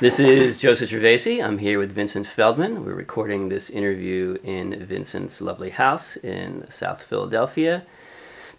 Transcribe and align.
This 0.00 0.20
is 0.20 0.60
Joseph 0.60 0.90
Gervasi. 0.90 1.44
I'm 1.44 1.58
here 1.58 1.80
with 1.80 1.90
Vincent 1.90 2.24
Feldman. 2.24 2.84
We're 2.84 2.94
recording 2.94 3.48
this 3.48 3.68
interview 3.68 4.38
in 4.44 4.78
Vincent's 4.86 5.40
lovely 5.40 5.70
house 5.70 6.16
in 6.16 6.70
South 6.70 7.02
Philadelphia. 7.02 7.84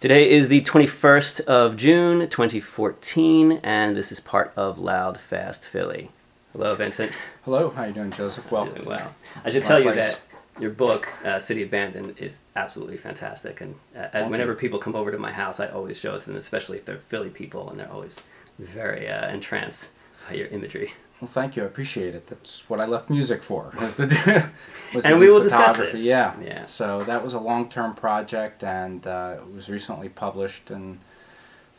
Today 0.00 0.28
is 0.28 0.48
the 0.48 0.60
21st 0.60 1.40
of 1.46 1.78
June, 1.78 2.28
2014, 2.28 3.52
and 3.62 3.96
this 3.96 4.12
is 4.12 4.20
part 4.20 4.52
of 4.54 4.78
Loud 4.78 5.18
Fast 5.18 5.64
Philly. 5.64 6.10
Hello, 6.52 6.74
Vincent. 6.74 7.12
Hello, 7.46 7.70
how 7.70 7.84
are 7.84 7.86
you 7.86 7.94
doing, 7.94 8.10
Joseph? 8.10 8.52
Well, 8.52 8.66
Doing 8.66 8.84
well. 8.84 9.14
I 9.42 9.48
should 9.48 9.64
tell 9.64 9.80
you 9.80 9.94
that 9.94 10.20
your 10.58 10.70
book, 10.70 11.08
uh, 11.24 11.38
City 11.38 11.62
Abandoned, 11.62 12.18
is 12.18 12.40
absolutely 12.54 12.98
fantastic. 12.98 13.62
And 13.62 13.76
uh, 13.96 14.26
whenever 14.26 14.52
you. 14.52 14.58
people 14.58 14.78
come 14.78 14.94
over 14.94 15.10
to 15.10 15.18
my 15.18 15.32
house, 15.32 15.58
I 15.58 15.68
always 15.68 15.98
show 15.98 16.16
it 16.16 16.20
to 16.20 16.26
them, 16.26 16.36
especially 16.36 16.76
if 16.76 16.84
they're 16.84 16.98
Philly 17.08 17.30
people, 17.30 17.70
and 17.70 17.80
they're 17.80 17.90
always 17.90 18.24
very 18.58 19.08
uh, 19.08 19.30
entranced 19.30 19.88
by 20.28 20.34
your 20.34 20.48
imagery. 20.48 20.92
Well, 21.20 21.28
thank 21.30 21.56
you. 21.56 21.62
I 21.62 21.66
appreciate 21.66 22.14
it. 22.14 22.26
That's 22.28 22.68
what 22.68 22.80
I 22.80 22.86
left 22.86 23.10
music 23.10 23.42
for. 23.42 23.72
Was 23.80 23.96
to 23.96 24.06
do, 24.06 24.14
was 24.94 25.04
to 25.04 25.10
And 25.10 25.16
do 25.16 25.16
we 25.20 25.28
will 25.30 25.42
discuss 25.42 25.72
photography. 25.76 25.92
this. 25.98 26.02
Yeah. 26.02 26.34
Yeah. 26.40 26.64
So 26.64 27.04
that 27.04 27.22
was 27.22 27.34
a 27.34 27.40
long-term 27.40 27.94
project, 27.94 28.62
and 28.64 29.06
uh, 29.06 29.36
it 29.38 29.54
was 29.54 29.68
recently 29.68 30.08
published 30.08 30.70
in 30.70 30.98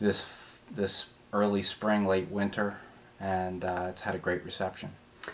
this 0.00 0.26
this 0.70 1.06
early 1.32 1.62
spring, 1.62 2.06
late 2.06 2.28
winter, 2.30 2.76
and 3.20 3.64
uh, 3.64 3.86
it's 3.90 4.02
had 4.02 4.14
a 4.14 4.18
great 4.18 4.44
reception. 4.44 4.90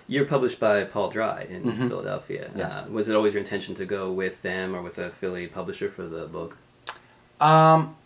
You're 0.07 0.27
published 0.27 0.61
by 0.61 0.85
Paul 0.85 1.11
Dry 1.11 1.43
in 1.49 1.63
Mhm. 1.65 1.89
Philadelphia. 1.89 2.51
Yes. 2.57 2.75
Uh, 2.75 2.87
was 2.91 3.09
it 3.09 3.15
always 3.17 3.35
your 3.35 3.43
intention 3.43 3.75
to 3.77 3.85
go 3.87 4.11
with 4.13 4.43
them 4.43 4.75
or 4.77 4.83
with 4.83 4.99
a 4.99 5.11
Philly 5.11 5.47
publisher 5.47 5.89
for 5.91 6.03
the 6.03 6.27
book? 6.27 6.57
Um, 7.41 7.97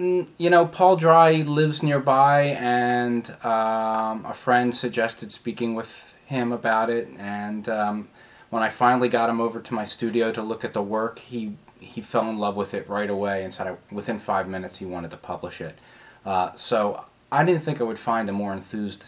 you 0.00 0.50
know, 0.50 0.66
Paul 0.66 0.96
Dry 0.96 1.32
lives 1.42 1.82
nearby, 1.82 2.42
and 2.58 3.30
um, 3.44 4.24
a 4.24 4.34
friend 4.34 4.74
suggested 4.74 5.32
speaking 5.32 5.74
with 5.74 6.14
him 6.26 6.52
about 6.52 6.90
it. 6.90 7.08
And 7.18 7.68
um, 7.68 8.08
when 8.50 8.62
I 8.62 8.68
finally 8.68 9.08
got 9.08 9.28
him 9.28 9.40
over 9.40 9.60
to 9.60 9.74
my 9.74 9.84
studio 9.84 10.32
to 10.32 10.42
look 10.42 10.64
at 10.64 10.72
the 10.72 10.82
work, 10.82 11.18
he 11.18 11.56
he 11.78 12.02
fell 12.02 12.28
in 12.28 12.38
love 12.38 12.56
with 12.56 12.74
it 12.74 12.86
right 12.88 13.08
away 13.08 13.42
and 13.42 13.54
said 13.54 13.66
I, 13.66 13.76
within 13.90 14.18
five 14.18 14.46
minutes 14.46 14.76
he 14.76 14.84
wanted 14.84 15.10
to 15.12 15.16
publish 15.16 15.60
it. 15.62 15.78
Uh, 16.26 16.54
so 16.54 17.04
I 17.32 17.42
didn't 17.42 17.62
think 17.62 17.80
I 17.80 17.84
would 17.84 17.98
find 17.98 18.28
a 18.28 18.32
more 18.32 18.52
enthused 18.52 19.06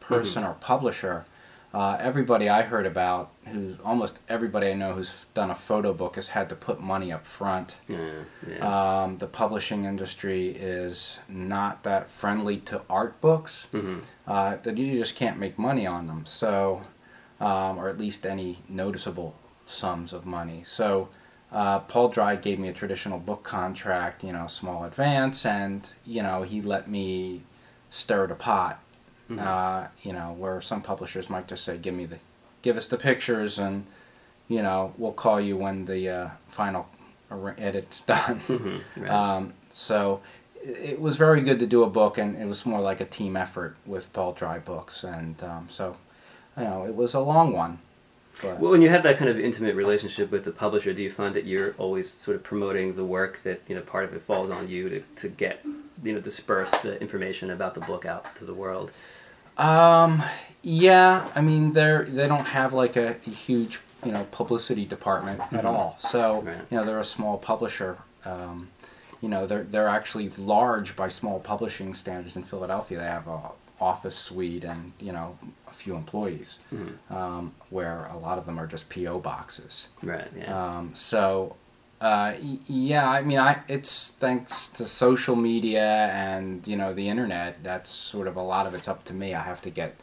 person 0.00 0.42
or 0.42 0.54
publisher. 0.54 1.26
Uh, 1.74 1.96
everybody 1.98 2.48
I 2.48 2.62
heard 2.62 2.86
about, 2.86 3.32
who's 3.48 3.74
almost 3.84 4.20
everybody 4.28 4.68
I 4.68 4.74
know 4.74 4.92
who's 4.92 5.12
done 5.34 5.50
a 5.50 5.56
photo 5.56 5.92
book, 5.92 6.14
has 6.14 6.28
had 6.28 6.48
to 6.50 6.54
put 6.54 6.80
money 6.80 7.10
up 7.10 7.26
front. 7.26 7.74
Yeah. 7.88 8.22
yeah. 8.48 9.02
Um, 9.02 9.18
the 9.18 9.26
publishing 9.26 9.84
industry 9.84 10.50
is 10.50 11.18
not 11.28 11.82
that 11.82 12.08
friendly 12.10 12.58
to 12.58 12.82
art 12.88 13.20
books. 13.20 13.66
Mm-hmm. 13.72 13.98
Uh, 14.24 14.56
that 14.62 14.78
you 14.78 14.96
just 14.96 15.16
can't 15.16 15.36
make 15.36 15.58
money 15.58 15.84
on 15.84 16.06
them. 16.06 16.24
So, 16.26 16.82
um, 17.40 17.76
or 17.76 17.88
at 17.88 17.98
least 17.98 18.24
any 18.24 18.58
noticeable 18.68 19.34
sums 19.66 20.12
of 20.12 20.24
money. 20.24 20.62
So, 20.64 21.08
uh, 21.50 21.80
Paul 21.80 22.08
Dry 22.08 22.36
gave 22.36 22.60
me 22.60 22.68
a 22.68 22.72
traditional 22.72 23.18
book 23.18 23.42
contract, 23.42 24.22
you 24.22 24.32
know, 24.32 24.46
small 24.46 24.84
advance, 24.84 25.44
and 25.44 25.88
you 26.04 26.22
know 26.22 26.42
he 26.42 26.62
let 26.62 26.88
me 26.88 27.42
stir 27.90 28.28
the 28.28 28.34
pot. 28.36 28.80
Mhm. 29.30 29.38
Uh, 29.40 29.88
you 30.02 30.12
know, 30.12 30.34
where 30.38 30.60
some 30.60 30.82
publishers 30.82 31.30
might 31.30 31.48
just 31.48 31.64
say, 31.64 31.78
"Give 31.78 31.94
me 31.94 32.04
the, 32.06 32.18
give 32.62 32.76
us 32.76 32.86
the 32.88 32.96
pictures, 32.98 33.58
and 33.58 33.86
you 34.48 34.62
know, 34.62 34.92
we'll 34.98 35.12
call 35.12 35.40
you 35.40 35.56
when 35.56 35.86
the 35.86 36.08
uh, 36.08 36.28
final 36.48 36.86
edit's 37.58 38.00
done." 38.06 38.40
Mhm. 38.48 38.80
Right. 38.96 39.10
Um, 39.10 39.54
so 39.72 40.20
it 40.62 40.76
it 40.92 41.00
was 41.00 41.16
very 41.16 41.40
good 41.40 41.58
to 41.60 41.66
do 41.66 41.82
a 41.82 41.88
book, 41.90 42.18
and 42.18 42.36
it 42.40 42.46
was 42.46 42.66
more 42.66 42.80
like 42.80 43.00
a 43.00 43.06
team 43.06 43.36
effort 43.36 43.76
with 43.86 44.12
Paul 44.12 44.32
Dry 44.32 44.58
Books, 44.58 45.02
and 45.04 45.42
um, 45.42 45.68
so 45.70 45.96
you 46.56 46.64
know 46.64 46.84
it 46.84 46.94
was 46.94 47.14
a 47.14 47.20
long 47.20 47.52
one. 47.52 47.78
But 48.42 48.58
Well, 48.58 48.72
when 48.72 48.82
you 48.82 48.90
have 48.90 49.04
that 49.04 49.16
kind 49.16 49.30
of 49.30 49.38
intimate 49.38 49.76
relationship 49.76 50.30
with 50.32 50.44
the 50.44 50.50
publisher, 50.50 50.92
do 50.92 51.00
you 51.02 51.10
find 51.10 51.34
that 51.36 51.44
you're 51.44 51.72
always 51.78 52.12
sort 52.12 52.34
of 52.36 52.42
promoting 52.42 52.96
the 52.96 53.04
work 53.04 53.40
that 53.44 53.60
you 53.68 53.74
know 53.76 53.80
part 53.80 54.04
of 54.04 54.12
it 54.12 54.22
falls 54.22 54.50
on 54.50 54.68
you 54.68 54.88
to, 54.88 55.00
to 55.22 55.28
get 55.28 55.64
you 56.02 56.12
know 56.12 56.20
disperse 56.20 56.72
the 56.80 57.00
information 57.00 57.48
about 57.50 57.74
the 57.74 57.80
book 57.80 58.04
out 58.04 58.34
to 58.36 58.44
the 58.44 58.52
world? 58.54 58.90
Um, 59.58 60.22
yeah, 60.62 61.28
I 61.34 61.40
mean 61.40 61.72
they're 61.72 62.04
they 62.04 62.26
don't 62.28 62.46
have 62.46 62.72
like 62.72 62.96
a, 62.96 63.14
huge 63.14 63.80
you 64.04 64.12
know 64.12 64.26
publicity 64.30 64.84
department 64.84 65.40
at 65.40 65.64
Mhm. 65.64 65.64
all. 65.64 65.96
So 65.98 66.40
Right. 66.42 66.56
you 66.70 66.76
know 66.78 66.84
they're 66.84 66.98
a 67.00 67.04
small 67.04 67.38
publisher. 67.38 67.98
Um, 68.24 68.68
you 69.20 69.28
know 69.28 69.46
they're 69.46 69.62
they're 69.64 69.88
actually 69.88 70.28
large 70.30 70.96
by 70.96 71.08
small 71.08 71.38
publishing 71.40 71.94
standards 71.94 72.36
in 72.36 72.42
Philadelphia. 72.42 72.98
They 72.98 73.04
have 73.06 73.28
a 73.28 73.40
office 73.80 74.16
suite 74.16 74.64
and 74.64 74.92
you 75.00 75.12
know 75.12 75.38
a 75.68 75.72
few 75.72 75.94
employees. 75.96 76.58
Mhm. 76.72 76.94
um, 77.14 77.52
where 77.70 78.06
a 78.06 78.16
lot 78.18 78.38
of 78.38 78.46
them 78.46 78.58
are 78.58 78.66
just 78.66 78.88
PO 78.88 79.18
boxes. 79.20 79.88
Right. 80.02 80.28
Yeah. 80.36 80.76
Um, 80.78 80.94
so, 80.94 81.56
uh, 82.04 82.34
yeah, 82.66 83.08
I 83.08 83.22
mean, 83.22 83.38
I 83.38 83.62
it's 83.66 84.10
thanks 84.10 84.68
to 84.76 84.86
social 84.86 85.36
media 85.36 85.88
and 86.12 86.66
you 86.66 86.76
know 86.76 86.92
the 86.92 87.08
internet. 87.08 87.62
That's 87.62 87.88
sort 87.90 88.26
of 88.28 88.36
a 88.36 88.42
lot 88.42 88.66
of 88.66 88.74
it's 88.74 88.88
up 88.88 89.04
to 89.04 89.14
me. 89.14 89.34
I 89.34 89.42
have 89.42 89.62
to 89.62 89.70
get, 89.70 89.94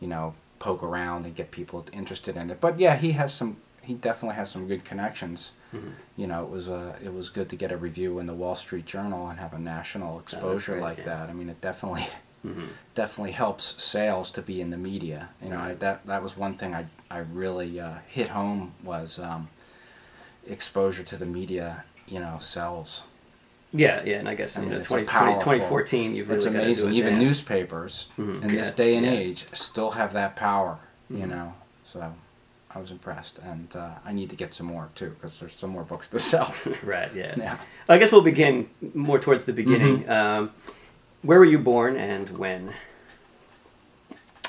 you 0.00 0.08
know, 0.08 0.34
poke 0.58 0.82
around 0.82 1.26
and 1.26 1.34
get 1.34 1.52
people 1.52 1.86
interested 1.92 2.36
in 2.36 2.50
it. 2.50 2.60
But 2.60 2.80
yeah, 2.80 2.96
he 2.96 3.12
has 3.12 3.32
some. 3.32 3.58
He 3.82 3.94
definitely 3.94 4.36
has 4.36 4.50
some 4.50 4.66
good 4.66 4.84
connections. 4.84 5.52
Mhm. 5.72 5.92
You 6.16 6.26
know, 6.26 6.42
it 6.42 6.50
was 6.50 6.68
uh, 6.68 6.96
it 7.04 7.12
was 7.14 7.28
good 7.28 7.48
to 7.50 7.56
get 7.56 7.70
a 7.70 7.76
review 7.76 8.18
in 8.18 8.26
the 8.26 8.34
Wall 8.34 8.56
Street 8.56 8.86
Journal 8.86 9.28
and 9.28 9.38
have 9.38 9.54
a 9.54 9.58
national 9.58 10.18
exposure 10.18 10.72
great, 10.72 10.82
like 10.82 10.98
yeah. 10.98 11.04
that. 11.04 11.30
I 11.30 11.32
mean, 11.34 11.48
it 11.50 11.60
definitely 11.60 12.06
Mhm. 12.44 12.68
definitely 12.96 13.32
helps 13.32 13.80
sales 13.82 14.30
to 14.32 14.42
be 14.42 14.60
in 14.60 14.70
the 14.70 14.76
media. 14.90 15.28
You 15.42 15.50
know, 15.50 15.60
I, 15.60 15.74
that 15.74 16.04
that 16.06 16.20
was 16.22 16.36
one 16.36 16.54
thing 16.54 16.74
I 16.74 16.86
I 17.10 17.18
really 17.18 17.78
uh, 17.78 17.98
hit 18.08 18.28
home 18.30 18.74
was 18.82 19.18
um, 19.18 19.48
exposure 20.46 21.02
to 21.04 21.16
the 21.16 21.26
media. 21.26 21.84
You 22.06 22.20
know, 22.20 22.36
sells. 22.40 23.02
Yeah. 23.72 24.02
Yeah. 24.04 24.18
And 24.18 24.28
I 24.28 24.34
guess 24.34 24.56
I 24.58 24.62
you 24.62 24.68
know, 24.68 24.76
it's 24.76 24.86
20, 24.88 25.04
2014, 25.06 26.14
you've 26.14 26.28
really 26.28 26.36
it's 26.36 26.46
amazing. 26.46 26.90
It 26.90 26.96
Even 26.98 27.14
now. 27.14 27.18
newspapers 27.20 28.08
Mhm. 28.18 28.42
in 28.42 28.48
this 28.48 28.70
day 28.70 28.94
and 28.96 29.04
yeah. 29.06 29.12
age 29.12 29.46
still 29.54 29.92
have 29.92 30.12
that 30.12 30.36
power. 30.36 30.78
You 31.10 31.24
Mhm. 31.24 31.28
know, 31.30 31.54
so 31.90 32.12
I 32.70 32.78
was 32.78 32.90
impressed, 32.90 33.38
and 33.38 33.74
uh, 33.74 33.90
I 34.04 34.12
need 34.12 34.30
to 34.30 34.36
get 34.36 34.52
some 34.54 34.66
more 34.66 34.90
too 34.94 35.10
because 35.10 35.40
there's 35.40 35.54
some 35.54 35.70
more 35.70 35.82
books 35.82 36.08
to 36.08 36.18
sell. 36.18 36.54
right. 36.84 37.10
Yeah. 37.14 37.34
yeah. 37.38 37.56
I 37.88 37.98
guess 37.98 38.12
we'll 38.12 38.20
begin 38.22 38.68
more 38.94 39.18
towards 39.18 39.44
the 39.44 39.52
beginning. 39.52 40.04
Mm-hmm. 40.04 40.10
Um, 40.10 40.50
where 41.22 41.38
were 41.38 41.44
you 41.46 41.58
born 41.58 41.96
and 41.96 42.36
when? 42.38 42.74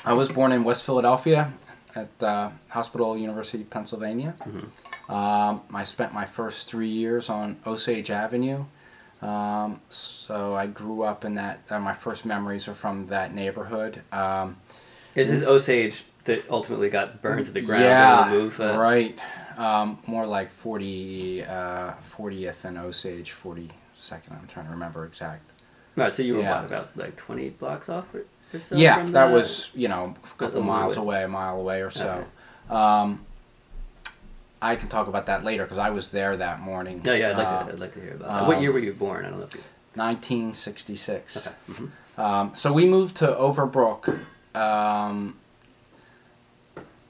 I 0.04 0.12
was 0.12 0.28
born 0.28 0.52
in 0.52 0.62
West 0.62 0.84
Philadelphia 0.84 1.52
at 1.94 2.22
uh, 2.22 2.50
Hospital 2.68 3.16
University, 3.16 3.64
Pennsylvania. 3.64 4.34
Um, 5.08 5.62
I 5.72 5.84
spent 5.84 6.12
my 6.12 6.24
first 6.24 6.68
three 6.68 6.88
years 6.88 7.28
on 7.30 7.58
Osage 7.66 8.10
Avenue. 8.10 8.64
Um, 9.22 9.80
so 9.88 10.54
I 10.54 10.66
grew 10.66 11.02
up 11.02 11.24
in 11.24 11.34
that. 11.36 11.60
Uh, 11.70 11.78
my 11.80 11.94
first 11.94 12.24
memories 12.24 12.68
are 12.68 12.74
from 12.74 13.06
that 13.06 13.32
neighborhood. 13.34 14.02
Um, 14.12 14.56
Is 15.14 15.30
this 15.30 15.42
Osage 15.42 16.04
that 16.24 16.48
ultimately 16.50 16.90
got 16.90 17.22
burned 17.22 17.46
to 17.46 17.52
the 17.52 17.60
ground? 17.62 17.82
yeah, 17.84 18.30
removed, 18.32 18.60
uh, 18.60 18.76
right. 18.78 19.18
Um, 19.56 19.98
more 20.06 20.26
like 20.26 20.50
40, 20.52 21.44
uh, 21.44 21.92
40th 22.16 22.64
and 22.66 22.76
Osage, 22.78 23.32
42nd. 23.32 23.70
I'm 24.32 24.46
trying 24.48 24.66
to 24.66 24.72
remember 24.72 25.06
exact. 25.06 25.50
Right. 25.94 26.12
So 26.12 26.22
you 26.22 26.34
were 26.34 26.40
Yeah. 26.42 26.56
what, 26.62 26.66
about 26.66 26.96
like 26.96 27.16
20 27.16 27.50
blocks 27.50 27.88
off 27.88 28.12
or, 28.14 28.26
or 28.52 28.58
so? 28.58 28.76
yeah, 28.76 29.02
that 29.02 29.28
the- 29.28 29.32
was 29.34 29.70
you 29.74 29.88
know 29.88 30.14
a 30.22 30.38
couple 30.38 30.62
miles 30.62 30.96
away, 30.98 31.24
a 31.24 31.28
mile 31.28 31.58
away 31.58 31.80
or 31.80 31.90
so. 31.90 32.24
Um, 32.68 33.24
I 34.62 34.76
can 34.76 34.88
talk 34.88 35.06
about 35.08 35.26
that 35.26 35.44
later 35.44 35.64
because 35.64 35.78
I 35.78 35.90
was 35.90 36.10
there 36.10 36.36
that 36.36 36.60
morning. 36.60 37.02
No, 37.04 37.12
yeah, 37.14 37.30
I'd 37.30 37.36
like 37.36 37.46
Uh, 37.48 37.64
to. 37.64 37.72
I'd 37.72 37.78
like 37.78 37.92
to 37.94 38.00
hear 38.00 38.14
about 38.14 38.30
that. 38.30 38.46
What 38.46 38.56
um, 38.56 38.62
year 38.62 38.72
were 38.72 38.78
you 38.78 38.92
born? 38.92 39.24
I 39.24 39.28
don't 39.30 39.38
know 39.38 39.44
if 39.44 39.54
you. 39.54 39.60
1966. 39.94 41.46
Okay. 41.46 41.56
mhm. 41.70 41.90
Um, 42.18 42.54
so 42.54 42.72
we 42.72 42.86
moved 42.86 43.16
to 43.16 43.26
Overbrook, 43.26 44.20
um, 44.54 45.36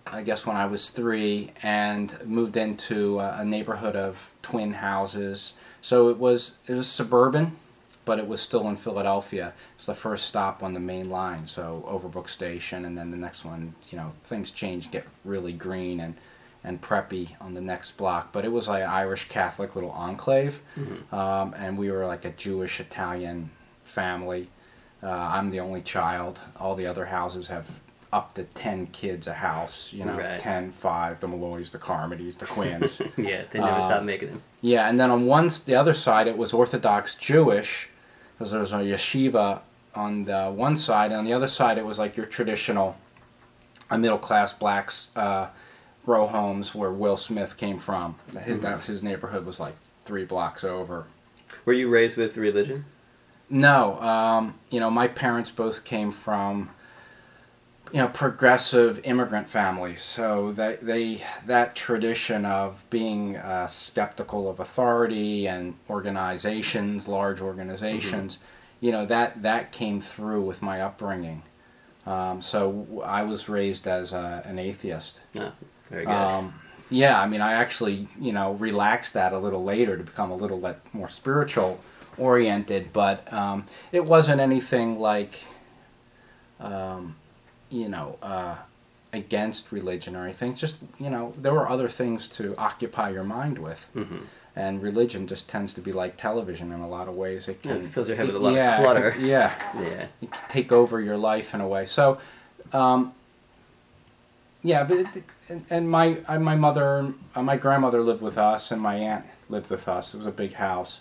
I 0.06 0.22
guess 0.22 0.44
when 0.46 0.56
I 0.56 0.66
was 0.66 0.90
three, 0.90 1.52
and 1.62 2.16
moved 2.24 2.56
into 2.56 3.20
a, 3.20 3.38
a 3.40 3.44
neighborhood 3.44 3.94
of 3.96 4.30
twin 4.42 4.74
houses. 4.74 5.54
So 5.82 6.08
it 6.08 6.18
was 6.18 6.54
it 6.66 6.74
was 6.74 6.88
suburban, 6.88 7.56
but 8.04 8.18
it 8.18 8.26
was 8.26 8.40
still 8.40 8.68
in 8.68 8.76
Philadelphia. 8.76 9.52
It's 9.76 9.86
the 9.86 9.94
first 9.94 10.26
stop 10.26 10.62
on 10.62 10.74
the 10.74 10.80
main 10.80 11.08
line, 11.10 11.46
so 11.46 11.84
Overbrook 11.88 12.28
Station, 12.28 12.84
and 12.84 12.98
then 12.98 13.10
the 13.12 13.16
next 13.16 13.44
one. 13.44 13.74
You 13.90 13.98
know, 13.98 14.12
things 14.24 14.50
change, 14.50 14.90
get 14.90 15.04
really 15.24 15.52
green 15.52 16.00
and 16.00 16.14
and 16.66 16.82
preppy 16.82 17.30
on 17.40 17.54
the 17.54 17.60
next 17.60 17.92
block. 17.96 18.32
But 18.32 18.44
it 18.44 18.50
was 18.52 18.66
like 18.68 18.82
an 18.82 18.90
Irish 18.90 19.28
Catholic 19.28 19.74
little 19.74 19.92
enclave, 19.92 20.60
Mhm. 20.76 21.12
um, 21.12 21.54
and 21.56 21.78
we 21.78 21.90
were 21.90 22.04
like 22.06 22.24
a 22.26 22.30
Jewish 22.30 22.80
Italian 22.80 23.50
family. 23.84 24.48
Uh, 25.02 25.08
I'm 25.10 25.50
the 25.50 25.60
only 25.60 25.80
child. 25.80 26.40
All 26.58 26.74
the 26.74 26.86
other 26.86 27.06
houses 27.06 27.46
have 27.46 27.78
up 28.12 28.34
to 28.34 28.44
10 28.44 28.86
kids 28.88 29.26
a 29.26 29.34
house, 29.34 29.92
you 29.92 30.04
know, 30.04 30.14
Right. 30.14 30.40
ten, 30.40 30.70
five, 30.72 31.20
the 31.20 31.28
Malloys, 31.28 31.70
the 31.70 31.78
Carmodys, 31.78 32.38
the 32.38 32.46
Quins. 32.46 33.00
yeah, 33.16 33.42
they 33.50 33.58
never 33.58 33.72
Um, 33.72 33.82
stopped 33.82 34.04
making 34.04 34.30
them. 34.30 34.42
yeah, 34.60 34.88
and 34.88 34.98
then 34.98 35.10
on 35.10 35.26
one, 35.26 35.50
the 35.66 35.74
other 35.74 35.92
side, 35.94 36.26
it 36.26 36.38
was 36.38 36.52
Orthodox 36.52 37.14
Jewish, 37.14 37.90
because 38.38 38.52
there 38.52 38.60
was 38.60 38.72
a 38.72 38.76
yeshiva 38.78 39.60
on 39.94 40.24
the 40.24 40.46
one 40.46 40.76
side, 40.76 41.10
and 41.10 41.18
on 41.20 41.24
the 41.24 41.32
other 41.32 41.48
side, 41.48 41.78
it 41.78 41.84
was 41.86 41.98
like 41.98 42.16
your 42.16 42.26
traditional 42.26 42.96
a 43.90 43.96
middle 43.98 44.18
class 44.18 44.52
blacks 44.52 45.08
uh, 45.14 45.46
row 46.06 46.26
homes 46.26 46.74
where 46.74 46.92
Will 46.92 47.16
Smith 47.16 47.56
came 47.56 47.78
from. 47.78 48.16
His, 48.44 48.60
that, 48.60 48.84
his 48.84 49.02
neighborhood 49.02 49.44
was 49.44 49.60
like 49.60 49.74
three 50.04 50.24
blocks 50.24 50.64
over. 50.64 51.06
Were 51.64 51.72
you 51.72 51.88
raised 51.88 52.16
with 52.16 52.36
religion? 52.36 52.84
No, 53.48 54.00
um, 54.00 54.54
you 54.70 54.80
know, 54.80 54.90
my 54.90 55.06
parents 55.08 55.50
both 55.50 55.84
came 55.84 56.10
from, 56.10 56.70
you 57.92 57.98
know, 57.98 58.08
progressive 58.08 59.00
immigrant 59.04 59.48
families. 59.48 60.02
So 60.02 60.52
they, 60.52 60.78
they 60.82 61.22
that 61.46 61.76
tradition 61.76 62.44
of 62.44 62.84
being 62.90 63.36
uh, 63.36 63.68
skeptical 63.68 64.48
of 64.50 64.58
authority 64.58 65.46
and 65.46 65.74
organizations, 65.88 67.06
large 67.06 67.40
organizations, 67.40 68.38
you 68.80 68.90
know, 68.90 69.06
that 69.06 69.42
that 69.42 69.70
came 69.70 70.00
through 70.00 70.42
with 70.42 70.60
my 70.60 70.80
upbringing. 70.80 71.42
Um, 72.04 72.42
so 72.42 73.02
I 73.04 73.22
was 73.22 73.48
raised 73.48 73.86
as 73.86 74.12
a, 74.12 74.42
an 74.44 74.58
atheist. 74.58 75.20
No, 75.34 75.52
very 75.90 76.04
good. 76.04 76.12
Um, 76.12 76.54
yeah, 76.90 77.20
I 77.20 77.26
mean, 77.26 77.40
I 77.40 77.54
actually, 77.54 78.06
you 78.20 78.32
know, 78.32 78.52
relaxed 78.52 79.14
that 79.14 79.32
a 79.32 79.38
little 79.38 79.64
later 79.64 79.96
to 79.96 80.04
become 80.04 80.30
a 80.30 80.36
little 80.36 80.58
bit 80.58 80.78
more 80.92 81.08
spiritual 81.08 81.80
oriented, 82.18 82.92
but 82.92 83.30
um, 83.32 83.64
it 83.92 84.04
wasn't 84.04 84.40
anything 84.40 84.98
like, 84.98 85.32
um, 86.60 87.16
you 87.70 87.88
know, 87.88 88.18
uh, 88.22 88.56
against 89.12 89.72
religion 89.72 90.14
or 90.16 90.24
anything. 90.24 90.54
Just, 90.54 90.76
you 90.98 91.10
know, 91.10 91.32
there 91.36 91.52
were 91.52 91.68
other 91.68 91.88
things 91.88 92.28
to 92.28 92.54
occupy 92.56 93.10
your 93.10 93.24
mind 93.24 93.58
with. 93.58 93.88
hmm 93.92 94.18
And 94.54 94.80
religion 94.82 95.26
just 95.26 95.48
tends 95.48 95.74
to 95.74 95.80
be 95.80 95.92
like 95.92 96.16
television 96.16 96.72
in 96.72 96.80
a 96.80 96.88
lot 96.88 97.08
of 97.08 97.14
ways. 97.14 97.48
It 97.48 97.58
Yeah, 97.64 97.74
can 97.74 97.84
it 97.86 97.88
fills 97.88 98.08
your 98.08 98.16
head 98.16 98.26
with 98.26 98.36
a 98.36 98.38
lot 98.38 98.54
yeah, 98.54 98.76
of 98.76 98.82
clutter. 98.84 99.10
can- 99.12 99.24
yeah, 99.24 99.52
Yeah. 99.74 100.06
it 100.22 100.30
can 100.30 100.48
take 100.48 100.72
over 100.72 101.00
your 101.00 101.16
life 101.16 101.52
in 101.54 101.60
a 101.60 101.68
way. 101.68 101.84
So, 101.86 102.18
um, 102.72 103.12
yeah, 104.62 104.84
but 104.84 104.96
it, 104.98 105.06
and, 105.48 105.64
and 105.70 105.90
my 105.90 106.18
I, 106.28 106.38
my 106.38 106.56
mother, 106.56 107.12
uh, 107.34 107.42
my 107.42 107.56
grandmother 107.56 108.02
lived 108.02 108.22
with 108.22 108.38
us, 108.38 108.70
and 108.70 108.80
my 108.80 108.96
aunt 108.96 109.24
lived 109.48 109.70
with 109.70 109.88
us. 109.88 110.14
It 110.14 110.18
was 110.18 110.26
a 110.26 110.30
big 110.32 110.54
house, 110.54 111.00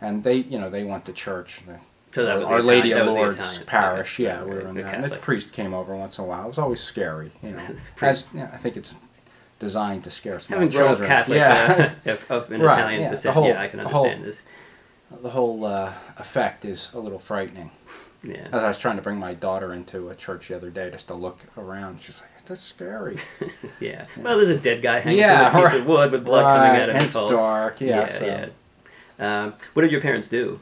and 0.00 0.22
they, 0.24 0.36
you 0.36 0.58
know, 0.58 0.68
they 0.70 0.84
went 0.84 1.04
to 1.06 1.12
church. 1.12 1.60
The- 1.66 1.78
So 2.12 2.24
that 2.24 2.38
was 2.38 2.48
the 2.48 2.54
Our 2.54 2.62
Lady 2.62 2.90
Italian- 2.92 3.08
of 3.08 3.14
the 3.14 3.20
Lourdes 3.20 3.58
parish. 3.66 4.14
okay. 4.20 4.24
Yeah, 4.24 4.40
Okay, 4.40 4.50
we 4.50 4.56
were 4.56 4.68
in 4.68 4.74
the 4.74 4.82
that. 4.82 4.94
And 4.94 5.04
the 5.04 5.16
priest 5.16 5.52
came 5.52 5.74
over 5.74 5.94
once 5.94 6.18
in 6.18 6.24
a 6.24 6.26
while. 6.26 6.44
It 6.44 6.48
was 6.48 6.58
always 6.58 6.80
scary, 6.80 7.32
you 7.42 7.50
know. 7.52 7.62
As 8.02 8.26
I 8.34 8.56
think 8.56 8.76
it's 8.76 8.94
designed 9.58 10.04
to 10.04 10.10
scare 10.10 10.38
small 10.40 10.58
Having 10.60 10.72
children. 10.72 11.08
Catholic, 11.08 11.36
yeah. 11.38 11.92
uh, 12.30 12.44
an 12.50 12.60
Right, 12.60 12.78
Italian 12.78 13.00
yeah, 13.02 13.08
the 13.08 13.14
descent, 13.16 13.34
whole- 13.34 13.48
yeah, 13.48 13.60
I 13.60 13.68
can 13.68 13.78
the 13.82 13.88
whole- 13.88 14.04
understand 14.04 14.24
this. 14.24 14.42
the 15.22 15.30
whole 15.30 15.64
uh, 15.64 15.92
effect 16.18 16.64
is 16.64 16.90
a 16.94 16.98
little 16.98 17.18
frightening. 17.18 17.70
Yeah. 18.22 18.48
As 18.52 18.62
I 18.62 18.68
was 18.68 18.78
trying 18.78 18.96
to 18.96 19.02
bring 19.02 19.18
my 19.18 19.34
daughter 19.34 19.72
into 19.72 20.08
a 20.08 20.14
church 20.14 20.48
the 20.48 20.56
other 20.56 20.70
day 20.70 20.90
just 20.90 21.06
to 21.08 21.14
look 21.14 21.38
around, 21.56 22.02
she's 22.02 22.20
like, 22.20 22.30
"That's 22.46 22.62
scary." 22.62 23.18
yeah. 23.80 24.06
Well, 24.16 24.36
there's 24.36 24.48
a 24.48 24.58
dead 24.58 24.82
guy 24.82 25.00
hanging 25.00 25.18
Yeah, 25.18 25.50
from 25.50 25.60
a 25.60 25.62
piece 25.64 25.72
right. 25.72 25.80
of 25.80 25.86
wood 25.86 26.12
with 26.12 26.24
blood 26.24 26.44
Right, 26.44 26.68
coming 26.68 26.82
out 26.82 26.88
of 26.90 26.94
his 26.96 27.04
it's 27.04 27.30
dark. 27.30 27.80
Yeah. 27.80 27.88
yeah. 27.88 28.18
so. 28.18 28.24
yeah. 28.26 28.48
Um, 29.18 29.54
what 29.72 29.82
did 29.82 29.92
your 29.92 30.00
parents 30.00 30.28
do? 30.28 30.60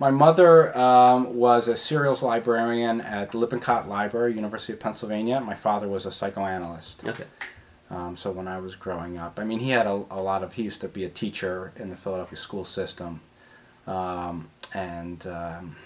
My 0.00 0.10
mother 0.10 0.76
um, 0.76 1.36
was 1.36 1.68
a 1.68 1.76
serials 1.76 2.22
librarian 2.22 3.00
at 3.00 3.30
the 3.30 3.38
Lippincott 3.38 3.88
Library, 3.88 4.34
University 4.34 4.72
of 4.72 4.80
Pennsylvania. 4.80 5.40
My 5.40 5.54
father 5.54 5.86
was 5.86 6.04
a 6.04 6.10
psychoanalyst. 6.12 7.04
Okay. 7.04 7.24
Um, 7.90 8.16
so 8.16 8.32
when 8.32 8.48
I 8.48 8.58
was 8.58 8.74
growing 8.74 9.18
up, 9.18 9.38
I 9.38 9.44
mean, 9.44 9.60
he 9.60 9.70
had 9.70 9.86
a, 9.86 10.04
a 10.10 10.20
lot 10.20 10.42
of. 10.42 10.54
He 10.54 10.62
used 10.62 10.80
to 10.80 10.88
be 10.88 11.04
a 11.04 11.08
teacher 11.08 11.72
in 11.76 11.90
the 11.90 11.96
Philadelphia 11.96 12.36
school 12.36 12.64
system, 12.64 13.20
um, 13.86 14.48
and 14.72 15.24
um, 15.28 15.76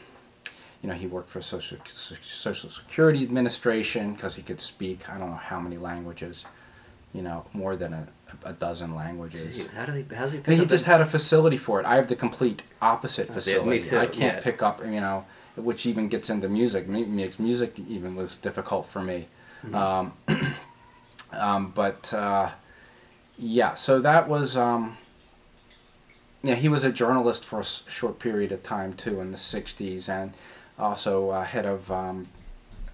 you 0.82 0.88
know 0.88 0.94
he 0.94 1.06
worked 1.06 1.28
for 1.28 1.42
social 1.42 1.78
Social 2.22 2.70
Security 2.70 3.22
Administration 3.22 4.14
because 4.14 4.34
he 4.36 4.42
could 4.42 4.60
speak. 4.60 5.08
I 5.08 5.19
don't 5.19 5.30
know 5.30 5.36
how 5.36 5.60
many 5.60 5.76
languages, 5.76 6.44
you 7.12 7.22
know, 7.22 7.44
more 7.52 7.75
than 7.75 7.92
a, 7.92 8.06
a 8.44 8.52
dozen 8.52 8.94
languages. 8.94 9.58
Jeez, 9.58 9.72
how 9.72 9.86
did 9.86 10.06
he? 10.08 10.14
How's 10.14 10.32
he? 10.32 10.38
Pick 10.38 10.58
he 10.58 10.66
just 10.66 10.84
had 10.84 11.00
a 11.00 11.04
facility 11.04 11.56
for 11.56 11.80
it. 11.80 11.86
I 11.86 11.96
have 11.96 12.08
the 12.08 12.16
complete 12.16 12.62
opposite 12.80 13.32
facility. 13.32 13.88
too, 13.88 13.98
I 13.98 14.06
can't 14.06 14.36
yeah. 14.36 14.40
pick 14.40 14.62
up, 14.62 14.84
you 14.84 15.00
know, 15.00 15.25
which 15.56 15.84
even 15.84 16.08
gets 16.08 16.30
into 16.30 16.48
music. 16.48 16.86
Makes 16.88 17.38
music 17.38 17.78
even 17.88 18.14
was 18.14 18.36
difficult 18.36 18.88
for 18.88 19.00
me. 19.00 19.26
Mhm. 19.66 19.75
Um, 19.75 20.12
um, 21.32 21.72
but 21.75 22.14
uh, 22.14 22.50
yeah, 23.36 23.75
so 23.75 23.98
that 24.00 24.28
was. 24.28 24.56
Um, 24.56 24.96
yeah, 26.44 26.54
he 26.54 26.69
was 26.69 26.84
a 26.84 26.92
journalist 26.92 27.44
for 27.44 27.58
a 27.58 27.64
short 27.64 28.20
period 28.20 28.52
of 28.52 28.62
time 28.62 28.92
too 28.92 29.20
in 29.20 29.32
the 29.32 29.36
'60s, 29.36 30.08
and 30.08 30.34
also 30.78 31.30
uh, 31.30 31.44
head 31.44 31.66
of. 31.66 31.90
Um, 31.90 32.28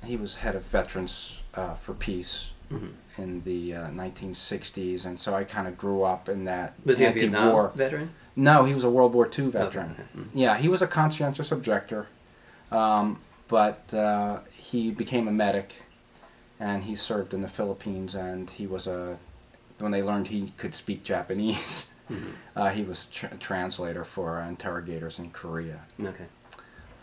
he 0.04 0.16
was 0.16 0.36
head 0.36 0.54
of 0.54 0.62
Veterans 0.64 1.40
uh, 1.54 1.74
for 1.74 1.94
Peace 1.94 2.50
Mhm. 2.70 2.92
in 3.18 3.42
the 3.44 3.74
uh, 3.74 3.88
1960s, 3.88 5.06
and 5.06 5.18
so 5.18 5.34
I 5.34 5.44
kind 5.44 5.66
of 5.68 5.78
grew 5.78 6.02
up 6.02 6.28
in 6.28 6.44
that 6.44 6.74
Was 6.84 6.98
he 6.98 7.04
a 7.04 7.08
anti-war. 7.08 7.32
Vietnam 7.68 7.70
veteran? 7.76 8.10
No, 8.36 8.64
he 8.64 8.74
was 8.74 8.84
a 8.84 8.90
World 8.90 9.14
War 9.14 9.26
II 9.26 9.46
veteran. 9.50 9.92
Okay. 9.92 10.02
Mhm. 10.16 10.26
Yeah, 10.34 10.56
he 10.58 10.68
was 10.68 10.82
a 10.82 10.86
conscientious 10.86 11.50
objector, 11.52 12.06
um, 12.72 13.20
but 13.48 13.92
uh, 13.94 14.40
he 14.52 14.90
became 14.90 15.26
a 15.28 15.30
medic, 15.32 15.82
and 16.60 16.84
he 16.84 16.94
served 16.96 17.32
in 17.32 17.40
the 17.42 17.48
Philippines. 17.48 18.14
And 18.14 18.50
he 18.50 18.66
was 18.66 18.86
a 18.86 19.16
when 19.78 19.90
they 19.92 20.02
learned 20.02 20.28
he 20.28 20.52
could 20.58 20.74
speak 20.74 21.02
Japanese, 21.04 21.86
Mhm. 22.10 22.32
uh, 22.56 22.70
he 22.70 22.82
was 22.82 23.06
a 23.08 23.14
tr- 23.14 23.34
translator 23.40 24.04
for 24.04 24.38
interrogators 24.40 25.18
in 25.18 25.30
Korea. 25.30 25.80
Okay. 26.00 26.26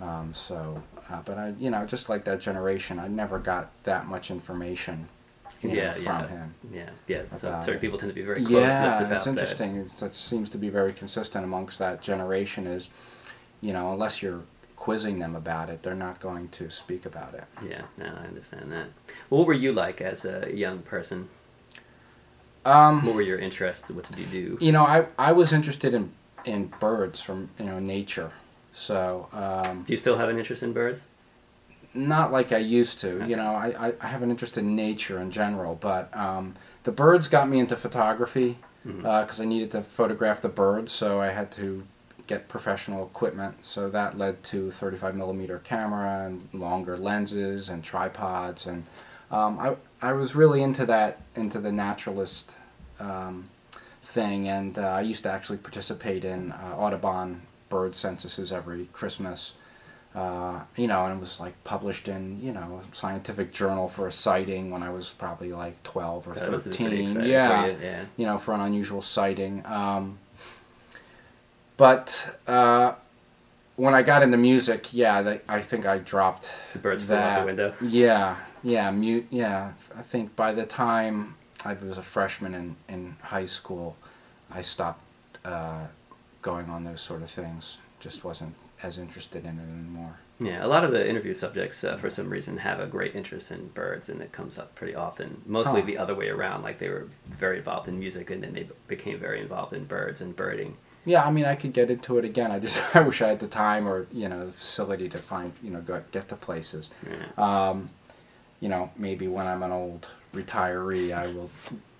Um, 0.02 0.34
so, 0.34 0.82
uh, 1.10 1.22
but 1.24 1.38
I, 1.38 1.54
you 1.60 1.70
know, 1.70 1.86
just 1.86 2.10
like 2.10 2.24
that 2.26 2.42
generation, 2.42 2.98
I 3.00 3.08
never 3.08 3.38
got 3.38 3.70
that 3.84 4.08
much 4.08 4.32
information 4.32 5.08
you 5.62 5.70
know, 5.76 5.94
from 5.94 6.04
yeah. 6.04 6.28
him. 6.28 6.56
Yeah, 6.74 6.90
yeah. 7.08 7.22
So 7.30 7.60
certain 7.60 7.76
it. 7.76 7.82
people 7.82 8.00
tend 8.00 8.10
to 8.10 8.16
be 8.16 8.24
very 8.24 8.42
close-lipped 8.42 8.66
Yeah, 8.66 9.16
it's 9.16 9.28
interesting. 9.28 9.78
It's, 9.78 9.94
that 9.94 10.16
seems 10.16 10.50
to 10.52 10.58
be 10.58 10.70
very 10.70 10.92
consistent 10.92 11.44
amongst 11.44 11.78
that 11.80 12.02
generation. 12.02 12.66
Is 12.66 12.90
you 13.62 13.74
know, 13.74 13.94
unless 13.94 14.24
you're 14.24 14.42
quizzing 14.76 15.20
them 15.20 15.36
about 15.36 15.70
it, 15.70 15.84
they're 15.84 15.94
not 15.94 16.20
going 16.20 16.50
to 16.50 16.70
speak 16.72 17.06
about 17.06 17.36
it. 17.36 17.44
Yeah, 17.68 17.84
no, 17.98 18.06
I 18.06 18.26
understand 18.26 18.72
that. 18.72 18.88
Well, 19.30 19.40
what 19.40 19.48
were 19.48 19.54
you 19.54 19.72
like 19.72 20.02
as 20.02 20.26
a 20.26 20.52
young 20.52 20.80
person? 20.80 21.30
Um, 22.66 23.06
What 23.06 23.16
were 23.16 23.22
your 23.22 23.40
interests? 23.40 23.90
What 23.90 24.10
did 24.10 24.18
you 24.18 24.26
do? 24.26 24.66
you 24.66 24.72
know, 24.72 24.84
I 24.84 25.06
I 25.20 25.32
was 25.32 25.54
interested 25.54 25.94
in 25.94 26.12
in 26.46 26.74
birds 26.80 27.22
from 27.22 27.50
you 27.60 27.66
know 27.66 27.78
nature, 27.78 28.32
so 28.74 29.28
um, 29.34 29.84
Do 29.84 29.94
you 29.94 29.98
still 29.98 30.18
have 30.18 30.30
an 30.30 30.38
interest 30.38 30.64
in 30.64 30.74
birds? 30.74 31.04
not 31.94 32.32
like 32.32 32.52
I 32.52 32.58
used 32.58 33.00
to. 33.02 33.18
Okay. 33.18 33.30
You 33.30 33.36
know, 33.36 33.54
I, 33.54 33.94
I, 34.02 34.08
have 34.08 34.24
an 34.24 34.30
interest 34.30 34.58
in 34.58 34.76
nature 34.76 35.20
in 35.20 35.32
general, 35.32 35.76
but 35.76 36.16
um, 36.16 36.56
the 36.84 36.92
birds 36.92 37.28
got 37.28 37.50
me 37.50 37.60
into 37.60 37.76
photography 37.76 38.58
because 38.84 39.40
I 39.40 39.46
needed 39.46 39.72
to 39.72 39.84
photograph 39.84 40.42
the 40.42 40.50
birds, 40.50 40.92
so 40.92 41.22
I 41.22 41.28
had 41.28 41.52
to 41.52 41.86
get 42.26 42.48
professional 42.48 43.06
equipment. 43.06 43.64
So 43.64 43.90
that 43.90 44.18
led 44.18 44.44
to 44.46 44.72
35 44.72 45.16
millimeter 45.16 45.60
camera 45.60 46.26
and 46.26 46.48
longer 46.54 46.98
lenses 46.98 47.70
and 47.70 47.84
tripods, 47.84 48.66
and 48.66 48.86
um, 49.30 49.60
I 49.60 49.76
I 50.02 50.14
was 50.14 50.36
really 50.36 50.64
into 50.64 50.86
that 50.88 51.22
into 51.36 51.60
the 51.60 51.72
naturalist 51.72 52.54
um, 53.00 53.50
thing, 54.04 54.48
and 54.48 54.80
uh, 54.80 54.88
I 54.88 55.02
used 55.02 55.24
to 55.24 55.32
actually 55.32 55.60
participate 55.60 56.26
in 56.26 56.52
uh, 56.52 56.76
Audubon 56.78 57.44
bird 57.72 57.96
censuses 57.96 58.52
every 58.52 58.86
Christmas. 58.94 59.54
Uh, 60.14 60.60
you 60.76 60.88
know, 60.88 61.06
and 61.06 61.18
it 61.18 61.22
was 61.22 61.40
like 61.40 61.56
published 61.64 62.10
in 62.10 62.40
you 62.44 62.52
know 62.52 62.82
a 62.84 62.96
scientific 62.96 63.54
journal 63.54 63.88
for 63.88 64.06
a 64.08 64.12
sighting 64.12 64.70
when 64.70 64.84
I 64.84 64.90
was 64.92 65.14
probably 65.14 65.54
like 65.54 65.82
12 65.84 66.28
or 66.28 66.34
That 66.34 66.50
13. 66.62 66.92
exciting 67.08 67.26
Yeah, 67.30 67.66
you. 67.68 67.78
Yeah. 67.82 68.06
you 68.18 68.26
know, 68.26 68.38
for 68.38 68.54
an 68.54 68.60
unusual 68.62 69.02
sighting. 69.02 69.66
Um, 69.66 70.20
but 71.78 72.38
uh, 72.46 72.94
when 73.76 73.94
I 73.96 74.02
got 74.04 74.22
into 74.22 74.38
music, 74.38 74.94
yeah, 74.94 75.22
that, 75.22 75.44
I 75.48 75.62
think 75.62 75.86
I 75.86 75.98
dropped 75.98 76.48
The 76.74 76.80
birds 76.80 77.04
flew 77.04 77.16
out 77.16 77.40
the 77.40 77.46
window. 77.46 77.74
Yeah, 77.82 78.36
yeah, 78.64 78.92
mute. 78.92 79.28
Yeah, 79.30 79.72
I 79.98 80.02
think 80.02 80.36
by 80.36 80.52
the 80.54 80.66
time 80.66 81.36
I 81.66 81.74
was 81.74 81.98
a 81.98 82.04
freshman 82.04 82.54
in 82.54 82.76
in 82.90 83.16
high 83.22 83.48
school, 83.48 83.96
I 84.52 84.62
stopped 84.62 85.02
uh, 85.46 85.88
going 86.42 86.70
on 86.70 86.84
those 86.84 87.02
sort 87.02 87.22
of 87.22 87.30
things. 87.30 87.78
Just 88.00 88.24
wasn't 88.24 88.56
as 88.82 88.98
interested 88.98 89.46
in 89.46 89.60
it 89.60 89.64
anymore. 89.80 90.16
Yeah, 90.40 90.66
a 90.66 90.68
lot 90.68 90.84
of 90.84 90.92
the 90.92 91.08
interview 91.08 91.36
subjects, 91.36 91.84
uh, 91.84 91.98
for 91.98 92.10
some 92.10 92.32
reason, 92.32 92.58
have 92.58 92.80
a 92.80 92.88
great 92.88 93.16
interest 93.16 93.52
in 93.52 93.68
birds, 93.68 94.10
and 94.10 94.22
it 94.24 94.32
comes 94.32 94.58
up 94.58 94.74
pretty 94.74 94.96
often. 94.96 95.44
Mostly 95.46 95.82
Huh. 95.82 95.86
the 95.88 95.98
other 96.00 96.16
way 96.16 96.30
around, 96.30 96.64
like 96.64 96.80
they 96.80 96.90
were 96.90 97.08
very 97.28 97.60
involved 97.60 97.88
in 97.88 98.00
music, 98.00 98.32
and 98.32 98.44
then 98.44 98.54
they 98.54 98.68
became 98.88 99.20
very 99.20 99.40
involved 99.40 99.72
in 99.74 99.86
birds 99.86 100.20
and 100.20 100.36
birding. 100.36 100.78
Yeah, 101.06 101.24
I 101.24 101.30
mean, 101.32 101.46
I 101.46 101.56
could 101.56 101.74
get 101.74 101.92
into 101.92 102.18
it 102.18 102.26
again. 102.26 102.52
I 102.52 102.58
just 102.58 102.80
I 102.96 103.02
wish 103.02 103.22
I 103.22 103.28
had 103.28 103.40
the 103.40 103.48
time 103.48 103.88
or 103.88 104.08
you 104.12 104.28
know 104.28 104.48
the 104.48 104.52
facility 104.52 105.10
to 105.10 105.18
find 105.20 105.54
you 105.62 105.70
know 105.70 105.82
go 105.82 106.02
get 106.12 106.28
to 106.30 106.36
places. 106.36 106.90
Yeah. 107.08 107.70
Um, 107.70 107.92
you 108.60 108.70
know, 108.70 108.90
maybe 108.98 109.28
when 109.28 109.46
I'm 109.46 109.62
an 109.62 109.72
old 109.72 110.08
retiree, 110.34 111.12
I 111.14 111.28
will 111.28 111.52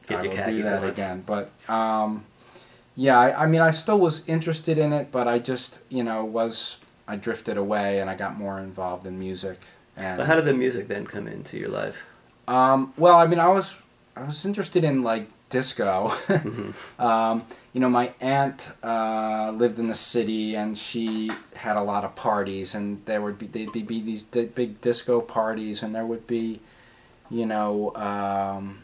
Get 0.08 0.20
I 0.20 0.22
will 0.24 0.46
do 0.46 0.64
that 0.64 0.84
on. 0.84 0.90
again. 0.90 1.24
But 1.26 1.52
um, 1.70 2.26
yeah, 2.96 3.20
I, 3.20 3.44
I 3.44 3.48
mean, 3.48 3.62
I 3.62 3.72
still 3.72 4.00
was 4.00 4.28
interested 4.28 4.78
in 4.78 4.94
it, 4.94 5.12
but 5.12 5.28
I 5.28 5.40
just 5.40 5.80
you 5.90 6.04
know 6.04 6.24
was 6.26 6.78
I 7.08 7.16
drifted 7.16 7.58
away 7.58 8.00
and 8.00 8.10
I 8.10 8.16
got 8.16 8.38
more 8.38 8.60
involved 8.60 9.06
in 9.06 9.20
music. 9.20 9.60
And 9.98 10.18
But 10.18 10.28
how 10.28 10.36
did 10.36 10.46
the 10.46 10.54
music 10.54 10.88
then 10.88 11.06
come 11.06 11.28
into 11.28 11.58
your 11.58 11.70
life? 11.70 12.02
Um, 12.48 12.94
well, 12.98 13.16
I 13.16 13.28
mean, 13.28 13.40
I 13.40 13.48
was 13.48 13.76
I 14.16 14.24
was 14.24 14.46
interested 14.46 14.84
in 14.84 15.04
like 15.04 15.28
disco. 15.50 16.14
Mm-hmm. 16.28 17.02
um, 17.02 17.44
you 17.74 17.80
know, 17.80 17.90
my 17.90 18.12
aunt 18.20 18.70
uh, 18.84 19.54
lived 19.56 19.80
in 19.80 19.88
the 19.88 19.96
city, 19.96 20.56
and 20.56 20.78
she 20.78 21.32
had 21.56 21.78
a 21.78 21.82
lot 21.82 22.04
of 22.04 22.16
parties, 22.16 22.76
and 22.76 23.02
there 23.06 23.22
would 23.22 23.38
be 23.40 23.48
there'd 23.48 23.72
be, 23.72 23.82
be 23.84 24.02
these 24.02 24.24
di- 24.24 24.46
big 24.46 24.82
disco 24.82 25.22
parties, 25.22 25.82
and 25.84 25.96
there 25.96 26.06
would 26.06 26.28
be, 26.28 26.60
you 27.30 27.46
know, 27.46 27.96
um, 27.96 28.84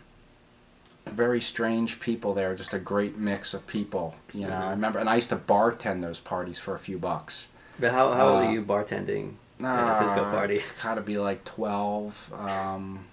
very 1.10 1.42
strange 1.42 2.00
people 2.00 2.34
there. 2.34 2.56
Just 2.56 2.74
a 2.74 2.80
great 2.80 3.18
mix 3.18 3.54
of 3.54 3.66
people. 3.68 4.16
You 4.34 4.48
know, 4.48 4.54
I 4.56 4.62
Mhm. 4.68 4.70
remember, 4.72 5.00
and 5.00 5.10
I 5.10 5.16
used 5.16 5.30
to 5.30 5.36
bartend 5.36 6.02
those 6.02 6.20
parties 6.20 6.60
for 6.60 6.76
a 6.76 6.80
few 6.80 6.98
bucks. 6.98 7.48
But 7.80 7.92
how, 7.92 8.12
how 8.14 8.28
old 8.28 8.44
Uh, 8.44 8.48
are 8.48 8.52
you 8.52 8.62
bartending 8.64 9.34
at 9.64 10.02
a 10.02 10.04
disco 10.04 10.24
Uh, 10.24 10.32
party? 10.32 10.64
Gotta 10.84 11.02
be 11.02 11.18
like 11.20 11.44
twelve. 11.46 12.32
Um, 12.34 13.06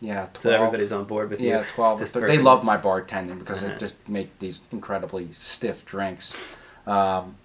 yeah, 0.00 0.26
twelve. 0.32 0.42
So 0.42 0.50
everybody's 0.50 0.92
on 0.92 1.04
board 1.04 1.30
with 1.30 1.40
you. 1.40 1.50
Yeah, 1.50 1.64
twelve. 1.68 2.00
they 2.12 2.38
love 2.38 2.64
my 2.64 2.76
bartending 2.78 3.38
because 3.38 3.62
Uh-huh. 3.62 3.74
I 3.74 3.78
just 3.78 4.08
make 4.08 4.38
these 4.38 4.62
incredibly 4.72 5.28
stiff 5.32 5.84
drinks. 5.84 6.34
Um, 6.86 7.36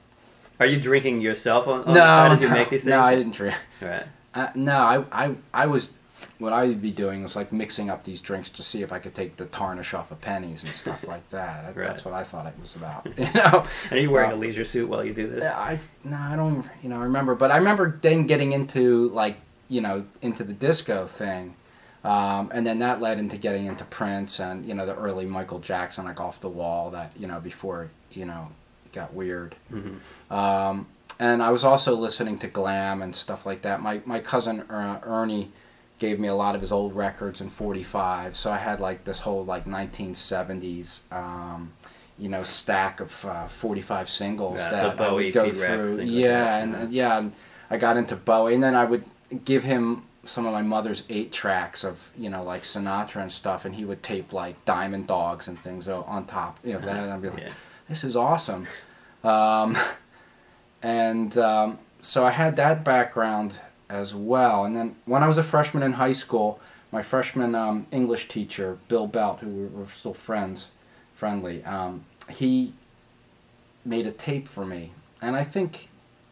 Are 0.60 0.66
you 0.66 0.80
drinking 0.80 1.20
yourself 1.20 1.68
on, 1.68 1.82
on 1.84 1.88
no, 1.88 1.94
the 1.94 2.00
side 2.08 2.32
as 2.32 2.42
you 2.42 2.48
no, 2.48 2.54
make 2.54 2.70
these 2.70 2.84
things? 2.84 2.92
no, 2.92 3.02
I 3.02 3.16
didn't 3.16 3.34
drink. 3.34 3.56
Right. 3.82 4.04
Uh, 4.34 4.48
no, 4.56 4.78
I, 4.78 5.04
I, 5.26 5.36
I 5.54 5.66
was. 5.68 5.90
What 6.38 6.52
I 6.52 6.66
would 6.66 6.82
be 6.82 6.92
doing 6.92 7.24
was 7.24 7.36
like 7.36 7.54
mixing 7.54 7.90
up 7.90 8.04
these 8.04 8.20
drinks 8.20 8.50
to 8.52 8.62
see 8.64 8.82
if 8.82 8.92
I 8.92 9.00
could 9.00 9.16
take 9.16 9.38
the 9.38 9.46
tarnish 9.46 9.94
off 9.94 10.12
of 10.12 10.20
pennies 10.20 10.64
and 10.66 10.74
stuff 10.74 11.08
like 11.08 11.30
that. 11.30 11.76
Right. 11.76 11.88
That's 11.88 12.04
what 12.04 12.14
I 12.14 12.24
thought 12.26 12.46
it 12.48 12.54
was 12.62 12.76
about. 12.76 13.08
You 13.18 13.32
know. 13.34 13.66
Are 13.92 13.98
you 13.98 14.12
wearing 14.12 14.32
Uh, 14.32 14.36
a 14.36 14.38
leisure 14.38 14.66
suit 14.66 14.90
while 14.90 15.04
you 15.06 15.14
do 15.14 15.28
this? 15.28 15.46
I 15.46 15.80
no, 16.04 16.18
I 16.18 16.36
don't. 16.36 16.66
You 16.84 16.90
know, 16.90 17.00
I 17.00 17.04
remember, 17.04 17.36
but 17.36 17.52
I 17.52 17.58
remember 17.58 17.98
then 18.02 18.28
getting 18.28 18.52
into 18.52 19.10
like 19.10 19.38
you 19.70 19.80
know 19.82 20.06
into 20.22 20.44
the 20.44 20.54
disco 20.54 21.08
thing, 21.08 21.56
um, 22.04 22.52
and 22.54 22.66
then 22.66 22.80
that 22.80 23.00
led 23.02 23.18
into 23.18 23.38
getting 23.38 23.66
into 23.66 23.84
Prince 23.86 24.40
and 24.40 24.66
you 24.66 24.74
know 24.74 24.86
the 24.86 24.96
early 24.96 25.26
Michael 25.26 25.60
Jackson 25.60 26.06
like 26.06 26.20
off 26.20 26.40
the 26.42 26.50
wall 26.50 26.92
that 26.92 27.12
you 27.18 27.28
know 27.28 27.40
before 27.40 27.90
you 28.12 28.26
know 28.26 28.50
it 28.86 28.92
got 28.92 29.14
weird. 29.14 29.56
Mhm. 29.72 30.00
Um, 30.32 30.88
and 31.18 31.42
I 31.42 31.50
was 31.50 31.64
also 31.64 31.96
listening 31.96 32.38
to 32.40 32.48
glam 32.48 33.02
and 33.02 33.16
stuff 33.16 33.46
like 33.46 33.62
that. 33.62 33.82
My 33.82 34.02
my 34.06 34.20
cousin 34.20 34.62
uh, 34.70 35.00
Ernie 35.04 35.52
gave 36.00 36.20
me 36.20 36.28
a 36.28 36.36
lot 36.36 36.56
of 36.56 36.62
his 36.62 36.72
old 36.72 36.94
records 36.96 37.40
in 37.42 37.50
45, 37.50 38.36
so 38.36 38.52
I 38.52 38.58
had 38.58 38.80
like 38.80 39.04
this 39.06 39.20
whole 39.20 39.46
like 39.46 39.66
1970s. 39.66 41.02
Um, 41.12 41.74
you 42.18 42.30
know, 42.30 42.44
stack 42.44 43.02
of 43.02 43.26
uh, 43.26 43.48
45 43.48 44.10
singles 44.10 44.58
Yeah, 44.60 44.70
that 44.70 44.98
so 44.98 45.04
I 45.04 45.12
would 45.12 45.34
go 45.34 45.52
through. 45.52 46.02
Yeah, 46.02 46.58
and 46.58 46.72
Yeah. 46.94 47.10
yeah, 47.10 47.18
and 47.18 47.34
I 47.70 47.78
got 47.78 47.98
into 47.98 48.16
Bowie, 48.16 48.54
and 48.54 48.64
then 48.64 48.74
I 48.76 48.86
would 48.86 49.04
give 49.44 49.64
him 49.66 50.04
some 50.24 50.46
of 50.46 50.54
my 50.54 50.62
mother's 50.62 51.04
eight 51.10 51.32
tracks 51.34 51.84
of 51.84 52.12
you 52.18 52.30
know 52.30 52.42
like 52.44 52.64
Sinatra 52.64 53.22
and 53.22 53.32
stuff, 53.32 53.66
and 53.66 53.76
he 53.76 53.84
would 53.84 54.02
tape 54.02 54.32
like 54.32 54.64
Diamond 54.66 55.08
Dogs 55.08 55.48
and 55.48 55.60
things 55.60 55.88
on 55.90 56.26
top 56.26 56.58
you 56.64 56.72
know, 56.72 56.78
of 56.80 56.86
that, 56.86 57.04
and 57.04 57.12
I'd 57.12 57.22
be 57.22 57.30
like, 57.30 57.42
Yeah. 57.44 57.50
this 57.90 58.04
is 58.06 58.16
awesome. 58.16 58.66
Um, 59.24 59.78
and 60.82 61.38
um, 61.38 61.80
so 62.00 62.26
I 62.26 62.32
had 62.32 62.56
that 62.56 62.84
background 62.86 63.60
as 63.90 64.14
well. 64.16 64.66
And 64.66 64.76
then 64.76 64.96
when 65.06 65.24
I 65.24 65.28
was 65.28 65.38
a 65.38 65.44
freshman 65.44 65.84
in 65.84 65.94
high 65.94 66.12
school, 66.14 66.60
my 66.92 67.02
freshman 67.02 67.56
um, 67.56 67.88
English 67.92 68.28
teacher, 68.28 68.78
Bill 68.88 69.08
Belt, 69.08 69.40
who 69.40 69.48
we 69.48 69.66
were 69.68 69.88
still 69.88 70.14
friends, 70.14 70.68
friendly, 71.14 71.64
um, 71.66 72.06
he 72.30 72.74
made 73.84 74.08
a 74.08 74.12
tape 74.12 74.48
for 74.48 74.66
me. 74.66 74.92
And 75.22 75.36
I 75.36 75.44
think, 75.44 75.90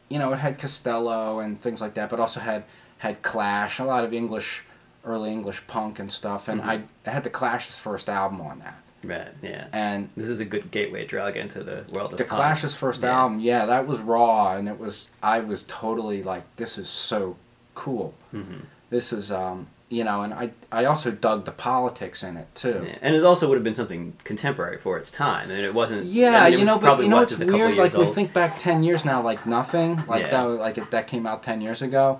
you 0.09 0.19
know, 0.19 0.31
it 0.33 0.37
had 0.37 0.57
Costello 0.59 1.39
and 1.39 1.61
things 1.61 1.81
like 1.81 1.93
that, 1.95 2.09
but 2.09 2.19
also 2.19 2.39
had, 2.39 2.65
had 2.99 3.21
Clash, 3.21 3.79
a 3.79 3.83
lot 3.85 4.03
of 4.03 4.13
English, 4.13 4.63
early 5.05 5.31
English 5.31 5.65
punk 5.67 5.99
and 5.99 6.11
stuff. 6.11 6.47
And 6.47 6.61
Mhm. 6.61 6.65
I, 6.65 6.83
I 7.05 7.09
had 7.09 7.23
the 7.23 7.29
Clash's 7.29 7.77
first 7.77 8.09
album 8.09 8.41
on 8.41 8.59
that. 8.59 8.75
Right. 9.03 9.33
Yeah. 9.41 9.67
And 9.73 10.09
This 10.15 10.29
is 10.29 10.39
a 10.39 10.45
good 10.45 10.71
gateway 10.71 11.05
drug 11.05 11.35
into 11.35 11.61
the 11.61 11.83
world 11.91 12.13
of 12.13 12.17
the 12.17 12.23
punk. 12.23 12.37
Clash's 12.39 12.73
first 12.73 13.01
Yeah. 13.01 13.19
album, 13.19 13.41
yeah, 13.41 13.65
that 13.65 13.85
was 13.85 13.99
raw, 13.99 14.53
and 14.55 14.69
it 14.69 14.79
was 14.79 15.09
I 15.21 15.41
was 15.41 15.63
totally 15.67 16.23
like, 16.23 16.43
this 16.55 16.77
is 16.77 16.87
so 16.87 17.35
cool. 17.75 18.13
Mhm. 18.33 18.61
This 18.89 19.11
is, 19.11 19.31
um, 19.31 19.67
you 19.89 20.03
know, 20.03 20.21
and 20.21 20.33
I 20.33 20.51
I 20.71 20.85
also 20.85 21.11
dug 21.11 21.45
the 21.45 21.51
politics 21.51 22.23
in 22.23 22.37
it 22.37 22.47
too. 22.55 22.83
Yeah. 22.87 22.95
And 23.01 23.15
it 23.15 23.23
also 23.23 23.47
would 23.47 23.55
have 23.55 23.63
been 23.63 23.75
something 23.75 24.13
contemporary 24.23 24.77
for 24.77 24.97
its 24.97 25.11
time. 25.11 25.49
I 25.49 25.53
mean, 25.55 25.63
it 25.65 25.73
wasn't. 25.73 26.05
Yeah, 26.05 26.41
I 26.43 26.45
mean, 26.45 26.53
it 26.53 26.59
you 26.59 26.65
know, 26.65 26.77
but 26.79 26.99
you 27.01 27.09
know 27.09 27.17
what, 27.17 27.21
what's 27.23 27.31
just 27.33 27.41
a 27.41 27.45
couple 27.45 27.59
weird? 27.59 27.77
Like 27.77 27.93
we 27.93 28.05
old? 28.05 28.15
think 28.15 28.33
back 28.33 28.57
ten 28.59 28.83
years 28.83 29.05
now, 29.05 29.21
like 29.21 29.45
nothing, 29.45 30.03
like 30.07 30.23
Yeah. 30.23 30.29
that, 30.31 30.43
like 30.43 30.77
it, 30.77 30.91
that 30.91 31.07
came 31.07 31.25
out 31.27 31.43
ten 31.43 31.61
years 31.61 31.81
ago. 31.81 32.19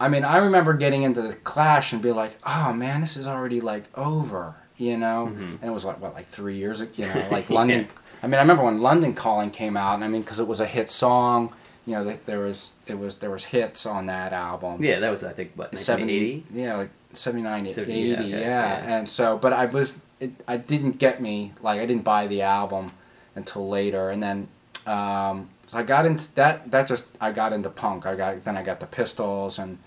I 0.00 0.08
mean, 0.08 0.24
I 0.24 0.38
remember 0.38 0.74
getting 0.74 1.02
into 1.02 1.22
the 1.22 1.34
Clash 1.34 1.92
and 1.92 2.02
be 2.02 2.10
like, 2.10 2.36
oh 2.44 2.72
man, 2.72 3.00
this 3.00 3.16
is 3.16 3.26
already 3.28 3.60
like 3.60 3.84
over, 3.96 4.54
you 4.76 4.96
know. 4.96 5.30
Mhm. 5.32 5.58
And 5.60 5.64
it 5.70 5.72
was 5.72 5.84
like 5.84 6.00
what, 6.00 6.14
like 6.14 6.26
three 6.26 6.56
years, 6.56 6.80
ago, 6.80 6.90
you 6.96 7.06
know, 7.06 7.26
like 7.30 7.48
London. 7.48 7.86
I 8.22 8.26
mean, 8.26 8.34
I 8.34 8.40
remember 8.40 8.64
when 8.64 8.80
London 8.80 9.14
Calling 9.14 9.50
came 9.50 9.76
out, 9.76 9.94
and 9.94 10.04
I 10.04 10.08
mean, 10.08 10.22
because 10.22 10.40
it 10.40 10.48
was 10.48 10.58
a 10.58 10.66
hit 10.66 10.90
song, 10.90 11.52
you 11.86 11.94
know, 11.94 12.16
there 12.26 12.40
was 12.40 12.72
it 12.86 12.98
was 12.98 13.16
there 13.16 13.30
was 13.30 13.44
hits 13.44 13.86
on 13.86 14.06
that 14.06 14.32
album. 14.32 14.82
Yeah, 14.82 15.00
that 15.00 15.10
was 15.10 15.22
I 15.22 15.32
think 15.32 15.52
what 15.54 15.72
1980. 15.72 16.44
yeah, 16.52 16.76
like 16.76 16.90
79, 17.16 17.66
80, 17.66 17.74
70, 17.74 17.92
yeah, 17.92 18.06
yeah, 18.06 18.22
okay, 18.22 18.40
yeah. 18.40 18.96
And 18.98 19.08
so, 19.08 19.38
but 19.38 19.52
I 19.52 19.66
was, 19.66 19.98
it, 20.20 20.32
I 20.46 20.56
didn't 20.56 20.98
get 20.98 21.20
me, 21.20 21.52
like, 21.62 21.80
I 21.80 21.86
didn't 21.86 22.04
buy 22.04 22.26
the 22.26 22.42
album 22.42 22.88
until 23.34 23.68
later. 23.68 24.10
And 24.10 24.22
then, 24.22 24.48
um, 24.86 25.48
so 25.68 25.78
I 25.78 25.82
got 25.82 26.06
into 26.06 26.32
that, 26.34 26.70
that 26.70 26.86
just, 26.86 27.06
I 27.20 27.32
got 27.32 27.52
into 27.52 27.70
punk. 27.70 28.06
I 28.06 28.14
got, 28.16 28.44
then 28.44 28.56
I 28.56 28.62
got 28.62 28.80
the 28.80 28.86
Pistols, 28.86 29.58
and 29.58 29.78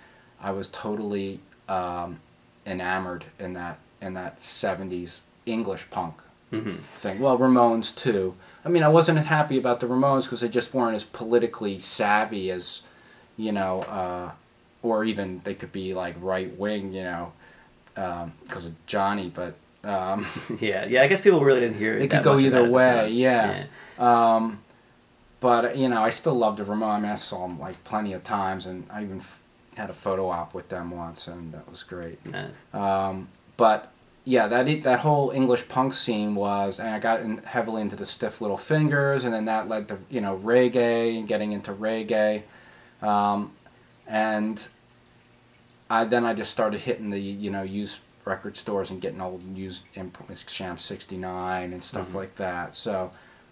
I 0.41 0.51
was 0.51 0.67
totally 0.67 1.39
um, 1.67 2.19
enamored 2.65 3.25
in 3.39 3.53
that, 3.53 3.79
in 4.01 4.13
that 4.13 4.39
70s 4.39 5.19
English 5.45 5.89
punk 5.89 6.15
hmm 6.49 6.75
thing. 6.97 7.19
Well, 7.19 7.37
Ramones 7.37 7.93
too. 7.93 8.35
I 8.67 8.69
mean, 8.69 8.83
I 8.83 8.89
wasn't 8.89 9.17
as 9.17 9.25
happy 9.25 9.57
about 9.57 9.79
the 9.79 9.87
Ramones 9.87 10.23
because 10.23 10.41
they 10.41 10.49
just 10.49 10.73
weren't 10.73 10.95
as 10.95 11.05
politically 11.05 11.79
savvy 11.79 12.51
as, 12.51 12.81
you 13.37 13.53
know, 13.53 13.79
uh, 13.83 14.31
or 14.83 15.05
even 15.05 15.39
they 15.45 15.53
could 15.53 15.71
be 15.71 15.93
like 15.93 16.15
right 16.19 16.53
wing, 16.57 16.91
you 16.91 17.03
know, 17.03 17.31
because 17.95 18.65
of 18.65 18.73
Johnny. 18.85 19.31
But 19.33 19.55
um, 19.85 20.25
Yeah, 20.59 20.85
yeah. 20.85 21.01
I 21.01 21.07
guess 21.07 21.21
people 21.21 21.41
really 21.43 21.61
didn't 21.61 21.77
hear. 21.77 21.97
It 21.97 22.09
could 22.09 22.23
go 22.23 22.37
either 22.37 22.59
about 22.59 22.59
it 22.59 22.63
at 22.63 22.67
the 22.67 22.71
way, 22.73 22.95
time. 22.97 23.13
yeah. 23.13 24.35
um, 24.35 24.59
but 25.39 25.77
you 25.77 25.87
know, 25.87 26.03
I 26.03 26.09
still 26.09 26.33
loved 26.35 26.57
the 26.59 26.65
Ramones. 26.65 26.83
I 26.97 26.99
mean, 26.99 27.11
I 27.11 27.15
saw 27.15 27.47
them 27.47 27.59
like 27.59 27.81
plenty 27.85 28.11
of 28.13 28.23
times, 28.23 28.65
and 28.65 28.85
I 28.91 29.03
even 29.03 29.19
f- 29.19 29.39
had 29.77 29.89
a 29.89 29.93
photo 29.93 30.29
op 30.29 30.53
with 30.53 30.67
them 30.69 30.91
once, 30.91 31.27
and 31.27 31.53
that 31.53 31.69
was 31.69 31.83
great. 31.83 32.23
Nice. 32.25 32.65
Um, 32.73 33.29
but 33.55 33.91
yeah, 34.27 34.47
that 34.49 34.83
that 34.83 34.99
whole 34.99 35.31
English 35.31 35.69
punk 35.69 35.93
scene 35.93 36.35
was, 36.35 36.81
and 36.81 36.89
I 36.89 36.99
got 36.99 37.21
in 37.21 37.37
heavily 37.37 37.81
into 37.81 37.95
the 37.95 38.05
Stiff 38.05 38.41
Little 38.41 38.57
Fingers, 38.57 39.23
and 39.23 39.33
then 39.33 39.45
that 39.45 39.69
led 39.69 39.87
to 39.87 39.99
you 40.09 40.19
know 40.19 40.37
reggae 40.43 41.17
and 41.17 41.25
getting 41.29 41.53
into 41.53 41.71
reggae, 41.71 42.41
um, 43.01 43.53
and 44.05 44.67
I 45.89 46.03
then 46.03 46.25
I 46.25 46.33
just 46.33 46.51
started 46.51 46.81
hitting 46.81 47.09
the 47.09 47.19
you 47.19 47.49
know 47.49 47.61
used 47.63 47.99
record 48.25 48.57
stores 48.57 48.89
and 48.91 48.99
getting 48.99 49.21
old 49.21 49.41
used 49.55 49.83
imp- 49.95 50.17
Sham 50.49 50.77
'69 50.77 51.71
and 51.71 51.81
stuff 51.81 52.09
Mhm. 52.11 52.15
like 52.15 52.35
that. 52.35 52.75
So. 52.75 53.11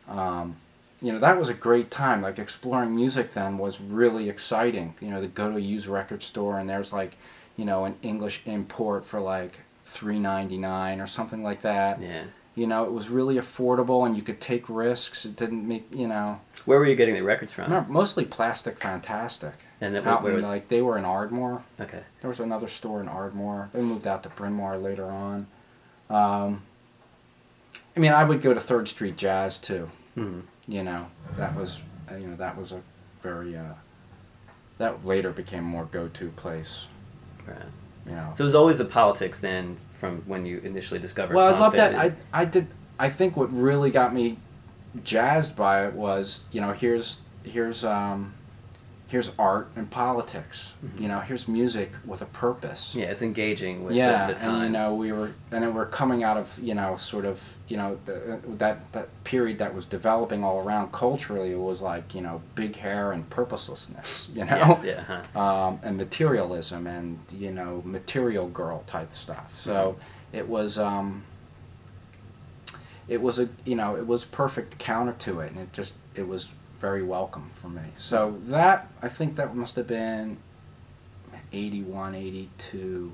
Um, 0.09 0.57
you 1.01 1.11
know 1.11 1.19
that 1.19 1.37
was 1.37 1.49
a 1.49 1.53
great 1.53 1.91
time 1.91 2.21
like 2.21 2.39
exploring 2.39 2.95
music 2.95 3.33
then 3.33 3.57
was 3.57 3.81
really 3.81 4.29
exciting 4.29 4.95
you 5.01 5.09
know 5.09 5.19
to 5.21 5.27
go 5.27 5.51
to 5.51 5.57
a 5.57 5.59
used 5.59 5.87
record 5.87 6.23
store 6.23 6.57
and 6.57 6.69
there's 6.69 6.93
like 6.93 7.17
you 7.57 7.65
know 7.65 7.83
an 7.83 7.95
english 8.01 8.41
import 8.45 9.03
for 9.05 9.19
like 9.19 9.59
3.99 9.95 11.01
or 11.03 11.07
something 11.07 11.43
like 11.43 11.61
that 11.61 12.01
Yeah. 12.01 12.23
you 12.55 12.67
know 12.67 12.83
it 12.83 12.91
was 12.91 13.09
really 13.09 13.35
affordable 13.35 14.05
and 14.05 14.15
you 14.15 14.21
could 14.21 14.39
take 14.41 14.67
risks 14.69 15.25
it 15.25 15.35
didn't 15.35 15.67
make 15.67 15.85
you 15.93 16.07
know 16.07 16.39
Where 16.65 16.79
were 16.79 16.85
you 16.87 16.95
getting 16.95 17.15
the 17.15 17.21
records 17.23 17.53
from? 17.53 17.65
remember, 17.65 17.91
mostly 17.91 18.25
plastic 18.25 18.77
fantastic 18.79 19.53
And 19.81 19.93
then 19.95 20.05
out 20.07 20.23
where 20.23 20.31
in, 20.33 20.37
was? 20.39 20.47
like 20.47 20.67
they 20.67 20.81
were 20.81 20.97
in 20.97 21.05
ardmore 21.05 21.63
okay. 21.79 22.01
there 22.21 22.29
was 22.29 22.39
another 22.39 22.67
store 22.67 23.01
in 23.01 23.07
ardmore 23.07 23.69
they 23.73 23.81
moved 23.81 24.07
out 24.07 24.23
to 24.23 24.29
bryn 24.29 24.53
mawr 24.53 24.77
later 24.77 25.05
on 25.09 25.47
um, 26.09 26.61
i 27.95 27.99
mean 27.99 28.11
i 28.11 28.23
would 28.23 28.41
go 28.41 28.53
to 28.53 28.59
third 28.59 28.87
street 28.87 29.17
jazz 29.17 29.57
too 29.59 29.89
hmm 30.15 30.41
you 30.67 30.83
know 30.83 31.07
that 31.37 31.55
was 31.55 31.79
you 32.19 32.27
know 32.27 32.35
that 32.35 32.57
was 32.57 32.71
a 32.71 32.81
very 33.21 33.55
uh, 33.55 33.73
that 34.77 35.05
later 35.05 35.31
became 35.31 35.63
more 35.63 35.85
go-to 35.85 36.29
place 36.29 36.87
Right. 37.47 37.57
you 38.07 38.11
know 38.13 38.33
So 38.35 38.43
it 38.43 38.45
was 38.45 38.55
always 38.55 38.77
the 38.79 38.85
politics 38.85 39.39
then 39.39 39.77
from 39.99 40.21
when 40.25 40.45
you 40.45 40.59
initially 40.59 40.99
discovered. 40.99 41.35
well 41.35 41.53
i 41.53 41.57
love 41.57 41.73
that 41.73 41.95
i 41.95 42.11
i 42.33 42.45
did 42.45 42.67
i 42.99 43.09
think 43.09 43.35
what 43.35 43.51
really 43.53 43.91
got 43.91 44.13
me 44.13 44.37
jazzed 45.03 45.55
by 45.55 45.85
it 45.85 45.93
was 45.93 46.45
you 46.51 46.61
know 46.61 46.71
here's 46.71 47.17
here's 47.43 47.83
um 47.83 48.33
here's 49.07 49.31
art 49.37 49.69
and 49.75 49.89
politics. 49.89 50.73
You 50.97 51.07
know, 51.07 51.19
here's 51.19 51.47
music 51.47 51.91
with 52.05 52.21
a 52.21 52.25
purpose. 52.25 52.93
Yeah, 52.95 53.05
it's 53.05 53.21
engaging 53.21 53.83
with 53.83 53.95
yeah, 53.95 54.27
the, 54.27 54.33
the 54.33 54.39
time. 54.39 54.55
and 54.55 54.63
you 54.63 54.69
know 54.71 54.95
we 54.95 55.11
were, 55.11 55.31
and 55.51 55.63
then 55.63 55.73
we're 55.73 55.85
coming 55.85 56.23
out 56.23 56.37
of 56.37 56.57
you 56.61 56.73
know 56.73 56.97
sort 56.97 57.25
of 57.25 57.39
you 57.67 57.77
know 57.77 57.99
the, 58.05 58.39
that 58.57 58.91
that 58.93 59.09
period 59.23 59.59
that 59.59 59.73
was 59.75 59.85
developing 59.85 60.43
all 60.43 60.65
around 60.65 60.91
culturally. 60.91 61.51
It 61.51 61.59
was 61.59 61.81
like 61.81 62.15
you 62.15 62.21
know 62.21 62.41
big 62.55 62.75
hair 62.75 63.11
and 63.11 63.29
purposelessness, 63.29 64.29
you 64.33 64.45
know, 64.45 64.79
Yes, 64.83 65.05
yeah, 65.07 65.21
huh. 65.33 65.39
um, 65.39 65.79
and 65.83 65.97
materialism 65.97 66.87
and 66.87 67.19
you 67.31 67.51
know 67.51 67.81
material 67.85 68.47
girl 68.47 68.83
type 68.87 69.13
stuff. 69.13 69.53
So 69.59 69.97
it 70.33 70.47
was. 70.49 70.77
Um, 70.77 71.23
it 73.07 73.21
was 73.21 73.37
a 73.37 73.47
you 73.65 73.75
know 73.75 73.95
it 73.95 74.07
was 74.07 74.25
perfect 74.25 74.79
counter 74.79 75.13
to 75.19 75.39
it 75.39 75.51
and 75.51 75.59
it 75.59 75.71
just 75.71 75.93
it 76.15 76.27
was 76.27 76.49
very 76.85 77.01
welcome 77.01 77.49
for 77.59 77.67
me 77.67 77.81
so 77.97 78.37
that 78.45 78.87
i 79.01 79.07
think 79.07 79.35
that 79.37 79.55
must 79.55 79.75
have 79.75 79.87
been 79.87 80.37
81 81.51 82.13
82 82.13 83.11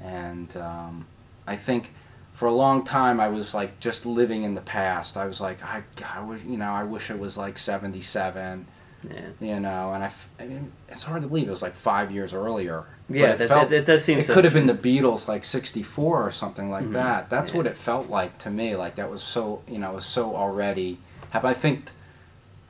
and 0.00 0.56
um, 0.56 1.04
i 1.44 1.56
think 1.56 1.92
for 2.34 2.46
a 2.46 2.52
long 2.52 2.84
time 2.84 3.18
i 3.18 3.26
was 3.26 3.52
like 3.52 3.80
just 3.80 4.06
living 4.06 4.44
in 4.44 4.54
the 4.54 4.60
past 4.60 5.16
i 5.16 5.26
was 5.26 5.40
like 5.40 5.60
i, 5.64 5.82
I 6.14 6.20
wish 6.22 6.42
you 6.44 6.56
know 6.56 6.70
i 6.70 6.84
wish 6.84 7.10
it 7.10 7.18
was 7.18 7.36
like 7.36 7.58
77 7.58 8.64
yeah. 9.10 9.20
you 9.40 9.58
know 9.58 9.92
and 9.92 10.04
I, 10.04 10.06
f- 10.06 10.28
I 10.38 10.44
mean 10.46 10.70
it's 10.88 11.02
hard 11.02 11.22
to 11.22 11.26
believe 11.28 11.48
it 11.48 11.50
was 11.50 11.62
like 11.62 11.74
five 11.74 12.12
years 12.12 12.32
earlier 12.32 12.84
Yeah, 13.08 13.32
it 13.32 13.38
that, 13.38 13.48
felt- 13.48 13.70
that, 13.70 13.86
that 13.86 13.86
does 13.92 14.04
seem 14.04 14.20
it 14.20 14.26
so 14.26 14.34
could 14.34 14.44
have 14.44 14.52
been 14.54 14.66
the 14.66 14.82
Beatles, 14.88 15.26
like 15.26 15.44
'64 15.44 16.22
or 16.24 16.30
something 16.30 16.70
like 16.70 16.84
Mhm. 16.84 16.92
that. 16.92 17.28
That's 17.28 17.50
Yeah. 17.50 17.56
what 17.58 17.66
it 17.66 17.76
felt 17.76 18.08
like 18.08 18.38
to 18.44 18.50
me. 18.50 18.76
Like 18.76 18.94
that 19.00 19.10
was 19.10 19.20
so, 19.22 19.62
you 19.66 19.78
know, 19.80 19.90
it 19.90 19.94
was 19.96 20.06
so 20.06 20.36
already. 20.36 20.98
But 21.32 21.44
I 21.44 21.52
think, 21.54 21.90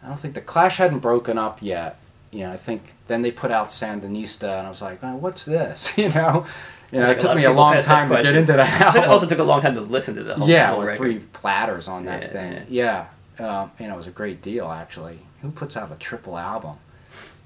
I 0.02 0.08
don't 0.08 0.16
think 0.18 0.34
the 0.34 0.40
Clash 0.40 0.78
hadn't 0.78 0.98
broken 1.00 1.38
up 1.38 1.62
yet. 1.62 1.98
You 2.30 2.40
know, 2.40 2.52
I 2.52 2.56
think 2.56 2.94
then 3.08 3.22
they 3.22 3.30
put 3.30 3.50
out 3.50 3.68
Sandinista, 3.68 4.58
and 4.58 4.66
I 4.66 4.68
was 4.68 4.80
like, 4.82 4.98
oh, 5.02 5.16
what's 5.16 5.44
this? 5.44 5.92
You 5.98 6.08
know, 6.08 6.46
you 6.90 6.98
know, 7.00 7.08
Like 7.08 7.18
it 7.18 7.20
took 7.20 7.36
me 7.36 7.44
a 7.44 7.52
long 7.52 7.80
time 7.82 8.08
to 8.10 8.22
get 8.22 8.34
into 8.34 8.52
that 8.54 8.96
It 8.96 9.04
also 9.04 9.26
took 9.26 9.38
a 9.38 9.42
long 9.44 9.60
time 9.62 9.74
to 9.74 9.80
listen 9.80 10.14
to 10.16 10.22
the 10.22 10.34
whole, 10.34 10.48
yeah, 10.48 10.68
whole 10.70 10.78
with 10.80 10.88
record. 10.88 10.98
three 10.98 11.18
platters 11.32 11.88
on 11.88 12.04
that 12.06 12.22
Yeah, 12.22 12.28
thing. 12.32 12.66
Yeah, 12.68 13.06
Uh, 13.38 13.68
you 13.78 13.86
know, 13.86 13.94
it 13.94 13.98
was 13.98 14.06
a 14.06 14.10
great 14.12 14.42
deal 14.42 14.66
actually. 14.70 15.18
Who 15.42 15.50
puts 15.50 15.76
out 15.76 15.90
a 15.92 15.96
triple 15.96 16.36
album? 16.38 16.76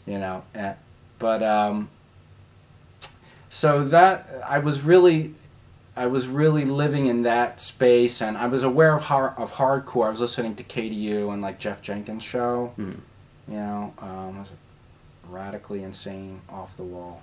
You 0.07 0.19
know, 0.19 0.43
uh, 0.55 0.75
but 1.19 1.43
um, 1.43 1.89
so 3.51 3.85
that 3.89 4.29
I 4.47 4.59
was 4.59 4.83
really, 4.83 5.35
I 5.97 6.07
was 6.07 6.29
really 6.29 6.65
living 6.65 7.07
in 7.07 7.23
that 7.23 7.61
space, 7.61 8.21
and 8.21 8.37
I 8.37 8.47
was 8.47 8.63
aware 8.63 8.95
of 8.95 9.03
har- 9.03 9.35
of 9.39 9.53
hardcore. 9.53 10.07
I 10.07 10.11
was 10.11 10.21
listening 10.21 10.55
to 10.57 10.65
KDU 10.65 11.31
and 11.33 11.41
like 11.41 11.59
Jeff 11.59 11.81
Jenkins 11.83 12.23
show. 12.23 12.73
Mhm. 12.79 12.97
You 13.49 13.55
know, 13.57 13.95
um, 14.01 14.39
was 14.41 14.49
radically 15.31 15.83
insane, 15.83 16.41
off 16.51 16.77
the 16.77 16.83
wall 16.83 17.23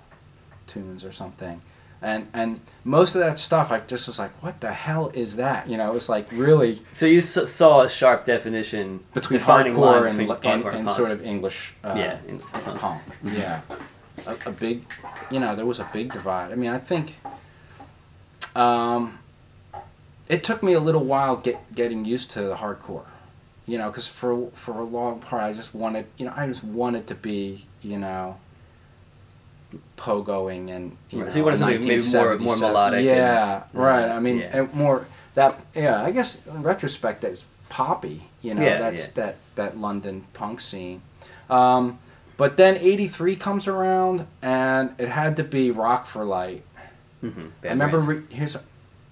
tunes 0.66 1.04
or 1.04 1.12
something. 1.12 1.60
And, 2.02 2.28
and 2.34 2.60
most 2.84 3.14
of 3.14 3.20
that 3.20 3.38
stuff, 3.38 3.70
I 3.72 3.80
just 3.80 4.06
was 4.08 4.18
like, 4.18 4.30
what 4.42 4.60
the 4.60 4.72
hell 4.72 5.10
is 5.14 5.36
that? 5.36 5.68
You 5.68 5.78
know, 5.78 5.88
it 5.90 5.94
was 5.94 6.08
like 6.10 6.30
really 6.32 6.82
So 6.92 7.06
you 7.06 7.18
s- 7.20 7.50
saw 7.50 7.82
a 7.82 7.88
sharp 7.88 8.26
definition 8.26 9.00
between 9.14 9.40
hardcore 9.40 10.06
and, 10.08 10.18
between 10.18 10.36
and, 10.52 10.64
and 10.66 10.86
punk. 10.86 10.96
sort 10.98 11.10
of 11.12 11.24
English 11.24 11.74
uh, 11.82 11.94
yeah, 11.96 12.18
punk. 12.64 12.78
punk. 12.78 13.02
Yeah, 13.22 13.60
a, 14.26 14.48
a 14.48 14.52
big, 14.52 14.84
you 15.30 15.40
know, 15.40 15.56
there 15.56 15.64
was 15.64 15.80
a 15.80 15.88
big 15.94 16.12
divide. 16.12 16.52
I 16.52 16.56
mean, 16.56 16.70
I 16.70 16.78
think 16.78 17.16
um, 18.56 19.18
it 20.28 20.42
took 20.44 20.62
me 20.62 20.72
a 20.72 20.80
little 20.80 21.04
while 21.04 21.36
get 21.36 21.74
getting 21.74 22.04
used 22.04 22.30
to 22.32 22.42
the 22.42 22.54
hardcore, 22.56 23.04
you 23.66 23.78
know, 23.78 23.88
because 23.90 24.06
for 24.08 24.50
for 24.52 24.72
a 24.72 24.84
long 24.84 25.20
part 25.20 25.42
I 25.42 25.52
just 25.52 25.74
wanted, 25.74 26.06
you 26.16 26.26
know, 26.26 26.32
I 26.36 26.46
just 26.46 26.64
wanted 26.64 27.06
to 27.08 27.14
be, 27.14 27.66
you 27.82 27.98
know, 27.98 28.36
pogoing 29.96 30.70
and 30.70 30.96
you 31.10 31.18
Right, 31.20 31.24
know, 31.26 31.30
so 31.30 31.38
you 31.38 31.44
wanted 31.44 31.58
something 31.58 31.80
maybe 31.80 32.04
more- 32.12 32.22
more 32.22 32.36
1977. 32.36 32.68
melodic 32.72 32.98
and- 32.98 33.06
Yeah, 33.06 33.62
right. 33.72 34.08
I 34.08 34.20
mean, 34.20 34.38
Yeah. 34.38 34.56
and 34.58 34.74
more 34.74 35.06
that. 35.34 35.60
Yeah, 35.74 36.02
I 36.02 36.10
guess 36.10 36.38
in 36.46 36.62
retrospect, 36.62 37.22
that's 37.22 37.44
poppy. 37.68 38.24
You 38.42 38.54
know, 38.54 38.62
Yeah, 38.62 38.78
that's 38.78 39.08
yeah. 39.08 39.12
that 39.24 39.36
that 39.56 39.78
London 39.80 40.24
punk 40.32 40.60
scene. 40.60 41.02
Um, 41.50 41.98
but 42.36 42.56
then 42.56 42.76
'83 42.76 43.36
comes 43.36 43.66
around, 43.68 44.26
and 44.42 44.90
it 44.98 45.08
had 45.08 45.36
to 45.36 45.44
be 45.44 45.70
Rock 45.70 46.06
for 46.06 46.24
Light. 46.24 46.62
Mhm, 47.24 47.50
I 47.64 47.68
remember 47.68 47.98
re- 48.00 48.22
here's, 48.28 48.56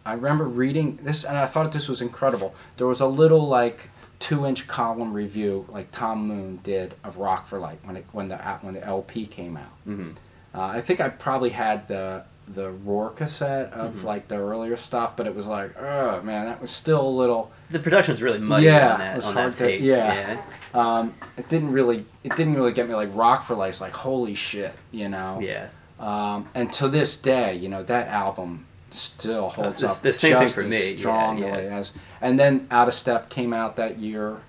I 0.04 0.12
remember 0.14 0.44
reading 0.44 0.98
this, 1.02 1.24
and 1.24 1.36
I 1.38 1.46
thought 1.46 1.72
this 1.72 1.88
was 1.88 2.00
incredible. 2.00 2.54
There 2.76 2.86
was 2.86 3.00
a 3.00 3.06
little 3.06 3.46
like 3.48 3.88
two-inch 4.18 4.66
column 4.68 5.12
review, 5.12 5.66
like 5.68 5.90
Tom 5.90 6.28
Moon 6.28 6.60
did 6.62 6.94
of 7.02 7.16
Rock 7.16 7.46
for 7.48 7.58
Light 7.58 7.78
when 7.84 7.96
it 7.96 8.04
when 8.12 8.28
the 8.28 8.36
when 8.62 8.74
the 8.74 8.84
LP 8.84 9.26
came 9.26 9.56
out. 9.56 9.72
Mhm. 9.88 10.14
Uh, 10.54 10.60
I 10.60 10.80
think 10.82 11.00
I 11.00 11.08
probably 11.08 11.50
had 11.50 11.88
the 11.88 12.24
the 12.48 12.70
ROIR 12.70 13.10
cassette 13.10 13.72
of 13.72 13.94
Mhm. 13.94 14.04
like 14.04 14.28
the 14.28 14.34
earlier 14.36 14.76
stuff, 14.76 15.16
but 15.16 15.26
it 15.28 15.34
was 15.34 15.46
like, 15.46 15.80
oh 15.80 16.20
man, 16.22 16.46
that 16.46 16.60
was 16.60 16.70
still 16.72 17.00
a 17.00 17.08
little. 17.08 17.50
The 17.70 17.78
production's 17.78 18.20
really 18.20 18.38
muddy 18.40 18.66
Yeah, 18.66 18.94
on 18.94 19.00
it 19.00 19.04
that 19.04 19.16
was 19.16 19.26
on 19.26 19.34
hard 19.34 19.52
that 19.52 19.58
to- 19.58 19.64
tape. 19.66 19.80
yeah. 19.80 20.36
Um, 20.74 21.14
it 21.38 21.48
didn't 21.48 21.72
really, 21.72 22.04
it 22.24 22.34
didn't 22.36 22.54
really 22.54 22.72
get 22.72 22.88
me 22.88 22.94
like 22.96 23.10
Rock 23.14 23.44
for 23.44 23.54
Light's 23.54 23.80
like 23.80 23.92
holy 23.92 24.34
shit, 24.34 24.74
you 24.90 25.08
know. 25.08 25.38
yeah. 25.40 25.68
Um, 26.02 26.48
and 26.54 26.72
to 26.74 26.88
this 26.88 27.16
day, 27.16 27.54
you 27.54 27.68
know, 27.68 27.82
that 27.84 28.08
album 28.08 28.66
still 28.90 29.48
holds 29.48 29.78
the- 29.78 29.88
up 29.88 29.96
the 30.00 30.12
same 30.12 30.32
thing 30.32 30.42
just 30.42 30.54
for 30.54 30.62
as 30.64 30.70
me, 30.70 30.96
strongly 30.98 31.46
yeah. 31.46 31.78
as. 31.78 31.92
And 32.20 32.38
then 32.38 32.66
Out 32.70 32.88
of 32.88 32.94
Step 32.94 33.30
came 33.30 33.52
out 33.52 33.76
that 33.76 33.98
year. 33.98 34.40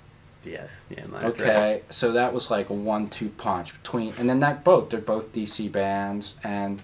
Yes. 0.43 0.83
Yeah. 0.89 1.05
Okay, 1.23 1.83
so 1.89 2.11
that 2.11 2.33
was 2.33 2.51
like 2.51 2.69
a 2.69 2.73
one-two 2.73 3.29
punch 3.29 3.81
between, 3.81 4.13
and 4.17 4.29
then 4.29 4.41
that 4.41 4.63
both 4.65 4.89
they're 4.89 4.99
both 4.99 5.31
DC 5.31 5.71
bands, 5.71 6.35
and 6.43 6.81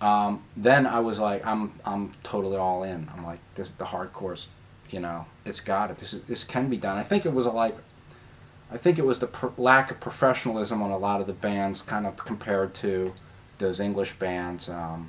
um, 0.00 0.42
then 0.56 0.86
I 0.86 1.00
was 1.00 1.18
like, 1.20 1.46
I'm 1.46 1.72
I'm 1.84 2.12
totally 2.22 2.56
all 2.56 2.82
in. 2.82 3.10
I'm 3.14 3.22
like, 3.24 3.40
this 3.54 3.68
the 3.68 3.84
hardcore's, 3.84 4.48
you 4.88 4.98
know, 4.98 5.26
it's 5.44 5.60
got 5.60 5.90
it. 5.90 5.98
This 5.98 6.14
is, 6.14 6.22
this 6.22 6.42
can 6.42 6.70
be 6.70 6.78
done. 6.78 6.96
I 6.96 7.02
think 7.02 7.26
it 7.26 7.34
was 7.34 7.44
a, 7.44 7.50
like, 7.50 7.74
I 8.72 8.78
think 8.78 8.98
it 8.98 9.04
was 9.04 9.18
the 9.18 9.26
per- 9.26 9.52
lack 9.58 9.90
of 9.90 10.00
professionalism 10.00 10.80
on 10.80 10.90
a 10.90 10.96
lot 10.96 11.20
of 11.20 11.26
the 11.26 11.34
bands, 11.34 11.82
kind 11.82 12.06
of 12.06 12.16
compared 12.16 12.72
to 12.76 13.12
those 13.60 13.78
English 13.78 14.14
bands 14.14 14.68
um, 14.68 15.08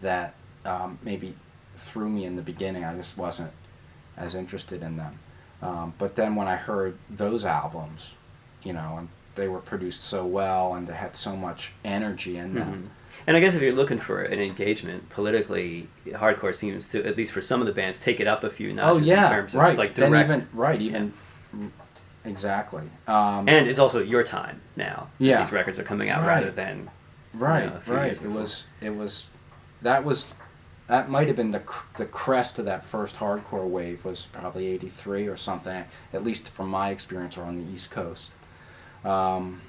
that 0.00 0.34
um, 0.64 0.98
maybe 1.02 1.34
threw 1.76 2.08
me 2.08 2.24
in 2.24 2.36
the 2.36 2.42
beginning. 2.42 2.84
I 2.84 2.94
just 2.94 3.16
wasn't 3.18 3.50
as 4.16 4.34
interested 4.36 4.82
in 4.82 4.96
them. 4.96 5.18
Um, 5.62 5.94
but 5.98 6.14
then 6.14 6.34
when 6.36 6.46
I 6.46 6.56
heard 6.56 6.96
those 7.10 7.44
albums, 7.44 8.14
you 8.62 8.72
know, 8.72 8.96
and 8.98 9.08
they 9.34 9.48
were 9.48 9.60
produced 9.60 10.04
so 10.04 10.24
well 10.26 10.74
and 10.74 10.86
they 10.86 10.92
had 10.92 11.16
so 11.16 11.34
much 11.36 11.72
energy 11.84 12.36
in 12.36 12.54
them. 12.54 12.90
Mhm. 12.90 13.18
And 13.26 13.36
I 13.36 13.40
guess 13.40 13.54
if 13.54 13.62
you're 13.62 13.72
looking 13.74 13.98
for 13.98 14.22
an 14.22 14.40
engagement 14.40 15.08
politically, 15.08 15.88
hardcore 16.06 16.54
seems 16.54 16.88
to, 16.90 17.04
at 17.06 17.16
least 17.16 17.32
for 17.32 17.40
some 17.40 17.60
of 17.60 17.66
the 17.66 17.72
bands, 17.72 17.98
take 18.00 18.20
it 18.20 18.26
up 18.26 18.44
a 18.44 18.50
few 18.50 18.70
Oh 18.70 18.74
notches 18.74 19.06
yeah, 19.06 19.26
in 19.26 19.32
terms 19.32 19.54
of 19.54 19.60
right. 19.60 19.78
like 19.78 19.94
then 19.94 20.10
direct. 20.10 20.30
even 20.30 20.48
right, 20.52 20.80
even 20.82 21.12
exactly. 22.24 22.82
Um, 23.06 23.48
and 23.48 23.68
it's 23.68 23.78
also 23.78 24.00
your 24.02 24.22
time 24.24 24.60
now. 24.76 25.08
that 25.18 25.24
Yeah. 25.24 25.42
These 25.42 25.52
records 25.52 25.78
are 25.78 25.84
coming 25.84 26.10
out 26.10 26.20
Right. 26.22 26.28
rather 26.40 26.50
than 26.50 26.90
right, 27.34 27.64
you 27.64 27.70
know, 27.70 27.76
a 27.76 27.80
few 27.80 27.94
right. 27.94 28.12
It 28.12 28.30
was 28.30 28.64
it 28.80 28.90
was 28.90 29.26
that 29.82 30.04
was 30.04 30.26
that 30.86 31.08
might 31.08 31.26
have 31.26 31.36
been 31.36 31.52
the 31.52 31.60
cr- 31.60 31.96
the 31.96 32.06
crest 32.06 32.58
of 32.58 32.64
that 32.66 32.84
first 32.84 33.16
hardcore 33.16 33.68
wave 33.68 34.04
was 34.04 34.26
probably 34.32 34.66
83 34.66 35.26
or 35.26 35.36
something 35.36 35.84
at 36.12 36.24
least 36.24 36.48
from 36.48 36.68
my 36.68 36.90
experience 36.90 37.36
or 37.36 37.44
on 37.44 37.64
the 37.64 37.72
east 37.72 37.90
coast. 37.90 38.30
Um, 39.04 39.60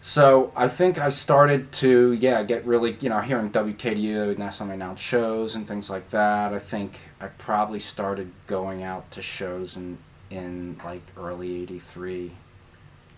so 0.00 0.52
I 0.54 0.68
think 0.68 0.98
I 0.98 1.08
started 1.08 1.72
to 1.72 2.12
yeah 2.12 2.42
get 2.42 2.64
really 2.66 2.96
you 3.00 3.08
know 3.08 3.20
hearing 3.20 3.50
WKDU 3.50 4.38
nationally 4.38 4.74
announced 4.74 5.02
shows 5.02 5.54
and 5.54 5.66
things 5.66 5.90
like 5.90 6.10
that. 6.10 6.52
I 6.52 6.58
think 6.58 6.98
I 7.20 7.26
probably 7.26 7.80
started 7.80 8.30
going 8.46 8.82
out 8.82 9.10
to 9.12 9.22
shows 9.22 9.76
in 9.76 9.98
in 10.30 10.80
like 10.84 11.02
early 11.16 11.62
83 11.62 12.32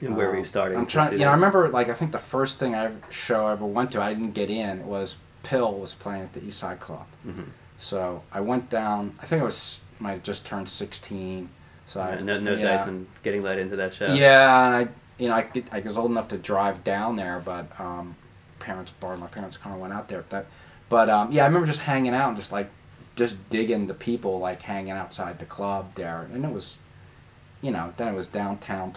and 0.00 0.16
where 0.16 0.28
were 0.28 0.38
you 0.38 0.44
starting? 0.44 0.78
I'm 0.78 0.86
trying. 0.86 1.12
You 1.12 1.20
know, 1.20 1.28
I 1.28 1.34
remember 1.34 1.68
like 1.68 1.88
I 1.88 1.94
think 1.94 2.12
the 2.12 2.18
first 2.18 2.58
thing 2.58 2.74
I 2.74 2.86
ever, 2.86 2.96
show 3.10 3.46
I 3.46 3.52
ever 3.52 3.66
went 3.66 3.92
to, 3.92 4.02
I 4.02 4.12
didn't 4.12 4.32
get 4.32 4.50
in. 4.50 4.86
Was 4.86 5.16
PiL 5.42 5.74
was 5.74 5.94
playing 5.94 6.22
at 6.22 6.32
the 6.32 6.44
East 6.44 6.58
Side 6.58 6.80
Club. 6.80 7.06
Mhm. 7.26 7.46
So 7.78 8.22
I 8.32 8.40
went 8.40 8.70
down. 8.70 9.14
I 9.20 9.26
think 9.26 9.42
I 9.42 9.44
was 9.44 9.80
might 9.98 10.12
have 10.12 10.22
just 10.22 10.46
turned 10.46 10.68
16. 10.68 11.50
So 11.86 12.00
I, 12.00 12.20
no, 12.20 12.38
no 12.38 12.54
yeah. 12.54 12.76
dice 12.76 12.86
and 12.86 13.06
getting 13.22 13.42
let 13.42 13.58
into 13.58 13.76
that 13.76 13.92
show. 13.94 14.12
Yeah, 14.12 14.66
and 14.66 14.74
I 14.74 14.88
you 15.18 15.28
know 15.28 15.34
I, 15.34 15.48
I 15.72 15.80
was 15.80 15.98
old 15.98 16.10
enough 16.10 16.28
to 16.28 16.38
drive 16.38 16.84
down 16.84 17.16
there, 17.16 17.42
but 17.44 17.68
um, 17.80 18.16
parents 18.58 18.92
borrowed 19.00 19.18
my 19.18 19.26
parents' 19.26 19.56
car 19.56 19.72
and 19.72 19.80
went 19.80 19.92
out 19.92 20.08
there. 20.08 20.24
That, 20.30 20.46
but 20.88 21.10
um, 21.10 21.32
yeah, 21.32 21.42
I 21.42 21.46
remember 21.46 21.66
just 21.66 21.82
hanging 21.82 22.14
out 22.14 22.28
and 22.28 22.36
just 22.36 22.52
like 22.52 22.70
just 23.16 23.50
digging 23.50 23.86
the 23.86 23.94
people 23.94 24.38
like 24.38 24.62
hanging 24.62 24.92
outside 24.92 25.38
the 25.40 25.44
club 25.44 25.94
there, 25.94 26.28
and 26.32 26.44
it 26.44 26.52
was, 26.52 26.76
you 27.60 27.70
know, 27.70 27.92
then 27.96 28.08
it 28.08 28.14
was 28.14 28.28
downtown 28.28 28.92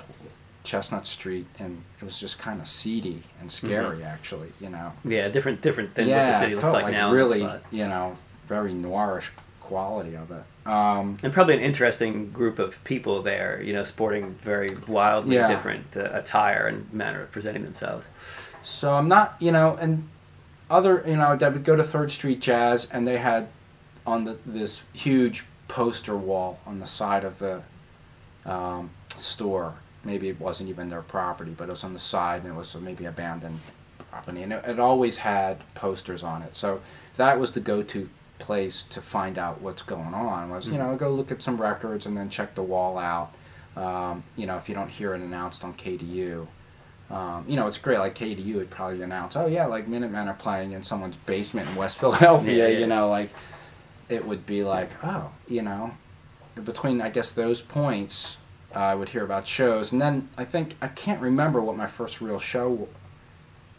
Chestnut 0.64 1.06
Street, 1.06 1.46
and 1.60 1.84
it 2.02 2.06
was 2.06 2.18
just 2.20 2.40
kind 2.40 2.62
of 2.62 2.68
seedy 2.68 3.24
and 3.40 3.52
scary 3.52 4.04
actually, 4.04 4.52
you 4.62 4.70
know. 4.70 4.94
Yeah, 5.04 5.28
different, 5.30 5.62
different 5.62 5.94
than 5.96 6.08
yeah, 6.08 6.26
what 6.28 6.32
the 6.34 6.40
city 6.40 6.52
it 6.54 6.56
looks 6.56 6.74
like, 6.74 6.84
like 6.84 6.94
now. 6.94 7.10
that 7.10 7.16
really, 7.16 7.42
you 7.72 7.88
know, 7.88 8.18
very 8.48 8.72
noirish 8.74 9.30
quality 9.60 10.16
of 10.16 10.32
it. 10.32 10.44
Um, 10.70 11.18
And 11.24 11.34
probably 11.34 11.56
an 11.56 11.60
interesting 11.62 12.32
group 12.32 12.60
of 12.60 12.82
people 12.84 13.22
there, 13.22 13.62
you 13.62 13.74
know, 13.74 13.84
sporting 13.84 14.36
very 14.42 14.76
wildly 14.88 15.36
Yeah. 15.36 15.48
different 15.48 15.96
uh, 15.98 16.10
attire 16.14 16.68
and 16.68 16.92
manner 16.94 17.24
of 17.24 17.32
presenting 17.32 17.64
themselves. 17.64 18.10
So 18.62 18.94
I'm 18.94 19.08
not, 19.10 19.36
you 19.40 19.52
know, 19.52 19.76
and 19.80 20.08
other, 20.70 21.04
you 21.06 21.18
know, 21.18 21.38
I 21.40 21.50
would 21.50 21.64
go 21.66 21.76
to 21.76 21.84
Third 21.84 22.12
Street 22.12 22.40
Jazz, 22.40 22.90
and 22.90 23.06
they 23.06 23.18
had 23.18 23.48
on 24.06 24.24
the 24.24 24.38
this 24.46 24.84
huge 24.94 25.46
poster 25.68 26.16
wall 26.16 26.60
on 26.66 26.80
the 26.80 26.88
side 26.88 27.24
of 27.26 27.40
the 27.40 27.62
um, 28.46 28.90
store. 29.18 29.76
Maybe 30.04 30.30
it 30.30 30.40
wasn't 30.40 30.70
even 30.70 30.90
their 30.90 31.02
property, 31.02 31.54
but 31.56 31.66
it 31.66 31.72
was 31.72 31.84
on 31.84 31.94
the 31.94 32.00
side, 32.00 32.44
and 32.44 32.54
it 32.54 32.58
was 32.58 32.76
maybe 32.76 33.06
abandoned 33.06 33.60
property, 34.12 34.44
and 34.44 34.54
it, 34.54 34.66
it 34.66 34.80
always 34.80 35.18
had 35.18 35.62
posters 35.76 36.24
on 36.24 36.42
it. 36.42 36.54
So 36.54 36.82
that 37.18 37.40
was 37.40 37.52
the 37.52 37.60
go-to 37.60 38.10
place 38.40 38.84
to 38.90 39.02
find 39.02 39.38
out 39.38 39.62
what's 39.62 39.82
going 39.82 40.14
on. 40.14 40.50
Was 40.50 40.68
you 40.68 40.78
know 40.78 40.96
go 40.96 41.12
look 41.12 41.32
at 41.32 41.42
some 41.42 41.62
records 41.62 42.06
and 42.06 42.18
then 42.18 42.30
check 42.30 42.56
the 42.56 42.64
wall 42.64 42.98
out. 42.98 43.32
Um, 43.76 44.24
you 44.36 44.46
know 44.46 44.58
if 44.58 44.68
you 44.68 44.76
don't 44.76 44.90
hear 44.90 45.14
it 45.14 45.22
announced 45.22 45.64
on 45.64 45.74
KDU. 45.74 46.48
Um, 47.10 47.46
you 47.48 47.56
know, 47.56 47.68
it's 47.68 47.78
great. 47.78 48.00
Like 48.00 48.16
KDU 48.16 48.56
would 48.56 48.70
probably 48.70 49.02
announce, 49.02 49.36
"Oh 49.36 49.46
yeah, 49.46 49.66
like 49.66 49.88
Minutemen 49.88 50.28
are 50.28 50.34
playing 50.34 50.72
in 50.72 50.84
someone's 50.84 51.16
basement 51.16 51.70
in 51.70 51.76
West 51.76 51.98
Philadelphia." 52.00 52.56
Yeah, 52.56 52.68
yeah. 52.68 52.80
You 52.80 52.88
know, 52.88 53.10
like 53.10 53.30
it 54.10 54.26
would 54.26 54.46
be 54.46 54.64
like, 54.64 54.90
"Oh, 55.04 55.32
you 55.48 55.62
know." 55.62 55.92
Between 56.64 57.02
I 57.02 57.10
guess 57.10 57.32
those 57.32 57.62
points, 57.62 58.38
uh, 58.76 58.80
I 58.80 58.96
would 58.96 59.10
hear 59.10 59.24
about 59.24 59.48
shows, 59.48 59.92
and 59.92 60.02
then 60.02 60.30
I 60.38 60.46
think 60.46 60.76
I 60.82 60.88
can't 60.88 61.22
remember 61.22 61.62
what 61.62 61.78
my 61.78 61.88
first 61.88 62.22
real 62.22 62.40
show 62.40 62.88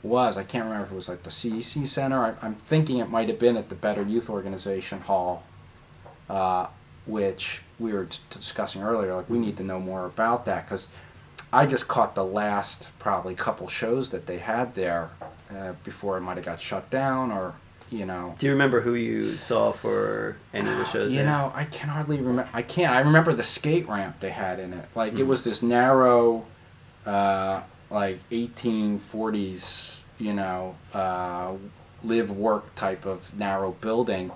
was. 0.02 0.36
I 0.36 0.44
can't 0.44 0.64
remember 0.64 0.86
if 0.86 0.92
it 0.92 0.94
was 0.94 1.08
like 1.08 1.22
the 1.22 1.30
CEC 1.30 1.88
Center. 1.88 2.18
I, 2.18 2.46
I'm 2.46 2.56
thinking 2.56 2.98
it 2.98 3.10
might 3.10 3.28
have 3.28 3.38
been 3.38 3.56
at 3.56 3.68
the 3.68 3.74
Better 3.74 4.02
Youth 4.02 4.30
Organization 4.30 5.00
Hall, 5.00 5.42
uh, 6.28 6.66
which 7.06 7.62
we 7.78 7.92
were 7.92 8.04
t- 8.06 8.18
discussing 8.30 8.82
earlier. 8.82 9.14
Like 9.16 9.30
we 9.30 9.38
need 9.38 9.56
to 9.56 9.64
know 9.64 9.80
more 9.80 10.06
about 10.06 10.44
that 10.44 10.66
because 10.66 10.90
I 11.52 11.66
just 11.66 11.88
caught 11.88 12.14
the 12.14 12.24
last 12.24 12.88
probably 12.98 13.34
couple 13.34 13.68
shows 13.68 14.10
that 14.10 14.26
they 14.26 14.38
had 14.38 14.74
there 14.74 15.10
uh, 15.50 15.72
before 15.84 16.16
it 16.16 16.20
might 16.20 16.36
have 16.36 16.46
got 16.46 16.60
shut 16.60 16.90
down 16.90 17.30
or 17.30 17.54
you 17.94 18.04
know. 18.04 18.34
Do 18.38 18.46
you 18.46 18.52
remember 18.52 18.80
who 18.80 18.94
you 18.94 19.32
saw 19.34 19.72
for 19.72 20.36
any 20.52 20.68
of 20.68 20.76
the 20.78 20.84
shows? 20.86 21.12
You 21.12 21.18
there? 21.18 21.26
know, 21.26 21.52
I 21.54 21.64
can 21.64 21.88
hardly 21.88 22.16
remember. 22.18 22.48
I 22.52 22.62
can't. 22.62 22.92
I 22.94 23.00
remember 23.00 23.32
the 23.32 23.42
skate 23.44 23.88
ramp 23.88 24.16
they 24.20 24.30
had 24.30 24.58
in 24.58 24.72
it. 24.72 24.86
Like 24.94 25.12
it 25.14 25.20
Mhm. 25.20 25.26
was 25.26 25.44
this 25.44 25.62
narrow, 25.62 26.44
uh, 27.06 27.62
like 27.90 28.18
1840s, 28.30 30.00
you 30.18 30.32
know, 30.32 30.76
uh, 30.92 31.52
live 32.02 32.30
work 32.30 32.74
type 32.74 33.06
of 33.06 33.34
narrow 33.38 33.72
building. 33.80 34.30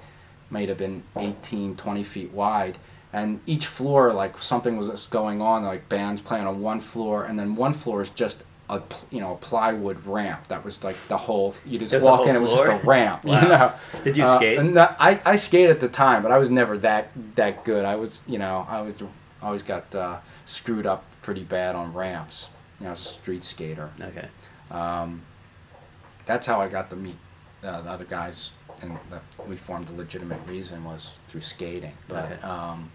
Might 0.51 0.68
have 0.68 0.79
been 0.79 1.03
18, 1.16 1.77
20 1.77 2.05
feet 2.05 2.33
wide. 2.33 2.79
And 3.12 3.40
each 3.47 3.66
floor, 3.66 4.12
like 4.12 4.38
something 4.38 4.77
was 4.77 5.07
going 5.07 5.40
on, 5.40 5.64
like 5.64 5.88
bands 5.88 6.21
playing 6.21 6.47
on 6.47 6.61
one 6.61 6.81
floor, 6.81 7.25
and 7.25 7.38
then 7.38 7.57
one 7.57 7.73
floor 7.73 8.03
is 8.03 8.11
just 8.11 8.44
a 8.70 8.83
you 9.11 9.20
know 9.20 9.33
a 9.33 9.37
plywood 9.37 10.04
ramp. 10.04 10.48
That 10.48 10.64
was 10.64 10.85
like 10.85 10.96
the 11.09 11.16
whole. 11.16 11.54
You 11.64 11.78
just 11.78 11.92
Just 11.92 12.04
walk 12.04 12.26
in, 12.26 12.37
it 12.37 12.40
was 12.40 12.52
just 12.52 12.64
a 12.64 12.76
ramp. 12.87 13.24
Wow. 13.24 13.40
You 13.42 13.48
know. 13.48 13.72
Did 14.04 14.16
you 14.16 14.24
Uh, 14.24 14.37
skate? 14.37 14.59
and 14.59 14.76
that- 14.76 14.96
I, 15.00 15.20
I 15.24 15.37
skated 15.37 15.70
at 15.70 15.81
the 15.81 15.88
time, 15.88 16.22
but 16.22 16.31
I 16.33 16.38
was 16.38 16.50
never 16.50 16.76
that 16.78 17.11
that 17.37 17.64
good. 17.64 17.85
I 17.85 17.96
was, 17.96 18.20
you 18.26 18.38
know, 18.38 18.66
I 18.68 18.81
was 18.83 18.94
always 19.42 19.62
got 19.62 19.94
uh, 19.94 20.18
screwed 20.46 20.87
up 20.87 21.04
pretty 21.22 21.44
bad 21.44 21.74
on 21.76 21.94
ramps. 21.94 22.48
You 22.78 22.85
know, 22.85 22.90
I 22.90 22.92
was 22.92 23.00
a 23.00 23.04
street 23.04 23.44
skater. 23.44 23.90
Okay. 24.00 24.28
Um, 24.70 25.22
that's 26.26 26.46
how 26.46 26.61
I 26.61 26.68
got 26.68 26.90
to 26.90 26.96
meet 26.96 27.16
uh, 27.64 27.81
the 27.81 27.90
other 27.90 28.04
guys, 28.04 28.50
and 28.83 28.98
that 29.11 29.22
we 29.48 29.57
formed 29.57 29.88
a 29.88 29.92
legitimate 29.92 30.40
reason 30.46 30.85
was 30.85 31.14
through 31.28 31.40
skating. 31.40 31.94
But 32.07 32.24
Okay. 32.33 32.42
um, 32.42 32.90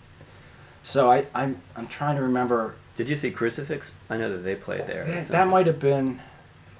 so 0.83 1.09
I, 1.09 1.25
I'm 1.33 1.62
I'm 1.75 1.88
trying 1.88 2.15
to 2.17 2.21
remember. 2.21 2.75
Did 2.95 3.10
you 3.10 3.15
see 3.15 3.32
Crucifix? 3.32 3.91
I 4.10 4.17
know 4.17 4.32
that 4.32 4.43
they 4.43 4.56
played 4.56 4.86
there. 4.88 5.06
That, 5.06 5.27
that 5.29 5.47
might 5.47 5.65
have 5.67 5.79
been 5.79 6.21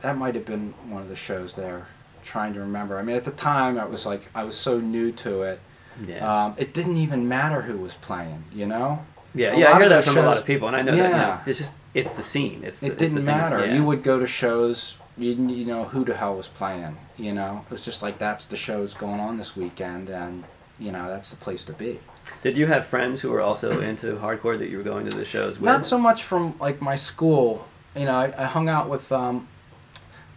that 0.02 0.18
might 0.18 0.36
have 0.36 0.46
been 0.46 0.74
one 0.88 1.02
of 1.02 1.10
the 1.10 1.16
shows 1.16 1.56
there. 1.56 1.88
Trying 2.24 2.54
to 2.54 2.60
remember. 2.62 2.98
I 2.98 3.04
mean, 3.04 3.16
at 3.16 3.26
the 3.26 3.32
time, 3.32 3.78
I 3.80 3.86
was 3.86 4.06
like 4.06 4.30
I 4.36 4.44
was 4.44 4.56
so 4.58 4.80
new 4.80 5.12
to 5.14 5.42
it. 5.44 5.60
Yeah. 6.08 6.46
Um, 6.46 6.56
it 6.58 6.74
didn't 6.74 6.98
even 6.98 7.28
matter 7.28 7.62
who 7.64 7.78
was 7.78 7.96
playing, 7.96 8.46
you 8.52 8.66
know. 8.66 9.06
yeah, 9.36 9.54
a 9.54 9.60
yeah, 9.60 9.74
I 9.74 9.80
hear 9.80 9.90
that 9.90 10.04
from 10.04 10.18
a 10.18 10.22
lot 10.24 10.38
of 10.38 10.46
people, 10.46 10.68
and 10.68 10.76
I 10.78 10.82
know 10.82 10.92
that. 10.96 10.98
You 10.98 11.04
know, 11.04 11.18
Yeah. 11.18 11.42
it's 11.46 11.60
just 11.60 11.76
it's 11.94 12.12
the 12.14 12.24
scene. 12.24 12.64
It's 12.64 12.80
the, 12.80 12.88
It 12.88 12.98
didn't 12.98 13.16
things- 13.16 13.26
matter. 13.26 13.66
yeah. 13.66 13.76
You 13.76 13.84
would 13.84 14.02
go 14.04 14.18
to 14.20 14.26
shows, 14.26 14.96
you 15.18 15.32
you 15.34 15.66
know 15.66 15.84
who 15.86 16.04
the 16.06 16.16
hell 16.16 16.36
was 16.36 16.48
playing. 16.48 16.98
You 17.18 17.34
know, 17.34 17.64
it 17.68 17.72
was 17.72 17.86
just 17.86 18.02
like 18.02 18.18
that's 18.18 18.46
the 18.48 18.56
shows 18.56 18.94
going 18.94 19.20
on 19.20 19.38
this 19.38 19.56
weekend, 19.56 20.10
and 20.10 20.46
you 20.80 20.92
know 20.92 21.08
that's 21.10 21.30
the 21.30 21.36
place 21.38 21.64
to 21.66 21.74
be. 21.74 22.00
Did 22.42 22.58
you 22.58 22.68
have 22.68 22.88
friends 22.88 23.22
who 23.22 23.30
were 23.32 23.42
also 23.42 23.82
into 23.82 24.16
hardcore 24.18 24.58
that 24.60 24.70
you 24.70 24.78
were 24.78 24.84
going 24.84 25.10
to 25.10 25.16
the 25.18 25.26
shows 25.26 25.56
with? 25.60 25.66
Not 25.66 25.86
so 25.86 25.98
much 25.98 26.24
from 26.24 26.58
like 26.60 26.82
my 26.82 26.96
school. 26.96 27.66
You 27.96 28.06
know, 28.06 28.16
I, 28.16 28.34
I 28.38 28.46
hung 28.46 28.70
out 28.70 28.90
with 28.90 29.12
um, 29.12 29.48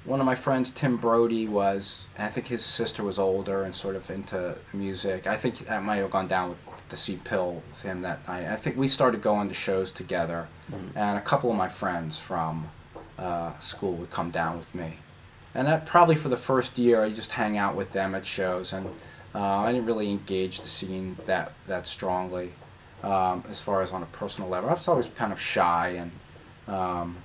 one 0.05 0.21
of 0.21 0.27
my 0.27 0.35
friends, 0.35 0.71
Tim 0.71 0.97
Brody, 0.97 1.49
was 1.49 2.05
I 2.19 2.29
think 2.29 2.49
his 2.49 2.65
sister 2.65 3.03
was 3.03 3.19
older 3.19 3.63
and 3.65 3.75
sort 3.75 3.97
of 3.97 4.11
into 4.11 4.57
music. 4.73 5.27
I 5.27 5.37
think 5.37 5.59
that 5.67 5.83
might 5.83 5.97
have 5.97 6.11
gone 6.11 6.27
down 6.27 6.51
with 6.51 6.59
to 6.89 6.97
see 6.97 7.17
PiL 7.25 7.63
with 7.69 7.83
him 7.83 8.03
that 8.03 8.27
night. 8.29 8.47
I 8.47 8.55
think 8.55 8.77
we 8.77 8.87
started 8.87 9.21
going 9.21 9.49
to 9.49 9.55
shows 9.55 9.91
together, 9.91 10.47
Mhm. 10.73 10.91
and 10.95 11.19
a 11.19 11.21
couple 11.21 11.51
of 11.51 11.57
my 11.57 11.67
friends 11.69 12.17
from 12.17 12.69
uh, 13.19 13.59
school 13.59 13.95
would 13.95 14.11
come 14.11 14.31
down 14.31 14.57
with 14.59 14.73
me. 14.73 14.99
And 15.53 15.67
that 15.67 15.85
probably 15.87 16.15
for 16.15 16.29
the 16.29 16.37
first 16.37 16.79
year, 16.79 17.03
I 17.03 17.11
just 17.11 17.33
hang 17.33 17.57
out 17.59 17.75
with 17.75 17.91
them 17.93 18.15
at 18.15 18.25
shows, 18.25 18.73
and 18.73 18.91
uh, 19.37 19.59
I 19.67 19.73
didn't 19.73 19.87
really 19.87 20.11
engage 20.11 20.61
the 20.61 20.67
scene 20.69 21.17
that 21.27 21.53
that 21.69 21.87
strongly, 21.87 22.53
um, 23.03 23.45
as 23.51 23.61
far 23.61 23.83
as 23.83 23.91
on 23.93 24.03
a 24.03 24.07
personal 24.07 24.49
level. 24.49 24.71
I 24.71 24.73
was 24.75 24.89
always 24.89 25.09
kind 25.09 25.33
of 25.33 25.41
shy 25.41 25.89
and, 26.01 26.11
um, 26.75 27.17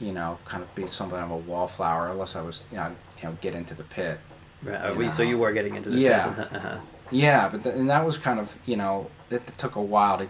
you 0.00 0.12
know, 0.12 0.38
kind 0.44 0.62
of 0.62 0.74
be 0.74 0.86
something 0.88 1.18
of 1.18 1.30
a 1.30 1.36
wallflower, 1.36 2.08
unless 2.08 2.34
I 2.36 2.42
was, 2.42 2.64
you 2.70 2.76
know, 2.78 2.90
you 3.22 3.28
know, 3.28 3.36
get 3.40 3.54
into 3.54 3.74
the 3.74 3.84
pit. 3.84 4.18
Right. 4.62 4.90
You 4.92 4.98
we, 4.98 5.10
so 5.12 5.22
you 5.22 5.38
were 5.38 5.52
getting 5.52 5.76
into 5.76 5.90
the 5.90 5.96
Yeah. 5.98 6.26
pits 6.32 6.38
and- 6.52 6.56
uh-huh. 6.56 6.78
Yeah, 7.10 7.48
but 7.48 7.62
th- 7.62 7.74
and 7.76 7.88
that 7.90 8.04
was 8.04 8.16
kind 8.18 8.40
of, 8.40 8.56
you 8.66 8.76
know, 8.76 9.08
it 9.30 9.46
took 9.58 9.76
a 9.76 9.82
while 9.82 10.18
to 10.18 10.26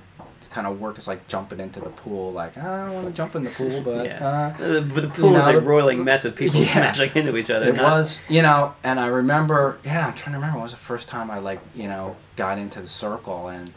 kind 0.55 0.67
of 0.69 0.81
work. 0.81 0.97
is 0.99 1.09
like 1.09 1.27
jumping 1.27 1.59
into 1.61 1.81
the 1.81 1.91
pool. 1.91 2.33
Like 2.33 2.57
I 2.57 2.87
don't 2.87 2.95
want 2.95 3.07
to 3.09 3.13
jump 3.13 3.35
in 3.35 3.43
the 3.45 3.51
pool, 3.51 3.81
but 3.85 4.07
yeah. 4.07 4.53
uh, 4.59 4.63
Uh, 4.63 4.81
but 4.81 5.03
the 5.03 5.09
pool 5.09 5.37
is 5.37 5.47
know, 5.47 5.59
a 5.59 5.61
roiling 5.61 6.05
mess 6.05 6.25
of 6.25 6.37
people 6.37 6.61
yeah. 6.61 6.73
smashing 6.93 7.11
into 7.17 7.37
each 7.37 7.51
other. 7.51 7.67
It 7.69 7.77
not- 7.77 7.85
was, 7.99 8.21
you 8.29 8.41
know, 8.43 8.75
and 8.85 9.01
I 9.01 9.07
remember, 9.07 9.79
yeah, 9.85 10.07
I'm 10.07 10.15
trying 10.15 10.33
to 10.35 10.39
remember. 10.39 10.59
It 10.61 10.63
was 10.63 10.71
the 10.71 10.77
first 10.79 11.09
time 11.09 11.31
I 11.31 11.39
like, 11.39 11.61
you 11.75 11.89
know, 11.89 12.17
got 12.37 12.57
into 12.59 12.81
the 12.81 12.89
circle 12.89 13.49
and 13.49 13.73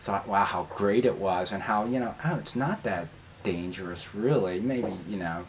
thought, 0.00 0.28
wow, 0.28 0.44
how 0.44 0.68
great 0.74 1.04
it 1.04 1.18
was, 1.18 1.52
and 1.52 1.62
how, 1.64 1.84
you 1.84 1.98
know, 1.98 2.14
oh, 2.24 2.36
it's 2.36 2.54
not 2.56 2.82
that 2.84 3.08
dangerous, 3.42 4.14
really. 4.14 4.60
Maybe, 4.60 4.92
you 5.08 5.16
know, 5.18 5.44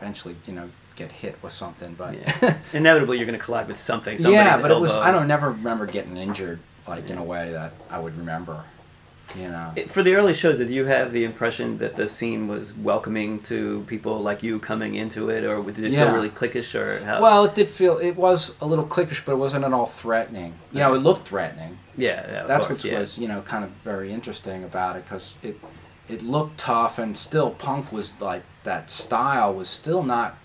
eventually, 0.00 0.36
you 0.46 0.54
know, 0.54 0.70
get 0.96 1.10
hit 1.12 1.36
with 1.42 1.52
something, 1.52 1.94
but 1.94 2.14
Yeah. 2.14 2.58
Inevitably, 2.72 3.16
you're 3.18 3.26
going 3.26 3.38
to 3.38 3.44
collide 3.44 3.66
with 3.68 3.78
something. 3.80 4.18
yeah, 4.20 4.60
but 4.60 4.70
it 4.70 4.78
was 4.78 4.94
I 4.96 5.10
don't 5.10 5.26
never 5.28 5.50
remember 5.50 5.86
getting 5.86 6.16
injured 6.16 6.60
like 6.86 7.10
in 7.10 7.18
a 7.18 7.24
way 7.24 7.52
that 7.52 7.72
I 7.90 7.98
would 7.98 8.16
remember, 8.18 8.64
you 9.36 9.48
know. 9.48 9.72
It- 9.76 9.90
For 9.90 10.02
the 10.02 10.14
early 10.14 10.34
shows, 10.34 10.58
did 10.58 10.70
you 10.70 10.84
have 10.86 11.12
the 11.12 11.24
impression 11.24 11.78
that 11.78 11.96
the 11.96 12.08
scene 12.08 12.48
was 12.48 12.72
welcoming 12.76 13.38
to 13.44 13.84
people 13.86 14.20
like 14.20 14.42
you 14.42 14.58
coming 14.58 14.94
into 14.94 15.28
it, 15.30 15.44
or 15.44 15.62
did 15.62 15.84
it 15.84 15.92
Yeah. 15.92 16.06
feel 16.06 16.14
really 16.14 16.30
cliquish, 16.30 16.74
or 16.74 17.04
how? 17.04 17.20
Well, 17.20 17.44
it 17.44 17.54
did 17.54 17.68
feel 17.68 17.98
it 17.98 18.16
was 18.16 18.52
a 18.60 18.66
little 18.66 18.84
cliquish, 18.86 19.24
but 19.24 19.32
it 19.32 19.36
wasn't 19.38 19.64
at 19.64 19.72
all 19.72 19.86
threatening. 19.86 20.54
You 20.72 20.80
know, 20.80 20.94
it 20.94 21.02
looked 21.02 21.26
threatening. 21.28 21.78
yeah, 21.96 22.24
yeah 22.30 22.44
That's 22.46 22.66
course, 22.66 22.84
what 22.84 22.92
yeah. 22.92 23.00
was 23.00 23.18
you 23.18 23.28
know 23.28 23.40
kind 23.42 23.64
of 23.64 23.70
very 23.84 24.12
interesting 24.12 24.64
about 24.64 24.96
it 24.96 25.04
because 25.04 25.34
it 25.42 25.58
it 26.08 26.22
looked 26.22 26.58
tough 26.58 26.98
and 26.98 27.16
still 27.16 27.50
punk 27.50 27.92
was 27.92 28.14
like 28.20 28.42
that 28.64 28.90
style 28.90 29.54
was 29.54 29.68
still 29.68 30.02
not 30.02 30.36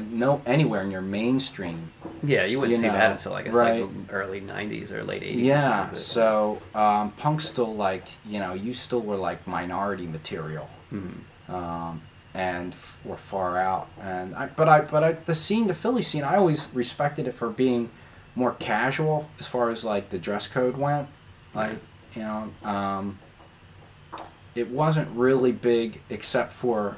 no 0.00 0.40
anywhere 0.46 0.82
in 0.82 0.90
your 0.90 1.00
mainstream. 1.00 1.92
Yeah, 2.22 2.44
you 2.44 2.58
wouldn't 2.60 2.76
you 2.76 2.82
see 2.82 2.88
know, 2.88 2.94
that 2.94 3.12
until 3.12 3.34
I 3.34 3.42
guess 3.42 3.54
right. 3.54 3.82
like 3.82 3.90
early 4.10 4.40
'90s 4.40 4.90
or 4.92 5.04
late 5.04 5.22
'80s. 5.22 5.42
Yeah, 5.42 5.92
so 5.92 6.60
um, 6.74 7.10
punk 7.12 7.40
still 7.40 7.74
like 7.74 8.08
you 8.24 8.38
know 8.40 8.54
you 8.54 8.74
still 8.74 9.00
were 9.00 9.16
like 9.16 9.46
minority 9.46 10.06
material. 10.06 10.68
Mhm. 10.92 11.14
um, 11.48 12.02
and 12.34 12.72
f- 12.72 12.98
were 13.04 13.16
far 13.16 13.58
out. 13.58 13.88
And 14.00 14.34
I, 14.34 14.46
but 14.46 14.68
I, 14.68 14.80
but 14.82 15.04
I, 15.04 15.12
the 15.12 15.34
scene, 15.34 15.66
the 15.66 15.74
Philly 15.74 16.00
scene, 16.02 16.22
I 16.24 16.36
always 16.36 16.68
respected 16.72 17.26
it 17.26 17.32
for 17.32 17.50
being 17.50 17.90
more 18.34 18.52
casual 18.54 19.28
as 19.38 19.46
far 19.46 19.70
as 19.70 19.84
like 19.84 20.08
the 20.10 20.18
dress 20.18 20.46
code 20.46 20.76
went. 20.76 21.08
Like 21.54 21.78
you 22.14 22.22
know, 22.22 22.50
um, 22.62 23.18
it 24.54 24.68
wasn't 24.70 25.08
really 25.16 25.52
big 25.52 26.00
except 26.10 26.52
for, 26.52 26.96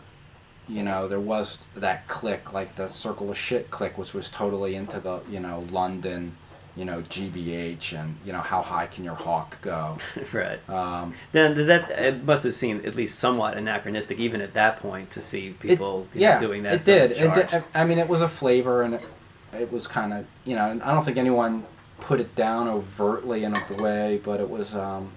you 0.69 0.83
know, 0.83 1.09
there 1.09 1.21
was 1.21 1.59
that 1.77 2.07
click, 2.09 2.53
like 2.53 2.77
the 2.77 2.89
Circle 2.89 3.31
of 3.31 3.37
Shit 3.39 3.71
click, 3.71 3.99
which 3.99 4.15
was 4.15 4.31
totally 4.31 4.75
into 4.75 5.01
the 5.01 5.21
you 5.31 5.41
know 5.41 5.65
London. 5.71 6.37
You 6.77 6.85
know 6.85 7.03
GBH 7.03 7.97
and 7.97 8.17
you 8.27 8.33
know 8.33 8.41
how 8.41 8.61
high 8.61 8.87
can 8.87 9.05
your 9.05 9.15
hawk 9.15 9.63
go? 9.63 9.97
right. 10.33 10.59
Um, 10.69 11.15
Then 11.31 11.69
that 11.69 11.89
it 11.93 12.25
must 12.25 12.43
have 12.43 12.57
seemed 12.57 12.85
at 12.85 12.97
least 12.97 13.17
somewhat 13.21 13.57
anachronistic, 13.57 14.19
even 14.19 14.41
at 14.41 14.55
that 14.55 14.79
point, 14.79 15.13
to 15.13 15.23
see 15.23 15.51
people 15.51 16.09
know, 16.13 16.21
yeah, 16.21 16.41
doing 16.41 16.65
that. 16.65 16.73
It 16.73 16.85
did. 16.85 17.13
It 17.13 17.33
did. 17.33 17.65
I 17.75 17.85
mean, 17.85 17.99
it 17.99 18.09
was 18.09 18.23
a 18.23 18.27
flavor, 18.27 18.83
and 18.83 18.95
it, 18.95 19.07
it 19.53 19.71
was 19.71 19.87
kind 19.87 20.13
of 20.13 20.27
you 20.45 20.57
know. 20.57 20.69
and 20.69 20.83
I 20.83 20.91
don't 20.93 21.05
think 21.05 21.17
anyone 21.17 21.65
put 22.01 22.21
it 22.21 22.35
down 22.35 22.69
overtly 22.69 23.45
in 23.45 23.55
a 23.57 23.83
way, 23.83 24.21
but 24.23 24.41
it 24.41 24.51
was 24.51 24.75
um, 24.75 25.13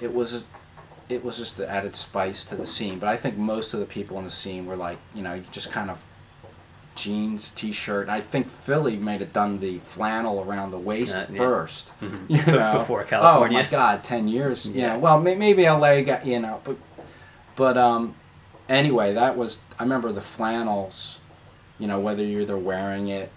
it 0.00 0.12
was 0.12 0.34
a, 0.34 0.42
it 1.14 1.24
was 1.24 1.36
just 1.36 1.60
added 1.60 1.94
spice 1.96 2.44
to 2.44 2.56
the 2.56 2.66
scene. 2.66 2.98
But 2.98 3.08
I 3.08 3.16
think 3.16 3.36
most 3.36 3.74
of 3.74 3.80
the 3.80 3.86
people 3.86 4.18
in 4.18 4.24
the 4.24 4.30
scene 4.30 4.66
were 4.66 4.76
like, 4.76 4.98
you 5.14 5.22
know, 5.22 5.40
just 5.50 5.70
kind 5.70 5.90
of 5.90 6.02
jeans, 6.94 7.50
t-shirt. 7.50 8.08
I 8.08 8.20
think 8.20 8.48
Philly 8.48 8.96
might 8.96 9.20
have 9.20 9.32
done 9.32 9.60
the 9.60 9.78
flannel 9.78 10.42
around 10.42 10.70
the 10.72 10.78
waist 10.78 11.16
Uh, 11.16 11.26
yeah. 11.30 11.38
1st 11.38 11.84
Mhm. 12.02 12.24
You 12.46 12.52
know, 12.52 12.78
Before 12.78 13.04
California. 13.04 13.58
Oh 13.58 13.62
my 13.62 13.68
God, 13.70 14.04
ten 14.04 14.28
years. 14.28 14.66
Yeah. 14.66 14.72
Yeah. 14.86 14.96
Well, 14.96 15.20
may, 15.20 15.34
maybe 15.34 15.64
LA 15.64 16.02
got 16.02 16.26
you 16.26 16.38
know, 16.40 16.60
but 16.64 16.76
but 17.56 17.76
um, 17.78 18.14
anyway, 18.68 19.14
that 19.14 19.36
was 19.36 19.58
I 19.78 19.82
remember 19.84 20.12
the 20.12 20.20
flannels. 20.20 21.18
You 21.78 21.88
know, 21.88 21.98
whether 21.98 22.22
you're 22.24 22.42
either 22.42 22.58
wearing 22.58 23.08
it 23.08 23.30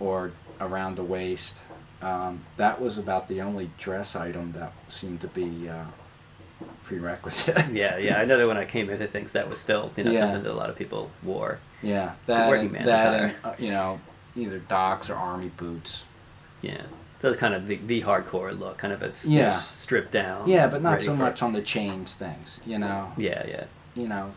or 0.00 0.32
around 0.60 0.96
the 0.96 1.04
waist. 1.04 1.60
Um, 2.00 2.44
that 2.56 2.80
was 2.80 2.98
about 2.98 3.28
the 3.28 3.40
only 3.40 3.70
dress 3.78 4.16
item 4.16 4.52
that 4.52 4.72
seemed 4.88 5.20
to 5.20 5.28
be 5.28 5.68
uh, 5.68 5.84
prerequisite. 6.84 7.70
Yeah, 7.72 7.96
yeah. 7.98 8.18
I 8.18 8.24
know 8.24 8.36
that 8.38 8.46
when 8.46 8.56
I 8.56 8.64
came 8.64 8.90
into 8.90 9.06
things, 9.06 9.32
that 9.32 9.48
was 9.48 9.58
still 9.60 9.92
you 9.96 10.04
know 10.04 10.10
Yeah. 10.10 10.20
something 10.20 10.42
that 10.44 10.52
a 10.52 10.54
lot 10.54 10.70
of 10.70 10.76
people 10.76 11.10
wore. 11.22 11.58
yeah, 11.82 12.12
that 12.26 12.48
working 12.48 12.72
that 12.72 12.82
attire. 13.14 13.24
and 13.26 13.34
uh, 13.44 13.54
you 13.58 13.70
know 13.70 14.00
either 14.36 14.58
docks 14.58 15.10
or 15.10 15.14
army 15.14 15.50
boots. 15.56 16.04
Yeah. 16.62 16.82
So 17.20 17.28
it's 17.28 17.38
kind 17.38 17.54
of 17.54 17.68
the, 17.68 17.76
the 17.76 18.02
hardcore 18.02 18.58
look, 18.58 18.78
kind 18.78 18.92
of 18.92 19.00
it's 19.02 19.24
you 19.26 19.38
know, 19.38 19.44
Yeah. 19.44 19.50
stripped 19.50 20.10
down. 20.10 20.48
Yeah, 20.48 20.66
but 20.66 20.82
not 20.82 21.00
so 21.02 21.14
much 21.14 21.40
on 21.42 21.52
the 21.52 21.62
chains 21.62 22.14
things. 22.16 22.58
You 22.66 22.78
know, 22.78 23.12
Yeah, 23.16 23.46
yeah. 23.46 23.64
you 23.94 24.08
know, 24.08 24.34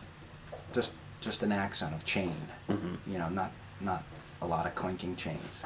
just 0.74 0.94
just 1.22 1.42
an 1.44 1.52
accent 1.52 1.96
of 1.96 2.06
chain. 2.06 2.36
hmm 2.68 2.96
You 3.08 3.18
know, 3.18 3.30
not 3.30 3.52
not 3.82 4.04
a 4.42 4.46
lot 4.48 4.66
of 4.68 4.76
clinking 4.76 5.16
chains. 5.16 5.62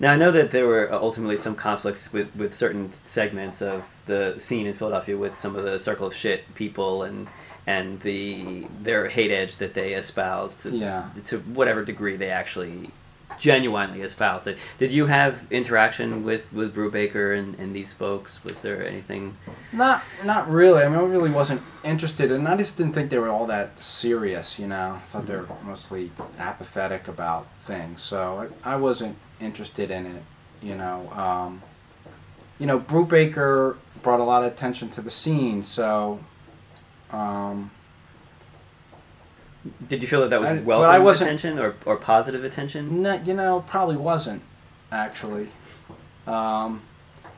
Now 0.00 0.12
I 0.12 0.16
know 0.16 0.32
that 0.32 0.50
there 0.50 0.66
were 0.66 0.90
uh, 0.92 0.98
ultimately 0.98 1.36
some 1.36 1.54
conflicts 1.54 2.12
with, 2.12 2.34
with 2.34 2.54
certain 2.54 2.92
segments 3.04 3.60
of 3.60 3.84
the 4.06 4.34
scene 4.38 4.66
in 4.66 4.74
Philadelphia 4.74 5.16
with 5.16 5.38
some 5.38 5.54
of 5.56 5.64
the 5.64 5.78
circle 5.78 6.06
of 6.08 6.14
shit 6.14 6.54
people 6.54 7.02
and 7.02 7.28
and 7.66 8.00
the 8.00 8.66
their 8.80 9.08
hate 9.10 9.30
edge 9.30 9.58
that 9.58 9.74
they 9.74 9.92
espoused 9.92 10.62
to, 10.62 10.70
Yeah. 10.70 11.10
to 11.26 11.38
whatever 11.40 11.84
degree 11.84 12.16
they 12.16 12.30
actually 12.30 12.90
genuinely 13.38 14.02
espoused 14.02 14.46
it. 14.46 14.58
Did 14.78 14.92
you 14.92 15.06
have 15.06 15.46
interaction 15.50 16.24
with 16.24 16.50
with 16.52 16.74
Brubaker 16.74 17.38
and, 17.38 17.54
and 17.58 17.74
these 17.74 17.92
folks? 17.92 18.42
Was 18.44 18.62
there 18.62 18.84
anything? 18.86 19.36
Not 19.72 20.02
not 20.24 20.50
really. 20.50 20.82
I 20.82 20.88
mean, 20.88 20.98
I 20.98 21.02
really 21.02 21.30
wasn't 21.30 21.62
interested, 21.84 22.32
and 22.32 22.48
I 22.48 22.56
just 22.56 22.76
didn't 22.76 22.94
think 22.94 23.10
they 23.10 23.18
were 23.18 23.28
all 23.28 23.46
that 23.46 23.78
serious. 23.78 24.58
You 24.58 24.66
know, 24.66 24.98
I 25.00 25.04
thought 25.04 25.26
they 25.26 25.36
were 25.36 25.46
mostly 25.64 26.10
apathetic 26.38 27.06
about 27.08 27.46
things, 27.60 28.02
so 28.02 28.48
I, 28.64 28.72
I 28.72 28.76
wasn't 28.76 29.16
interested 29.40 29.90
in 29.90 30.06
it. 30.06 30.22
You 30.62 30.74
know, 30.74 31.10
um, 31.12 31.62
you 32.58 32.66
know, 32.66 32.78
Brubaker 32.78 33.76
brought 34.02 34.20
a 34.20 34.24
lot 34.24 34.42
of 34.44 34.52
attention 34.52 34.90
to 34.90 35.00
the 35.02 35.10
scene, 35.10 35.62
so. 35.62 36.20
Um, 37.10 37.70
Did 39.88 40.00
you 40.00 40.08
feel 40.08 40.20
that 40.22 40.30
that 40.30 40.40
was 40.40 40.48
I- 40.50 40.54
welcome 40.62 40.90
I 40.90 40.98
wasn't- 40.98 41.28
attention 41.30 41.58
or, 41.58 41.74
or 41.84 41.96
positive 41.96 42.44
attention? 42.44 43.02
No, 43.02 43.14
you 43.14 43.34
know, 43.34 43.64
probably 43.66 43.96
wasn't 43.96 44.42
actually. 44.92 45.48
Um, 46.26 46.82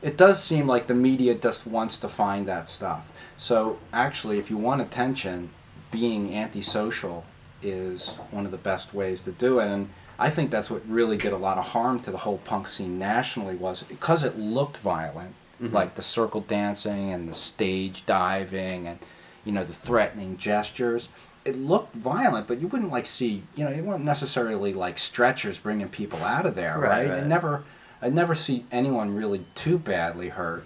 it 0.03 0.17
does 0.17 0.43
seem 0.43 0.67
like 0.67 0.87
the 0.87 0.95
media 0.95 1.35
just 1.35 1.67
wants 1.67 1.97
to 1.99 2.09
find 2.09 2.47
that 2.47 2.69
stuff. 2.69 3.11
So 3.37 3.79
actually, 3.93 4.38
if 4.38 4.51
you 4.51 4.57
want 4.57 4.81
attention, 4.83 5.51
being 5.91 6.35
antisocial 6.35 7.25
is 7.62 8.17
one 8.31 8.45
of 8.47 8.53
the 8.53 8.59
best 8.59 8.93
ways 8.95 9.23
to 9.23 9.33
do 9.33 9.59
it. 9.59 9.67
And 9.69 9.91
I 10.18 10.31
think 10.31 10.51
that's 10.51 10.70
what 10.70 10.83
really 10.88 11.16
did 11.16 11.33
a 11.33 11.37
lot 11.37 11.59
of 11.59 11.64
harm 11.68 12.01
to 12.01 12.11
the 12.11 12.18
whole 12.18 12.38
punk 12.38 12.68
scene 12.68 12.98
nationally 12.98 13.55
was 13.57 13.83
because 13.83 14.25
it 14.25 14.38
looked 14.38 14.77
violent, 14.79 15.35
Mhm. 15.61 15.72
like 15.72 15.94
the 15.94 16.03
circle 16.03 16.40
dancing 16.40 17.12
and 17.12 17.29
the 17.29 17.35
stage 17.35 18.05
diving 18.07 18.87
and 18.87 18.98
you 19.44 19.53
know 19.53 19.64
the 19.64 19.72
threatening 19.72 20.37
gestures. 20.37 21.09
It 21.44 21.57
looked 21.57 21.96
violent, 21.96 22.46
but 22.46 22.61
you 22.61 22.68
wouldn't 22.68 22.92
like 22.92 23.07
see 23.07 23.42
you 23.57 23.64
know 23.64 23.70
you 23.70 23.83
weren't 23.83 24.05
necessarily 24.05 24.72
like 24.72 24.98
stretchers 24.98 25.59
bringing 25.59 25.88
people 25.88 26.22
out 26.25 26.46
of 26.46 26.55
there, 26.55 26.79
Right, 26.79 26.88
right? 26.88 27.11
right. 27.11 27.18
It 27.18 27.27
never, 27.27 27.64
I'd 28.01 28.14
never 28.14 28.35
see 28.35 28.64
anyone 28.70 29.16
really 29.16 29.44
too 29.55 29.79
badly 29.79 30.29
hurt. 30.29 30.64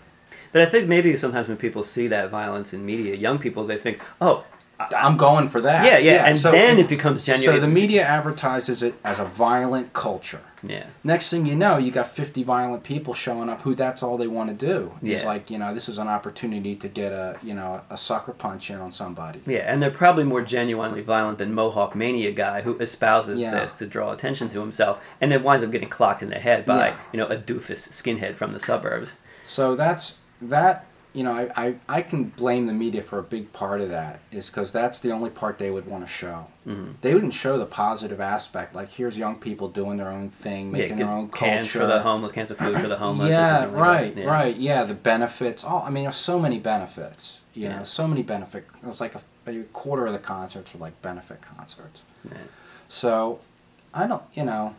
But 0.53 0.63
I 0.63 0.67
think 0.67 0.89
maybe 0.89 1.17
sometimes 1.17 1.49
when 1.49 1.57
people 1.57 1.85
see 1.85 2.09
that 2.09 2.31
violence 2.31 2.73
in 2.73 2.85
media, 2.85 3.15
young 3.15 3.39
people 3.39 3.67
they 3.67 3.77
think, 3.79 4.01
oh, 4.21 4.45
I'm 4.79 5.17
going 5.17 5.49
for 5.49 5.61
that. 5.63 5.85
yeah, 5.87 5.97
yeah, 5.99 6.27
and 6.27 6.39
so 6.39 6.53
then 6.53 6.79
it- 6.79 6.83
it 6.83 6.89
becomes 6.89 7.25
genuine. 7.25 7.57
So 7.57 7.61
the 7.61 7.67
media 7.69 8.03
advertises 8.05 8.83
it 8.83 8.95
as 9.05 9.19
a 9.19 9.25
violent 9.25 9.93
culture. 9.95 10.41
yeah. 10.63 10.85
Next 11.05 11.31
thing 11.31 11.47
you 11.47 11.55
know, 11.55 11.79
you 11.79 11.91
got 11.93 12.09
50 12.09 12.43
violent 12.43 12.83
people 12.83 13.15
showing 13.15 13.49
up 13.49 13.63
who 13.63 13.75
that's 13.75 14.03
all 14.03 14.17
they 14.19 14.27
want 14.27 14.49
to 14.51 14.67
do. 14.67 14.93
It's 15.03 15.23
Yeah. 15.23 15.29
like, 15.29 15.51
you 15.51 15.59
know, 15.59 15.73
this 15.73 15.89
is 15.89 15.97
an 15.99 16.09
opportunity 16.09 16.75
to 16.77 16.89
get 16.89 17.13
a, 17.13 17.37
you 17.43 17.55
know, 17.55 17.83
a 17.89 17.97
sucker 17.97 18.33
punch 18.33 18.71
in 18.71 18.79
on 18.79 18.91
somebody. 18.93 19.41
Yeah, 19.47 19.61
and 19.61 19.81
they're 19.83 19.91
probably 19.91 20.25
more 20.25 20.43
genuinely 20.43 21.03
violent 21.03 21.39
than 21.39 21.55
Mohawk 21.55 21.95
Mania 21.95 22.33
guy 22.33 22.63
who 22.63 22.77
espouses 22.79 23.41
Yeah. 23.41 23.53
this 23.53 23.73
to 23.75 23.87
draw 23.87 24.13
attention 24.13 24.49
to 24.51 24.61
himself 24.61 24.99
and 25.21 25.31
then 25.33 25.43
winds 25.43 25.63
up 25.65 25.71
getting 25.71 25.89
clocked 25.89 26.23
in 26.23 26.31
the 26.31 26.39
head 26.39 26.65
by, 26.67 26.89
Yeah. 26.89 26.95
you 27.13 27.19
know, 27.21 27.27
a 27.29 27.37
doofus 27.37 27.89
skinhead 27.91 28.35
from 28.37 28.53
the 28.53 28.61
suburbs. 28.61 29.17
So 29.45 29.75
that's 29.77 30.15
that. 30.43 30.85
You 31.17 31.23
know, 31.25 31.33
I, 31.33 31.51
I, 31.57 31.75
I 31.89 32.03
can 32.03 32.25
blame 32.25 32.67
the 32.67 32.75
media 32.75 33.01
for 33.01 33.19
a 33.19 33.23
big 33.23 33.51
part 33.55 33.81
of 33.81 33.89
that 33.89 34.21
is 34.31 34.51
because 34.51 34.71
that's 34.71 35.01
the 35.01 35.13
only 35.13 35.31
part 35.31 35.57
they 35.57 35.71
would 35.71 35.87
want 35.87 36.05
to 36.07 36.13
show. 36.13 36.47
hmm 36.65 36.91
They 37.01 37.15
wouldn't 37.15 37.33
show 37.33 37.57
the 37.59 37.65
positive 37.65 38.21
aspect, 38.21 38.75
like 38.75 38.91
here's 38.91 39.17
young 39.17 39.37
people 39.37 39.69
doing 39.69 39.97
their 39.97 40.11
own 40.11 40.29
thing, 40.29 40.71
making 40.71 40.99
get 40.99 41.05
their 41.05 41.13
own 41.13 41.29
cans 41.31 41.73
culture. 41.73 41.81
for 41.81 41.87
the 41.87 42.01
homeless, 42.01 42.33
cans 42.33 42.51
of 42.51 42.59
food 42.59 42.79
for 42.79 42.89
the 42.89 42.99
homeless. 43.05 43.31
yeah, 43.31 43.61
like 43.65 43.75
right. 43.75 44.17
Yeah. 44.17 44.25
right. 44.27 44.57
Yeah, 44.57 44.85
the 44.85 44.93
benefits. 44.95 45.65
Oh, 45.67 45.83
I 45.87 45.89
mean, 45.89 46.05
there's 46.05 46.17
so 46.17 46.39
many 46.39 46.59
benefits. 46.59 47.39
You 47.55 47.63
Yeah. 47.69 47.79
know, 47.79 47.85
so 47.85 48.07
many 48.07 48.23
benefit. 48.23 48.67
It 48.83 48.87
was 48.87 49.01
like 49.01 49.15
a, 49.15 49.23
a 49.51 49.63
quarter 49.73 50.05
of 50.05 50.13
the 50.13 50.19
concerts 50.19 50.75
were 50.75 50.81
like 50.81 51.01
benefit 51.01 51.41
concerts. 51.41 52.03
Yeah. 52.31 52.37
So, 52.89 53.41
I 53.95 54.07
don't. 54.07 54.23
You 54.35 54.45
know, 54.45 54.75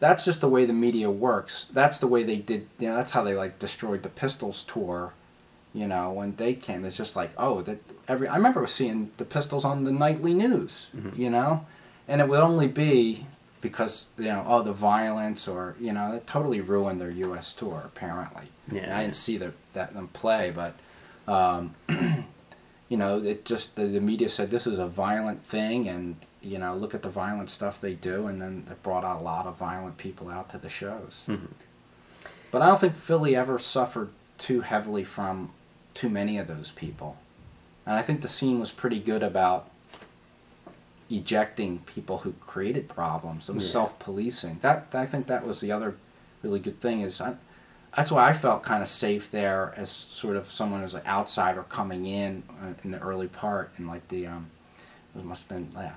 that's 0.00 0.26
just 0.26 0.42
the 0.42 0.48
way 0.50 0.66
the 0.66 0.74
media 0.74 1.10
works. 1.10 1.66
That's 1.72 1.96
the 1.96 2.06
way 2.06 2.22
they 2.24 2.36
did. 2.36 2.68
You 2.78 2.88
know, 2.90 2.96
that's 2.96 3.12
how 3.12 3.22
they 3.24 3.34
like 3.34 3.58
destroyed 3.58 4.02
the 4.02 4.10
Pistols 4.10 4.64
tour. 4.64 5.14
You 5.74 5.86
know, 5.88 6.10
when 6.12 6.36
they 6.36 6.54
came, 6.54 6.84
it's 6.84 6.96
just 6.96 7.16
like, 7.16 7.30
oh, 7.38 7.62
that 7.62 7.78
every. 8.06 8.28
I 8.28 8.36
remember 8.36 8.66
seeing 8.66 9.10
the 9.16 9.24
Pistols 9.24 9.64
on 9.64 9.84
the 9.84 9.92
nightly 9.92 10.34
news. 10.34 10.88
Mhm. 10.94 11.16
You 11.16 11.30
know, 11.30 11.66
and 12.06 12.20
it 12.20 12.28
would 12.28 12.40
only 12.40 12.68
be 12.68 13.26
because 13.62 14.06
you 14.18 14.24
know, 14.24 14.44
oh, 14.46 14.62
the 14.62 14.72
violence, 14.72 15.48
or 15.48 15.74
you 15.80 15.92
know, 15.92 16.12
that 16.12 16.26
totally 16.26 16.60
ruined 16.60 17.00
their 17.00 17.10
U.S. 17.10 17.52
tour. 17.52 17.82
Apparently, 17.86 18.46
Yeah. 18.70 18.82
And 18.82 18.92
I 18.92 19.02
didn't 19.02 19.16
see 19.16 19.36
the, 19.38 19.52
that 19.72 19.94
them 19.94 20.08
play, 20.08 20.50
but. 20.54 20.74
Um, 21.28 21.74
you 22.88 22.96
know, 22.98 23.22
it 23.22 23.44
just 23.46 23.76
the, 23.76 23.84
the 23.86 24.00
media 24.00 24.28
said 24.28 24.50
this 24.50 24.66
is 24.66 24.78
a 24.78 24.86
violent 24.88 25.46
thing, 25.46 25.88
and 25.88 26.16
you 26.42 26.58
know, 26.58 26.74
look 26.74 26.94
at 26.94 27.02
the 27.02 27.08
violent 27.08 27.48
stuff 27.48 27.80
they 27.80 27.94
do, 27.94 28.26
and 28.26 28.42
then 28.42 28.66
it 28.70 28.82
brought 28.82 29.04
out 29.04 29.20
a 29.20 29.24
lot 29.24 29.46
of 29.46 29.56
violent 29.56 29.96
people 29.96 30.28
out 30.28 30.48
to 30.50 30.58
the 30.58 30.68
shows. 30.68 31.22
Mhm. 31.28 31.46
But 32.50 32.60
I 32.60 32.66
don't 32.66 32.80
think 32.80 32.96
Philly 32.96 33.34
ever 33.36 33.58
suffered 33.58 34.10
too 34.36 34.60
heavily 34.62 35.04
from 35.04 35.50
too 35.94 36.08
many 36.08 36.38
of 36.38 36.46
those 36.48 36.70
people, 36.70 37.16
and 37.86 37.94
I 37.96 38.02
think 38.02 38.20
the 38.22 38.28
scene 38.28 38.58
was 38.60 38.70
pretty 38.70 38.98
good 38.98 39.22
about 39.22 39.68
ejecting 41.10 41.80
people 41.80 42.18
who 42.18 42.32
created 42.40 42.88
problems. 42.88 43.48
It 43.48 43.54
was 43.54 43.64
Yeah. 43.66 43.72
self-policing. 43.72 44.58
That 44.62 44.86
I 44.94 45.04
think 45.06 45.26
that 45.26 45.46
was 45.46 45.60
the 45.60 45.70
other 45.72 45.96
really 46.42 46.58
good 46.60 46.80
thing 46.80 47.02
is 47.02 47.20
I, 47.20 47.34
that's 47.96 48.10
why 48.10 48.26
I 48.28 48.32
felt 48.32 48.62
kind 48.62 48.82
of 48.82 48.88
safe 48.88 49.30
there 49.30 49.74
as 49.76 49.90
sort 49.90 50.36
of 50.36 50.50
someone 50.50 50.82
as 50.82 50.94
an 50.94 51.02
outsider 51.06 51.62
coming 51.64 52.06
in 52.06 52.42
uh, 52.62 52.72
in 52.82 52.92
the 52.92 52.98
early 53.00 53.28
part 53.28 53.72
in 53.78 53.86
like 53.86 54.08
the 54.08 54.26
um, 54.26 54.46
it 55.14 55.24
must 55.24 55.42
have 55.48 55.48
been 55.50 55.70
yeah, 55.76 55.92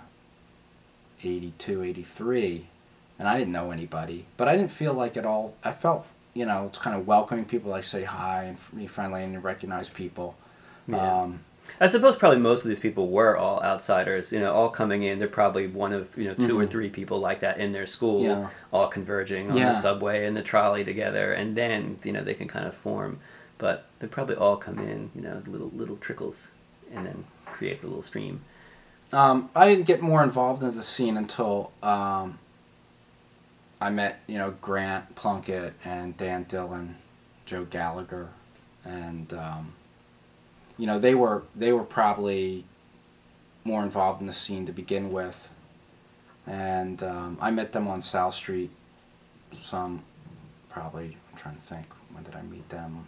82, 1.24 1.84
83, 1.84 2.68
and 3.18 3.28
I 3.30 3.38
didn't 3.40 3.54
know 3.54 3.72
anybody, 3.72 4.26
but 4.36 4.50
I 4.50 4.58
didn't 4.58 4.72
feel 4.72 4.94
like 4.94 5.16
at 5.16 5.26
all. 5.26 5.54
I 5.64 5.72
felt 5.72 6.06
you 6.36 6.46
know 6.46 6.66
it's 6.68 6.78
kind 6.78 6.96
of 6.96 7.08
welcoming 7.08 7.46
people. 7.46 7.72
like 7.72 7.84
say 7.84 8.04
hi 8.04 8.44
and 8.44 8.58
be 8.78 8.86
friendly 8.86 9.24
and 9.24 9.44
recognize 9.44 9.90
people. 9.90 10.36
Yeah. 10.88 11.22
Um, 11.22 11.40
I 11.82 11.88
suppose 11.88 12.16
probably 12.16 12.38
most 12.38 12.64
of 12.64 12.70
these 12.70 12.80
people 12.80 13.08
were 13.08 13.36
all 13.36 13.60
outsiders, 13.64 14.32
you 14.32 14.40
know, 14.40 14.54
all 14.54 14.70
coming 14.70 15.02
in. 15.02 15.18
They're 15.18 15.28
probably 15.28 15.66
one 15.66 15.94
of, 15.94 16.16
you 16.16 16.26
know, 16.26 16.36
2 16.36 16.60
or 16.60 16.66
Mhm. 16.66 16.70
three 16.70 16.90
people 16.90 17.18
like 17.20 17.40
that 17.40 17.58
in 17.58 17.72
their 17.72 17.88
school, 17.88 18.22
Yeah. 18.22 18.50
all 18.72 18.88
converging 18.88 19.50
on 19.50 19.58
Yeah. 19.58 19.70
the 19.70 19.74
subway 19.76 20.28
and 20.28 20.38
the 20.38 20.44
trolley 20.44 20.84
together, 20.84 21.34
and 21.34 21.56
then, 21.58 21.98
you 22.04 22.12
know, 22.12 22.24
they 22.24 22.36
can 22.36 22.48
kind 22.48 22.68
of 22.68 22.76
form. 22.76 23.18
But 23.58 23.86
they 23.98 24.06
probably 24.06 24.36
all 24.36 24.58
come 24.58 24.78
in, 24.78 25.10
you 25.16 25.22
know, 25.22 25.42
little 25.48 25.72
little 25.74 25.96
trickles, 25.98 26.52
and 26.94 27.08
then 27.08 27.24
create 27.48 27.82
the 27.82 27.88
little 27.88 28.04
stream. 28.04 28.42
Um, 29.12 29.50
I 29.56 29.68
didn't 29.68 29.86
get 29.86 30.02
more 30.04 30.22
involved 30.22 30.62
in 30.62 30.76
the 30.76 30.84
scene 30.84 31.18
until 31.18 31.72
um, 31.82 32.38
I 33.82 33.90
met, 33.90 34.20
you 34.28 34.38
know, 34.38 34.52
Grant 34.62 35.16
Plunkett 35.16 35.74
and 35.84 36.16
Dan 36.16 36.44
Dillon, 36.44 36.96
Joe 37.46 37.66
Gallagher, 37.66 38.30
and 38.84 39.34
um, 39.34 39.74
you 40.78 40.88
know 40.88 41.00
they 41.00 41.16
were 41.16 41.44
they 41.56 41.74
were 41.74 41.84
probably 41.84 42.66
more 43.64 43.84
involved 43.84 44.22
in 44.22 44.28
the 44.28 44.34
scene 44.34 44.66
to 44.66 44.72
begin 44.72 45.12
with, 45.12 45.50
and 46.48 47.04
um, 47.04 47.38
I 47.42 47.52
met 47.52 47.72
them 47.72 47.88
on 47.88 48.02
South 48.02 48.34
Street 48.34 48.72
some 49.62 50.04
probably. 50.70 51.18
I'm 51.32 51.38
trying 51.38 51.56
to 51.56 51.62
think. 51.62 51.88
When 52.12 52.24
did 52.24 52.36
I 52.36 52.42
meet 52.42 52.68
them? 52.70 53.08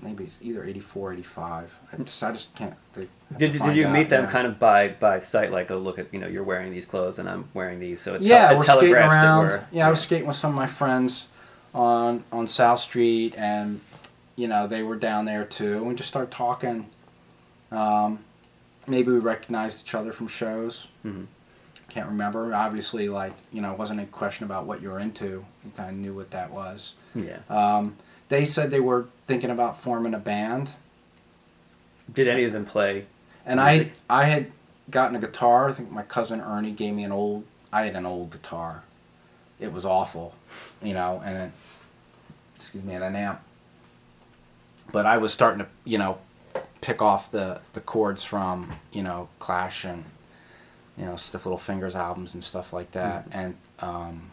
Maybe 0.00 0.24
it's 0.24 0.38
either 0.42 0.64
84, 0.64 1.12
85. 1.14 1.78
I 1.92 1.96
just, 1.98 2.22
I 2.22 2.32
just 2.32 2.54
can't. 2.56 2.74
They, 2.94 3.06
did, 3.38 3.52
did 3.52 3.76
you 3.76 3.88
meet 3.88 4.08
them 4.08 4.24
yeah. 4.24 4.30
kind 4.30 4.46
of 4.46 4.58
by 4.58 4.88
by 4.88 5.20
sight, 5.20 5.52
like, 5.52 5.70
oh 5.70 5.78
look 5.78 5.98
at 5.98 6.12
you 6.12 6.20
know 6.20 6.26
you're 6.26 6.44
wearing 6.44 6.72
these 6.72 6.86
clothes 6.86 7.18
and 7.18 7.28
I'm 7.28 7.48
wearing 7.54 7.80
these, 7.80 8.00
so 8.00 8.14
it 8.14 8.22
yeah, 8.22 8.50
te- 8.50 8.56
we're 8.56 8.64
skating 8.64 8.94
around. 8.94 9.44
We're, 9.44 9.56
yeah, 9.56 9.64
yeah, 9.72 9.86
I 9.86 9.90
was 9.90 10.00
skating 10.00 10.26
with 10.26 10.36
some 10.36 10.50
of 10.50 10.56
my 10.56 10.66
friends 10.66 11.28
on 11.74 12.24
on 12.32 12.46
South 12.46 12.80
Street, 12.80 13.34
and 13.36 13.80
you 14.36 14.48
know 14.48 14.66
they 14.66 14.82
were 14.82 14.96
down 14.96 15.24
there 15.24 15.44
too. 15.44 15.78
And 15.78 15.86
we 15.86 15.94
just 15.94 16.08
started 16.08 16.30
talking. 16.30 16.88
Um, 17.70 18.20
maybe 18.86 19.10
we 19.12 19.18
recognized 19.18 19.80
each 19.82 19.94
other 19.94 20.12
from 20.12 20.28
shows. 20.28 20.88
Mm-hmm. 21.04 21.24
Can't 21.88 22.08
remember. 22.08 22.54
Obviously, 22.54 23.08
like 23.08 23.32
you 23.52 23.60
know, 23.60 23.72
it 23.72 23.78
wasn't 23.78 24.00
a 24.00 24.06
question 24.06 24.44
about 24.44 24.66
what 24.66 24.82
you 24.82 24.90
were 24.90 24.98
into. 24.98 25.44
You 25.64 25.72
kind 25.76 25.90
of 25.90 25.96
knew 25.96 26.14
what 26.14 26.30
that 26.30 26.50
was. 26.50 26.94
Yeah. 27.14 27.38
Um, 27.50 27.96
they 28.28 28.46
said 28.46 28.70
they 28.70 28.80
were 28.80 29.08
thinking 29.26 29.50
about 29.50 29.80
forming 29.80 30.14
a 30.14 30.18
band. 30.18 30.72
Did 32.12 32.28
any 32.28 32.44
of 32.44 32.52
them 32.52 32.64
play? 32.64 33.06
And 33.44 33.60
music? 33.60 33.92
I 34.08 34.22
I 34.22 34.24
had 34.24 34.52
gotten 34.90 35.16
a 35.16 35.20
guitar. 35.20 35.68
I 35.68 35.72
think 35.72 35.90
my 35.90 36.02
cousin 36.02 36.40
Ernie 36.40 36.72
gave 36.72 36.94
me 36.94 37.04
an 37.04 37.12
old. 37.12 37.44
I 37.72 37.84
had 37.84 37.96
an 37.96 38.06
old 38.06 38.30
guitar. 38.30 38.82
It 39.58 39.72
was 39.72 39.84
awful, 39.84 40.34
you 40.82 40.92
know, 40.92 41.22
and 41.24 41.36
it, 41.36 41.52
excuse 42.56 42.84
me, 42.84 42.94
and 42.94 43.04
an 43.04 43.16
amp. 43.16 43.40
But 44.90 45.06
I 45.06 45.18
was 45.18 45.32
starting 45.32 45.60
to, 45.60 45.66
you 45.84 45.98
know, 45.98 46.18
pick 46.80 47.00
off 47.00 47.30
the 47.30 47.60
the 47.72 47.80
chords 47.80 48.24
from, 48.24 48.72
you 48.92 49.02
know, 49.02 49.28
Clash 49.38 49.84
and, 49.84 50.04
you 50.98 51.06
know, 51.06 51.16
Stiff 51.16 51.46
Little 51.46 51.58
Fingers 51.58 51.94
albums 51.94 52.34
and 52.34 52.44
stuff 52.44 52.72
like 52.72 52.92
that, 52.92 53.28
mm-hmm. 53.30 53.38
and 53.38 53.56
um, 53.78 54.30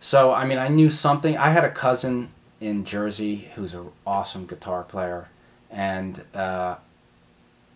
so 0.00 0.32
I 0.32 0.44
mean, 0.44 0.58
I 0.58 0.68
knew 0.68 0.90
something. 0.90 1.36
I 1.36 1.50
had 1.50 1.64
a 1.64 1.70
cousin 1.70 2.30
in 2.60 2.84
Jersey 2.84 3.50
who's 3.54 3.74
an 3.74 3.88
awesome 4.06 4.46
guitar 4.46 4.84
player, 4.84 5.28
and 5.70 6.22
uh, 6.34 6.76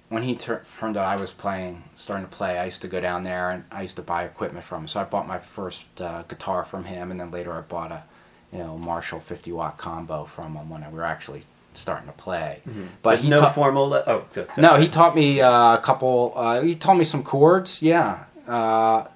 when 0.09 0.23
he 0.23 0.37
tur- 0.37 0.65
turned 0.79 0.97
out 0.97 1.05
I 1.05 1.17
was 1.17 1.33
playing, 1.33 1.83
starting 1.97 2.27
to 2.27 2.35
play, 2.35 2.59
I 2.59 2.67
used 2.67 2.83
to 2.83 2.89
go 2.89 3.01
down 3.01 3.25
there 3.25 3.51
and 3.51 3.65
I 3.71 3.83
used 3.83 3.97
to 3.97 4.03
buy 4.03 4.25
equipment 4.25 4.65
from 4.65 4.83
him. 4.83 4.89
So 4.89 5.01
I 5.01 5.05
bought 5.05 5.27
my 5.27 5.39
first 5.39 5.85
uh, 6.01 6.23
guitar 6.23 6.65
from 6.65 6.85
him, 6.85 7.11
and 7.11 7.19
then 7.19 7.31
later 7.31 7.53
I 7.53 7.61
bought 7.63 7.93
a, 7.93 8.05
you 8.53 8.59
know, 8.59 8.79
Marshall 8.79 9.21
50 9.21 9.53
watt 9.53 9.79
combo 9.79 10.25
from 10.25 10.55
him 10.55 10.71
when 10.71 10.85
we 10.91 10.97
were 10.97 11.05
actually 11.05 11.43
starting 11.75 12.07
to 12.07 12.15
play. 12.15 12.61
Mm-hmm. 12.69 12.87
But 13.03 13.19
he 13.19 13.29
no 13.29 13.41
ta- 13.41 13.53
formal. 13.53 13.89
Le- 13.89 14.05
oh, 14.07 14.25
sorry. 14.33 14.49
no, 14.59 14.77
he 14.77 14.89
taught 14.89 15.15
me 15.15 15.41
uh, 15.41 15.77
a 15.77 15.81
couple. 15.83 16.33
Uh, 16.37 16.63
he 16.63 16.75
taught 16.75 16.97
me 16.97 17.05
some 17.05 17.23
chords. 17.23 17.83
Yeah, 17.83 18.25
uh, 18.47 19.07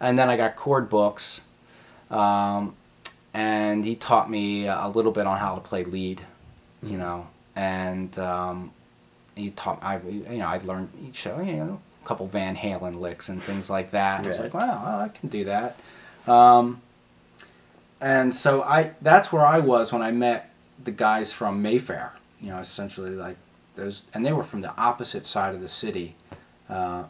and 0.00 0.18
then 0.18 0.28
I 0.30 0.36
got 0.36 0.56
chord 0.56 0.88
books 0.88 1.42
um, 2.12 2.76
and 3.32 3.84
he 3.84 3.96
taught 3.96 4.30
me 4.30 4.66
a 4.66 4.88
little 4.94 5.12
bit 5.12 5.26
on 5.26 5.38
how 5.38 5.54
to 5.54 5.60
play 5.62 5.84
lead, 5.84 6.20
you 6.82 6.90
mm-hmm. 6.90 6.98
know, 6.98 7.26
and 7.56 8.16
um, 8.18 8.72
he 9.34 9.50
taught 9.50 9.78
I 9.82 9.98
you 9.98 10.38
know 10.38 10.46
I 10.46 10.58
learned 10.58 10.90
each 11.06 11.16
show 11.16 11.40
you 11.40 11.52
know 11.52 11.80
a 12.02 12.06
couple 12.06 12.26
Van 12.26 12.56
Halen 12.56 13.00
licks 13.00 13.28
and 13.28 13.42
things 13.42 13.70
like 13.70 13.92
that. 13.92 14.18
Right. 14.18 14.26
I 14.26 14.28
was 14.28 14.38
like, 14.38 14.54
wow, 14.54 14.82
well, 14.84 15.00
I 15.00 15.08
can 15.08 15.28
do 15.28 15.44
that. 15.44 15.76
Um, 16.26 16.82
and 18.00 18.34
so 18.34 18.62
I 18.62 18.92
that's 19.00 19.32
where 19.32 19.46
I 19.46 19.58
was 19.58 19.92
when 19.92 20.02
I 20.02 20.10
met 20.10 20.50
the 20.82 20.90
guys 20.90 21.32
from 21.32 21.62
Mayfair. 21.62 22.12
You 22.40 22.50
know, 22.50 22.58
essentially 22.58 23.10
like 23.10 23.36
those, 23.76 24.02
and 24.12 24.26
they 24.26 24.32
were 24.32 24.44
from 24.44 24.60
the 24.60 24.76
opposite 24.76 25.24
side 25.24 25.54
of 25.54 25.60
the 25.60 25.68
city. 25.68 26.16
Uh, 26.68 27.04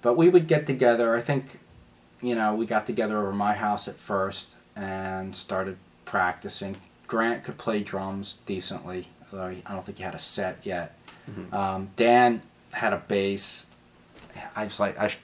but 0.00 0.16
we 0.16 0.28
would 0.28 0.46
get 0.48 0.66
together. 0.66 1.14
I 1.14 1.20
think 1.20 1.58
you 2.20 2.34
know, 2.34 2.54
we 2.54 2.66
got 2.66 2.86
together 2.86 3.18
over 3.18 3.32
my 3.32 3.54
house 3.54 3.86
at 3.86 3.96
first 3.96 4.56
and 4.74 5.34
started 5.34 5.76
practicing. 6.04 6.76
Grant 7.06 7.44
could 7.44 7.58
play 7.58 7.80
drums 7.80 8.38
decently, 8.46 9.08
although 9.32 9.46
I 9.46 9.72
don't 9.72 9.84
think 9.84 9.98
he 9.98 10.04
had 10.04 10.14
a 10.14 10.18
set 10.18 10.58
yet. 10.64 10.97
Mm-hmm. 11.28 11.54
Um, 11.54 11.90
Dan 11.96 12.42
had 12.72 12.92
a 12.92 12.98
bass. 12.98 13.66
I 14.54 14.64
was 14.64 14.80
like, 14.80 14.98
I, 14.98 15.08
sh- 15.08 15.18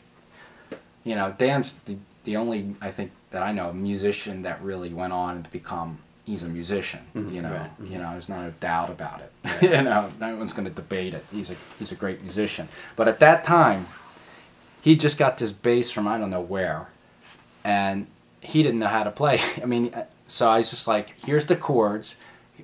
you 1.04 1.14
know, 1.14 1.34
Dan's 1.36 1.74
the, 1.84 1.96
the 2.24 2.36
only 2.36 2.74
I 2.80 2.90
think 2.90 3.12
that 3.30 3.42
I 3.42 3.52
know 3.52 3.72
musician 3.72 4.42
that 4.42 4.62
really 4.62 4.92
went 4.92 5.12
on 5.12 5.42
to 5.42 5.50
become. 5.50 5.98
He's 6.24 6.42
a 6.42 6.48
musician, 6.48 7.00
mm-hmm. 7.14 7.34
you 7.34 7.42
know. 7.42 7.52
Right. 7.52 7.62
Mm-hmm. 7.62 7.92
You 7.92 7.98
know, 7.98 8.12
there's 8.12 8.30
not 8.30 8.46
a 8.46 8.50
doubt 8.52 8.88
about 8.88 9.20
it. 9.20 9.32
Right. 9.44 9.62
you 9.76 9.82
know, 9.82 10.08
no 10.20 10.36
one's 10.36 10.54
going 10.54 10.66
to 10.66 10.74
debate 10.74 11.12
it. 11.12 11.24
He's 11.30 11.50
a 11.50 11.56
he's 11.78 11.92
a 11.92 11.96
great 11.96 12.20
musician. 12.20 12.68
But 12.96 13.08
at 13.08 13.20
that 13.20 13.44
time, 13.44 13.86
he 14.80 14.96
just 14.96 15.18
got 15.18 15.36
this 15.38 15.52
bass 15.52 15.90
from 15.90 16.08
I 16.08 16.16
don't 16.16 16.30
know 16.30 16.40
where, 16.40 16.88
and 17.62 18.06
he 18.40 18.62
didn't 18.62 18.80
know 18.80 18.86
how 18.86 19.02
to 19.02 19.10
play. 19.10 19.40
I 19.62 19.66
mean, 19.66 19.92
uh, 19.94 20.04
so 20.26 20.48
I 20.48 20.58
was 20.58 20.70
just 20.70 20.86
like, 20.86 21.14
here's 21.24 21.46
the 21.46 21.56
chords. 21.56 22.16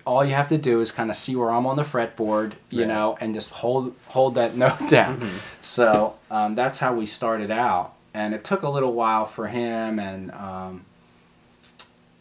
All 0.07 0.24
you 0.24 0.35
have 0.35 0.48
to 0.48 0.59
do 0.59 0.81
is 0.81 0.92
kind 0.92 1.11
of 1.11 1.16
see 1.16 1.37
where 1.37 1.50
I'm 1.50 1.66
on 1.66 1.76
the 1.76 1.83
fretboard, 1.83 2.53
you 2.70 2.81
right. 2.81 2.88
know, 2.88 3.18
and 3.20 3.35
just 3.35 3.50
hold 3.50 3.94
hold 4.09 4.35
that 4.37 4.57
note 4.57 4.88
down. 4.88 5.20
Mm-hmm. 5.20 5.37
So 5.61 6.16
um, 6.31 6.55
that's 6.55 6.79
how 6.79 6.94
we 6.94 7.07
started 7.07 7.50
out, 7.50 7.94
and 8.14 8.35
it 8.35 8.44
took 8.44 8.62
a 8.62 8.68
little 8.68 8.92
while 8.92 9.26
for 9.26 9.48
him. 9.48 9.98
And 9.98 10.31
um, 10.33 10.85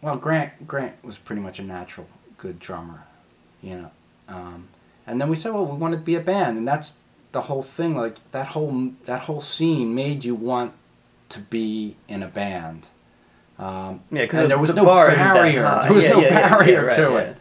well, 0.01 0.17
Grant 0.17 0.67
Grant 0.67 1.03
was 1.03 1.17
pretty 1.17 1.41
much 1.41 1.59
a 1.59 1.63
natural 1.63 2.07
good 2.37 2.59
drummer, 2.59 3.03
you 3.61 3.75
know. 3.75 3.91
Um, 4.27 4.67
and 5.07 5.19
then 5.19 5.29
we 5.29 5.35
said, 5.35 5.53
well, 5.53 5.65
we 5.65 5.75
want 5.75 5.93
to 5.93 5.99
be 5.99 6.15
a 6.15 6.19
band, 6.19 6.57
and 6.57 6.67
that's 6.67 6.93
the 7.31 7.41
whole 7.41 7.63
thing 7.63 7.95
like 7.95 8.15
that 8.31 8.47
whole 8.47 8.91
that 9.05 9.21
whole 9.21 9.41
scene 9.41 9.93
made 9.93 10.23
you 10.23 10.35
want 10.35 10.73
to 11.29 11.39
be 11.39 11.95
in 12.07 12.23
a 12.23 12.27
band 12.27 12.87
um, 13.59 14.01
yeah 14.11 14.21
because 14.23 14.47
there 14.47 14.57
was 14.57 14.69
the 14.69 14.75
no 14.75 14.85
barrier 14.85 15.79
there 15.83 15.93
was 15.93 16.05
yeah, 16.05 16.11
no 16.11 16.21
yeah, 16.21 16.49
barrier 16.49 16.85
right, 16.85 16.95
to 16.95 17.17
it 17.17 17.37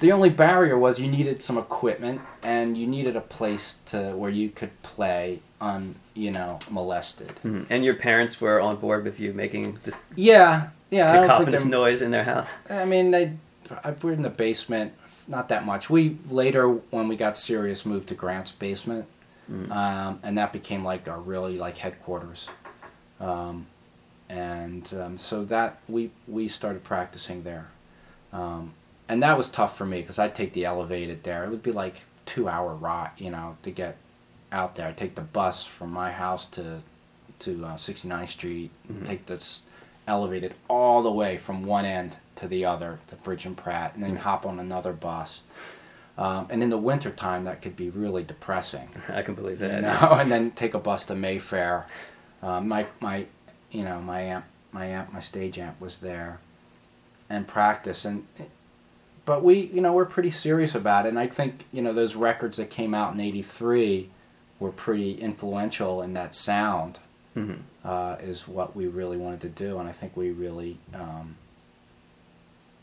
the 0.00 0.12
only 0.12 0.28
barrier 0.28 0.78
was 0.78 0.98
you 0.98 1.08
needed 1.08 1.40
some 1.42 1.56
equipment 1.58 2.20
and 2.42 2.76
you 2.76 2.86
needed 2.86 3.16
a 3.16 3.20
place 3.20 3.76
to 3.86 4.12
where 4.12 4.30
you 4.30 4.48
could 4.50 4.82
play 4.82 5.40
un 5.60 5.94
you 6.14 6.30
know 6.30 6.58
molested 6.70 7.28
mm-hmm. 7.44 7.62
and 7.70 7.84
your 7.84 7.94
parents 7.94 8.40
were 8.40 8.60
on 8.60 8.76
board 8.76 9.04
with 9.04 9.18
you 9.18 9.32
making 9.32 9.78
this 9.84 9.98
yeah 10.14 10.68
yeah 10.90 11.26
cacophonous 11.26 11.64
noise 11.64 12.02
in 12.02 12.10
their 12.10 12.24
house 12.24 12.50
i 12.68 12.84
mean 12.84 13.10
they 13.10 13.32
I, 13.82 13.94
we're 14.02 14.12
in 14.12 14.22
the 14.22 14.30
basement 14.30 14.92
not 15.26 15.48
that 15.48 15.64
much 15.64 15.88
we 15.88 16.18
later 16.28 16.68
when 16.68 17.08
we 17.08 17.16
got 17.16 17.38
serious 17.38 17.86
moved 17.86 18.08
to 18.08 18.14
grant's 18.14 18.52
basement 18.52 19.06
Mm. 19.50 19.70
Um, 19.70 20.18
and 20.22 20.38
that 20.38 20.52
became 20.52 20.84
like 20.84 21.08
our 21.08 21.20
really 21.20 21.58
like 21.58 21.78
headquarters. 21.78 22.48
Um, 23.20 23.66
and 24.28 24.92
um, 25.00 25.18
so 25.18 25.44
that 25.44 25.78
we 25.88 26.10
we 26.26 26.48
started 26.48 26.82
practicing 26.82 27.44
there, 27.44 27.68
um, 28.32 28.74
and 29.08 29.22
that 29.22 29.36
was 29.36 29.48
tough 29.48 29.76
for 29.76 29.86
me 29.86 30.00
because 30.00 30.18
I'd 30.18 30.34
take 30.34 30.52
the 30.52 30.64
elevated 30.64 31.22
there. 31.22 31.44
It 31.44 31.50
would 31.50 31.62
be 31.62 31.72
like 31.72 32.02
two 32.24 32.48
hour 32.48 32.74
ride, 32.74 33.12
you 33.18 33.30
know, 33.30 33.56
to 33.62 33.70
get 33.70 33.96
out 34.52 34.74
there. 34.74 34.88
I'd 34.88 34.96
take 34.96 35.14
the 35.14 35.22
bus 35.22 35.64
from 35.64 35.92
my 35.92 36.12
house 36.12 36.46
to 36.46 36.80
to 37.38 37.64
uh, 37.66 37.74
69th 37.76 38.28
Street, 38.28 38.70
mm-hmm. 38.90 39.04
take 39.04 39.26
this 39.26 39.62
elevated 40.08 40.54
all 40.68 41.02
the 41.02 41.12
way 41.12 41.36
from 41.36 41.64
one 41.64 41.84
end 41.84 42.16
to 42.36 42.48
the 42.48 42.64
other, 42.64 42.98
to 43.08 43.16
Bridge 43.16 43.44
and 43.44 43.56
Pratt, 43.56 43.94
and 43.94 44.02
then 44.02 44.12
mm-hmm. 44.12 44.20
hop 44.20 44.46
on 44.46 44.58
another 44.58 44.92
bus. 44.92 45.42
Um, 46.16 46.46
and 46.48 46.62
in 46.62 46.70
the 46.70 46.78
wintertime, 46.78 47.44
that 47.44 47.60
could 47.60 47.76
be 47.76 47.90
really 47.90 48.22
depressing. 48.22 48.88
I 49.08 49.22
can 49.22 49.34
believe 49.34 49.58
that. 49.58 49.74
You 49.74 49.80
know, 49.82 50.12
and 50.18 50.30
then 50.30 50.50
take 50.52 50.74
a 50.74 50.78
bus 50.78 51.04
to 51.06 51.14
Mayfair. 51.14 51.86
Um, 52.42 52.68
my 52.68 52.86
my, 53.00 53.26
you 53.70 53.84
know, 53.84 54.00
my 54.00 54.22
amp, 54.22 54.46
my 54.72 54.86
amp, 54.86 55.12
my 55.12 55.20
stage 55.20 55.58
amp 55.58 55.80
was 55.80 55.98
there, 55.98 56.40
and 57.28 57.46
practice. 57.46 58.04
And 58.04 58.26
but 59.26 59.42
we, 59.44 59.70
you 59.74 59.82
know, 59.82 59.92
we're 59.92 60.06
pretty 60.06 60.30
serious 60.30 60.74
about 60.74 61.04
it. 61.04 61.10
And 61.10 61.18
I 61.18 61.26
think 61.26 61.64
you 61.72 61.82
know 61.82 61.92
those 61.92 62.14
records 62.14 62.56
that 62.56 62.70
came 62.70 62.94
out 62.94 63.12
in 63.12 63.20
'83 63.20 64.08
were 64.58 64.72
pretty 64.72 65.12
influential 65.12 66.00
in 66.00 66.14
that 66.14 66.34
sound. 66.34 66.98
Mm-hmm. 67.36 67.60
Uh, 67.84 68.16
is 68.20 68.48
what 68.48 68.74
we 68.74 68.86
really 68.86 69.18
wanted 69.18 69.42
to 69.42 69.48
do, 69.50 69.78
and 69.78 69.86
I 69.86 69.92
think 69.92 70.16
we 70.16 70.30
really, 70.30 70.78
um, 70.94 71.36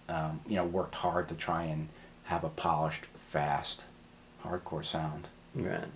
um, 0.07 0.41
you 0.47 0.55
know, 0.55 0.63
worked 0.63 0.93
hard 0.93 1.27
to 1.29 1.33
try 1.33 1.63
and 1.63 1.89
have 2.25 2.43
a 2.43 2.49
polished 2.49 3.05
fast, 3.15 3.83
hardcore 4.45 4.85
sound. 4.85 5.29
Right. 5.55 5.87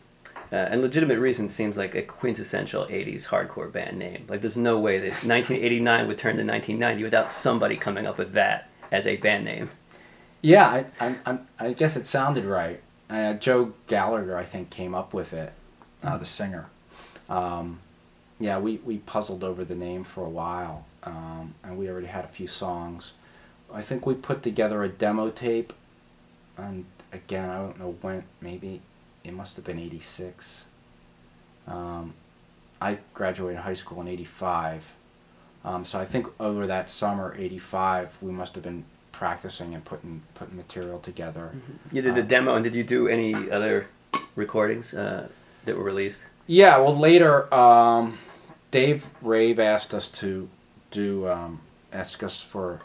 Uh, 0.52 0.56
and 0.56 0.82
legitimate 0.82 1.20
reason 1.20 1.50
seems 1.50 1.78
like 1.78 1.94
a 1.94 2.02
quintessential 2.02 2.86
80s 2.88 3.28
hardcore 3.28 3.72
band 3.72 4.00
name. 4.00 4.26
Like, 4.28 4.42
there's 4.42 4.58
no 4.58 4.80
way 4.80 4.98
that 5.00 5.06
1989 5.24 6.08
would 6.08 6.18
turn 6.18 6.38
to 6.38 6.44
1990 6.44 7.04
without 7.04 7.32
somebody 7.32 7.78
coming 7.78 8.08
up 8.08 8.18
with 8.18 8.34
that 8.34 8.70
as 8.92 9.06
a 9.06 9.18
band 9.18 9.46
name. 9.46 9.70
Yeah, 10.48 10.86
I, 11.02 11.16
I, 11.26 11.40
I, 11.60 11.74
guess 11.74 11.98
it 11.98 12.08
sounded 12.08 12.46
right. 12.46 12.80
Uh, 13.10 13.34
Joe 13.34 13.74
Gallagher, 13.88 14.38
I 14.38 14.46
think, 14.46 14.70
came 14.70 14.96
up 14.96 15.14
with 15.14 15.34
it, 15.34 15.52
uh, 16.02 16.18
the 16.18 16.26
singer. 16.26 16.68
Um, 17.30 17.82
yeah, 18.40 18.58
we, 18.58 18.78
we 18.78 19.00
puzzled 19.00 19.44
over 19.44 19.66
the 19.66 19.76
name 19.76 20.06
for 20.06 20.26
a 20.26 20.30
while, 20.30 20.86
um, 21.04 21.54
and 21.66 21.78
we 21.78 21.90
already 21.90 22.08
had 22.08 22.24
a 22.24 22.30
few 22.30 22.48
songs. 22.48 23.12
I 23.74 23.82
think 23.82 24.06
we 24.06 24.14
put 24.14 24.42
together 24.42 24.84
a 24.84 24.88
demo 24.88 25.32
tape, 25.32 25.74
and 26.56 26.86
again, 27.12 27.50
I 27.50 27.58
don't 27.58 27.78
know 27.78 27.98
when, 28.00 28.24
maybe 28.40 28.80
it 29.26 29.34
must 29.34 29.58
have 29.58 29.66
been 29.66 29.80
86. 29.80 30.64
Um, 31.68 32.14
I 32.80 33.00
graduated 33.14 33.64
high 33.64 33.74
school 33.74 34.00
in 34.00 34.08
85. 34.08 34.94
Um, 35.66 35.84
so 35.84 36.00
I 36.00 36.06
think 36.06 36.28
over 36.40 36.66
that 36.68 36.90
summer 36.90 37.36
'85, 37.38 38.20
we 38.22 38.32
must 38.32 38.56
have 38.56 38.64
been 38.64 38.86
practicing 39.18 39.74
and 39.74 39.84
putting 39.84 40.22
putting 40.36 40.56
material 40.56 41.00
together. 41.00 41.52
You 41.92 42.02
did 42.04 42.18
a 42.18 42.22
Uh, 42.22 42.26
demo, 42.26 42.56
and 42.56 42.64
did 42.64 42.76
you 42.76 42.84
do 42.84 43.08
any 43.08 43.34
other 43.50 43.88
recordings 44.36 44.94
uh, 44.94 45.28
that 45.66 45.76
were 45.76 45.84
released? 45.84 46.22
Yeah, 46.46 46.78
well, 46.78 46.96
later, 46.96 47.52
um, 47.54 48.20
Dave 48.70 49.08
Rave 49.22 49.60
asked 49.60 49.94
us 49.94 50.08
to 50.22 50.48
do, 50.92 51.28
um, 51.28 51.60
ask 51.92 52.22
us 52.24 52.40
for 52.42 52.82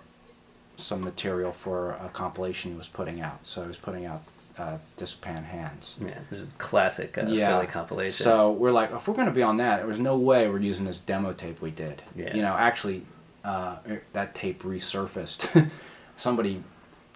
some 0.78 1.02
material 1.04 1.52
for 1.52 1.92
a 1.92 2.08
compilation 2.12 2.72
he 2.72 2.76
was 2.78 2.88
putting 2.88 3.20
out. 3.20 3.44
So 3.44 3.60
he 3.62 3.68
was 3.68 3.76
putting 3.76 4.06
out 4.06 4.22
uh, 4.58 4.78
Discpan 4.96 5.44
Hands. 5.44 5.94
Yeah, 6.00 6.18
this 6.30 6.40
is 6.40 6.46
a 6.48 6.50
classic 6.58 7.18
uh, 7.18 7.26
Yeah. 7.28 7.50
Philly 7.50 7.66
compilation. 7.66 8.24
So 8.24 8.52
we're 8.52 8.72
like, 8.72 8.90
if 8.92 9.06
we're 9.06 9.14
going 9.14 9.26
to 9.28 9.34
be 9.34 9.42
on 9.42 9.58
that, 9.58 9.76
there 9.78 9.86
was 9.86 10.00
no 10.00 10.16
way 10.16 10.48
we're 10.48 10.58
using 10.60 10.86
this 10.86 10.98
demo 10.98 11.32
tape 11.34 11.60
we 11.60 11.70
did. 11.70 12.02
Yeah. 12.16 12.34
You 12.34 12.42
know, 12.42 12.54
actually, 12.54 13.02
uh, 13.44 13.76
that 14.14 14.34
tape 14.34 14.62
resurfaced. 14.62 15.70
Somebody 16.22 16.62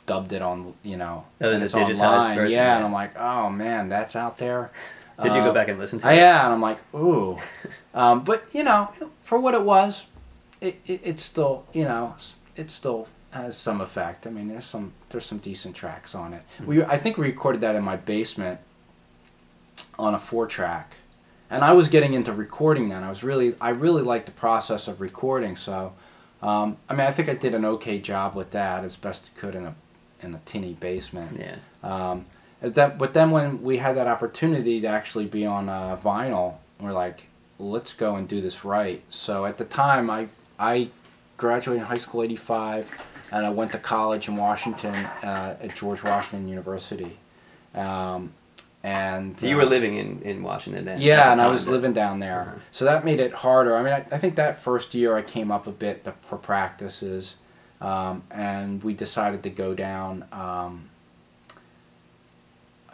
dubbed 0.07 0.33
it 0.33 0.43
on, 0.43 0.75
you 0.83 0.97
know, 0.97 1.25
Oh, 1.41 1.53
and 1.53 1.63
it's 1.63 1.75
online. 1.75 2.37
version, 2.37 2.53
yeah, 2.53 2.65
yeah. 2.67 2.77
and 2.77 2.85
I'm 2.85 2.93
like, 2.93 3.17
oh 3.17 3.49
man, 3.51 3.89
that's 3.89 4.17
out 4.17 4.39
there. 4.39 4.71
did 5.23 5.33
you 5.33 5.41
go 5.43 5.51
Uh, 5.51 5.53
back 5.53 5.69
and 5.69 5.79
listen 5.79 6.01
to 6.01 6.07
I, 6.09 6.13
it? 6.13 6.17
yeah, 6.17 6.45
and 6.45 6.53
I'm 6.55 6.61
like, 6.61 6.79
ooh. 6.95 7.39
Um, 7.95 8.25
but 8.25 8.45
you 8.53 8.63
know, 8.65 8.91
for 9.23 9.39
what 9.39 9.55
it 9.55 9.63
was, 9.63 10.07
it, 10.61 10.81
it 10.87 11.01
it's 11.05 11.23
still 11.23 11.65
you 11.73 11.85
know 11.85 12.15
it 12.57 12.71
still 12.71 13.09
has 13.31 13.57
some 13.57 13.81
effect. 13.81 14.27
I 14.27 14.31
mean, 14.31 14.49
there's 14.49 14.65
some 14.65 14.93
there's 15.11 15.25
some 15.25 15.39
decent 15.39 15.75
tracks 15.77 16.15
on 16.15 16.33
it. 16.35 16.43
We 16.65 16.83
I 16.83 16.99
think 16.99 17.17
we 17.17 17.27
recorded 17.29 17.61
that 17.63 17.75
in 17.77 17.85
my 17.85 17.97
basement 17.97 18.59
on 19.99 20.15
a 20.15 20.19
four 20.19 20.47
track, 20.47 20.95
and 21.51 21.65
I 21.65 21.73
was 21.73 21.89
getting 21.89 22.13
into 22.15 22.33
recording 22.33 22.89
then. 22.89 23.03
I 23.03 23.09
was 23.09 23.23
really 23.23 23.55
I 23.61 23.71
really 23.71 24.03
liked 24.03 24.27
the 24.27 24.33
process 24.33 24.89
of 24.89 25.01
recording. 25.01 25.57
So, 25.57 25.93
um, 26.43 26.77
I 26.89 26.95
mean, 26.95 27.07
I 27.07 27.13
think 27.13 27.29
I 27.29 27.35
did 27.35 27.55
an 27.55 27.65
okay 27.65 27.99
job 27.99 28.35
with 28.35 28.51
that 28.51 28.85
as 28.85 28.97
best 28.97 29.31
I 29.35 29.41
could 29.41 29.55
in 29.55 29.67
a 29.67 29.75
in 30.21 30.35
a 30.35 30.41
tinny 30.45 30.75
basement. 30.75 31.39
Yeah. 31.39 31.57
Um, 31.83 32.27
but 32.61 32.75
that, 32.75 32.99
but 32.99 33.15
then 33.15 33.31
when 33.31 33.63
we 33.63 33.77
had 33.79 33.97
that 33.97 34.07
opportunity 34.07 34.81
to 34.81 34.87
actually 34.87 35.27
be 35.27 35.45
on 35.47 35.69
uh, 35.69 35.99
vinyl, 36.03 36.55
we're 36.81 36.93
like, 36.93 37.25
let's 37.59 37.93
go 37.93 38.17
and 38.17 38.27
do 38.27 38.41
this 38.41 38.65
right. 38.65 39.03
So 39.11 39.45
at 39.47 39.59
the 39.59 39.65
time, 39.65 40.11
I 40.11 40.29
I 40.59 40.91
graduated 41.37 41.87
high 41.87 41.99
school 41.99 42.23
'85, 42.23 43.29
and 43.33 43.47
I 43.47 43.51
went 43.51 43.73
to 43.73 43.79
college 43.79 44.29
in 44.29 44.37
Washington 44.37 44.95
uh, 44.95 45.57
at 45.61 45.75
George 45.75 46.03
Washington 46.03 46.49
University. 46.49 47.19
Um, 47.75 48.33
and 48.87 49.39
So 49.41 49.47
you 49.49 49.57
uh, 49.57 49.65
were 49.65 49.67
living 49.67 49.97
in, 49.97 50.23
in 50.23 50.43
Washington 50.45 50.85
then? 50.85 51.01
yeah, 51.01 51.33
and 51.33 51.41
I 51.41 51.49
was 51.49 51.65
but- 51.65 51.73
living 51.73 51.93
down 51.93 52.21
there, 52.21 52.41
Uh-huh. 52.43 52.59
so 52.71 52.85
that 52.85 53.05
made 53.05 53.19
it 53.21 53.33
harder. 53.33 53.77
I 53.77 53.83
mean, 53.83 53.93
I, 53.93 54.07
I 54.15 54.19
think 54.19 54.37
that 54.37 54.59
first 54.59 54.95
year 54.95 55.17
I 55.17 55.23
came 55.23 55.51
up 55.51 55.67
a 55.67 55.73
bit 55.73 56.05
to, 56.05 56.13
for 56.21 56.37
practices, 56.39 57.37
um, 57.81 58.23
and 58.31 58.83
we 58.85 58.95
decided 58.95 59.43
to 59.43 59.51
go 59.51 59.75
down. 59.75 60.25
Um, 60.31 60.89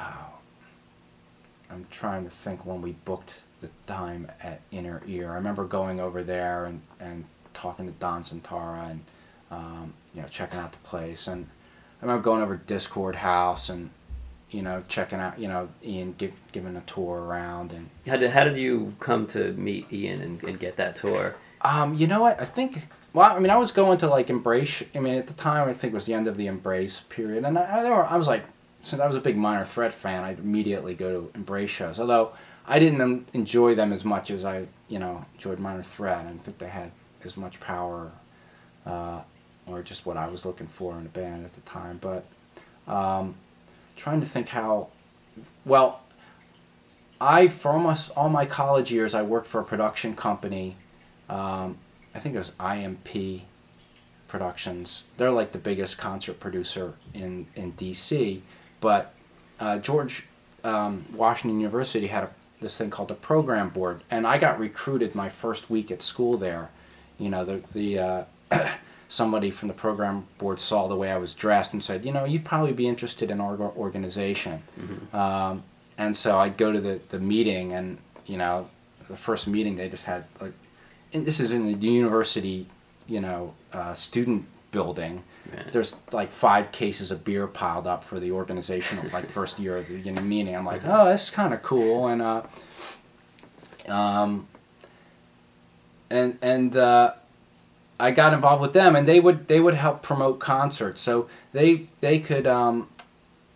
oh, 0.00 0.30
I'm 1.70 1.86
trying 1.90 2.24
to 2.24 2.30
think 2.30 2.64
when 2.66 2.80
we 2.82 2.92
booked 3.04 3.34
the 3.60 3.68
time 3.86 4.30
at 4.42 4.60
Inner 4.70 5.02
Ear. 5.06 5.32
I 5.32 5.34
remember 5.34 5.64
going 5.64 6.00
over 6.00 6.22
there 6.22 6.64
and, 6.64 6.80
and 7.00 7.24
talking 7.54 7.86
to 7.86 7.92
Don 7.92 8.22
Zientara 8.24 8.90
and 8.90 9.04
um, 9.50 9.92
you 10.14 10.22
know 10.22 10.28
checking 10.28 10.58
out 10.58 10.72
the 10.72 10.78
place, 10.78 11.26
and 11.26 11.46
I 12.00 12.06
remember 12.06 12.22
going 12.24 12.42
over 12.42 12.56
to 12.56 12.74
Dischord 12.74 13.16
House 13.16 13.68
and 13.68 13.90
you 14.52 14.62
know 14.62 14.82
checking 14.86 15.18
out 15.18 15.38
you 15.38 15.48
know 15.48 15.68
Ian 15.84 16.14
give, 16.18 16.32
giving 16.52 16.76
a 16.76 16.80
tour 16.82 17.18
around 17.18 17.72
and 17.72 17.88
How 18.06 18.16
did, 18.16 18.30
how 18.30 18.44
did 18.44 18.56
you 18.56 18.94
come 19.00 19.26
to 19.28 19.52
meet 19.54 19.92
Ian 19.92 20.20
and, 20.22 20.42
and 20.44 20.58
get 20.58 20.76
that 20.76 20.96
tour? 20.96 21.34
Um, 21.62 21.94
you 21.94 22.06
know 22.06 22.20
what? 22.20 22.40
I 22.40 22.44
think. 22.44 22.86
Well, 23.14 23.30
I 23.30 23.38
mean, 23.38 23.50
I 23.50 23.56
was 23.56 23.72
going 23.72 23.98
to 23.98 24.08
like 24.08 24.30
embrace. 24.30 24.82
I 24.94 24.98
mean, 25.00 25.16
at 25.18 25.26
the 25.26 25.34
time, 25.34 25.68
I 25.68 25.72
think 25.74 25.92
it 25.92 25.94
was 25.94 26.06
the 26.06 26.14
end 26.14 26.26
of 26.26 26.36
the 26.36 26.46
embrace 26.46 27.00
period, 27.00 27.44
and 27.44 27.58
I, 27.58 27.62
I, 27.62 27.90
were- 27.90 28.06
I 28.06 28.16
was 28.16 28.26
like, 28.26 28.42
since 28.82 29.00
I 29.02 29.06
was 29.06 29.16
a 29.16 29.20
big 29.20 29.36
Minor 29.36 29.64
Threat 29.66 29.92
fan, 29.92 30.24
I'd 30.24 30.38
immediately 30.38 30.94
go 30.94 31.10
to 31.20 31.30
embrace 31.34 31.68
shows. 31.70 32.00
Although 32.00 32.32
I 32.66 32.78
didn't 32.78 33.28
enjoy 33.34 33.74
them 33.74 33.92
as 33.92 34.04
much 34.04 34.30
as 34.30 34.44
I, 34.44 34.66
you 34.88 34.98
know, 34.98 35.24
enjoyed 35.34 35.58
Minor 35.58 35.82
Threat. 35.82 36.18
I 36.18 36.22
didn't 36.24 36.42
think 36.44 36.58
they 36.58 36.68
had 36.68 36.90
as 37.22 37.36
much 37.36 37.60
power, 37.60 38.10
uh, 38.86 39.20
or 39.66 39.82
just 39.82 40.06
what 40.06 40.16
I 40.16 40.26
was 40.28 40.44
looking 40.46 40.66
for 40.66 40.98
in 40.98 41.04
a 41.06 41.10
band 41.10 41.44
at 41.44 41.52
the 41.52 41.60
time. 41.60 41.98
But 42.00 42.24
um, 42.88 43.34
trying 44.02 44.20
to 44.20 44.26
think 44.26 44.48
how. 44.48 44.88
Well, 45.64 46.00
I 47.20 47.46
for 47.48 47.70
almost 47.70 48.10
all 48.16 48.28
my 48.28 48.46
college 48.46 48.90
years, 48.90 49.14
I 49.14 49.22
worked 49.22 49.46
for 49.46 49.60
a 49.60 49.64
production 49.64 50.16
company. 50.16 50.76
Um, 51.28 51.78
I 52.14 52.18
think 52.18 52.34
it 52.34 52.38
was 52.38 52.52
IMP 52.58 53.42
Productions. 54.26 55.04
They're 55.18 55.30
like 55.30 55.52
the 55.52 55.58
biggest 55.58 55.98
concert 55.98 56.40
producer 56.40 56.94
in 57.14 57.46
in 57.54 57.74
DC. 57.74 58.40
But 58.80 59.14
uh, 59.60 59.78
George 59.78 60.26
um, 60.64 61.06
Washington 61.14 61.60
University 61.60 62.08
had 62.08 62.24
a, 62.24 62.30
this 62.60 62.76
thing 62.76 62.90
called 62.90 63.08
the 63.08 63.14
program 63.14 63.68
board, 63.68 64.02
and 64.10 64.26
I 64.26 64.38
got 64.38 64.58
recruited 64.58 65.14
my 65.14 65.28
first 65.28 65.70
week 65.70 65.90
at 65.92 66.02
school 66.02 66.36
there. 66.36 66.70
You 67.18 67.30
know, 67.30 67.44
the 67.44 67.62
the 67.72 67.98
uh, 67.98 68.24
somebody 69.12 69.50
from 69.50 69.68
the 69.68 69.74
program 69.74 70.24
board 70.38 70.58
saw 70.58 70.88
the 70.88 70.96
way 70.96 71.10
I 71.10 71.18
was 71.18 71.34
dressed 71.34 71.74
and 71.74 71.84
said, 71.84 72.02
you 72.02 72.12
know, 72.12 72.24
you'd 72.24 72.46
probably 72.46 72.72
be 72.72 72.88
interested 72.88 73.30
in 73.30 73.42
our 73.42 73.60
organization. 73.60 74.62
Um, 75.12 75.64
and 75.98 76.16
so 76.16 76.38
I'd 76.38 76.56
go 76.56 76.72
to 76.72 76.80
the, 76.80 76.98
the 77.10 77.18
meeting, 77.18 77.74
and 77.74 77.98
you 78.24 78.38
know, 78.38 78.70
the 79.10 79.16
first 79.18 79.46
meeting 79.46 79.76
they 79.76 79.90
just 79.90 80.06
had 80.06 80.24
like, 80.40 80.54
and 81.12 81.26
this 81.26 81.40
is 81.40 81.52
in 81.52 81.66
the 81.66 81.86
university, 81.86 82.66
you 83.06 83.20
know, 83.20 83.52
uh, 83.74 83.92
student 83.92 84.46
building. 84.70 85.22
Yeah. 85.52 85.64
There's 85.70 85.94
like 86.10 86.32
five 86.32 86.72
cases 86.72 87.10
of 87.10 87.22
beer 87.22 87.46
piled 87.46 87.86
up 87.86 88.04
for 88.04 88.18
the 88.18 88.32
organization 88.32 88.98
of 88.98 89.12
like 89.12 89.28
first 89.28 89.58
year 89.58 89.76
of 89.76 89.88
the 89.88 89.98
you 89.98 90.12
know, 90.12 90.22
meeting. 90.22 90.56
I'm 90.56 90.64
like, 90.64 90.80
oh, 90.86 91.04
that's 91.04 91.28
kind 91.28 91.52
of 91.52 91.62
cool, 91.62 92.06
and 92.06 92.22
uh, 92.22 92.42
um, 93.88 94.48
and 96.08 96.38
and 96.40 96.74
uh, 96.74 97.12
I 98.02 98.10
got 98.10 98.34
involved 98.34 98.60
with 98.60 98.72
them, 98.72 98.96
and 98.96 99.06
they 99.06 99.20
would 99.20 99.46
they 99.46 99.60
would 99.60 99.74
help 99.74 100.02
promote 100.02 100.40
concerts. 100.40 101.00
So 101.00 101.28
they 101.52 101.86
they 102.00 102.18
could 102.18 102.46
um, 102.46 102.88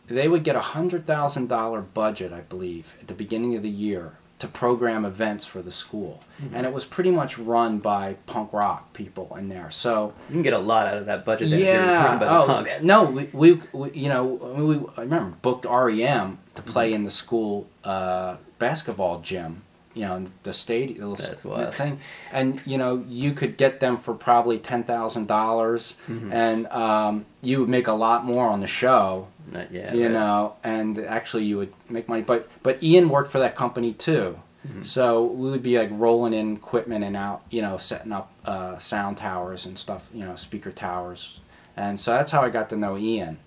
they 0.07 0.29
would 0.29 0.45
get 0.45 0.55
a 0.55 0.61
hundred 0.61 1.05
thousand 1.07 1.49
dollar 1.49 1.81
budget, 1.81 2.33
I 2.33 2.41
believe, 2.41 2.95
at 3.01 3.09
the 3.09 3.15
beginning 3.15 3.57
of 3.57 3.63
the 3.63 3.69
year 3.69 4.13
to 4.39 4.47
program 4.47 5.05
events 5.05 5.47
for 5.47 5.63
the 5.63 5.73
school, 5.73 6.23
and 6.53 6.67
it 6.67 6.73
was 6.73 6.85
pretty 6.85 7.11
much 7.11 7.39
run 7.39 7.79
by 7.79 8.17
punk 8.27 8.53
rock 8.53 8.93
people 8.93 9.35
in 9.37 9.49
there. 9.49 9.71
So 9.71 10.13
You 10.29 10.35
can 10.35 10.43
get 10.43 10.53
a 10.53 10.59
lot 10.59 10.87
out 10.87 10.99
of 10.99 11.07
that 11.07 11.25
budget 11.25 11.51
that 11.51 11.59
yeah, 11.59 12.03
recording 12.03 12.19
by 12.21 12.25
the 12.27 12.39
oh 12.39 12.47
punks. 12.47 12.83
no, 12.83 13.05
we, 13.05 13.31
we, 13.33 13.61
we 13.73 13.91
you 13.93 14.09
know 14.09 14.25
we, 14.25 14.77
I 14.97 15.01
remember 15.03 15.37
booked 15.43 15.65
REM 15.65 16.39
to 16.55 16.63
play 16.63 16.93
in 16.93 17.03
the 17.05 17.11
school 17.11 17.67
uh, 17.83 18.37
basketball 18.59 19.21
gym. 19.21 19.63
You 19.97 20.03
know, 20.05 20.27
the 20.43 20.53
stadium, 20.53 20.99
the 21.01 21.07
little 21.09 21.71
thing, 21.73 21.99
and 22.31 22.61
you 22.67 22.77
know 22.77 23.03
you 23.09 23.33
could 23.33 23.57
get 23.57 23.81
them 23.81 23.97
for 23.97 24.13
probably 24.13 24.59
ten 24.59 24.85
thousand 24.85 25.27
dollars, 25.27 25.95
Mhm. 26.07 26.33
and 26.33 26.67
um, 26.67 27.25
you 27.41 27.61
would 27.61 27.71
make 27.71 27.87
a 27.89 27.95
lot 27.95 28.25
more 28.27 28.47
on 28.47 28.61
the 28.61 28.67
show 28.67 29.29
Not 29.51 29.73
yet. 29.73 29.95
you 29.95 30.11
know, 30.11 30.53
and 30.63 30.99
actually 30.99 31.45
you 31.45 31.57
would 31.57 31.73
make 31.89 32.11
money. 32.11 32.21
But 32.23 32.47
but 32.63 32.83
Ian 32.83 33.09
worked 33.09 33.31
for 33.33 33.39
that 33.39 33.55
company 33.55 33.95
too, 33.95 34.39
Mhm. 34.69 34.85
so 34.85 35.25
we 35.25 35.51
would 35.51 35.63
be 35.63 35.79
like 35.79 35.89
rolling 35.93 36.35
in 36.35 36.57
equipment 36.57 37.03
and 37.03 37.17
out, 37.17 37.41
you 37.49 37.63
know, 37.63 37.79
setting 37.79 38.13
up 38.13 38.31
uh, 38.45 38.77
sound 38.77 39.17
towers 39.17 39.65
and 39.65 39.79
stuff, 39.79 40.09
you 40.13 40.27
know, 40.27 40.37
speaker 40.37 40.71
towers, 40.73 41.41
and 41.75 41.99
so 41.99 42.11
that's 42.13 42.33
how 42.33 42.43
I 42.43 42.51
got 42.51 42.69
to 42.69 42.77
know 42.77 42.99
Ian, 42.99 43.39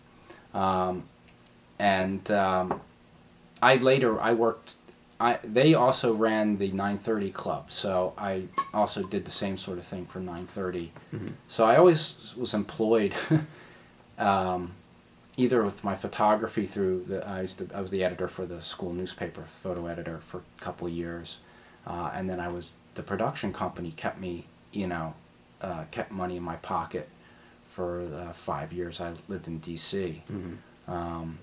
um, 0.56 1.04
and 1.78 2.30
um, 2.32 2.82
I 3.62 3.76
later 3.76 4.20
I 4.20 4.34
worked. 4.34 4.76
I, 5.22 5.38
they 5.44 5.74
also 5.74 6.14
ran 6.14 6.58
the 6.58 6.70
930 6.72 7.32
club, 7.32 7.72
so 7.72 8.14
I 8.18 8.44
also 8.74 9.04
did 9.04 9.26
the 9.26 9.32
same 9.32 9.58
sort 9.58 9.78
of 9.78 9.86
thing 9.86 10.06
for 10.06 10.20
930. 10.20 10.92
Mhm. 11.14 11.34
So 11.50 11.66
I 11.66 11.76
always 11.76 12.34
was 12.38 12.54
employed, 12.54 13.14
um, 14.18 14.72
either 15.38 15.64
with 15.64 15.84
my 15.84 15.96
photography 15.96 16.66
through 16.66 17.04
the 17.08 17.28
I 17.28 17.42
used 17.42 17.58
to 17.58 17.68
I 17.76 17.82
was 17.82 17.90
the 17.90 18.04
editor 18.04 18.28
for 18.28 18.46
the 18.46 18.62
school 18.62 18.94
newspaper, 18.94 19.44
photo 19.44 19.88
editor 19.88 20.20
for 20.20 20.38
a 20.38 20.62
couple 20.62 20.88
of 20.88 20.94
years, 20.94 21.38
uh, 21.86 22.12
and 22.14 22.30
then 22.30 22.40
I 22.40 22.48
was 22.48 22.72
the 22.96 23.04
production 23.04 23.52
company 23.54 23.92
kept 23.92 24.20
me, 24.20 24.46
you 24.72 24.88
know, 24.88 25.14
uh, 25.62 25.84
kept 25.92 26.12
money 26.12 26.38
in 26.38 26.44
my 26.44 26.56
pocket 26.58 27.10
for 27.72 28.06
the 28.06 28.34
five 28.34 28.74
years 28.74 29.00
I 29.00 29.14
lived 29.28 29.48
in 29.48 29.60
D.C. 29.60 30.24
Mhm. 30.32 30.58
Um, 30.92 31.40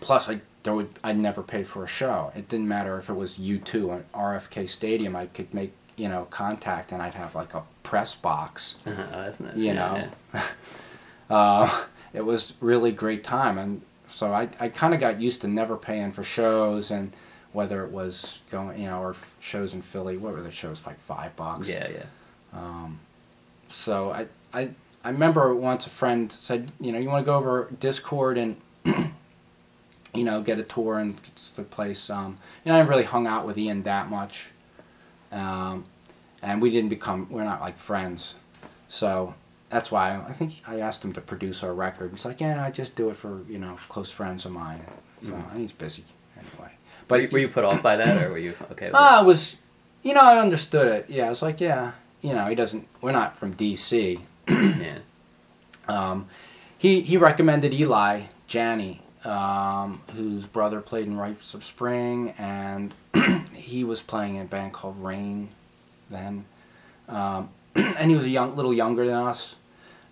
plus, 0.00 0.28
I 0.28 0.40
there 0.62 0.74
would 0.74 0.90
I 1.02 1.12
never 1.12 1.42
paid 1.42 1.66
for 1.66 1.84
a 1.84 1.88
show. 1.88 2.32
It 2.36 2.48
didn't 2.48 2.68
matter 2.68 2.98
if 2.98 3.08
it 3.08 3.14
was 3.14 3.38
U 3.38 3.58
two 3.58 3.92
at 3.92 4.10
RFK 4.12 4.68
Stadium. 4.68 5.16
I 5.16 5.26
could 5.26 5.52
make 5.52 5.72
you 5.96 6.08
know 6.08 6.26
contact, 6.30 6.92
and 6.92 7.02
I'd 7.02 7.14
have 7.14 7.34
like 7.34 7.54
a 7.54 7.62
press 7.82 8.14
box. 8.14 8.76
Oh, 8.86 8.94
that's 8.94 9.40
nice. 9.40 9.56
You 9.56 9.66
yeah, 9.66 9.72
know, 9.72 10.08
yeah. 10.34 10.42
uh, 11.30 11.84
it 12.12 12.24
was 12.24 12.54
really 12.60 12.92
great 12.92 13.24
time, 13.24 13.58
and 13.58 13.82
so 14.08 14.32
I 14.32 14.48
I 14.60 14.68
kind 14.68 14.94
of 14.94 15.00
got 15.00 15.20
used 15.20 15.40
to 15.42 15.48
never 15.48 15.76
paying 15.76 16.12
for 16.12 16.22
shows, 16.22 16.90
and 16.90 17.12
whether 17.52 17.84
it 17.84 17.90
was 17.90 18.38
going 18.50 18.80
you 18.80 18.86
know 18.86 19.00
or 19.00 19.16
shows 19.40 19.74
in 19.74 19.82
Philly, 19.82 20.16
what 20.16 20.32
were 20.32 20.42
the 20.42 20.50
shows 20.50 20.86
like 20.86 21.00
five 21.00 21.34
bucks? 21.36 21.68
Yeah, 21.68 21.88
yeah. 21.88 22.04
Um, 22.52 23.00
so 23.68 24.10
I, 24.10 24.26
I 24.52 24.70
I 25.04 25.10
remember 25.10 25.54
once 25.54 25.86
a 25.86 25.90
friend 25.90 26.30
said, 26.30 26.70
you 26.80 26.92
know, 26.92 26.98
you 26.98 27.08
want 27.08 27.24
to 27.24 27.26
go 27.26 27.36
over 27.36 27.68
Dischord 27.80 28.38
and 28.38 29.12
you 30.14 30.24
know 30.24 30.40
get 30.42 30.58
a 30.58 30.62
tour 30.62 30.98
and 30.98 31.16
the 31.56 31.62
place. 31.62 32.10
Um, 32.10 32.38
you 32.64 32.68
know, 32.70 32.74
I 32.74 32.78
haven't 32.78 32.90
really 32.90 33.04
hung 33.04 33.26
out 33.26 33.46
with 33.46 33.56
Ian 33.58 33.82
that 33.84 34.10
much, 34.10 34.50
um, 35.30 35.84
and 36.42 36.60
we 36.60 36.70
didn't 36.70 36.90
become 36.90 37.26
we're 37.30 37.44
not 37.44 37.60
like 37.60 37.78
friends. 37.78 38.34
So 38.88 39.34
that's 39.70 39.90
why 39.90 40.22
I 40.28 40.32
think 40.32 40.62
I 40.66 40.80
asked 40.80 41.04
him 41.04 41.12
to 41.14 41.20
produce 41.20 41.62
our 41.62 41.72
record. 41.72 42.10
He's 42.10 42.24
like, 42.24 42.40
yeah, 42.40 42.62
I 42.64 42.70
just 42.70 42.94
do 42.96 43.08
it 43.10 43.16
for 43.16 43.40
you 43.48 43.58
know 43.58 43.78
close 43.88 44.10
friends 44.10 44.44
of 44.44 44.52
mine. 44.52 44.80
So 45.22 45.32
Mhm. 45.32 45.56
he's 45.56 45.72
busy 45.72 46.04
anyway. 46.36 46.72
But 47.08 47.16
were 47.16 47.22
you, 47.22 47.28
were 47.30 47.38
you 47.38 47.48
put 47.48 47.64
off 47.64 47.82
by 47.82 47.96
that, 47.96 48.22
or 48.22 48.30
were 48.30 48.38
you 48.38 48.54
okay? 48.72 48.86
With 48.86 48.94
Ah, 48.96 49.20
I 49.20 49.22
was, 49.22 49.56
you 50.02 50.14
know, 50.14 50.20
I 50.22 50.38
understood 50.38 50.88
it. 50.88 51.06
Yeah, 51.08 51.26
I 51.26 51.28
was 51.30 51.42
like, 51.42 51.60
yeah, 51.60 51.92
you 52.20 52.32
know, 52.34 52.46
he 52.46 52.54
doesn't. 52.54 52.86
We're 53.00 53.12
not 53.12 53.36
from 53.36 53.52
D.C. 53.52 54.20
Yeah. 54.48 54.98
Um, 55.88 56.26
he 56.78 57.00
he 57.00 57.16
recommended 57.16 57.74
Eli 57.74 58.22
Janney, 58.46 59.01
um, 59.24 60.02
whose 60.14 60.46
brother 60.46 60.80
played 60.80 61.06
in 61.06 61.16
Rites 61.16 61.54
of 61.54 61.64
Spring, 61.64 62.34
and 62.38 62.94
he 63.54 63.84
was 63.84 64.02
playing 64.02 64.36
in 64.36 64.42
a 64.42 64.48
band 64.48 64.72
called 64.72 65.02
Rain 65.02 65.48
then, 66.10 66.44
um, 67.08 67.48
and 67.74 68.10
he 68.10 68.16
was 68.16 68.24
a 68.24 68.30
young 68.30 68.56
little 68.56 68.72
younger 68.74 69.06
than 69.06 69.14
us. 69.14 69.56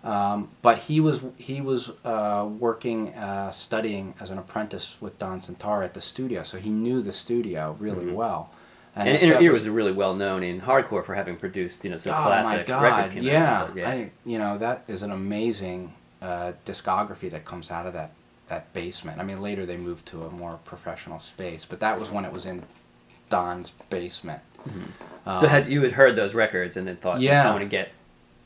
Um, 0.03 0.49
but 0.63 0.79
he 0.79 0.99
was 0.99 1.21
he 1.37 1.61
was 1.61 1.91
uh, 2.03 2.49
working 2.59 3.09
uh, 3.13 3.51
studying 3.51 4.15
as 4.19 4.31
an 4.31 4.39
apprentice 4.39 4.97
with 4.99 5.19
Don 5.19 5.41
Zientara 5.41 5.85
at 5.85 5.93
the 5.93 6.01
studio, 6.01 6.41
so 6.41 6.57
he 6.57 6.71
knew 6.71 7.03
the 7.03 7.11
studio 7.11 7.75
really 7.79 8.05
Mhm. 8.05 8.13
well. 8.15 8.49
And, 8.95 9.21
so 9.21 9.25
Inner 9.27 9.41
Ear 9.41 9.51
was 9.53 9.69
really 9.69 9.91
well 9.93 10.15
known 10.15 10.41
in 10.43 10.59
hardcore 10.61 11.05
for 11.05 11.13
having 11.15 11.37
produced, 11.37 11.83
you 11.85 11.91
know, 11.91 11.97
some 11.97 12.13
oh 12.13 12.23
classic 12.23 12.67
records. 12.67 13.11
came 13.13 13.23
Yeah, 13.23 13.61
out. 13.61 13.75
yeah. 13.75 13.89
I, 13.89 14.11
you 14.25 14.39
know 14.39 14.57
that 14.57 14.83
is 14.87 15.03
an 15.03 15.11
amazing 15.11 15.93
uh, 16.21 16.53
discography 16.65 17.29
that 17.29 17.45
comes 17.45 17.69
out 17.69 17.85
of 17.85 17.93
that 17.93 18.11
that 18.51 18.71
basement. 18.73 19.17
I 19.17 19.23
mean, 19.23 19.41
later 19.41 19.65
they 19.65 19.77
moved 19.77 20.05
to 20.07 20.25
a 20.25 20.29
more 20.29 20.59
professional 20.65 21.19
space, 21.21 21.65
but 21.67 21.79
that 21.79 21.97
was 21.97 22.11
when 22.11 22.25
it 22.25 22.33
was 22.33 22.45
in 22.45 22.63
Don's 23.29 23.71
basement. 23.89 24.41
Mhm. 24.69 25.39
so 25.41 25.47
had 25.47 25.69
you 25.71 25.81
had 25.81 25.93
heard 25.93 26.15
those 26.15 26.33
records 26.35 26.75
and 26.77 26.85
then 26.87 26.97
thought, 26.97 27.19
Yeah. 27.21 27.47
I 27.47 27.51
want 27.51 27.61
to 27.63 27.67
get 27.69 27.89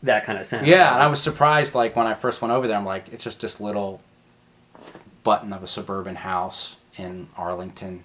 that 0.03 0.23
kind 0.25 0.37
of 0.39 0.45
sound. 0.45 0.67
Yeah, 0.67 0.93
and 0.93 1.01
I 1.03 1.07
was 1.07 1.21
surprised. 1.21 1.73
Like 1.75 1.95
when 1.95 2.05
I 2.07 2.13
first 2.13 2.41
went 2.41 2.53
over 2.53 2.67
there, 2.67 2.77
I'm 2.77 2.85
like, 2.85 3.09
it's 3.11 3.23
just 3.23 3.41
this 3.41 3.59
little 3.59 3.99
button 5.23 5.51
of 5.51 5.63
a 5.63 5.67
suburban 5.67 6.15
house 6.17 6.75
in 6.97 7.27
Arlington, 7.35 8.03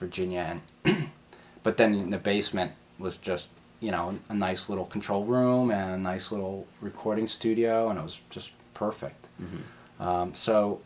Virginia, 0.00 0.60
and 0.84 1.08
but 1.62 1.76
then 1.76 1.94
in 1.94 2.10
the 2.10 2.18
basement 2.18 2.72
was 2.98 3.16
just 3.18 3.48
you 3.80 3.90
know 3.90 4.18
a 4.30 4.34
nice 4.34 4.68
little 4.70 4.86
control 4.86 5.24
room 5.24 5.70
and 5.70 5.90
a 5.94 5.98
nice 5.98 6.32
little 6.32 6.66
recording 6.80 7.28
studio, 7.28 7.90
and 7.90 7.98
it 7.98 8.02
was 8.02 8.20
just 8.30 8.52
perfect. 8.74 9.28
Mhm. 9.40 10.04
Um, 10.04 10.34
so, 10.34 10.80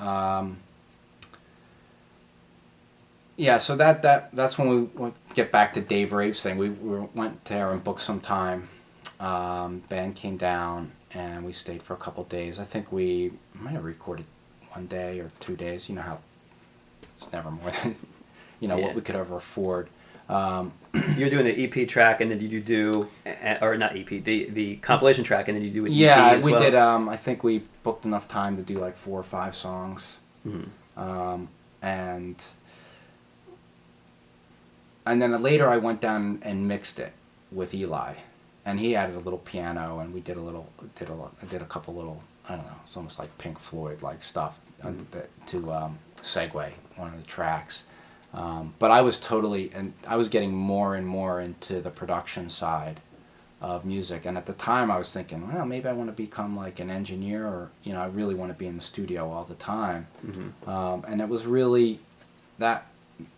um, 0.00 0.58
yeah, 3.36 3.58
so 3.58 3.74
that 3.76 4.02
that 4.02 4.34
that's 4.34 4.58
when 4.58 4.90
we 4.94 5.10
get 5.34 5.50
back 5.50 5.74
to 5.74 5.80
Dave 5.80 6.12
Rave's 6.12 6.40
thing. 6.42 6.56
We, 6.56 6.70
we 6.70 7.06
went 7.14 7.44
there 7.46 7.72
and 7.72 7.82
booked 7.82 8.02
some 8.02 8.20
time. 8.20 8.68
Um, 9.18 9.78
band 9.88 10.14
came 10.16 10.36
down 10.36 10.92
and 11.12 11.44
we 11.44 11.52
stayed 11.52 11.82
for 11.82 11.94
a 11.94 11.96
couple 11.96 12.22
days. 12.24 12.58
I 12.58 12.64
think 12.64 12.92
we 12.92 13.32
might 13.54 13.72
have 13.72 13.84
recorded 13.84 14.26
one 14.72 14.86
day 14.86 15.20
or 15.20 15.30
two 15.40 15.56
days. 15.56 15.88
You 15.88 15.96
know 15.96 16.02
how 16.02 16.18
it's 17.16 17.30
never 17.32 17.50
more 17.50 17.70
than 17.82 17.96
you 18.60 18.68
know 18.68 18.76
Yeah. 18.76 18.86
what 18.86 18.94
we 18.94 19.00
could 19.00 19.16
ever 19.16 19.36
afford. 19.36 19.88
Um, 20.28 20.72
you're 21.16 21.28
doing 21.30 21.44
the 21.44 21.64
EP 21.82 21.86
track, 21.88 22.20
and 22.20 22.30
then 22.30 22.38
did 22.38 22.50
you 22.52 22.60
do, 22.60 23.08
or 23.60 23.76
not 23.76 23.96
EP, 23.96 24.06
the 24.08 24.48
the 24.50 24.76
compilation 24.76 25.24
track, 25.24 25.48
and 25.48 25.56
then 25.56 25.64
you 25.64 25.70
do 25.70 25.84
an 25.86 25.92
EP 25.92 25.96
yeah, 25.98 26.38
we 26.42 26.52
well? 26.52 26.60
did. 26.62 26.74
Um, 26.74 27.08
I 27.08 27.16
think 27.16 27.42
we 27.44 27.62
booked 27.82 28.04
enough 28.04 28.26
time 28.28 28.56
to 28.56 28.62
do 28.62 28.78
like 28.78 28.96
four 28.96 29.18
or 29.18 29.24
five 29.24 29.54
songs. 29.54 30.16
Mhm. 30.46 30.68
um, 30.96 31.48
and 31.82 32.42
and 35.06 35.20
then 35.20 35.40
later 35.42 35.68
I 35.68 35.76
went 35.76 36.00
down 36.00 36.38
and 36.42 36.66
mixed 36.68 36.98
it 36.98 37.12
with 37.52 37.74
Eli, 37.74 38.14
and 38.64 38.80
he 38.80 38.96
added 38.96 39.16
a 39.16 39.20
little 39.20 39.38
piano, 39.38 39.98
and 39.98 40.14
we 40.14 40.20
did 40.20 40.36
a 40.36 40.40
little 40.40 40.68
did 40.98 41.08
a 41.08 41.12
I 41.42 41.46
did 41.46 41.60
a 41.62 41.66
couple 41.66 41.94
little 41.94 42.22
I 42.48 42.56
don't 42.56 42.64
know 42.66 42.76
it's 42.86 42.96
almost 42.96 43.18
like 43.18 43.36
Pink 43.38 43.58
Floyd 43.58 44.02
like 44.02 44.22
stuff 44.22 44.58
uh, 44.82 44.88
Mhm. 44.88 45.26
to 45.46 45.72
um, 45.72 45.98
segue 46.22 46.70
one 46.96 47.08
of 47.08 47.16
the 47.16 47.26
tracks. 47.26 47.82
Um, 48.34 48.74
but 48.80 48.90
I 48.90 49.00
was 49.02 49.18
totally 49.18 49.70
and 49.74 49.92
I 50.08 50.16
was 50.16 50.28
getting 50.28 50.52
more 50.52 50.94
and 50.96 51.06
more 51.06 51.40
into 51.40 51.80
the 51.80 51.90
production 51.90 52.50
side 52.50 53.00
of 53.60 53.84
music, 53.84 54.26
and 54.26 54.36
at 54.36 54.44
the 54.46 54.52
time 54.54 54.90
I 54.90 54.98
was 54.98 55.10
thinking, 55.12 55.50
well, 55.50 55.64
maybe 55.64 55.88
I 55.88 55.92
want 55.92 56.08
to 56.10 56.16
become 56.16 56.56
like 56.56 56.80
an 56.80 56.90
engineer, 56.90 57.46
or 57.46 57.70
you 57.84 57.92
know, 57.94 58.00
I 58.02 58.06
really 58.06 58.34
want 58.34 58.50
to 58.52 58.58
be 58.58 58.66
in 58.66 58.76
the 58.76 58.82
studio 58.82 59.30
all 59.30 59.44
the 59.44 59.54
time 59.54 60.06
Mhm. 60.26 60.68
um, 60.68 61.04
and 61.08 61.20
it 61.20 61.28
was 61.28 61.46
really 61.46 62.00
that 62.58 62.86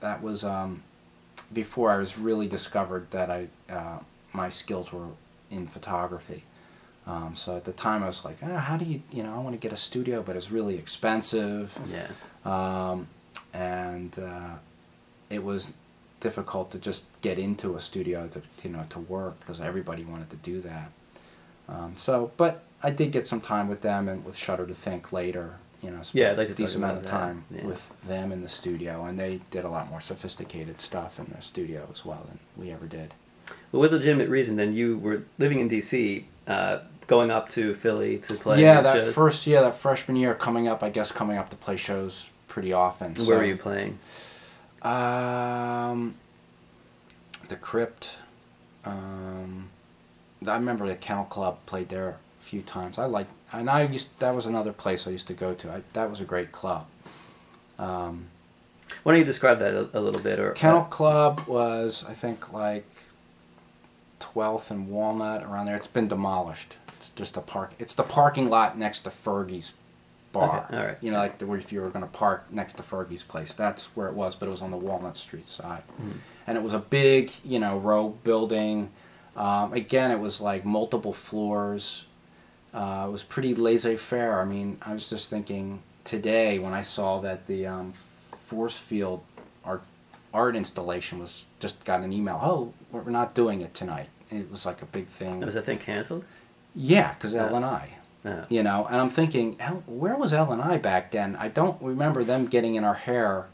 that 0.01 0.22
was 0.22 0.42
um, 0.44 0.82
before 1.53 1.90
I 1.92 1.99
was 1.99 2.18
really 2.18 2.49
discovered 2.49 3.11
that 3.11 3.30
I 3.30 3.49
uh, 3.70 3.99
my 4.32 4.49
skills 4.51 4.92
were 4.92 5.09
in 5.51 5.66
photography. 5.68 6.42
Um, 7.07 7.36
so 7.36 7.57
at 7.57 7.64
the 7.64 7.72
time 7.72 8.03
I 8.03 8.07
was 8.09 8.24
like, 8.24 8.38
ah, 8.42 8.59
how 8.59 8.76
do 8.78 8.84
you 8.84 9.03
you 9.12 9.22
know 9.22 9.32
I 9.34 9.38
want 9.38 9.53
to 9.53 9.59
get 9.68 9.72
a 9.72 9.76
studio, 9.76 10.22
but 10.22 10.34
it's 10.36 10.51
really 10.51 10.76
expensive, 10.76 11.78
Yeah. 11.88 12.09
um, 12.44 13.07
and 13.55 14.18
uh, 14.18 14.55
it 15.31 15.43
was 15.43 15.72
difficult 16.20 16.70
to 16.70 16.79
just 16.79 17.05
get 17.20 17.39
into 17.39 17.77
a 17.77 17.81
studio 17.81 18.29
to 18.29 18.43
you 18.64 18.70
know 18.70 18.85
to 18.91 18.99
work 18.99 19.39
because 19.41 19.61
everybody 19.61 20.05
wanted 20.05 20.31
to 20.31 20.37
do 20.37 20.61
that. 20.62 20.91
Um, 21.68 21.95
so, 21.99 22.31
but 22.37 22.62
I 22.83 22.91
did 22.91 23.11
get 23.11 23.27
some 23.27 23.41
time 23.41 23.68
with 23.68 23.81
them 23.83 24.09
and 24.09 24.24
with 24.24 24.37
Shudder 24.37 24.66
To 24.66 24.74
Think 24.74 25.12
later. 25.12 25.57
You 25.83 25.91
know, 25.91 26.01
Yeah, 26.12 26.33
I'd 26.33 26.39
like 26.39 26.49
a 26.49 26.55
decent 26.55 26.83
amount 26.83 26.99
of 26.99 27.05
that, 27.05 27.11
time 27.11 27.45
yeah. 27.51 27.64
with 27.64 27.93
them 28.03 28.33
in 28.33 28.43
the 28.43 28.49
studio, 28.49 29.05
and 29.05 29.18
they 29.18 29.41
did 29.51 29.64
a 29.64 29.68
lot 29.68 29.91
more 29.91 30.01
sophisticated 30.01 30.81
stuff 30.81 31.18
in 31.18 31.27
the 31.35 31.43
studio 31.43 31.87
as 31.93 32.05
well 32.05 32.24
than 32.27 32.39
we 32.57 32.72
ever 32.72 32.87
did. 32.87 33.12
Well, 33.70 33.83
with 33.83 33.93
legitimate 33.93 34.29
reason, 34.29 34.57
then 34.57 34.72
you 34.72 34.97
were 34.99 35.22
living 35.39 35.61
in 35.61 35.68
DC, 35.68 36.24
uh, 36.49 36.79
going 37.07 37.31
up 37.31 37.51
to 37.51 37.74
Philly 37.74 38.18
to 38.18 38.35
play 38.35 38.62
yeah, 38.62 38.81
that 38.81 38.95
shows. 38.95 39.14
first 39.14 39.47
yeah, 39.47 39.61
that 39.61 39.77
freshman 39.77 40.16
year 40.16 40.35
coming 40.35 40.66
up, 40.66 40.83
I 40.83 40.89
guess 40.89 41.12
coming 41.12 41.37
up 41.37 41.51
to 41.51 41.57
play 41.57 41.77
shows 41.77 42.31
pretty 42.49 42.72
often. 42.72 43.14
Where 43.14 43.24
so- 43.27 43.37
were 43.37 43.45
you 43.45 43.57
playing? 43.57 43.99
Um, 44.87 46.14
the 47.49 47.57
Crypt. 47.57 48.11
Um, 48.84 49.70
I 50.47 50.55
remember 50.55 50.87
the 50.87 50.95
Kennel 50.95 51.24
Club 51.24 51.59
played 51.66 51.89
there 51.89 52.09
a 52.11 52.16
few 52.41 52.62
times. 52.62 52.99
I 52.99 53.07
like, 53.07 53.26
and 53.53 53.68
I 53.68 53.82
used 53.82 54.16
that 54.20 54.34
was 54.34 54.47
another 54.47 54.72
place 54.72 55.07
I 55.07 55.11
used 55.11 55.26
to 55.26 55.34
go 55.34 55.55
to. 55.55 55.70
I, 55.70 55.82
that 55.95 56.09
was 56.09 56.20
a 56.20 56.24
great 56.24 56.53
club. 56.53 56.87
Um, 57.78 58.26
Why 59.03 59.12
don't 59.12 59.18
you 59.18 59.24
describe 59.24 59.59
that 59.59 59.74
a, 59.74 59.99
a 59.99 60.01
little 60.01 60.22
bit? 60.22 60.39
Or 60.39 60.53
Kennel 60.53 60.84
Club 60.84 61.41
was, 61.49 62.05
I 62.09 62.12
think, 62.12 62.53
like 62.53 62.87
12th 64.20 64.70
and 64.70 64.89
Walnut 64.89 65.43
around 65.43 65.66
there. 65.66 65.76
It's 65.76 65.89
been 65.89 66.07
demolished. 66.07 66.76
It's 66.97 67.11
just 67.11 67.37
a 67.37 67.41
park. 67.41 67.72
It's 67.80 67.95
the 67.95 68.05
parking 68.05 68.49
lot 68.49 68.78
next 68.78 69.01
to 69.01 69.11
Fergie's 69.11 69.72
bar. 70.41 70.64
Okay, 70.68 70.76
all 70.76 70.84
right. 70.87 70.99
You 71.01 71.11
know, 71.11 71.18
like 71.18 71.39
the, 71.39 71.51
if 71.55 71.72
you 71.72 71.80
were 71.80 71.91
going 71.91 72.05
to 72.05 72.11
park 72.11 72.47
next 72.51 72.74
to 72.78 72.82
Fergie's 72.82 73.22
place, 73.22 73.55
that's 73.55 73.87
where 73.97 74.09
it 74.09 74.14
was. 74.14 74.34
But 74.34 74.47
it 74.47 74.51
was 74.51 74.62
on 74.62 74.70
the 74.70 74.76
Walnut 74.76 75.16
Street 75.16 75.49
side, 75.49 75.82
Mhm. 76.01 76.18
and 76.47 76.57
it 76.59 76.62
was 76.62 76.72
a 76.72 76.78
big, 76.78 77.30
you 77.45 77.59
know, 77.59 77.78
row 77.78 78.11
building. 78.24 78.91
Um, 79.37 79.72
again, 79.72 80.11
it 80.11 80.18
was 80.20 80.41
like 80.41 80.64
multiple 80.64 81.12
floors. 81.12 82.05
Uh, 82.72 83.05
it 83.09 83.11
was 83.11 83.22
pretty 83.22 83.55
laissez-faire. 83.55 84.41
I 84.41 84.45
mean, 84.45 84.78
I 84.82 84.93
was 84.93 85.09
just 85.11 85.30
thinking 85.30 85.80
today 86.05 86.59
when 86.59 86.72
I 86.74 86.82
saw 86.82 87.20
that 87.20 87.47
the 87.47 87.66
um, 87.66 87.93
force 88.47 88.76
field 88.76 89.22
art 89.64 89.82
art 90.34 90.55
installation 90.57 91.18
was 91.18 91.47
just 91.61 91.82
got 91.84 92.01
an 92.03 92.12
email. 92.12 92.39
Oh, 92.43 92.72
we're 92.93 93.11
not 93.11 93.34
doing 93.34 93.62
it 93.62 93.72
tonight. 93.74 94.09
It 94.30 94.51
was 94.51 94.66
like 94.66 94.82
a 94.82 94.87
big 94.87 95.07
thing. 95.07 95.41
was 95.41 95.55
that 95.55 95.64
thing 95.64 95.78
canceled? 95.78 96.24
Yeah, 96.74 97.14
because 97.14 97.32
Yeah. 97.32 97.47
L 97.49 97.57
and 97.57 97.64
I, 97.64 97.91
No. 98.27 98.45
you 98.49 98.62
know, 98.62 98.87
and 98.91 99.01
I'm 99.01 99.09
thinking, 99.09 99.55
where 99.87 100.16
was 100.16 100.33
L 100.33 100.53
and 100.53 100.61
I 100.61 100.79
back 100.79 101.12
then? 101.12 101.37
I 101.37 101.49
don't 101.49 101.81
remember 101.81 102.24
them 102.24 102.47
getting 102.47 102.74
in 102.74 102.83
our 102.85 102.95
hair 102.95 103.47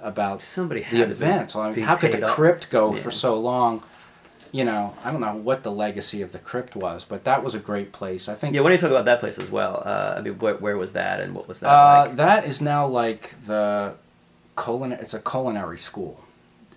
about 0.00 0.42
Somebody 0.42 0.82
had 0.82 1.00
the 1.00 1.06
be- 1.06 1.10
events. 1.12 1.56
I 1.56 1.72
mean, 1.72 1.84
how 1.84 1.96
could 1.96 2.12
the 2.12 2.24
up. 2.26 2.30
crypt 2.34 2.68
go 2.70 2.94
Yeah. 2.94 3.02
for 3.02 3.10
so 3.10 3.38
long? 3.40 3.82
You 4.52 4.64
know, 4.64 4.94
I 5.04 5.10
don't 5.10 5.20
know 5.20 5.34
what 5.34 5.62
the 5.62 5.70
legacy 5.72 6.22
of 6.22 6.32
the 6.32 6.38
crypt 6.38 6.76
was, 6.76 7.04
but 7.04 7.24
that 7.24 7.42
was 7.42 7.54
a 7.54 7.58
great 7.58 7.92
place. 7.92 8.28
I 8.28 8.34
think 8.34 8.54
Yeah, 8.54 8.60
why 8.62 8.68
don't 8.70 8.76
you 8.76 8.80
talk 8.82 8.90
about 8.90 9.04
that 9.06 9.20
place 9.20 9.38
as 9.38 9.50
well? 9.50 9.82
Uh, 9.84 10.14
I 10.16 10.20
mean, 10.20 10.38
where, 10.38 10.54
where 10.54 10.76
was 10.76 10.92
that, 10.94 11.20
and 11.20 11.34
what 11.34 11.48
was 11.48 11.60
that 11.60 11.68
Uh, 11.68 12.04
like? 12.06 12.16
That 12.16 12.44
is 12.46 12.60
now 12.60 12.86
like 12.86 13.34
the 13.46 13.94
culinary. 14.62 15.00
It's 15.02 15.14
a 15.14 15.20
culinary 15.20 15.78
school 15.78 16.20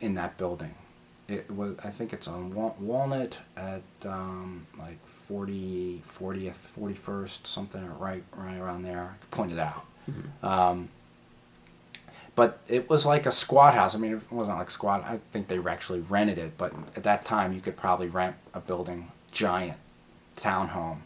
in 0.02 0.16
that 0.16 0.38
building. 0.38 0.74
It 1.28 1.50
was. 1.50 1.76
I 1.84 1.92
think 1.92 2.12
it's 2.12 2.28
on 2.28 2.54
Walnut 2.80 3.38
at 3.56 3.84
um, 4.06 4.68
like 4.78 4.98
40, 5.32 6.02
40th, 6.20 6.56
41st, 6.78 7.48
something 7.48 7.98
right, 7.98 8.22
right 8.36 8.58
around 8.58 8.84
there. 8.84 9.14
I 9.16 9.18
could 9.22 9.32
point 9.32 9.54
it 9.54 9.60
out. 9.60 9.86
Mhm. 10.10 10.44
Um, 10.46 10.90
but 12.36 12.60
it 12.68 12.90
was 12.90 13.06
like 13.06 13.26
a 13.26 13.32
squat 13.32 13.74
house. 13.74 13.96
I 13.96 13.98
mean, 13.98 14.14
it 14.18 14.30
wasn't 14.30 14.58
like 14.58 14.70
squat. 14.70 15.06
I 15.06 15.20
think 15.32 15.48
they 15.48 15.58
actually 15.58 16.02
rented 16.02 16.38
it, 16.38 16.58
but 16.58 16.74
at 16.98 17.04
that 17.04 17.24
time 17.24 17.54
you 17.54 17.62
could 17.62 17.78
probably 17.78 18.08
rent 18.08 18.36
a 18.54 18.60
building 18.60 19.08
giant 19.32 19.78
townhome 20.36 20.98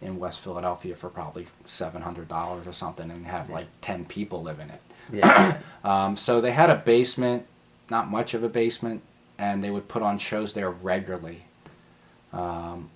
in 0.00 0.18
West 0.18 0.40
Philadelphia 0.40 0.96
for 0.96 1.10
probably 1.10 1.46
seven 1.66 2.00
hundred 2.00 2.28
dollars 2.28 2.66
or 2.66 2.72
something, 2.72 3.10
and 3.10 3.26
have 3.26 3.50
like 3.50 3.66
ten 3.82 4.06
people 4.06 4.42
live 4.42 4.58
in 4.58 4.70
it. 4.70 4.80
Yeah. 5.12 5.58
Um, 5.84 6.16
so 6.16 6.40
they 6.40 6.50
had 6.50 6.68
a 6.68 6.74
basement, 6.74 7.46
not 7.90 8.10
much 8.10 8.34
of 8.34 8.42
a 8.42 8.48
basement, 8.48 9.02
and 9.38 9.62
they 9.62 9.70
would 9.70 9.86
put 9.86 10.02
on 10.02 10.18
shows 10.18 10.52
there 10.54 10.68
regularly. 10.70 11.44
Um, 12.32 12.90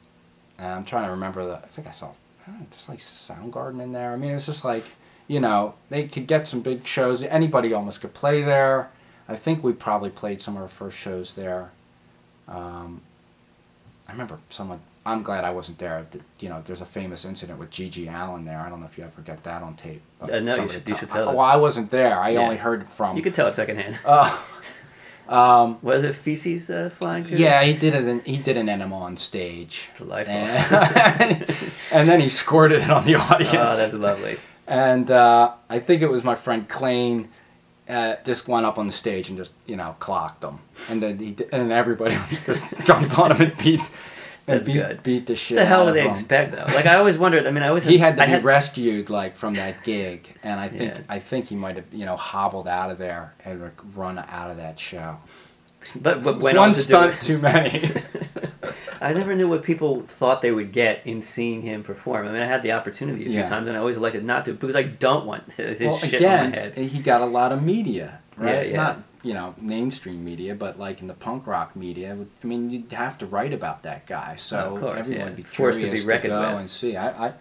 and 0.61 0.69
I'm 0.69 0.85
trying 0.85 1.07
to 1.07 1.11
remember 1.11 1.47
that. 1.49 1.63
I 1.65 1.69
think 1.69 1.89
I 1.89 1.91
saw 1.93 2.11
just 2.71 2.89
like 2.89 2.99
Soundgarden 2.99 3.81
in 3.83 3.93
there. 3.93 4.13
I 4.13 4.17
mean, 4.17 4.31
it 4.33 4.35
was 4.35 4.47
just 4.47 4.65
like 4.65 4.85
you 5.29 5.41
know 5.41 5.75
they 5.89 6.07
could 6.07 6.27
get 6.27 6.47
some 6.47 6.61
big 6.61 6.87
shows. 6.87 7.23
Anybody 7.23 7.73
almost 7.73 8.01
could 8.01 8.15
play 8.15 8.43
there. 8.43 8.91
I 9.29 9.37
think 9.37 9.63
we 9.65 9.73
probably 9.73 10.11
played 10.11 10.41
some 10.41 10.57
of 10.57 10.63
our 10.63 10.69
first 10.69 10.97
shows 10.99 11.35
there. 11.35 11.71
Um, 12.49 13.01
I 14.09 14.13
remember 14.13 14.39
someone. 14.51 14.81
I'm 15.07 15.23
glad 15.23 15.45
I 15.45 15.51
wasn't 15.51 15.79
there. 15.79 16.07
Th- 16.11 16.23
You 16.41 16.49
know, 16.51 16.61
there's 16.65 16.81
a 16.83 16.85
famous 16.87 17.25
incident 17.25 17.59
with 17.59 17.71
GG 17.71 18.07
Allin 18.13 18.45
there. 18.45 18.59
I 18.61 18.69
don't 18.69 18.81
know 18.81 18.87
if 18.87 18.99
you 18.99 19.05
ever 19.05 19.23
get 19.23 19.43
that 19.45 19.63
on 19.63 19.75
tape. 19.75 20.03
Uh, 20.21 20.27
no, 20.41 20.57
you 20.57 20.69
should- 20.69 20.73
you 20.75 20.81
tell- 20.95 20.97
should 20.99 21.11
tell 21.11 21.29
I- 21.29 21.33
it. 21.33 21.37
Well, 21.37 21.47
I 21.47 21.57
wasn't 21.57 21.91
there. 21.91 22.19
I 22.19 22.31
Yeah. 22.31 22.41
only 22.41 22.57
heard 22.59 22.87
from. 22.89 23.17
you 23.17 23.23
could 23.23 23.35
tell 23.35 23.47
it 23.47 23.57
secondhand. 23.57 23.99
Uh, 24.05 24.37
um, 25.31 25.78
Was 25.83 26.03
it 26.05 26.14
feces 26.14 26.68
uh, 26.70 26.91
flying 26.91 27.24
through? 27.24 27.39
yeah, 27.39 27.62
he 27.62 27.72
did 27.72 27.95
an 27.95 28.20
he 28.24 28.37
did 28.37 28.57
an 28.57 28.68
enema 28.68 28.99
on 28.99 29.16
stage, 29.16 29.91
Delightful. 29.97 30.35
and, 30.35 31.55
and 31.93 32.09
then 32.09 32.20
he 32.20 32.28
squirted 32.28 32.83
it 32.83 32.91
on 32.91 33.05
the 33.05 33.14
audience. 33.14 33.55
Oh, 33.55 33.76
that's 33.76 33.93
lovely. 33.95 34.39
and 34.66 35.11
uh, 35.11 35.53
I 35.68 35.78
think 35.78 36.03
it 36.03 36.09
was 36.11 36.24
my 36.24 36.35
friend 36.35 36.68
Clane. 36.68 37.28
Uh, 37.89 38.14
just 38.24 38.47
went 38.47 38.64
up 38.64 38.78
on 38.78 38.87
the 38.87 38.93
stage 38.93 39.28
and 39.28 39.37
just 39.37 39.51
you 39.66 39.74
know 39.74 39.97
clocked 39.99 40.43
them, 40.43 40.61
and 40.89 41.03
then 41.03 41.18
he 41.18 41.33
did, 41.33 41.49
and 41.53 41.72
everybody 41.72 42.16
just 42.47 42.62
jumped 42.85 43.18
on 43.18 43.33
him 43.33 43.41
and 43.49 43.59
beat 43.59 43.81
and 44.47 44.64
beat, 44.64 44.72
good. 44.74 45.03
beat 45.03 45.26
the 45.26 45.36
shit. 45.36 45.57
What 45.57 45.62
the 45.62 45.66
hell 45.66 45.84
would 45.86 45.95
they 45.95 46.03
him. 46.03 46.11
expect 46.11 46.53
though? 46.53 46.64
Like 46.74 46.86
I 46.86 46.97
always 46.97 47.18
wondered. 47.18 47.47
I 47.47 47.51
mean, 47.51 47.62
I 47.62 47.68
always 47.68 47.84
He 47.84 47.99
had 47.99 48.16
to 48.16 48.22
I 48.22 48.36
be 48.38 48.43
rescued 48.43 49.11
like 49.11 49.36
from 49.36 49.55
that 49.55 49.82
gig, 49.84 50.28
and 50.43 50.59
I 50.61 50.68
think 50.68 50.95
Yeah. 50.95 51.01
I 51.09 51.18
think 51.18 51.47
he 51.49 51.57
might 51.57 51.76
have 51.76 51.86
you 51.93 52.05
know 52.07 52.16
hobbled 52.16 52.68
out 52.68 52.91
of 52.91 52.99
there 52.99 53.34
and 53.45 53.62
like, 53.62 53.80
run 53.95 54.18
out 54.18 54.51
of 54.51 54.57
that 54.59 54.78
show. 54.78 55.18
but 55.97 56.22
but 56.22 56.36
was 56.36 56.45
went 56.45 56.59
on 56.59 56.68
one 56.68 56.72
to 56.74 56.78
stunt 56.80 57.20
too 57.20 57.38
many. 57.38 57.91
I 59.03 59.14
never 59.14 59.34
knew 59.34 59.49
what 59.49 59.62
people 59.62 60.03
thought 60.03 60.43
they 60.43 60.51
would 60.53 60.72
get 60.72 61.01
in 61.07 61.22
seeing 61.22 61.62
him 61.62 61.82
perform. 61.82 62.26
I 62.28 62.32
mean, 62.32 62.43
I 62.43 62.47
had 62.47 62.62
the 62.62 62.72
opportunity 62.72 63.22
a 63.22 63.28
few 63.30 63.38
Yeah. 63.38 63.49
times, 63.49 63.66
and 63.66 63.74
I 63.74 63.80
always 63.80 63.97
elected 63.97 64.24
not 64.24 64.45
to 64.45 64.53
because 64.53 64.76
I 64.76 64.82
don't 64.82 65.24
want 65.24 65.51
his 65.53 65.80
well, 65.80 65.97
shit 65.97 66.14
again, 66.14 66.45
on 66.47 66.51
my 66.51 66.57
head. 66.57 66.76
he 66.76 66.99
got 66.99 67.22
a 67.22 67.26
lot 67.26 67.51
of 67.53 67.62
media, 67.62 68.20
right? 68.36 68.66
Yeah, 68.66 68.72
yeah. 68.72 68.76
Not 68.76 69.03
you 69.23 69.35
know 69.35 69.55
mainstream 69.59 70.25
media, 70.25 70.55
but 70.55 70.79
like 70.79 71.01
in 71.01 71.07
the 71.07 71.14
punk 71.14 71.47
rock 71.47 71.77
media. 71.77 72.16
I 72.43 72.47
mean, 72.47 72.71
you'd 72.71 72.93
have 72.93 73.18
to 73.18 73.27
write 73.27 73.53
about 73.53 73.83
that 73.83 74.07
guy, 74.07 74.37
so 74.37 74.79
course, 74.79 74.99
everyone 74.99 75.18
yeah. 75.21 75.25
would 75.27 75.37
be 75.37 75.43
Forced 75.43 75.79
to 75.81 75.85
be 75.85 75.89
curious 76.01 76.23
to, 76.23 76.29
go 76.29 76.41
with. 76.53 76.61
and 76.61 76.71
see. 76.71 76.97
I, 76.97 77.29
I, 77.29 77.33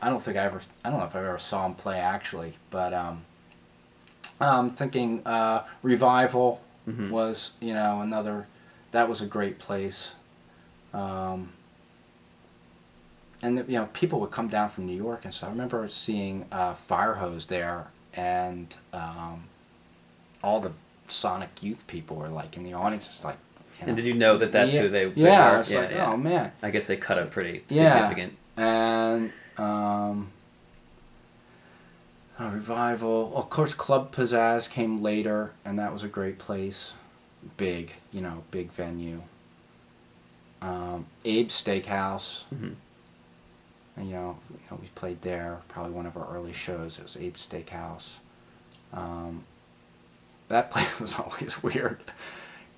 I 0.00 0.10
don't 0.10 0.20
think 0.22 0.36
I 0.36 0.44
ever. 0.44 0.60
I 0.84 0.90
don't 0.90 0.98
know 0.98 1.04
if 1.06 1.14
I 1.14 1.20
ever 1.20 1.38
saw 1.38 1.66
him 1.66 1.74
play 1.74 1.98
actually, 1.98 2.54
but 2.70 2.92
um, 2.92 3.22
I'm 4.40 4.70
thinking 4.70 5.22
uh, 5.26 5.64
revival 5.82 6.60
Mhm. 6.88 7.10
was 7.10 7.52
you 7.60 7.74
know 7.74 8.00
another. 8.00 8.46
That 8.90 9.08
was 9.08 9.20
a 9.20 9.26
great 9.26 9.58
place. 9.60 10.14
Um, 10.92 11.52
and 13.40 13.58
you 13.68 13.78
know 13.78 13.88
people 13.92 14.20
would 14.20 14.30
come 14.30 14.48
down 14.48 14.68
from 14.68 14.86
New 14.86 14.96
York 14.96 15.24
and 15.24 15.32
so 15.34 15.46
I 15.46 15.50
remember 15.50 15.88
seeing 15.88 16.46
uh, 16.52 16.74
Firehose 16.74 17.46
there 17.46 17.86
and 18.14 18.76
um, 18.92 19.44
all 20.42 20.60
the 20.60 20.72
Sonic 21.08 21.62
Youth 21.62 21.86
people 21.86 22.16
were 22.16 22.28
like 22.28 22.56
in 22.56 22.64
the 22.64 22.72
audience 22.74 23.06
just 23.06 23.24
like 23.24 23.36
you 23.80 23.86
know, 23.86 23.88
And 23.90 23.96
did 23.96 24.06
you 24.06 24.14
know 24.14 24.38
that 24.38 24.52
that's 24.52 24.74
yeah, 24.74 24.82
who 24.82 24.88
they, 24.88 25.04
they 25.06 25.20
yeah 25.22 25.52
were? 25.52 25.60
it's 25.60 25.74
like 25.74 25.92
oh 25.92 26.16
man 26.16 26.52
I 26.62 26.70
guess 26.70 26.86
they 26.86 26.96
cut 26.96 27.18
a 27.18 27.26
pretty 27.26 27.64
Yeah. 27.68 28.08
significant. 28.08 28.36
and 28.56 29.32
um, 29.58 30.30
a 32.38 32.48
revival 32.50 33.32
of 33.36 33.50
course 33.50 33.74
Club 33.74 34.14
Pizzazz 34.14 34.68
came 34.68 35.02
later 35.02 35.52
and 35.64 35.78
that 35.78 35.92
was 35.92 36.02
a 36.02 36.08
great 36.08 36.38
place 36.38 36.94
big 37.56 37.92
you 38.10 38.20
know 38.20 38.42
big 38.50 38.70
venue 38.72 39.22
um, 40.62 41.06
Abe's 41.24 41.60
Steakhouse 41.60 42.44
Mhm. 42.54 42.74
And, 43.94 44.08
you 44.08 44.14
know, 44.14 44.38
you 44.50 44.58
know, 44.70 44.78
we 44.80 44.88
played 44.94 45.20
there. 45.20 45.58
Probably 45.68 45.92
one 45.92 46.06
of 46.06 46.16
our 46.16 46.26
early 46.34 46.54
shows. 46.54 46.98
It 46.98 47.02
was 47.02 47.14
Abe's 47.16 47.46
Steakhouse. 47.46 48.20
Um, 48.90 49.44
that 50.52 50.70
place 50.72 51.00
was 51.00 51.18
always 51.18 51.62
weird. 51.62 51.98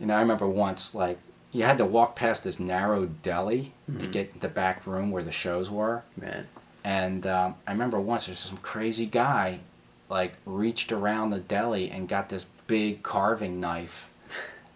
You 0.00 0.06
know, 0.06 0.14
I 0.16 0.20
remember 0.20 0.48
once, 0.48 0.94
like, 0.94 1.18
you 1.52 1.62
had 1.62 1.78
to 1.78 1.84
walk 1.84 2.16
past 2.16 2.42
this 2.44 2.58
narrow 2.58 3.06
deli 3.06 3.72
to 3.98 4.06
Mhm. 4.06 4.12
get 4.12 4.40
the 4.40 4.48
back 4.48 4.86
room 4.86 5.10
where 5.12 5.22
the 5.22 5.30
shows 5.32 5.70
were. 5.70 6.02
Man. 6.16 6.48
And 6.82 7.26
um, 7.26 7.54
I 7.66 7.72
remember 7.72 8.00
once 8.00 8.26
there's 8.26 8.40
some 8.40 8.56
crazy 8.58 9.06
guy, 9.06 9.60
like, 10.08 10.32
reached 10.44 10.90
around 10.92 11.30
the 11.30 11.38
deli 11.38 11.90
and 11.90 12.08
got 12.08 12.28
this 12.28 12.46
big 12.66 13.02
carving 13.02 13.60
knife 13.60 14.08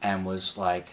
and 0.03 0.25
was 0.25 0.57
like, 0.57 0.91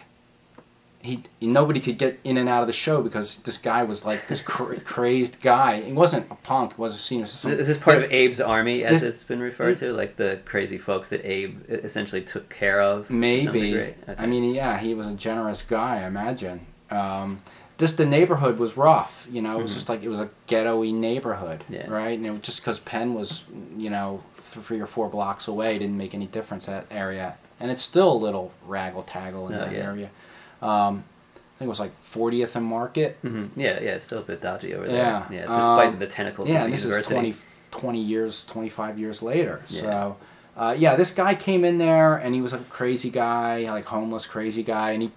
he 1.06 1.22
nobody 1.40 1.80
could 1.80 1.98
get 1.98 2.18
in 2.24 2.36
and 2.36 2.48
out 2.48 2.60
of 2.62 2.66
the 2.66 2.72
show 2.72 3.00
because 3.02 3.36
this 3.38 3.56
guy 3.58 3.82
was 3.82 4.04
like 4.04 4.28
this 4.28 4.40
cra- 4.40 4.80
crazed 4.84 5.40
guy. 5.40 5.80
He 5.80 5.92
wasn't 5.92 6.30
a 6.30 6.34
punk. 6.34 6.74
He 6.76 6.80
was 6.82 6.94
a 6.94 7.22
as. 7.22 7.44
Is 7.44 7.66
this 7.66 7.78
part 7.78 7.98
of 7.98 8.04
Abe's 8.04 8.40
army, 8.40 8.84
as 8.84 9.00
This- 9.00 9.10
it's 9.10 9.22
been 9.22 9.40
referred 9.40 9.78
to, 9.78 9.92
like 9.92 10.16
the 10.16 10.40
crazy 10.44 10.78
folks 10.78 11.08
that 11.10 11.24
Abe 11.24 11.60
essentially 11.70 12.22
took 12.22 12.48
care 12.50 12.80
of? 12.80 13.08
Maybe. 13.08 13.76
Okay. 13.78 13.94
I 14.18 14.26
mean, 14.26 14.52
yeah, 14.54 14.78
he 14.78 14.94
was 14.94 15.06
a 15.06 15.14
generous 15.14 15.62
guy. 15.62 16.02
I 16.02 16.06
imagine. 16.06 16.66
Um, 16.90 17.42
just 17.78 17.96
the 17.98 18.06
neighborhood 18.06 18.58
was 18.58 18.76
rough. 18.76 19.26
You 19.30 19.42
know, 19.42 19.58
it 19.58 19.62
was 19.62 19.70
Mhm. 19.70 19.74
just 19.74 19.88
like 19.88 20.02
it 20.02 20.08
was 20.08 20.20
a 20.20 20.30
ghetto-y 20.46 20.90
neighborhood, 20.92 21.62
Yeah. 21.68 21.88
right? 21.90 22.16
And 22.16 22.26
it 22.26 22.30
was 22.30 22.40
just 22.40 22.60
because 22.60 22.78
Penn 22.78 23.12
was, 23.14 23.44
you 23.76 23.90
know, 23.90 24.22
three 24.38 24.80
or 24.80 24.86
four 24.86 25.08
blocks 25.08 25.46
away, 25.46 25.78
didn't 25.78 25.98
make 25.98 26.14
any 26.14 26.26
difference 26.26 26.66
that 26.66 26.86
area. 26.90 27.34
And 27.60 27.70
it's 27.70 27.82
still 27.82 28.10
a 28.12 28.16
little 28.16 28.52
raggle-taggle 28.66 29.48
in 29.48 29.54
Oh, 29.54 29.58
that 29.58 29.72
yeah. 29.72 29.78
area. 29.78 30.10
Um, 30.62 31.04
I 31.34 31.58
think 31.58 31.66
it 31.66 31.68
was 31.68 31.80
like 31.80 31.92
40th 32.02 32.54
and 32.56 32.66
Market. 32.66 33.18
Mhm. 33.24 33.48
Yeah, 33.56 33.80
yeah, 33.80 33.92
it's 33.96 34.04
still 34.04 34.18
a 34.18 34.22
bit 34.22 34.42
dodgy 34.42 34.74
over 34.74 34.86
there. 34.86 35.26
Yeah, 35.30 35.40
despite 35.46 35.88
um, 35.94 35.98
the 35.98 36.06
tentacles 36.06 36.48
yeah, 36.50 36.60
of 36.60 36.64
the 36.66 36.72
this 36.72 36.82
university. 36.84 37.14
is 37.14 37.20
20, 37.20 37.34
20 37.70 38.00
years, 38.02 38.44
25 38.46 38.98
years 38.98 39.22
later. 39.22 39.62
Yeah. 39.68 39.80
So, 39.80 40.16
uh, 40.56 40.74
yeah, 40.78 40.96
this 40.96 41.10
guy 41.10 41.34
came 41.34 41.64
in 41.64 41.78
there 41.78 42.16
and 42.16 42.34
he 42.34 42.40
was 42.42 42.52
a 42.52 42.58
crazy 42.58 43.08
guy, 43.10 43.70
like 43.70 43.86
homeless 43.86 44.26
crazy 44.26 44.62
guy, 44.62 44.90
and 44.92 45.02
he 45.02 45.10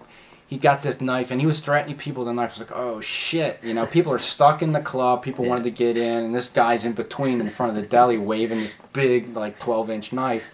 he 0.46 0.58
got 0.58 0.82
this 0.82 1.00
knife 1.00 1.30
and 1.30 1.40
he 1.40 1.46
was 1.46 1.60
threatening 1.60 1.96
people 1.96 2.22
with 2.24 2.28
the 2.28 2.34
knife. 2.34 2.50
I 2.56 2.60
was 2.60 2.70
like, 2.70 2.76
oh 2.78 3.00
shit, 3.00 3.60
you 3.62 3.72
know, 3.72 3.86
people 3.86 4.12
are 4.12 4.18
stuck 4.18 4.62
in 4.62 4.72
the 4.72 4.80
club, 4.80 5.22
people 5.22 5.44
Yeah. 5.44 5.50
wanted 5.50 5.64
to 5.64 5.70
get 5.70 5.96
in, 5.96 6.24
and 6.24 6.34
this 6.34 6.48
guy's 6.48 6.84
in 6.84 6.92
between 6.94 7.40
in 7.40 7.48
front 7.50 7.70
of 7.70 7.76
the 7.76 7.86
deli 7.88 8.18
waving 8.18 8.58
this 8.58 8.74
big 8.92 9.36
like 9.36 9.58
12 9.58 9.90
inch 9.90 10.12
knife, 10.12 10.50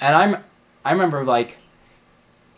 and 0.00 0.14
I'm 0.14 0.36
I 0.84 0.92
remember 0.92 1.24
like. 1.24 1.56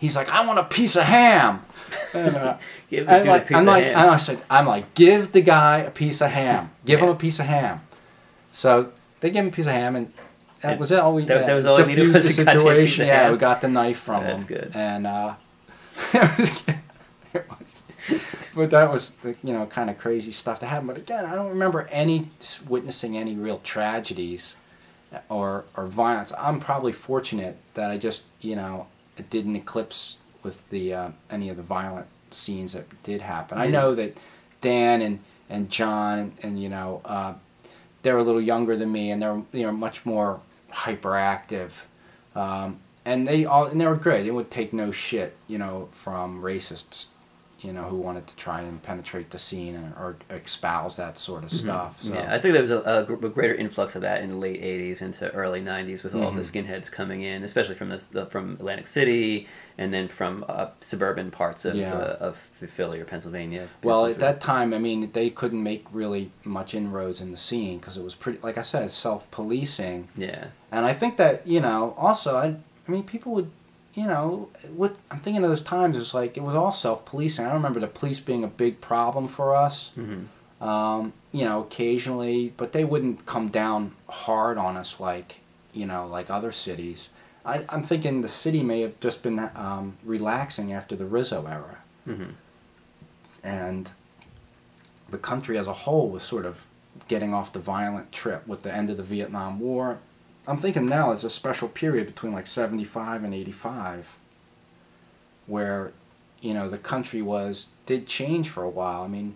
He's 0.06 0.14
like, 0.14 0.28
I 0.30 0.46
want 0.46 0.58
a 0.60 0.64
piece 0.64 0.94
of 0.96 1.02
ham. 1.02 1.64
And, 2.14 2.36
uh, 2.36 2.56
Give 2.90 3.08
and 3.08 3.28
like, 3.28 3.50
I'm 3.52 3.64
like, 3.64 3.84
ham. 3.84 4.10
I 4.10 4.16
said, 4.16 4.38
I'm 4.48 4.66
like, 4.66 4.94
give 4.94 5.32
the 5.32 5.40
guy 5.40 5.78
a 5.78 5.90
piece 5.90 6.20
of 6.20 6.30
ham. 6.30 6.70
Give 6.84 7.00
him 7.00 7.08
a 7.08 7.14
piece 7.14 7.38
of 7.40 7.46
ham. 7.46 7.80
So 8.52 8.92
they 9.20 9.30
gave 9.30 9.42
him 9.42 9.48
a 9.48 9.52
piece 9.52 9.66
of 9.66 9.72
ham, 9.72 9.96
and 9.96 10.12
that 10.62 10.72
And 10.72 10.80
was 10.80 10.90
it. 10.92 10.98
All 10.98 11.14
we 11.14 11.24
that- 11.24 11.40
yeah, 11.42 11.46
that 11.46 11.54
was 11.54 11.66
all 11.66 11.76
diffused 11.76 12.14
was 12.14 12.36
the 12.36 12.42
a 12.42 12.44
goddamn 12.44 12.54
piece 12.54 12.62
situation. 12.62 13.06
Yeah, 13.06 13.30
we 13.30 13.38
got 13.38 13.60
the 13.60 13.68
knife 13.68 13.98
from 13.98 14.22
That's 14.24 14.42
him. 14.42 14.46
good. 14.46 14.70
And 14.74 15.06
uh, 15.06 15.34
it 16.12 16.38
was, 16.38 16.62
it 17.34 17.46
was, 17.50 17.82
but 18.54 18.70
that 18.70 18.90
was 18.90 19.10
the, 19.22 19.34
you 19.42 19.52
know 19.52 19.66
kind 19.66 19.90
of 19.90 19.98
crazy 19.98 20.32
stuff 20.32 20.58
to 20.60 20.66
happen. 20.66 20.86
But 20.86 20.96
again, 20.96 21.24
I 21.26 21.34
don't 21.34 21.48
remember 21.50 21.88
any 21.90 22.30
witnessing 22.68 23.16
any 23.16 23.34
real 23.34 23.58
tragedies 23.58 24.56
or 25.28 25.64
or 25.76 25.86
violence. 25.86 26.32
I'm 26.38 26.60
probably 26.60 26.92
fortunate 26.92 27.56
that 27.74 27.90
I 27.90 27.98
just 27.98 28.24
you 28.40 28.56
know 28.56 28.86
it 29.16 29.30
didn't 29.30 29.56
eclipse 29.56 30.18
with 30.42 30.68
the 30.70 30.94
uh, 30.94 31.10
any 31.30 31.48
of 31.48 31.56
the 31.56 31.62
violent 31.62 32.06
scenes 32.30 32.72
that 32.72 33.02
did 33.02 33.22
happen. 33.22 33.58
I 33.58 33.66
know 33.66 33.94
that 33.94 34.16
Dan 34.60 35.00
and 35.02 35.20
and 35.48 35.70
John 35.70 36.18
and, 36.18 36.32
and 36.42 36.62
you 36.62 36.68
know 36.68 37.00
uh, 37.04 37.34
they're 38.02 38.18
a 38.18 38.22
little 38.22 38.40
younger 38.40 38.76
than 38.76 38.92
me 38.92 39.10
and 39.10 39.20
they're 39.22 39.42
you 39.52 39.62
know 39.62 39.72
much 39.72 40.06
more 40.06 40.40
hyperactive. 40.72 41.72
Um, 42.34 42.80
and 43.04 43.26
they 43.26 43.44
all 43.44 43.66
and 43.66 43.80
they 43.80 43.86
were 43.86 43.96
good. 43.96 44.26
They 44.26 44.30
would 44.30 44.50
take 44.50 44.72
no 44.72 44.90
shit, 44.90 45.36
you 45.46 45.58
know, 45.58 45.88
from 45.92 46.42
racists, 46.42 47.06
you 47.60 47.72
know, 47.72 47.84
who 47.84 47.96
wanted 47.96 48.26
to 48.26 48.36
try 48.36 48.60
and 48.60 48.82
penetrate 48.82 49.30
the 49.30 49.38
scene 49.38 49.76
or, 49.76 50.16
or 50.30 50.36
espouse 50.36 50.96
that 50.96 51.16
sort 51.16 51.42
of 51.42 51.50
stuff. 51.50 52.02
So. 52.02 52.10
Mm-hmm. 52.10 52.16
Yeah, 52.16 52.34
I 52.34 52.38
think 52.38 52.52
there 52.52 52.60
was 52.62 52.70
a, 52.70 52.80
a 52.80 53.02
a 53.14 53.28
greater 53.30 53.54
influx 53.54 53.96
of 53.96 54.02
that 54.02 54.20
in 54.22 54.28
the 54.28 54.36
late 54.36 54.60
'80s 54.62 55.00
into 55.00 55.30
early 55.32 55.62
'90s 55.62 56.02
with 56.04 56.14
all 56.14 56.30
the 56.32 56.42
Mhm. 56.42 56.66
skinheads 56.66 56.92
coming 56.92 57.22
in, 57.22 57.42
especially 57.44 57.74
from 57.74 57.88
the, 57.88 58.04
the 58.12 58.26
from 58.26 58.52
Atlantic 58.60 58.86
City 58.86 59.48
and 59.78 59.92
then 59.92 60.08
from 60.08 60.44
uh, 60.48 60.68
suburban 60.80 61.30
parts 61.30 61.64
of 61.64 61.76
Yeah. 61.76 61.94
uh, 61.94 62.16
of 62.20 62.36
Philly 62.68 63.00
or 63.00 63.04
Pennsylvania. 63.04 63.68
Well, 63.82 64.06
at 64.06 64.18
that 64.20 64.40
time, 64.40 64.72
I 64.74 64.78
mean, 64.78 65.10
they 65.12 65.28
couldn't 65.30 65.62
make 65.62 65.84
really 65.92 66.30
much 66.44 66.74
inroads 66.74 67.20
in 67.20 67.30
the 67.30 67.36
scene 67.36 67.78
because 67.78 67.96
it 67.96 68.02
was 68.04 68.14
pretty, 68.14 68.38
like 68.42 68.56
I 68.58 68.62
said, 68.62 68.90
self-policing. 68.90 70.08
yeah, 70.16 70.46
And 70.72 70.86
I 70.86 70.92
think 70.92 71.16
that 71.16 71.46
you 71.46 71.60
know, 71.60 71.94
also, 71.98 72.36
I, 72.36 72.56
I 72.88 72.90
mean, 72.90 73.02
people 73.04 73.32
would, 73.34 73.50
you 73.96 74.06
know, 74.06 74.50
what 74.74 74.94
I'm 75.10 75.18
thinking 75.18 75.42
of 75.42 75.48
those 75.48 75.62
times 75.62 75.96
is 75.96 76.12
like 76.12 76.36
it 76.36 76.42
was 76.42 76.54
all 76.54 76.70
self 76.72 77.04
policing. 77.06 77.44
I 77.44 77.48
don't 77.48 77.56
remember 77.56 77.80
the 77.80 77.86
police 77.88 78.20
being 78.20 78.44
a 78.44 78.48
big 78.48 78.80
problem 78.80 79.26
for 79.26 79.56
us. 79.56 79.90
Mm-hmm. 79.98 80.62
Um, 80.62 81.12
you 81.32 81.44
know, 81.44 81.62
occasionally, 81.62 82.52
but 82.56 82.72
they 82.72 82.84
wouldn't 82.84 83.26
come 83.26 83.48
down 83.48 83.92
hard 84.08 84.58
on 84.58 84.76
us 84.76 85.00
like 85.00 85.40
you 85.72 85.86
know 85.86 86.06
like 86.06 86.30
other 86.30 86.52
cities. 86.52 87.08
I, 87.44 87.64
I'm 87.70 87.82
thinking 87.82 88.20
the 88.20 88.28
city 88.28 88.62
may 88.62 88.82
have 88.82 88.98
just 89.00 89.22
been 89.22 89.50
um, 89.54 89.96
relaxing 90.04 90.72
after 90.72 90.94
the 90.94 91.06
Rizzo 91.06 91.46
era, 91.46 91.78
Mm-hmm. 92.06 92.30
and 93.42 93.90
the 95.08 95.18
country 95.18 95.56
as 95.56 95.66
a 95.66 95.72
whole 95.72 96.10
was 96.10 96.22
sort 96.22 96.44
of 96.44 96.64
getting 97.08 97.32
off 97.32 97.52
the 97.52 97.58
violent 97.60 98.10
trip 98.12 98.46
with 98.46 98.62
the 98.62 98.74
end 98.74 98.90
of 98.90 98.96
the 98.96 99.02
Vietnam 99.02 99.60
War. 99.60 99.98
I'm 100.46 100.58
thinking 100.58 100.86
now 100.86 101.12
it's 101.12 101.24
a 101.24 101.30
special 101.30 101.68
period 101.68 102.06
between 102.06 102.32
like 102.32 102.46
75 102.46 103.24
and 103.24 103.34
85 103.34 104.16
where 105.46 105.92
you 106.40 106.54
know 106.54 106.68
the 106.68 106.78
country 106.78 107.22
was 107.22 107.66
did 107.86 108.06
change 108.06 108.48
for 108.48 108.62
a 108.62 108.68
while. 108.68 109.02
I 109.02 109.08
mean, 109.08 109.34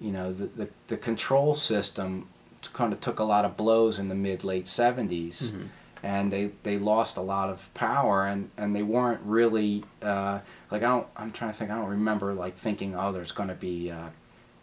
you 0.00 0.10
know, 0.12 0.32
the 0.32 0.46
the, 0.46 0.68
the 0.88 0.96
control 0.96 1.54
system 1.54 2.28
kind 2.72 2.92
of 2.92 3.00
took 3.00 3.18
a 3.18 3.24
lot 3.24 3.44
of 3.44 3.56
blows 3.56 3.98
in 3.98 4.08
the 4.08 4.14
mid 4.14 4.44
late 4.44 4.66
70s 4.66 5.44
Mm-hmm. 5.44 5.62
and 6.02 6.30
they 6.32 6.50
they 6.62 6.76
lost 6.78 7.16
a 7.16 7.22
lot 7.22 7.48
of 7.48 7.72
power 7.74 8.26
and 8.26 8.50
and 8.58 8.74
they 8.76 8.82
weren't 8.82 9.20
really 9.24 9.84
uh, 10.02 10.40
like 10.70 10.82
I 10.82 10.88
don't 10.88 11.06
I'm 11.16 11.32
trying 11.32 11.52
to 11.52 11.56
think 11.58 11.70
I 11.70 11.76
don't 11.76 11.88
remember 11.88 12.34
like 12.34 12.56
thinking 12.58 12.94
oh 12.94 13.12
there's 13.12 13.32
going 13.32 13.48
to 13.48 13.54
be 13.54 13.90
uh, 13.90 14.08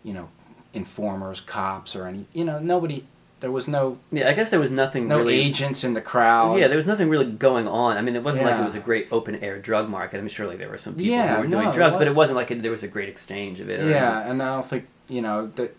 you 0.04 0.14
know 0.14 0.30
informers 0.74 1.40
cops 1.42 1.96
or 1.96 2.06
any 2.06 2.26
you 2.34 2.46
know 2.46 2.60
nobody 2.60 3.04
there 3.40 3.52
was 3.52 3.68
no 3.68 3.98
Yeah, 4.12 4.30
I 4.30 4.34
guess 4.34 4.50
there 4.50 4.60
was 4.60 4.72
nothing 4.72 5.08
no 5.08 5.18
really. 5.20 5.36
agents 5.40 5.84
in 5.84 5.94
the 5.94 6.02
crowd 6.02 6.58
Yeah, 6.60 6.68
there 6.68 6.78
was 6.78 6.88
nothing 6.88 7.08
really 7.10 7.26
going 7.32 7.68
on. 7.68 7.98
I 7.98 8.02
mean, 8.02 8.16
it 8.16 8.24
wasn't 8.24 8.46
like 8.46 8.60
it 8.60 8.64
was 8.64 8.76
a 8.76 8.80
great 8.80 9.08
open 9.12 9.36
air 9.36 9.60
drug 9.60 9.90
market. 9.90 10.18
I 10.18 10.22
mean, 10.22 10.30
surely 10.30 10.56
there 10.58 10.70
were 10.70 10.78
some 10.78 10.94
people 10.96 11.12
Yeah, 11.12 11.36
who 11.36 11.42
were 11.44 11.48
doing 11.48 11.72
drugs, 11.72 11.98
but 11.98 12.08
it 12.08 12.16
wasn't 12.16 12.38
like 12.38 12.50
it, 12.52 12.62
there 12.62 12.72
was 12.72 12.84
a 12.84 12.88
great 12.88 13.10
exchange 13.10 13.60
of 13.60 13.70
it. 13.70 13.80
yeah 13.90 14.30
and 14.30 14.42
I 14.42 14.56
don't 14.56 14.68
think 14.70 14.88
you 15.08 15.22
know 15.22 15.48
that 15.56 15.76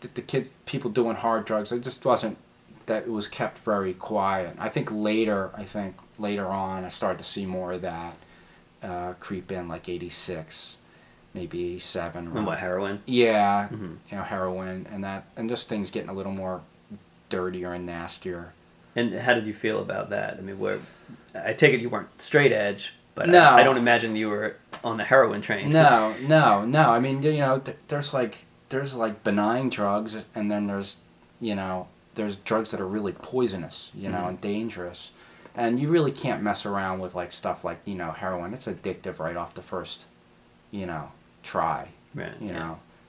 the, 0.00 0.08
the 0.14 0.22
kid 0.22 0.50
people 0.66 0.90
doing 0.90 1.16
hard 1.16 1.44
drugs 1.46 1.72
it 1.72 1.80
just 1.82 2.04
wasn't 2.04 2.36
that 2.86 3.04
it 3.04 3.10
was 3.10 3.26
kept 3.26 3.58
very 3.60 3.94
quiet 3.94 4.54
I 4.58 4.68
think 4.68 4.90
later 4.92 5.50
I 5.56 5.64
think 5.64 5.96
later 6.18 6.46
on 6.46 6.84
I 6.84 6.88
started 6.90 7.18
to 7.18 7.24
see 7.24 7.46
more 7.46 7.72
of 7.72 7.82
that 7.82 8.14
uh, 8.82 9.14
creep 9.18 9.50
in 9.50 9.68
like 9.68 9.88
86 9.88 10.76
maybe 11.34 11.64
87 11.74 12.16
anything. 12.22 12.36
And 12.38 12.46
what 12.46 12.58
heroin? 12.58 13.02
Yeah, 13.06 13.68
hmm 13.68 13.94
you 14.10 14.16
know, 14.16 14.22
heroin 14.22 14.86
and 14.92 15.02
that, 15.04 15.24
and 15.36 15.48
just 15.48 15.68
things 15.68 15.90
getting 15.90 16.08
a 16.10 16.14
little 16.14 16.32
more 16.32 16.60
dirtier 17.28 17.72
and 17.72 17.86
nastier. 17.86 18.52
And 18.94 19.12
how 19.14 19.34
did 19.34 19.46
you 19.46 19.54
feel 19.54 19.80
about 19.80 20.10
that? 20.10 20.36
I 20.38 20.40
mean, 20.40 20.58
where 20.58 20.78
I 21.34 21.52
take 21.52 21.74
it 21.74 21.80
you 21.80 21.88
weren't 21.90 22.20
straight 22.22 22.52
edge, 22.52 22.94
but 23.14 23.28
No. 23.28 23.40
I, 23.40 23.60
I 23.60 23.62
don't 23.62 23.76
imagine 23.76 24.16
you 24.16 24.28
were 24.30 24.56
on 24.82 24.96
the 24.96 25.04
heroin 25.04 25.42
train. 25.42 25.70
No, 25.70 26.14
no, 26.22 26.64
no. 26.64 26.90
I 26.90 26.98
mean, 26.98 27.22
you 27.22 27.38
know, 27.38 27.62
there's 27.88 28.14
like 28.14 28.38
there's 28.70 28.94
like 28.94 29.22
benign 29.22 29.68
drugs, 29.68 30.16
and 30.34 30.50
then 30.50 30.66
there's 30.66 30.98
you 31.40 31.54
know 31.54 31.88
there's 32.14 32.36
drugs 32.36 32.70
that 32.70 32.80
are 32.80 32.86
really 32.86 33.12
poisonous, 33.12 33.90
you 33.94 34.08
know, 34.08 34.18
Mhm. 34.22 34.28
and 34.30 34.40
dangerous, 34.40 35.10
and 35.54 35.78
you 35.78 35.88
really 35.88 36.12
can't 36.12 36.42
mess 36.42 36.64
around 36.64 37.00
with 37.00 37.14
like 37.14 37.32
stuff 37.32 37.64
like 37.64 37.80
you 37.84 37.94
know 37.94 38.12
heroin. 38.12 38.54
It's 38.54 38.66
addictive 38.66 39.18
right 39.18 39.36
off 39.36 39.52
the 39.54 39.62
first, 39.62 40.04
you 40.70 40.86
know, 40.86 41.12
try. 41.42 41.88
Right. 42.14 42.32
you 42.40 42.48
yeah. 42.48 42.58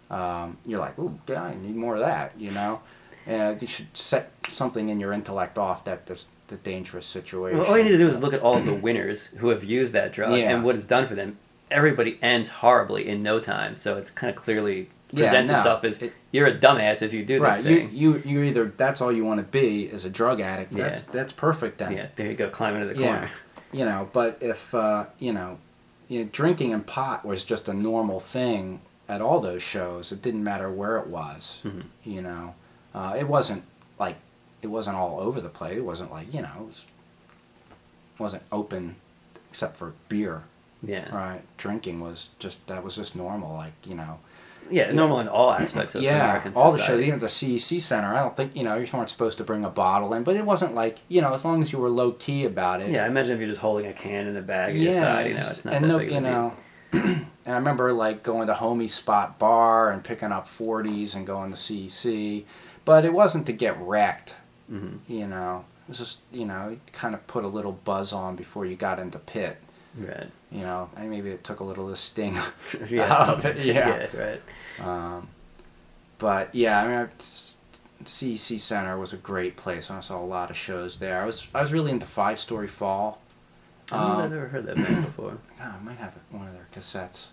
know 0.09 0.15
um, 0.17 0.57
you're 0.65 0.79
like 0.81 0.99
ooh 0.99 1.17
yeah, 1.29 1.43
i 1.43 1.55
need 1.55 1.75
more 1.77 1.95
of 1.95 2.01
that 2.01 2.33
you 2.37 2.51
know 2.51 2.81
and 3.27 3.61
you 3.61 3.67
should 3.67 3.95
set 3.95 4.31
something 4.47 4.89
in 4.89 4.99
your 4.99 5.13
intellect 5.13 5.57
off 5.57 5.83
that 5.83 6.05
this 6.07 6.27
the 6.47 6.55
dangerous 6.55 7.05
situation 7.05 7.59
Well, 7.59 7.67
all 7.67 7.77
you 7.77 7.83
need 7.83 7.91
to 7.91 7.97
do 7.97 8.07
is 8.07 8.17
look 8.19 8.33
at 8.33 8.39
all 8.39 8.59
the 8.61 8.73
winners 8.73 9.27
who 9.39 9.49
have 9.49 9.63
used 9.65 9.91
that 9.93 10.13
drug 10.13 10.31
Yeah. 10.31 10.49
and 10.51 10.63
what 10.63 10.75
it's 10.77 10.85
done 10.85 11.05
for 11.07 11.13
them. 11.13 11.37
Everybody 11.69 12.17
ends 12.21 12.47
horribly 12.49 13.05
in 13.07 13.21
no 13.21 13.41
time, 13.41 13.75
so 13.75 13.97
it's 13.97 14.09
kind 14.11 14.29
of 14.29 14.37
clearly 14.41 14.89
Yeah, 15.11 15.25
presents 15.25 15.51
no, 15.51 15.57
itself 15.57 15.83
as 15.83 16.01
it- 16.01 16.13
you're 16.31 16.47
a 16.47 16.57
dumbass 16.57 17.01
if 17.01 17.11
you 17.11 17.25
do 17.25 17.41
right 17.43 17.57
this 17.57 17.65
you, 17.65 17.77
thing. 17.79 17.89
you 17.93 18.21
you 18.25 18.43
either 18.43 18.65
that's 18.67 19.01
all 19.01 19.11
you 19.11 19.25
want 19.25 19.39
to 19.41 19.45
be 19.45 19.83
is 19.83 20.05
a 20.05 20.09
drug 20.09 20.39
addict 20.39 20.71
Yeah. 20.71 20.83
that's 20.85 21.01
that's 21.03 21.33
perfect 21.33 21.77
then 21.79 21.91
yeah, 21.91 22.07
there 22.15 22.27
you 22.27 22.35
go, 22.35 22.49
climb 22.49 22.75
into 22.75 22.87
the 22.87 22.93
corner. 22.95 23.29
Yeah. 23.73 23.79
you 23.79 23.85
know 23.85 24.09
but 24.13 24.37
if 24.41 24.73
uh, 24.73 25.05
you 25.19 25.33
know 25.33 25.59
you 26.07 26.23
know 26.23 26.29
drinking 26.31 26.73
and 26.73 26.85
pot 26.85 27.25
was 27.25 27.43
just 27.43 27.67
a 27.67 27.73
normal 27.73 28.19
thing 28.21 28.79
at 29.09 29.21
all 29.21 29.39
those 29.41 29.61
shows 29.63 30.11
it 30.13 30.21
didn't 30.21 30.43
matter 30.43 30.69
where 30.71 30.97
it 30.97 31.07
was 31.07 31.59
Mhm. 31.65 31.83
you 32.05 32.21
know 32.21 32.53
uh, 32.93 33.15
it 33.17 33.27
wasn't 33.27 33.63
like 33.99 34.15
it 34.61 34.67
wasn't 34.67 34.95
all 34.95 35.19
over 35.19 35.39
the 35.41 35.49
place 35.49 35.77
it 35.77 35.85
wasn't 35.85 36.11
like 36.11 36.33
you 36.33 36.41
know 36.41 36.51
it 36.59 36.65
was, 36.65 36.85
wasn't 38.19 38.43
open 38.51 38.95
except 39.49 39.77
for 39.77 39.93
beer. 40.09 40.43
Yeah, 40.83 41.13
right? 41.15 41.41
Drinking 41.57 41.99
was 42.01 42.29
just 42.39 42.65
that 42.67 42.83
was 42.83 42.95
just 42.95 43.15
normal 43.15 43.55
like 43.55 43.73
you 43.85 43.95
know. 43.95 44.19
Yeah, 44.69 44.91
normal 44.91 45.21
in 45.21 45.27
all 45.29 45.51
aspects 45.51 45.95
of 45.95 46.01
yeah 46.03 46.25
American 46.25 46.53
all 46.53 46.71
the 46.73 46.77
shows 46.83 46.99
even 47.01 47.15
at 47.15 47.19
the 47.21 47.27
cec 47.27 47.81
center. 47.81 48.13
I 48.13 48.19
don't 48.19 48.35
think 48.35 48.55
you 48.55 48.63
know 48.63 48.75
you 48.75 48.85
weren't 48.93 49.09
supposed 49.09 49.37
to 49.37 49.43
bring 49.45 49.63
a 49.63 49.69
bottle 49.69 50.13
in 50.13 50.23
but 50.23 50.35
it 50.35 50.45
wasn't 50.45 50.75
like 50.75 50.99
you 51.07 51.21
know 51.21 51.33
as 51.33 51.45
long 51.45 51.61
as 51.63 51.71
you 51.71 51.79
were 51.79 51.89
low 51.89 52.11
key 52.11 52.43
about 52.45 52.81
it. 52.81 52.91
Yeah, 52.91 53.05
I 53.05 53.07
imagine 53.07 53.35
if 53.35 53.39
you're 53.39 53.49
just 53.49 53.61
holding 53.61 53.85
a 53.87 53.93
can 53.93 54.27
in 54.27 54.35
a 54.35 54.41
bag 54.41 54.75
your 54.75 54.93
side, 54.93 55.27
you 55.27 55.33
know, 55.33 55.37
just- 55.39 55.51
it's 55.57 55.65
not 55.65 55.73
and 55.73 55.87
no, 55.87 55.99
you 55.99 56.19
know, 56.19 56.53
and 56.91 57.25
I 57.45 57.51
remember 57.53 57.93
like 57.93 58.23
going 58.23 58.47
to 58.47 58.53
Homie 58.53 58.89
Spot 58.89 59.39
Bar 59.39 59.91
and 59.91 60.03
picking 60.03 60.31
up 60.33 60.47
40s 60.49 61.15
and 61.15 61.25
going 61.25 61.51
to 61.51 61.57
CEC, 61.57 62.43
but 62.87 63.05
it 63.05 63.13
wasn't 63.13 63.45
to 63.45 63.53
get 63.53 63.77
wrecked, 63.79 64.35
Mhm. 64.71 64.99
you 65.07 65.27
know. 65.27 65.65
It 65.85 65.89
was 65.89 65.97
just, 65.99 66.19
you 66.31 66.45
know, 66.45 66.69
it 66.69 66.93
kind 66.93 67.13
of 67.13 67.25
put 67.27 67.43
a 67.43 67.47
little 67.47 67.71
buzz 67.73 68.11
on 68.13 68.35
before 68.35 68.65
you 68.65 68.75
got 68.75 68.97
into 68.99 69.19
pit, 69.19 69.57
Right. 69.97 70.29
you 70.51 70.61
know. 70.61 70.89
And 70.97 71.09
maybe 71.09 71.29
it 71.29 71.43
took 71.43 71.59
a 71.59 71.63
little 71.63 71.83
of 71.85 71.89
the 71.91 71.95
sting. 71.95 72.35
yeah. 72.89 73.13
out 73.13 73.29
of 73.29 73.45
it, 73.45 73.57
yeah. 73.65 74.07
right. 74.17 74.41
Um, 74.85 75.27
but 76.17 76.53
yeah, 76.55 76.81
I 76.83 76.87
mean, 76.87 77.09
CEC 78.05 78.57
Center 78.59 78.97
was 78.97 79.13
a 79.13 79.17
great 79.17 79.57
place. 79.57 79.89
I 79.89 79.99
saw 80.01 80.19
a 80.19 80.25
lot 80.25 80.49
of 80.49 80.57
shows 80.57 80.97
there. 80.99 81.21
I 81.21 81.25
was 81.25 81.47
I 81.53 81.61
was 81.61 81.73
really 81.73 81.91
into 81.91 82.05
Five 82.05 82.39
Story 82.39 82.67
Fall. 82.67 83.19
I 83.91 83.95
that 83.97 84.03
Um, 84.03 84.17
I've 84.23 84.31
never 84.31 84.47
heard 84.47 84.65
that 84.67 84.75
band 84.75 85.05
before. 85.05 85.37
God, 85.59 85.73
I 85.79 85.83
might 85.83 85.97
have 85.97 86.13
one 86.31 86.47
of 86.47 86.53
their 86.53 86.67
cassettes 86.75 87.27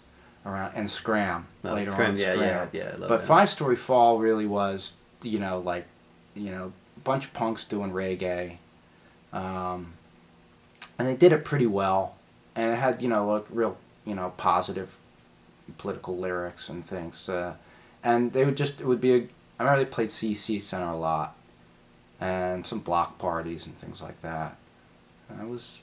around 0.47 0.73
and 0.75 0.91
Scram 0.91 1.47
Oh, 1.65 1.73
later 1.73 1.91
Scram, 1.93 2.11
on. 2.13 2.17
yeah, 2.17 2.35
Scram. 2.35 2.69
yeah, 2.73 2.81
yeah. 2.85 2.89
I 2.95 2.97
love 2.97 3.09
But 3.09 3.19
that. 3.21 3.27
Five 3.27 3.49
Story 3.51 3.77
Fall 3.77 4.19
really 4.19 4.47
was, 4.47 4.93
you 5.25 5.39
know, 5.39 5.59
like, 5.59 5.87
you 6.35 6.51
know, 6.51 6.73
a 6.97 7.01
bunch 7.01 7.25
of 7.27 7.35
punks 7.35 7.65
doing 7.65 7.91
reggae, 7.93 8.59
um, 9.33 9.95
and 10.99 11.09
they 11.09 11.15
did 11.17 11.33
it 11.33 11.45
pretty 11.45 11.67
well, 11.67 12.17
and 12.55 12.71
it 12.73 12.77
had 12.77 13.03
you 13.03 13.09
know 13.09 13.27
like 13.27 13.45
real 13.51 13.77
you 14.05 14.15
know 14.15 14.33
positive 14.37 14.97
political 15.79 16.17
lyrics 16.17 16.69
and 16.69 16.87
things, 16.87 17.29
uh, 17.29 17.55
and 18.03 18.33
they 18.33 18.45
would 18.45 18.57
just 18.57 18.81
it 18.81 18.87
would 18.87 19.01
be 19.01 19.13
a. 19.13 19.17
I 19.59 19.63
remember 19.65 19.85
they 19.85 19.91
played 19.91 20.09
CC 20.11 20.61
Center 20.63 20.87
a 20.87 20.97
lot, 20.97 21.37
and 22.21 22.67
some 22.67 22.81
block 22.81 23.19
parties 23.19 23.67
and 23.67 23.77
things 23.79 24.03
like 24.03 24.21
that. 24.23 24.57
And 25.29 25.41
I 25.41 25.45
was, 25.45 25.81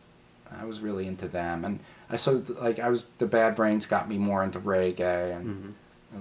I 0.52 0.66
was 0.66 0.80
really 0.82 1.08
into 1.08 1.28
them, 1.28 1.64
and 1.66 1.80
I 2.10 2.16
so 2.18 2.44
like 2.62 2.80
I 2.80 2.90
was 2.90 3.06
the 3.18 3.26
Bad 3.28 3.56
Brains 3.56 3.86
got 3.86 4.08
me 4.10 4.18
more 4.18 4.44
into 4.44 4.60
reggae 4.60 5.36
and. 5.36 5.46
Mhm. 5.48 5.74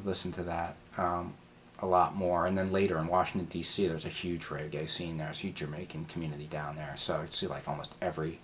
Listened 0.04 0.34
to 0.34 0.44
that 0.44 0.76
um, 0.96 1.34
a 1.82 1.86
lot 1.86 2.14
more. 2.16 2.46
And 2.46 2.56
then 2.56 2.70
later 2.72 2.98
in 2.98 3.06
Washington 3.06 3.48
D.C., 3.48 3.86
there's 3.86 4.04
a 4.04 4.08
huge 4.10 4.46
reggae 4.46 4.88
scene 4.88 5.16
there. 5.16 5.26
There's 5.28 5.38
a 5.38 5.42
huge 5.42 5.56
Jamaican 5.56 6.06
community 6.06 6.46
down 6.46 6.76
there. 6.76 6.94
So 6.96 7.16
I'd 7.20 7.32
see 7.34 7.46
like 7.46 7.66
almost 7.68 7.94
every 8.02 8.38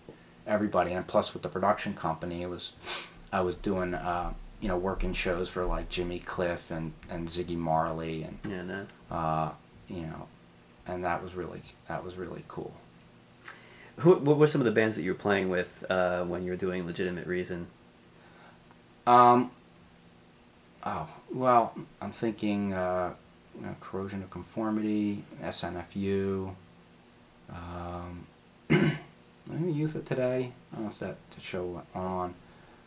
everybody. 0.47 0.93
And 0.93 1.07
plus 1.07 1.35
with 1.35 1.43
the 1.43 1.49
production 1.49 1.95
company, 1.95 2.43
it 2.43 2.49
was 2.51 2.73
I 3.33 3.41
was 3.41 3.55
doing 3.57 3.95
uh, 3.95 4.33
you 4.61 4.69
know 4.69 4.77
working 4.79 5.13
shows 5.13 5.49
for 5.49 5.65
like 5.65 5.89
Jimmy 5.89 6.19
Cliff 6.19 6.71
and 6.71 6.93
and 7.11 7.29
Ziggy 7.29 7.57
Marley 7.57 8.23
and 8.23 8.39
Yeah, 8.49 8.63
no. 8.63 8.87
uh, 9.11 9.51
you 9.89 10.03
know, 10.03 10.29
and 10.87 11.05
that 11.05 11.23
was 11.23 11.35
really 11.35 11.63
that 11.89 12.05
was 12.05 12.17
really 12.17 12.45
cool. 12.49 12.73
Who, 14.01 14.15
what 14.17 14.37
were 14.37 14.47
some 14.47 14.61
of 14.61 14.67
the 14.67 14.73
bands 14.73 14.97
that 14.97 15.03
you 15.05 15.13
were 15.13 15.19
playing 15.19 15.49
with 15.49 15.83
uh, 15.89 16.23
when 16.25 16.45
you 16.45 16.51
were 16.51 16.57
doing 16.57 16.85
Legitimate 16.87 17.27
Reason? 17.27 17.67
Um, 19.07 19.51
oh 20.85 21.09
well, 21.33 21.75
I'm 22.01 22.13
thinking 22.13 22.73
uh, 22.75 23.15
corrosion 23.81 24.23
of 24.23 24.31
conformity, 24.31 25.25
SNFU, 25.43 26.55
um, 27.51 28.27
Youth 29.51 29.95
of 29.95 30.05
Today. 30.05 30.53
I 30.73 30.77
don't 30.77 30.85
know 30.85 30.91
if 30.91 30.99
that 30.99 31.17
show 31.41 31.65
went 31.65 31.87
on. 31.95 32.35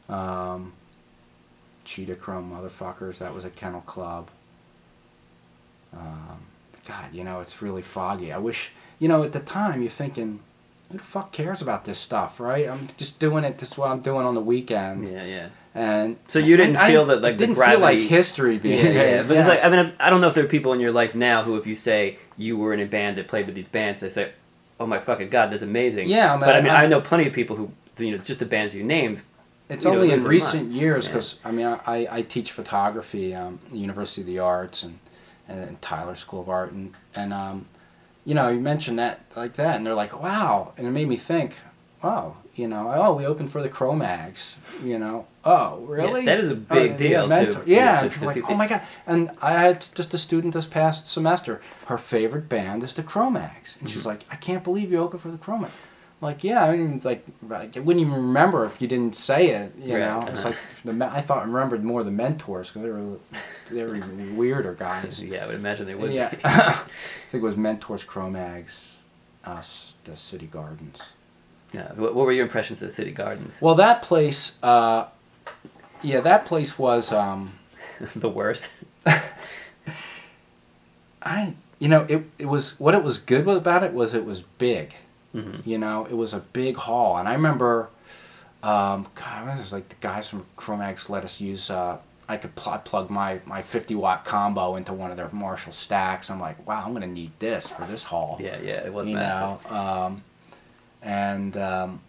Um, 0.10 0.74
Cheetah 1.86 2.16
Chrome 2.16 2.52
motherfuckers. 2.52 3.20
That 3.20 3.34
was 3.34 3.46
a 3.46 3.50
Kennel 3.50 3.82
Club. 3.82 4.30
Um, 5.94 6.42
God, 6.88 7.14
you 7.14 7.24
know, 7.24 7.40
it's 7.40 7.62
really 7.62 7.82
foggy. 7.82 8.32
I 8.32 8.38
wish, 8.38 8.72
you 9.00 9.08
know, 9.08 9.24
at 9.24 9.32
the 9.32 9.40
time 9.40 9.82
you're 9.82 9.90
thinking, 9.90 10.40
who 10.92 10.98
the 10.98 11.04
fuck 11.04 11.32
cares 11.32 11.62
about 11.62 11.86
this 11.86 12.00
stuff, 12.00 12.40
right? 12.40 12.68
I'm 12.68 12.90
just 12.98 13.20
doing 13.20 13.44
it. 13.44 13.58
Just 13.58 13.78
what 13.78 13.90
I'm 13.90 14.02
doing 14.02 14.26
on 14.26 14.36
the 14.36 14.42
weekend. 14.42 15.08
Yeah, 15.08 15.24
yeah. 15.24 15.50
And 15.76 16.18
So 16.28 16.40
you 16.40 16.58
didn't 16.58 16.78
I 16.78 16.90
feel 16.92 17.06
that, 17.08 17.22
like, 17.22 17.38
didn't 17.38 17.56
feel 17.56 17.80
like 17.80 18.00
history 18.00 18.56
Yeah, 18.56 18.60
being 18.60 18.86
yeah. 18.88 18.92
made. 19.22 19.28
But 19.28 19.38
it's 19.38 19.48
like 19.48 19.64
I 19.64 19.70
mean 19.70 19.94
I 20.00 20.10
don't 20.10 20.20
know 20.22 20.28
if 20.28 20.34
there 20.34 20.44
are 20.44 20.48
people 20.48 20.74
in 20.74 20.80
your 20.80 20.92
life 20.92 21.14
now 21.16 21.44
who, 21.44 21.56
if 21.58 21.68
you 21.68 21.76
say 21.76 22.18
you 22.38 22.58
were 22.58 22.74
in 22.74 22.80
a 22.80 22.86
band 22.86 23.18
that 23.18 23.28
played 23.28 23.46
with 23.46 23.56
these 23.56 23.68
bands, 23.68 24.00
they 24.02 24.10
say, 24.10 24.32
"Oh 24.80 24.88
my 24.88 24.98
fucking 25.00 25.30
god, 25.30 25.52
that's 25.52 25.62
amazing." 25.64 26.08
Yeah, 26.08 26.30
I 26.34 26.36
mean, 26.38 26.46
but 26.46 26.56
I 26.56 26.62
mean 26.62 26.72
I- 26.72 26.84
I 26.84 26.88
know 26.88 27.02
plenty 27.02 27.28
of 27.28 27.34
people 27.34 27.56
who 27.56 27.72
you 27.98 28.12
know 28.12 28.18
just 28.18 28.40
the 28.40 28.46
bands 28.46 28.74
you 28.74 28.84
named 28.84 29.22
it's 29.70 29.86
you 29.86 29.92
only 29.92 30.08
lose 30.08 30.22
in 30.22 30.28
recent 30.28 30.72
years 30.72 31.06
Yeah. 31.06 31.12
because 31.14 31.40
I 31.46 31.52
mean 31.52 31.68
I, 31.86 32.08
I 32.10 32.22
teach 32.24 32.52
photography 32.52 33.36
um, 33.36 33.60
at 33.66 33.72
the 33.72 33.78
University 33.78 34.22
of 34.22 34.28
the 34.28 34.40
Arts 34.40 34.82
and 34.84 34.98
and 35.48 35.80
Tyler 35.82 36.16
School 36.16 36.42
of 36.42 36.50
Art 36.50 36.72
and 36.72 36.94
and 37.16 37.32
um, 37.34 37.68
you 38.26 38.34
know 38.34 38.48
you 38.50 38.60
mentioned 38.60 38.98
that 39.00 39.20
like 39.36 39.54
that 39.54 39.76
and 39.76 39.86
they're 39.86 39.94
like 39.94 40.20
wow 40.20 40.74
and 40.78 40.88
it 40.88 40.92
made 40.92 41.08
me 41.08 41.18
think 41.18 41.56
wow 42.04 42.38
you 42.60 42.68
know 42.68 42.92
oh 42.96 43.14
we 43.14 43.26
opened 43.26 43.52
for 43.52 43.62
the 43.62 43.70
Cro-Mags 43.70 44.58
you 44.84 44.98
know 45.04 45.26
oh 45.46 45.78
really 45.98 46.26
that 46.26 46.40
is 46.40 46.50
a 46.52 46.60
Oh, 46.70 46.76
big 46.80 46.92
yeah, 46.92 46.98
deal, 46.98 47.28
mentor- 47.28 47.64
too. 47.64 47.72
yeah 47.72 47.78
Yeah, 47.78 48.02
and 48.02 48.12
to- 48.12 48.14
people 48.20 48.34
to- 48.34 48.40
like 48.42 48.52
oh 48.52 48.56
my 48.56 48.68
god 48.68 48.82
and 49.08 49.32
I 49.42 49.54
had 49.66 49.86
just 50.00 50.14
a 50.14 50.18
student 50.18 50.54
this 50.54 50.66
past 50.68 51.08
semester 51.08 51.62
her 51.88 51.98
favorite 51.98 52.48
band 52.50 52.84
is 52.84 52.94
the 52.94 53.04
Cro-Mags 53.04 53.78
and 53.80 53.90
she's 53.90 54.04
Mhm. 54.04 54.12
like 54.12 54.22
I 54.30 54.36
can't 54.36 54.64
believe 54.64 54.92
you 54.92 55.00
opened 55.00 55.22
for 55.22 55.32
the 55.32 55.38
Cro-Mags 55.38 55.74
like 56.22 56.44
yeah, 56.44 56.66
I 56.66 56.76
mean, 56.76 57.00
like 57.06 57.24
I 57.50 57.80
wouldn't 57.80 58.02
even 58.06 58.12
remember 58.12 58.66
if 58.66 58.82
you 58.82 58.90
didn't 58.90 59.16
say 59.16 59.52
it. 59.52 59.72
You 59.82 59.94
Right, 59.96 60.02
know, 60.02 60.20
it's 60.30 60.42
uh-huh. 60.44 60.50
like 60.84 60.98
the 60.98 61.06
I 61.18 61.22
thought 61.22 61.38
I 61.44 61.46
remembered 61.46 61.82
more 61.92 62.04
the 62.04 62.12
mentors 62.12 62.68
because 62.72 62.82
they 62.84 62.90
were 62.90 63.18
they 63.72 63.84
were 63.86 63.96
even 63.96 64.36
weirder 64.36 64.74
guys. 64.74 65.24
Yeah, 65.32 65.46
I 65.46 65.48
would 65.48 65.56
imagine 65.56 65.86
they 65.86 65.96
would. 65.96 66.12
yeah. 66.12 66.34
I 66.44 66.74
think 67.32 67.42
it 67.42 67.48
was 67.52 67.56
mentors, 67.56 68.04
Cro-Mags, 68.04 68.98
us, 69.46 69.94
the 70.04 70.18
City 70.18 70.46
Gardens. 70.48 71.00
Yeah. 71.74 71.92
What, 71.94 72.16
what 72.16 72.26
were 72.26 72.32
your 72.32 72.46
impressions 72.46 72.82
of 72.82 72.92
City 72.92 73.12
Gardens? 73.12 73.62
Well, 73.62 73.76
that 73.76 74.02
place, 74.02 74.58
uh, 74.64 75.06
yeah, 76.02 76.20
that 76.22 76.46
place 76.46 76.78
was. 76.80 77.12
Um, 77.12 77.54
the 78.16 78.30
worst. 78.30 78.70
I 81.22 81.54
you 81.80 81.88
know 81.88 82.06
it 82.10 82.24
it 82.38 82.46
was 82.46 82.80
what 82.80 82.96
it 82.96 83.04
was 83.04 83.18
good 83.18 83.48
about 83.48 83.84
it 83.84 83.94
was 83.94 84.14
it 84.14 84.26
was 84.26 84.42
big. 84.42 84.94
hmm 85.32 85.58
You 85.66 85.78
know, 85.78 86.06
it 86.10 86.16
was 86.16 86.34
a 86.34 86.40
big 86.40 86.76
hall, 86.78 87.18
and 87.18 87.28
I 87.28 87.34
remember, 87.34 87.90
um, 88.64 89.08
God, 89.16 89.48
it 89.48 89.60
was 89.60 89.74
like 89.74 89.90
the 89.90 89.96
guys 90.00 90.30
from 90.30 90.46
Cro-Mags 90.56 91.10
let 91.10 91.24
us 91.24 91.40
use. 91.42 91.70
Uh, 91.70 91.98
I 92.28 92.38
could 92.38 92.56
pl- 92.56 92.82
plug 92.86 93.10
my 93.10 93.42
my 93.46 93.62
50 93.62 93.96
watt 93.96 94.24
combo 94.24 94.76
into 94.76 94.94
one 94.94 95.12
of 95.12 95.18
their 95.18 95.30
Marshall 95.32 95.74
stacks. 95.74 96.30
I'm 96.30 96.40
like, 96.40 96.66
wow, 96.68 96.84
I'm 96.86 96.94
gonna 96.94 97.08
need 97.08 97.32
this 97.40 97.70
for 97.70 97.86
this 97.86 98.04
hall. 98.06 98.38
Yeah, 98.40 98.60
yeah, 98.62 98.86
it 98.86 98.94
was 98.94 99.08
you 99.08 99.16
massive. 99.16 99.70
know, 99.72 99.76
um, 99.78 100.24
and 101.02 101.56
um, 101.58 102.02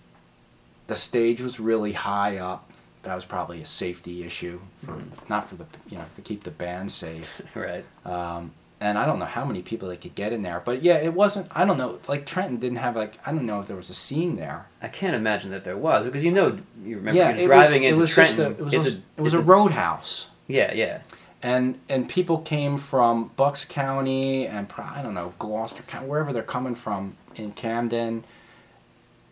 the 0.87 0.97
stage 0.97 1.41
was 1.41 1.61
really 1.61 1.93
high 1.93 2.37
up. 2.39 2.71
That 3.03 3.15
was 3.15 3.25
probably 3.25 3.63
a 3.63 3.67
safety 3.67 4.25
issue 4.25 4.61
for 4.85 4.93
Mhm. 4.93 5.29
not 5.29 5.49
for 5.49 5.57
the 5.57 5.67
you 5.89 5.97
know 5.99 6.05
to 6.17 6.23
keep 6.23 6.45
the 6.45 6.51
band 6.51 6.93
safe. 6.93 7.41
right. 7.55 7.85
Um, 8.05 8.53
and 8.83 8.97
I 8.97 9.05
don't 9.05 9.19
know 9.19 9.27
how 9.27 9.45
many 9.45 9.61
people 9.61 9.89
they 9.91 9.97
could 9.99 10.15
get 10.15 10.33
in 10.33 10.41
there, 10.43 10.63
but 10.65 10.83
yeah, 10.83 10.95
it 10.95 11.13
wasn't. 11.13 11.49
I 11.55 11.67
don't 11.67 11.77
know. 11.77 11.99
Like 12.09 12.25
Trenton 12.25 12.57
didn't 12.59 12.79
have 12.79 12.97
like 12.97 13.19
I 13.27 13.31
don't 13.33 13.45
know 13.47 13.61
if 13.61 13.67
there 13.69 13.77
was 13.77 13.91
a 13.91 13.95
scene 13.95 14.37
there. 14.37 14.67
I 14.83 14.89
can't 14.89 15.15
imagine 15.15 15.51
that 15.51 15.65
there 15.65 15.77
was 15.77 16.07
because 16.07 16.25
you 16.25 16.33
know 16.33 16.59
you 16.85 16.97
remember 16.97 17.19
yeah, 17.19 17.37
you're 17.37 17.47
driving 17.47 17.83
was, 17.83 17.89
into 17.89 17.99
it 17.99 18.01
was 18.01 18.11
Trenton. 18.11 18.47
A, 18.47 18.51
it 18.51 18.61
was 18.61 18.75
it's 18.75 18.87
a, 18.87 18.99
it 19.19 19.21
was 19.23 19.35
a 19.35 19.41
roadhouse, 19.41 20.29
Yeah, 20.47 20.73
yeah. 20.73 21.01
and 21.43 21.79
and 21.91 22.09
people 22.09 22.39
came 22.39 22.79
from 22.79 23.31
Bucks 23.37 23.65
County 23.67 24.47
and 24.47 24.67
I 24.79 25.03
don't 25.03 25.15
know 25.15 25.35
Gloucester 25.39 25.83
County, 25.83 26.07
wherever 26.09 26.33
they're 26.33 26.43
coming 26.43 26.75
from 26.75 27.17
in 27.37 27.53
Camden, 27.53 28.25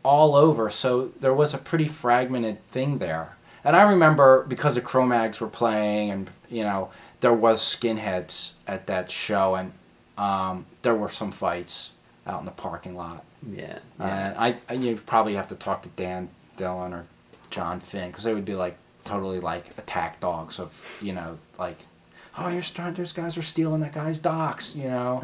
all 0.09 0.34
over. 0.34 0.70
So 0.70 1.12
there 1.20 1.34
was 1.34 1.52
a 1.52 1.59
pretty 1.59 1.86
fragmented 1.86 2.66
thing 2.68 2.96
there. 2.96 3.36
And 3.62 3.76
I 3.76 3.82
remember 3.82 4.44
because 4.48 4.76
the 4.76 4.80
Cro-Mags 4.80 5.40
were 5.40 5.48
playing, 5.48 6.11
and 6.11 6.30
you 6.48 6.64
know 6.64 6.90
there 7.20 7.34
was 7.34 7.61
skinheads 7.61 8.52
at 8.66 8.86
that 8.86 9.11
show, 9.11 9.54
and 9.54 9.72
um, 10.16 10.64
there 10.82 10.94
were 10.94 11.11
some 11.11 11.30
fights 11.30 11.90
out 12.26 12.40
in 12.40 12.46
the 12.46 12.52
parking 12.52 12.96
lot. 12.96 13.24
Yeah. 13.46 13.80
And 13.98 14.34
yeah. 14.34 14.34
I, 14.38 14.56
I 14.68 14.72
you 14.72 14.96
probably 15.04 15.34
have 15.34 15.48
to 15.48 15.54
talk 15.54 15.82
to 15.82 15.90
Dan 15.90 16.30
Dillon 16.56 16.94
or 16.94 17.04
John 17.50 17.80
Finn 17.80 18.11
because 18.11 18.24
they 18.24 18.32
would 18.32 18.46
be 18.46 18.54
like 18.54 18.78
totally 19.04 19.40
like 19.40 19.76
attack 19.78 20.20
dogs 20.20 20.59
of 20.59 20.98
you 21.00 21.12
know 21.12 21.38
like 21.59 21.78
oh 22.36 22.48
you're 22.48 22.62
starting 22.62 22.94
those 22.94 23.14
guys 23.14 23.38
are 23.38 23.42
stealing 23.42 23.80
that 23.80 23.92
guy's 23.92 24.18
docks 24.18 24.74
you 24.74 24.88
know. 24.88 25.22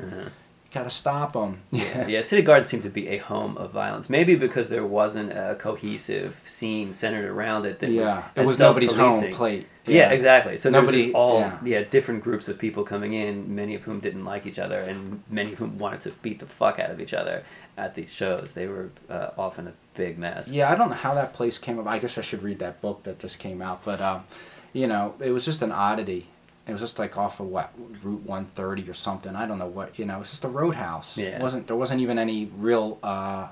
Gotta 0.74 0.90
stop 0.90 1.32
them 1.32 1.60
yeah 1.70 2.06
yeah, 2.14 2.20
City 2.20 2.42
Gardens 2.42 2.68
seemed 2.68 2.82
to 2.82 2.90
be 2.90 3.08
a 3.08 3.18
home 3.18 3.56
of 3.56 3.70
violence. 3.70 4.10
Maybe 4.10 4.34
because 4.34 4.68
there 4.68 4.84
wasn't 4.84 5.32
a 5.32 5.54
cohesive 5.58 6.40
scene 6.44 6.92
centered 6.92 7.24
around 7.24 7.64
it 7.64 7.78
that 7.78 7.88
was 7.88 7.96
yeah 7.96 8.24
it 8.34 8.44
was 8.44 8.58
nobody's 8.58 8.92
home 8.94 9.32
plate 9.32 9.66
Yeah, 9.86 10.10
exactly. 10.10 10.56
So 10.56 10.70
there 10.70 10.80
was 10.82 10.90
Nobody- 10.90 11.04
just 11.06 11.14
all 11.14 11.40
yeah. 11.40 11.58
yeah. 11.62 11.82
different 11.82 12.24
groups 12.24 12.48
of 12.48 12.58
people 12.58 12.84
coming 12.84 13.12
in, 13.14 13.54
many 13.54 13.74
of 13.74 13.82
whom 13.84 14.00
didn't 14.00 14.24
like 14.24 14.46
each 14.46 14.58
other, 14.58 14.78
and 14.78 15.22
many 15.28 15.52
of 15.52 15.58
whom 15.58 15.78
wanted 15.78 16.00
to 16.02 16.10
beat 16.22 16.38
the 16.40 16.46
fuck 16.46 16.78
out 16.78 16.90
of 16.90 17.00
each 17.00 17.14
other 17.14 17.44
at 17.76 17.94
these 17.94 18.12
shows. 18.12 18.52
They 18.52 18.66
were 18.66 18.90
uh, 19.10 19.30
often 19.36 19.68
a 19.68 19.72
big 19.94 20.18
mess. 20.18 20.48
Yeah, 20.48 20.70
I 20.72 20.74
don't 20.74 20.88
know 20.88 20.96
how 20.96 21.14
that 21.14 21.32
place 21.34 21.58
came 21.58 21.78
up. 21.78 21.86
I 21.86 21.98
guess 21.98 22.16
I 22.18 22.22
should 22.22 22.42
read 22.42 22.58
that 22.60 22.80
book 22.80 23.02
that 23.04 23.18
just 23.18 23.38
came 23.38 23.60
out. 23.62 23.84
But, 23.84 24.00
um, 24.00 24.24
you 24.72 24.86
know, 24.86 25.14
it 25.20 25.30
was 25.30 25.44
just 25.44 25.60
an 25.62 25.70
oddity. 25.72 26.28
It 26.66 26.72
was 26.72 26.80
just 26.80 26.98
like 26.98 27.18
off 27.18 27.40
of 27.40 27.46
what 27.46 27.72
Route 28.02 28.22
130 28.22 28.88
or 28.88 28.94
something. 28.94 29.36
I 29.36 29.46
don't 29.46 29.58
know 29.58 29.66
what. 29.66 29.98
You 29.98 30.06
know, 30.06 30.16
it 30.16 30.20
was 30.20 30.30
just 30.30 30.44
a 30.44 30.48
roadhouse. 30.48 31.18
Yeah. 31.18 31.36
It 31.36 31.42
wasn't 31.42 31.66
there 31.66 31.76
wasn't 31.76 32.00
even 32.00 32.18
any 32.18 32.46
real 32.56 32.98
uh, 33.02 33.48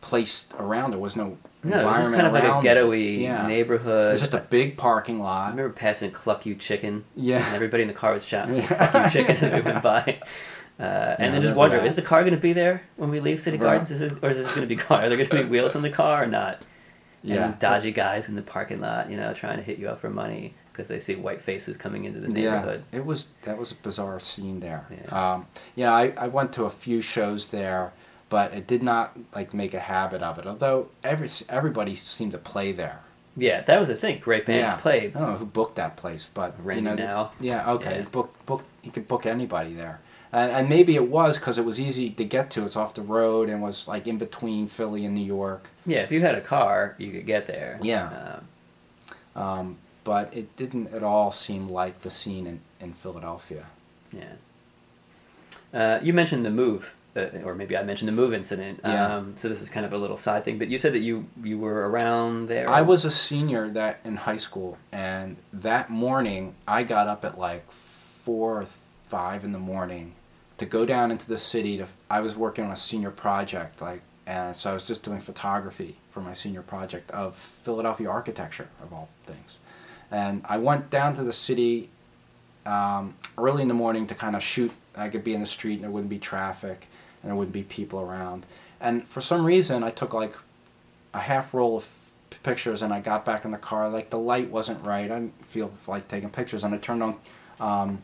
place 0.00 0.46
around. 0.58 0.90
There 0.92 1.00
was 1.00 1.16
no 1.16 1.36
No, 1.64 1.80
it 1.80 1.84
was 1.84 1.96
just 1.96 2.06
environment 2.12 2.22
kind 2.22 2.26
of 2.26 2.32
like 2.32 2.64
a 2.64 2.68
ghettoey 2.68 3.20
Yeah. 3.22 3.46
neighborhood. 3.46 4.08
It 4.08 4.12
was 4.12 4.20
just 4.20 4.34
a 4.34 4.38
big 4.38 4.76
parking 4.76 5.18
lot. 5.18 5.48
I 5.48 5.50
remember 5.50 5.72
passing 5.72 6.10
Cluck 6.12 6.46
You 6.46 6.54
Chicken. 6.54 7.04
Yeah. 7.16 7.44
And 7.44 7.54
everybody 7.54 7.82
in 7.82 7.88
the 7.88 7.94
car 7.94 8.12
was 8.14 8.24
shouting 8.26 8.56
Yeah. 8.56 8.88
Cluck 8.88 9.04
You 9.06 9.10
Chicken 9.10 9.36
as 9.36 9.52
we 9.52 9.60
went 9.70 9.82
by. 9.82 10.20
Uh, 10.78 11.16
and 11.18 11.32
then 11.32 11.40
just 11.40 11.56
wonder, 11.56 11.78
that. 11.78 11.86
is 11.86 11.94
the 11.94 12.02
car 12.02 12.20
going 12.20 12.34
to 12.34 12.38
be 12.38 12.52
there 12.52 12.82
when 12.96 13.08
we 13.08 13.18
leave 13.18 13.40
City 13.40 13.56
Right. 13.56 13.62
Gardens? 13.64 13.90
Is 13.90 14.02
it, 14.02 14.12
or 14.22 14.28
is 14.28 14.36
this 14.36 14.48
going 14.48 14.60
to 14.60 14.66
be 14.66 14.76
car? 14.76 15.00
Are 15.04 15.08
there 15.08 15.16
going 15.16 15.30
to 15.30 15.42
be 15.42 15.48
wheels 15.48 15.74
in 15.74 15.80
the 15.80 15.88
car 15.88 16.24
or 16.24 16.26
not? 16.26 16.60
Yeah. 17.22 17.46
And 17.46 17.58
dodgy 17.58 17.92
guys 17.92 18.28
in 18.28 18.34
the 18.36 18.42
parking 18.42 18.82
lot, 18.82 19.10
you 19.10 19.16
know, 19.16 19.32
trying 19.32 19.56
to 19.56 19.62
hit 19.62 19.78
you 19.78 19.88
up 19.88 20.02
for 20.02 20.10
money 20.10 20.52
because 20.76 20.88
they 20.88 20.98
see 20.98 21.14
white 21.14 21.40
faces 21.40 21.76
coming 21.78 22.04
into 22.04 22.20
the 22.20 22.28
neighborhood. 22.28 22.84
Yeah, 22.92 22.98
it 22.98 23.06
was 23.06 23.28
that 23.44 23.56
was 23.56 23.72
a 23.72 23.74
bizarre 23.76 24.20
scene 24.20 24.60
there. 24.60 24.86
Yeah. 24.90 25.32
Um, 25.34 25.46
yeah, 25.74 25.92
I, 25.92 26.12
I 26.18 26.28
went 26.28 26.52
to 26.54 26.64
a 26.64 26.70
few 26.70 27.00
shows 27.00 27.48
there, 27.48 27.92
but 28.28 28.52
it 28.52 28.66
did 28.66 28.82
not 28.82 29.16
like 29.34 29.54
make 29.54 29.72
a 29.72 29.80
habit 29.80 30.22
of 30.22 30.38
it. 30.38 30.46
Although 30.46 30.88
every 31.02 31.28
everybody 31.48 31.94
seemed 31.94 32.32
to 32.32 32.38
play 32.38 32.72
there. 32.72 33.00
Yeah, 33.38 33.62
that 33.62 33.80
was 33.80 33.88
the 33.88 33.96
thing. 33.96 34.18
Great 34.18 34.46
bands 34.46 34.72
yeah. 34.74 34.76
played. 34.76 35.16
I 35.16 35.20
don't 35.20 35.30
know 35.32 35.36
who 35.36 35.46
booked 35.46 35.76
that 35.76 35.96
place, 35.96 36.28
but 36.32 36.54
Randy 36.62 36.82
you 36.82 36.88
know, 36.88 36.94
Now. 36.94 37.32
Yeah, 37.40 37.72
okay. 37.72 37.98
Yeah. 37.98 38.04
Book 38.04 38.34
book. 38.46 38.62
You 38.82 38.90
could 38.90 39.08
book 39.08 39.26
anybody 39.26 39.74
there, 39.74 40.00
and 40.32 40.50
and 40.52 40.68
maybe 40.68 40.94
it 40.94 41.08
was 41.08 41.38
because 41.38 41.56
it 41.58 41.64
was 41.64 41.80
easy 41.80 42.10
to 42.10 42.24
get 42.24 42.50
to. 42.50 42.66
It's 42.66 42.76
off 42.76 42.94
the 42.94 43.02
road 43.02 43.48
and 43.48 43.62
was 43.62 43.88
like 43.88 44.06
in 44.06 44.18
between 44.18 44.66
Philly 44.66 45.04
and 45.06 45.14
New 45.14 45.24
York. 45.24 45.68
Yeah, 45.86 46.00
if 46.00 46.12
you 46.12 46.20
had 46.20 46.34
a 46.34 46.40
car, 46.40 46.94
you 46.98 47.10
could 47.12 47.26
get 47.26 47.46
there. 47.46 47.78
Yeah. 47.82 48.08
Um, 49.34 49.42
Um, 49.42 49.76
but 50.06 50.32
it 50.32 50.54
didn't 50.54 50.94
at 50.94 51.02
all 51.02 51.32
seem 51.32 51.68
like 51.68 52.02
the 52.02 52.10
scene 52.10 52.46
in, 52.46 52.60
in 52.80 52.92
Philadelphia. 52.92 53.66
yeah. 54.12 54.34
Uh, 55.74 55.98
you 56.00 56.12
mentioned 56.12 56.46
the 56.46 56.50
move, 56.50 56.94
uh, 57.16 57.26
or 57.44 57.54
maybe 57.56 57.76
I 57.76 57.82
mentioned 57.82 58.06
the 58.06 58.12
move 58.12 58.32
incident. 58.32 58.80
Yeah. 58.84 59.16
Um, 59.16 59.34
so 59.36 59.48
this 59.48 59.60
is 59.60 59.68
kind 59.68 59.84
of 59.84 59.92
a 59.92 59.98
little 59.98 60.16
side 60.16 60.44
thing, 60.44 60.58
but 60.58 60.68
you 60.68 60.78
said 60.78 60.92
that 60.92 61.00
you 61.00 61.26
you 61.42 61.58
were 61.58 61.90
around 61.90 62.48
there. 62.48 62.70
I 62.70 62.82
was 62.82 63.04
a 63.04 63.10
senior 63.10 63.68
that 63.70 63.98
in 64.04 64.14
high 64.16 64.36
school, 64.36 64.78
and 64.92 65.36
that 65.52 65.90
morning 65.90 66.54
I 66.68 66.84
got 66.84 67.08
up 67.08 67.24
at 67.24 67.36
like 67.36 67.70
four 67.72 68.62
or 68.62 68.66
five 69.08 69.44
in 69.44 69.50
the 69.52 69.58
morning 69.58 70.14
to 70.58 70.66
go 70.66 70.86
down 70.86 71.10
into 71.10 71.26
the 71.26 71.38
city. 71.38 71.76
To 71.78 71.88
I 72.08 72.20
was 72.20 72.36
working 72.36 72.64
on 72.64 72.70
a 72.70 72.76
senior 72.76 73.10
project, 73.10 73.82
like, 73.82 74.02
and 74.24 74.54
so 74.54 74.70
I 74.70 74.74
was 74.74 74.84
just 74.84 75.02
doing 75.02 75.20
photography 75.20 75.96
for 76.10 76.20
my 76.20 76.32
senior 76.32 76.62
project 76.62 77.10
of 77.10 77.34
Philadelphia 77.36 78.08
architecture 78.08 78.68
of 78.80 78.92
all 78.92 79.08
things, 79.26 79.58
and 80.10 80.42
I 80.44 80.58
went 80.58 80.90
down 80.90 81.14
to 81.14 81.22
the 81.22 81.32
city 81.32 81.88
um, 82.64 83.14
early 83.38 83.62
in 83.62 83.68
the 83.68 83.74
morning 83.74 84.06
to 84.08 84.14
kind 84.14 84.36
of 84.36 84.42
shoot. 84.42 84.72
I 84.96 85.08
could 85.08 85.24
be 85.24 85.34
in 85.34 85.40
the 85.40 85.46
street 85.46 85.74
and 85.74 85.84
there 85.84 85.90
wouldn't 85.90 86.10
be 86.10 86.18
traffic 86.18 86.88
and 87.22 87.30
there 87.30 87.36
wouldn't 87.36 87.52
be 87.52 87.62
people 87.62 88.00
around. 88.00 88.46
And 88.80 89.06
for 89.06 89.20
some 89.20 89.44
reason, 89.44 89.82
I 89.82 89.90
took 89.90 90.14
like 90.14 90.34
a 91.12 91.20
half 91.20 91.54
roll 91.54 91.76
of 91.76 91.88
pictures 92.42 92.82
and 92.82 92.92
I 92.92 93.00
got 93.00 93.24
back 93.24 93.44
in 93.44 93.50
the 93.50 93.58
car. 93.58 93.88
Like 93.88 94.10
the 94.10 94.18
light 94.18 94.50
wasn't 94.50 94.84
right. 94.84 95.10
I 95.10 95.18
didn't 95.18 95.46
feel 95.46 95.72
like 95.86 96.08
taking 96.08 96.30
pictures. 96.30 96.64
And 96.64 96.74
I 96.74 96.78
turned 96.78 97.02
on 97.02 97.16
um, 97.60 98.02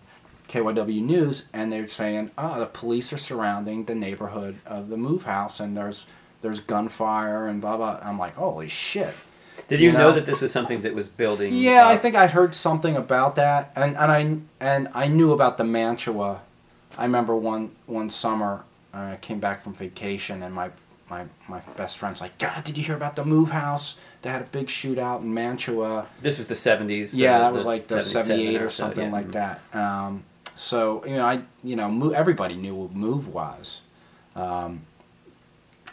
KYW 0.49 1.03
News 1.03 1.47
and 1.53 1.73
they're 1.73 1.89
saying, 1.89 2.31
oh, 2.37 2.59
the 2.59 2.67
police 2.67 3.13
are 3.13 3.19
surrounding 3.19 3.85
the 3.85 3.95
neighborhood 3.95 4.57
of 4.67 4.89
the 4.89 4.97
move 4.97 5.25
house 5.25 5.61
and 5.61 5.77
there's 5.77 6.07
there's 6.41 6.59
gunfire 6.59 7.47
and 7.47 7.61
blah 7.61 7.77
blah. 7.77 8.01
I'm 8.03 8.19
like, 8.19 8.35
holy 8.35 8.69
shit. 8.69 9.15
Did 9.73 9.81
you, 9.81 9.87
you 9.87 9.93
know, 9.93 10.11
know? 10.11 10.13
that 10.13 10.27
this 10.27 10.43
was 10.43 10.53
something 10.53 10.83
that 10.83 10.95
was 10.95 11.09
building? 11.09 11.55
Yeah, 11.55 11.89
I 11.89 11.97
think 11.97 12.15
I'd 12.15 12.33
heard 12.33 12.55
something 12.55 12.95
about 12.95 13.37
that, 13.37 13.73
and, 13.75 13.97
and 13.97 14.13
I 14.13 14.37
and 14.61 14.89
I 14.93 15.09
knew 15.09 15.33
about 15.33 15.57
the 15.57 15.65
Mantua. 15.65 16.43
I 16.99 17.05
remember 17.05 17.35
one 17.35 17.71
one 17.87 18.11
summer 18.11 18.65
uh, 18.93 18.99
I 18.99 19.19
came 19.23 19.41
back 19.41 19.63
from 19.63 19.73
vacation, 19.73 20.43
and 20.43 20.55
my 20.55 20.73
my 21.09 21.25
my 21.49 21.61
best 21.79 21.97
friend's 21.97 22.21
like, 22.21 22.37
God, 22.37 22.65
did 22.65 22.77
you 22.77 22.85
hear 22.85 22.97
about 22.97 23.17
the 23.17 23.25
Move 23.25 23.49
House? 23.49 23.97
They 24.21 24.29
had 24.29 24.43
a 24.43 24.45
big 24.45 24.67
shootout 24.67 25.23
in 25.23 25.33
Mantua. 25.33 26.07
This 26.21 26.37
was 26.37 26.49
the 26.49 26.55
seventies. 26.55 27.15
yeah, 27.15 27.39
that 27.39 27.55
was 27.55 27.65
like 27.65 27.87
the 27.87 28.03
77 28.03 28.27
'78 28.27 28.61
or 28.61 28.69
so, 28.69 28.85
something 28.85 29.07
yeah. 29.07 29.11
like 29.11 29.33
that. 29.33 29.61
Um, 29.73 30.25
so 30.55 31.03
you 31.07 31.17
know, 31.17 31.25
I 31.25 31.41
you 31.65 31.77
know, 31.77 32.11
everybody 32.11 32.57
knew 32.57 32.75
what 32.75 32.93
Move 32.93 33.27
was. 33.27 33.81
Um, 34.37 34.83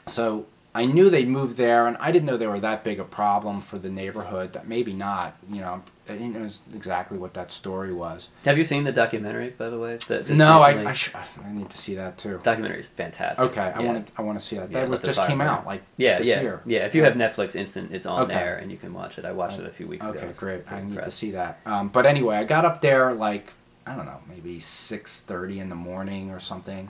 so 0.06 0.48
I 0.76 0.86
knew 0.86 1.10
they'd 1.10 1.28
moved 1.28 1.58
there, 1.58 1.88
and 1.88 1.98
I 1.98 2.12
didn't 2.12 2.28
know 2.28 2.38
they 2.38 2.46
were 2.48 2.60
that 2.60 2.84
big 2.84 3.00
a 3.00 3.04
problem 3.04 3.60
for 3.60 3.80
the 3.80 3.90
neighborhood. 3.90 4.54
That 4.54 4.68
maybe 4.68 4.94
not. 4.94 5.36
You 5.52 5.62
know, 5.62 5.82
I 6.08 6.14
didn't 6.14 6.34
know 6.34 6.48
exactly 6.76 7.18
what 7.18 7.34
that 7.34 7.52
story 7.52 7.92
was. 7.92 8.30
Have 8.46 8.58
you 8.58 8.64
seen 8.64 8.84
the 8.84 8.92
documentary, 8.92 9.50
by 9.50 9.70
the 9.70 9.80
way? 9.80 9.98
that- 10.08 10.30
No, 10.30 10.60
I 10.60 10.70
recently- 10.70 10.88
I, 10.92 10.94
sh- 10.94 11.12
I 11.16 11.52
need 11.52 11.70
to 11.72 11.78
see 11.78 11.96
that 11.96 12.18
too. 12.20 12.40
documentary 12.44 12.82
is 12.82 12.88
fantastic. 12.88 13.46
Okay, 13.46 13.62
I 13.62 13.80
want 13.82 14.06
to 14.08 14.14
I 14.18 14.22
want 14.22 14.40
to 14.40 14.46
see 14.46 14.58
that. 14.58 14.72
Yeah, 14.72 14.82
That 14.82 14.90
was 14.90 15.00
just 15.00 15.26
came 15.26 15.42
out 15.42 15.66
like 15.66 15.82
Yeah, 15.98 16.20
this 16.20 16.28
yeah, 16.28 16.42
year. 16.42 16.62
yeah. 16.66 16.86
If 16.86 16.94
you 16.94 17.04
have 17.04 17.14
Netflix 17.14 17.56
Instant, 17.56 17.92
it's 17.92 18.06
on 18.06 18.24
Okay. 18.24 18.34
there 18.36 18.58
and 18.58 18.72
you 18.72 18.78
can 18.78 18.94
watch 18.94 19.18
it. 19.18 19.26
I 19.26 19.32
watched 19.32 19.60
it 19.60 19.66
a 19.66 19.72
few 19.72 19.88
weeks 19.88 20.06
ago. 20.06 20.18
Okay, 20.20 20.32
great. 20.38 20.72
I 20.72 20.82
need 20.82 21.02
to 21.02 21.12
see 21.12 21.32
that. 21.32 21.60
Um, 21.66 21.90
but 21.90 22.06
anyway, 22.06 22.38
I 22.38 22.44
got 22.44 22.64
up 22.66 22.82
there 22.82 23.12
like 23.14 23.54
I 23.88 23.96
don't 23.96 24.06
know, 24.06 24.20
maybe 24.30 24.60
six 24.60 25.22
thirty 25.22 25.60
in 25.60 25.70
the 25.70 25.76
morning 25.76 26.30
or 26.30 26.40
something, 26.40 26.90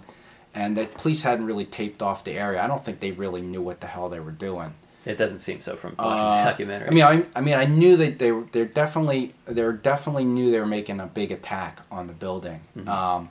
and 0.56 0.76
the 0.78 0.86
police 0.86 1.24
hadn't 1.24 1.46
really 1.46 1.66
taped 1.66 2.02
off 2.02 2.24
the 2.24 2.32
area. 2.34 2.62
I 2.64 2.68
don't 2.68 2.84
think 2.84 3.00
they 3.00 3.12
really 3.12 3.42
knew 3.42 3.62
what 3.62 3.82
the 3.82 3.88
hell 3.88 4.10
they 4.10 4.20
were 4.20 4.32
doing. 4.32 4.74
It 5.06 5.18
doesn't 5.18 5.40
seem 5.40 5.62
so 5.62 5.76
from 5.76 5.96
watching 5.98 6.24
Uh, 6.24 6.44
the 6.44 6.50
documentary. 6.52 6.88
I 6.90 6.92
mean, 6.92 7.04
I, 7.04 7.26
I 7.36 7.42
mean, 7.42 7.56
I 7.56 7.66
knew 7.66 7.96
that 7.98 8.20
they 8.20 8.32
were. 8.32 8.44
They 8.52 8.66
definitely, 8.66 9.34
they 9.46 9.64
were 9.64 9.74
definitely 9.74 10.26
knew 10.26 10.52
they 10.52 10.60
were 10.60 10.66
making 10.66 11.00
a 11.00 11.06
big 11.08 11.32
attack 11.32 11.80
on 11.90 12.08
the 12.08 12.14
building. 12.14 12.60
Mhm. 12.78 12.88
Um, 12.88 13.30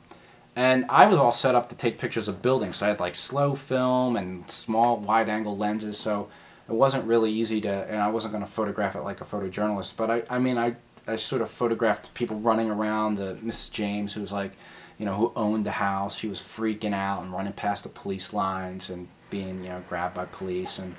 and 0.56 0.86
I 0.88 1.06
was 1.06 1.18
all 1.18 1.30
set 1.30 1.54
up 1.54 1.68
to 1.68 1.76
take 1.76 1.98
pictures 1.98 2.26
of 2.26 2.40
buildings, 2.42 2.76
so 2.78 2.86
I 2.86 2.88
had 2.88 3.00
like 3.00 3.14
slow 3.14 3.54
film 3.54 4.16
and 4.16 4.50
small 4.50 4.96
wide-angle 4.96 5.56
lenses. 5.56 5.98
So 5.98 6.28
it 6.68 6.72
wasn't 6.74 7.04
really 7.04 7.30
easy 7.30 7.60
to, 7.60 7.68
and 7.68 8.00
I 8.02 8.08
wasn't 8.08 8.32
going 8.32 8.44
to 8.44 8.50
photograph 8.50 8.96
it 8.96 9.02
like 9.02 9.20
a 9.20 9.24
photojournalist. 9.24 9.92
But 9.96 10.10
I, 10.10 10.22
I 10.30 10.38
mean, 10.38 10.58
I, 10.58 10.74
I 11.06 11.16
sort 11.16 11.42
of 11.42 11.50
photographed 11.50 12.12
people 12.14 12.38
running 12.40 12.70
around. 12.70 13.16
The 13.18 13.36
Miss 13.42 13.68
James, 13.68 14.14
who 14.14 14.20
was 14.22 14.32
like, 14.32 14.52
you 14.98 15.04
know, 15.06 15.14
who 15.14 15.32
owned 15.36 15.64
the 15.64 15.70
house. 15.72 16.18
She 16.18 16.28
was 16.28 16.40
freaking 16.40 16.92
out 16.92 17.22
and 17.22 17.32
running 17.32 17.52
past 17.52 17.84
the 17.84 17.88
police 17.88 18.32
lines 18.32 18.90
and 18.90 19.08
being, 19.30 19.62
you 19.62 19.68
know, 19.70 19.82
grabbed 19.88 20.14
by 20.14 20.24
police 20.26 20.78
and. 20.78 20.94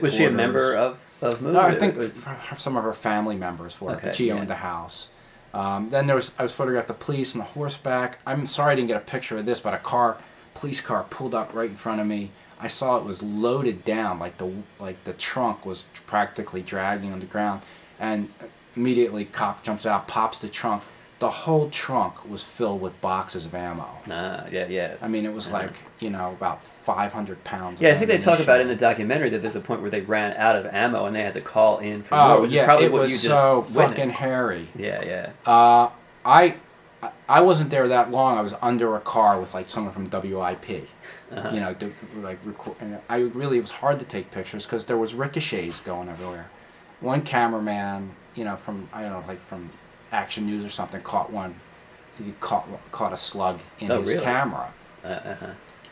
Was 0.00 0.14
she 0.14 0.24
a 0.24 0.30
member 0.30 0.74
of 0.74 0.98
of 1.20 1.40
Move? 1.40 1.54
No, 1.54 1.60
I 1.60 1.74
think 1.74 1.96
or- 1.96 2.04
f- 2.26 2.58
some 2.58 2.76
of 2.76 2.84
her 2.84 2.92
family 2.94 3.36
members 3.36 3.80
were, 3.80 3.92
Okay, 3.92 4.06
but 4.06 4.14
she 4.14 4.28
yeah. 4.28 4.34
owned 4.34 4.48
the 4.48 4.56
house. 4.56 5.08
Um, 5.52 5.90
then 5.90 6.06
there 6.08 6.16
was 6.16 6.32
I 6.38 6.42
was 6.42 6.52
photographed 6.52 6.88
the 6.88 6.94
police 6.94 7.32
and 7.34 7.40
the 7.40 7.46
horseback. 7.46 8.18
I'm 8.26 8.46
sorry 8.46 8.72
I 8.72 8.74
didn't 8.74 8.88
get 8.88 8.96
a 8.96 9.00
picture 9.04 9.38
of 9.38 9.46
this, 9.46 9.60
but 9.60 9.72
a 9.72 9.78
car, 9.78 10.18
police 10.54 10.80
car, 10.80 11.04
pulled 11.10 11.34
up 11.34 11.54
right 11.54 11.70
in 11.70 11.76
front 11.76 12.00
of 12.00 12.06
me. 12.08 12.30
I 12.58 12.66
saw 12.68 12.96
it 12.96 13.04
was 13.04 13.22
loaded 13.22 13.84
down, 13.84 14.18
like 14.18 14.38
the 14.38 14.50
like 14.80 15.04
the 15.04 15.12
trunk 15.12 15.64
was 15.64 15.84
practically 16.06 16.62
dragging 16.62 17.12
on 17.12 17.20
the 17.20 17.26
ground, 17.26 17.62
and 18.00 18.30
immediately 18.74 19.26
cop 19.26 19.62
jumps 19.62 19.86
out, 19.86 20.08
pops 20.08 20.38
the 20.38 20.48
trunk. 20.48 20.82
The 21.24 21.30
whole 21.30 21.70
trunk 21.70 22.28
was 22.28 22.42
filled 22.42 22.82
with 22.82 23.00
boxes 23.00 23.46
of 23.46 23.54
ammo. 23.54 23.88
Nah, 24.06 24.42
yeah, 24.52 24.66
yeah. 24.68 24.96
I 25.00 25.08
mean, 25.08 25.24
it 25.24 25.32
was 25.32 25.46
Uh-huh. 25.48 25.56
like 25.62 25.72
you 26.00 26.10
know 26.10 26.32
about 26.32 26.62
500 26.62 27.42
pounds. 27.44 27.80
Yeah, 27.80 27.92
I 27.92 27.94
think 27.96 28.08
they 28.10 28.18
talk 28.18 28.40
about 28.40 28.60
in 28.60 28.68
the 28.68 28.76
documentary 28.76 29.30
that 29.30 29.40
there's 29.40 29.56
a 29.56 29.60
point 29.60 29.80
where 29.80 29.90
they 29.90 30.02
ran 30.02 30.36
out 30.36 30.54
of 30.54 30.66
ammo 30.66 31.06
and 31.06 31.16
they 31.16 31.22
had 31.22 31.32
to 31.32 31.40
call 31.40 31.78
in 31.78 32.02
for 32.02 32.14
Oh 32.14 32.28
more, 32.28 32.40
which 32.42 32.52
yeah, 32.52 32.62
is 32.62 32.66
probably 32.66 32.84
it 32.86 32.92
what 32.92 33.00
was 33.02 33.10
you 33.12 33.16
just 33.30 33.40
so 33.42 33.62
fucking 33.62 33.88
witnessed. 33.90 34.12
hairy. 34.18 34.68
Yeah, 34.76 35.02
yeah. 35.02 35.30
Uh, 35.46 35.88
I 36.26 36.56
I 37.26 37.40
wasn't 37.40 37.70
there 37.70 37.88
that 37.88 38.10
long. 38.10 38.36
I 38.36 38.42
was 38.42 38.52
under 38.60 38.94
a 38.96 39.00
car 39.00 39.40
with 39.40 39.54
like 39.54 39.70
someone 39.70 39.94
from 39.94 40.04
WIP. 40.10 40.88
Uh-huh. 41.32 41.50
You 41.54 41.60
know, 41.60 41.72
to, 41.74 41.90
like 42.22 42.38
record. 42.44 42.76
And 42.82 42.98
I 43.08 43.16
really 43.40 43.56
it 43.56 43.62
was 43.62 43.70
hard 43.82 43.98
to 43.98 44.04
take 44.04 44.30
pictures 44.30 44.66
because 44.66 44.84
there 44.84 44.98
was 44.98 45.14
ricochets 45.14 45.80
going 45.80 46.08
everywhere. 46.10 46.48
One 47.00 47.22
cameraman, 47.22 48.10
you 48.34 48.44
know, 48.44 48.56
from 48.56 48.90
I 48.92 49.00
don't 49.02 49.12
know, 49.12 49.24
like 49.26 49.40
from 49.46 49.70
Action 50.14 50.46
News 50.46 50.64
or 50.64 50.70
something, 50.70 51.00
caught 51.02 51.30
one. 51.30 51.54
He 52.16 52.32
caught 52.40 52.66
caught 52.92 53.12
a 53.12 53.16
slug 53.16 53.58
in 53.80 53.90
Oh, 53.90 54.00
his 54.00 54.12
really? 54.12 54.24
camera. 54.24 54.72
Uh, 55.04 55.08
uh-huh. 55.08 55.46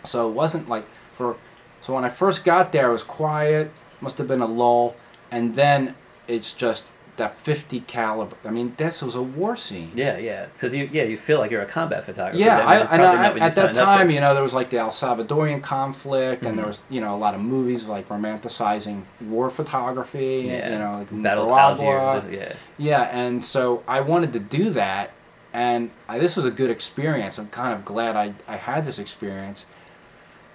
So 0.05 0.29
it 0.29 0.33
wasn't 0.33 0.69
like 0.69 0.87
for. 1.15 1.37
So 1.83 1.95
when 1.95 2.05
I 2.05 2.09
first 2.09 2.45
got 2.45 2.71
there, 2.73 2.89
it 2.89 2.93
was 2.93 3.03
quiet. 3.03 3.73
Must 4.01 4.19
have 4.19 4.29
been 4.29 4.41
a 4.41 4.47
lull, 4.47 4.95
and 5.31 5.55
then 5.57 5.97
it's 6.29 6.53
just 6.53 6.89
that 7.17 7.37
50 7.37 7.81
caliber. 7.81 8.37
I 8.45 8.51
mean, 8.51 8.73
this 8.79 9.03
was 9.03 9.15
a 9.15 9.23
war 9.23 9.55
scene. 9.55 9.93
Yeah, 9.95 10.17
yeah. 10.17 10.47
So 10.55 10.69
do 10.69 10.79
you, 10.79 10.89
yeah, 10.91 11.03
you 11.03 11.19
feel 11.19 11.39
like 11.39 11.51
you're 11.51 11.61
a 11.61 11.67
combat 11.67 12.07
photographer. 12.07 12.39
Yeah, 12.39 12.67
I, 12.67 12.77
and 12.79 13.03
I, 13.03 13.47
at 13.47 13.55
that 13.55 13.75
time, 13.75 14.11
you 14.11 14.21
know, 14.21 14.33
there 14.33 14.43
was 14.43 14.55
like 14.55 14.71
the 14.71 14.79
El 14.79 14.91
Salvadorian 14.91 15.63
conflict, 15.63 16.43
and 16.43 16.53
mm-hmm. 16.53 16.57
there 16.57 16.67
was, 16.67 16.85
you 16.89 17.01
know, 17.01 17.15
a 17.15 17.19
lot 17.19 17.35
of 17.35 17.41
movies 17.41 17.85
like 17.85 18.09
romanticizing 18.09 19.03
war 19.21 19.51
photography, 19.51 20.45
yeah. 20.47 20.73
you 20.73 20.79
know, 20.79 20.99
like 20.99 21.23
Battle. 21.23 21.55
Algiers. 21.55 22.33
Yeah. 22.33 22.55
Yeah, 22.79 23.03
and 23.03 23.45
so 23.45 23.83
I 23.87 24.01
wanted 24.01 24.33
to 24.33 24.41
do 24.41 24.71
that, 24.71 25.11
and 25.53 25.91
I, 26.09 26.19
this 26.19 26.35
was 26.37 26.47
a 26.47 26.51
good 26.51 26.71
experience. 26.71 27.39
I'm 27.39 27.49
kind 27.49 27.75
of 27.75 27.85
glad 27.85 28.17
I, 28.17 28.35
I 28.49 28.57
had 28.57 28.87
this 28.87 28.99
experience. 28.99 29.67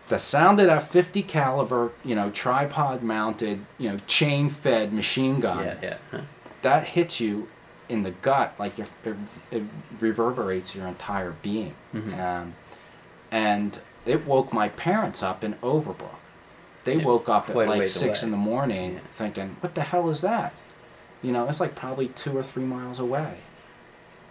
The 0.07 0.17
sound 0.17 0.59
of 0.61 0.67
that 0.67 0.89
50 0.89 1.21
caliber, 1.23 1.91
you 2.03 2.15
know, 2.15 2.31
tripod 2.31 3.03
mounted, 3.03 3.65
you 3.77 3.91
know, 3.91 3.99
chain 4.07 4.49
fed 4.49 4.93
machine 4.93 5.41
gun, 5.41 5.65
Yeah, 5.65 5.75
yeah. 5.83 5.97
Huh. 6.11 6.21
That 6.61 6.87
hits 6.89 7.19
you 7.19 7.47
in 7.89 8.03
the 8.03 8.11
gut, 8.11 8.53
like 8.59 8.77
it, 8.79 8.87
it 9.51 9.63
reverberates 9.99 10.75
your 10.75 10.87
entire 10.87 11.31
being. 11.41 11.73
Mhm. 11.93 12.19
Um, 12.19 12.53
and 13.31 13.79
it 14.05 14.25
woke 14.25 14.51
my 14.53 14.69
parents 14.69 15.21
up 15.23 15.43
in 15.43 15.53
Overbrook. 15.55 16.15
They 16.83 16.95
Yeah, 16.95 17.03
woke 17.05 17.27
up 17.29 17.49
at 17.49 17.55
like 17.55 17.87
six 17.87 18.21
away. 18.21 18.27
in 18.27 18.31
the 18.31 18.37
morning 18.37 18.93
Yeah. 18.93 18.99
thinking, 19.13 19.57
what 19.61 19.75
the 19.75 19.81
hell 19.81 20.09
is 20.09 20.21
that? 20.21 20.53
You 21.21 21.31
know, 21.31 21.47
it's 21.47 21.59
like 21.59 21.75
probably 21.75 22.07
two 22.09 22.37
or 22.37 22.43
three 22.43 22.63
miles 22.63 22.99
away. 22.99 23.35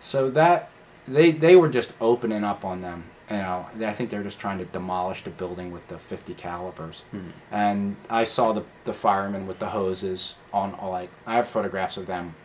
So 0.01 0.31
that, 0.31 0.71
they, 1.09 1.33
they 1.33 1.57
were 1.57 1.69
just 1.69 1.93
opening 2.01 2.45
up 2.45 2.65
on 2.65 2.81
them. 2.83 3.05
You 3.31 3.37
know, 3.39 3.67
I 3.81 3.93
think 3.93 4.11
they're 4.11 4.23
just 4.23 4.39
trying 4.39 4.59
to 4.59 4.65
demolish 4.67 5.25
the 5.25 5.31
building 5.31 5.73
with 5.73 5.87
the 5.89 5.99
50 5.99 6.33
calibers. 6.35 7.03
Mhm. 7.13 7.33
And 7.51 7.97
I 8.09 8.23
saw 8.25 8.53
the, 8.53 8.63
the 8.85 8.93
firemen 8.95 9.47
with 9.49 9.59
the 9.59 9.71
hoses 9.71 10.37
on, 10.53 10.77
like, 10.81 11.11
I 11.27 11.35
have 11.35 11.49
photographs 11.49 11.97
of 11.97 12.07
them, 12.07 12.37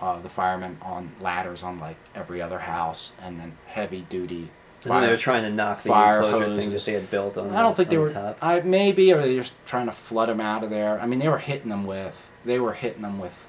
uh, 0.00 0.18
the 0.20 0.30
firemen 0.30 0.78
on 0.80 1.12
ladders 1.20 1.62
on 1.62 1.78
like 1.78 1.96
every 2.14 2.40
other 2.40 2.58
house, 2.60 3.12
and 3.22 3.38
then 3.38 3.52
heavy 3.66 4.00
duty. 4.08 4.48
So 4.80 4.98
they 4.98 5.10
were 5.10 5.18
trying 5.18 5.42
to 5.42 5.50
knock 5.50 5.82
the 5.82 5.90
fire 5.90 6.22
enclosure 6.22 6.56
thing 6.58 6.70
that 6.72 6.84
they 6.86 6.94
had 6.94 7.10
built 7.10 7.36
on. 7.36 7.50
I 7.54 7.60
don't 7.60 7.72
the, 7.72 7.76
think 7.76 7.90
they 7.90 7.96
on 7.96 8.02
were. 8.04 8.08
the 8.08 8.14
top. 8.14 8.38
I 8.40 8.60
maybe, 8.60 9.12
or 9.12 9.20
they 9.20 9.34
were 9.34 9.40
just 9.42 9.52
trying 9.66 9.84
to 9.86 9.92
flood 9.92 10.30
them 10.30 10.40
out 10.40 10.64
of 10.64 10.70
there. 10.70 10.98
I 10.98 11.04
mean, 11.04 11.18
they 11.18 11.28
were 11.28 11.36
hitting 11.36 11.68
them 11.68 11.84
with. 11.84 12.30
They 12.46 12.58
were 12.58 12.72
hitting 12.72 13.02
them 13.02 13.18
with, 13.18 13.46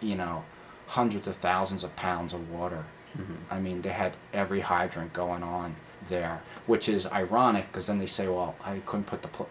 you 0.00 0.14
know, 0.14 0.44
hundreds 0.86 1.26
of 1.28 1.36
thousands 1.36 1.84
of 1.84 1.94
pounds 1.96 2.32
of 2.32 2.50
water. 2.50 2.84
Mhm. 3.18 3.36
I 3.50 3.58
mean, 3.60 3.82
they 3.82 3.90
had 3.90 4.14
every 4.32 4.60
hydrant 4.60 5.12
going 5.12 5.42
on 5.42 5.76
there, 6.08 6.42
which 6.66 6.88
is 6.88 7.06
ironic 7.06 7.66
because 7.70 7.86
then 7.86 7.98
they 7.98 8.06
say, 8.06 8.28
well, 8.28 8.54
I 8.64 8.78
couldn't 8.86 9.04
put 9.06 9.22
the. 9.22 9.28
Pl- 9.28 9.48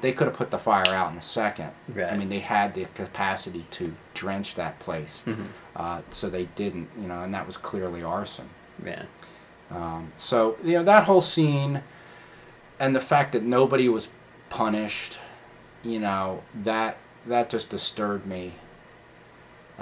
they 0.00 0.12
could 0.12 0.26
have 0.26 0.36
put 0.36 0.50
the 0.50 0.58
fire 0.58 0.88
out 0.88 1.12
in 1.12 1.18
a 1.18 1.22
second. 1.22 1.70
Right. 1.94 2.12
I 2.12 2.16
mean, 2.16 2.28
they 2.28 2.40
had 2.40 2.74
the 2.74 2.86
capacity 2.86 3.64
to 3.72 3.94
drench 4.14 4.56
that 4.56 4.80
place, 4.80 5.22
Mhm. 5.24 5.46
uh, 5.76 6.00
so 6.10 6.28
they 6.28 6.46
didn't. 6.56 6.88
You 7.00 7.06
know, 7.06 7.22
and 7.22 7.32
that 7.34 7.46
was 7.46 7.56
clearly 7.56 8.02
arson. 8.02 8.48
Yeah. 8.84 9.04
Um, 9.70 10.12
so 10.18 10.56
you 10.64 10.72
know 10.74 10.82
that 10.84 11.04
whole 11.04 11.20
scene, 11.20 11.82
and 12.80 12.94
the 12.96 13.00
fact 13.00 13.32
that 13.32 13.42
nobody 13.44 13.88
was 13.88 14.08
punished, 14.50 15.18
you 15.84 16.00
know 16.00 16.42
that 16.62 16.96
that 17.26 17.48
just 17.48 17.70
disturbed 17.70 18.26
me. 18.26 18.54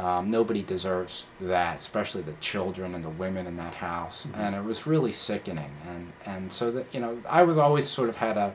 Um, 0.01 0.31
nobody 0.31 0.63
deserves 0.63 1.25
that, 1.41 1.77
especially 1.77 2.23
the 2.23 2.33
children 2.41 2.95
and 2.95 3.05
the 3.05 3.11
women 3.11 3.47
in 3.47 3.57
that 3.57 3.75
house, 3.75 4.25
Mhm. 4.27 4.39
and 4.39 4.55
it 4.55 4.65
was 4.65 4.87
really 4.87 5.13
sickening. 5.13 5.73
And 5.87 6.13
and 6.25 6.53
so 6.53 6.71
that 6.71 6.87
you 6.93 7.01
know, 7.01 7.19
I 7.29 7.43
was 7.43 7.59
always 7.59 7.87
sort 7.89 8.09
of 8.09 8.17
had 8.17 8.37
a 8.39 8.53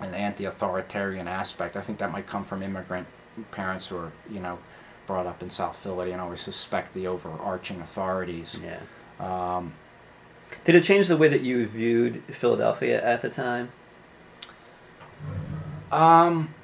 an 0.00 0.14
anti-authoritarian 0.14 1.26
aspect. 1.28 1.76
I 1.76 1.80
think 1.80 1.98
that 1.98 2.10
might 2.12 2.26
come 2.26 2.44
from 2.44 2.62
immigrant 2.62 3.06
parents 3.50 3.86
who 3.86 3.96
are 3.96 4.12
you 4.28 4.40
know 4.40 4.58
brought 5.06 5.26
up 5.26 5.42
in 5.42 5.48
South 5.50 5.76
Philly 5.76 6.12
and 6.12 6.20
always 6.20 6.40
suspect 6.40 6.92
the 6.92 7.06
overarching 7.06 7.80
authorities. 7.80 8.56
Yeah. 8.62 8.80
Um, 9.20 9.72
Did 10.66 10.74
it 10.74 10.84
change 10.84 11.08
the 11.08 11.16
way 11.16 11.28
that 11.28 11.40
you 11.40 11.66
viewed 11.66 12.22
Philadelphia 12.30 13.02
at 13.02 13.22
the 13.22 13.30
time? 13.30 13.70
Um, 15.90 16.54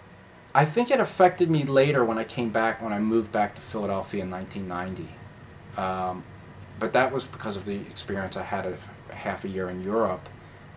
I 0.55 0.65
think 0.65 0.91
it 0.91 1.01
affected 1.01 1.51
me 1.51 1.65
later 1.65 2.05
when 2.05 2.19
I 2.19 2.25
came 2.25 2.51
back, 2.51 2.81
when 2.83 2.93
I 2.93 2.99
moved 2.99 3.31
back 3.31 3.55
to 3.55 3.61
Philadelphia 3.61 4.23
in 4.23 4.31
1990. 4.31 5.09
Um, 5.81 6.25
but 6.79 6.93
that 6.93 7.13
was 7.13 7.25
because 7.25 7.57
of 7.57 7.65
the 7.65 7.77
experience 7.77 8.37
I 8.37 8.43
had 8.43 8.67
of 8.67 8.81
half 9.11 9.45
a 9.45 9.49
year 9.49 9.69
in 9.69 9.83
Europe. 9.83 10.29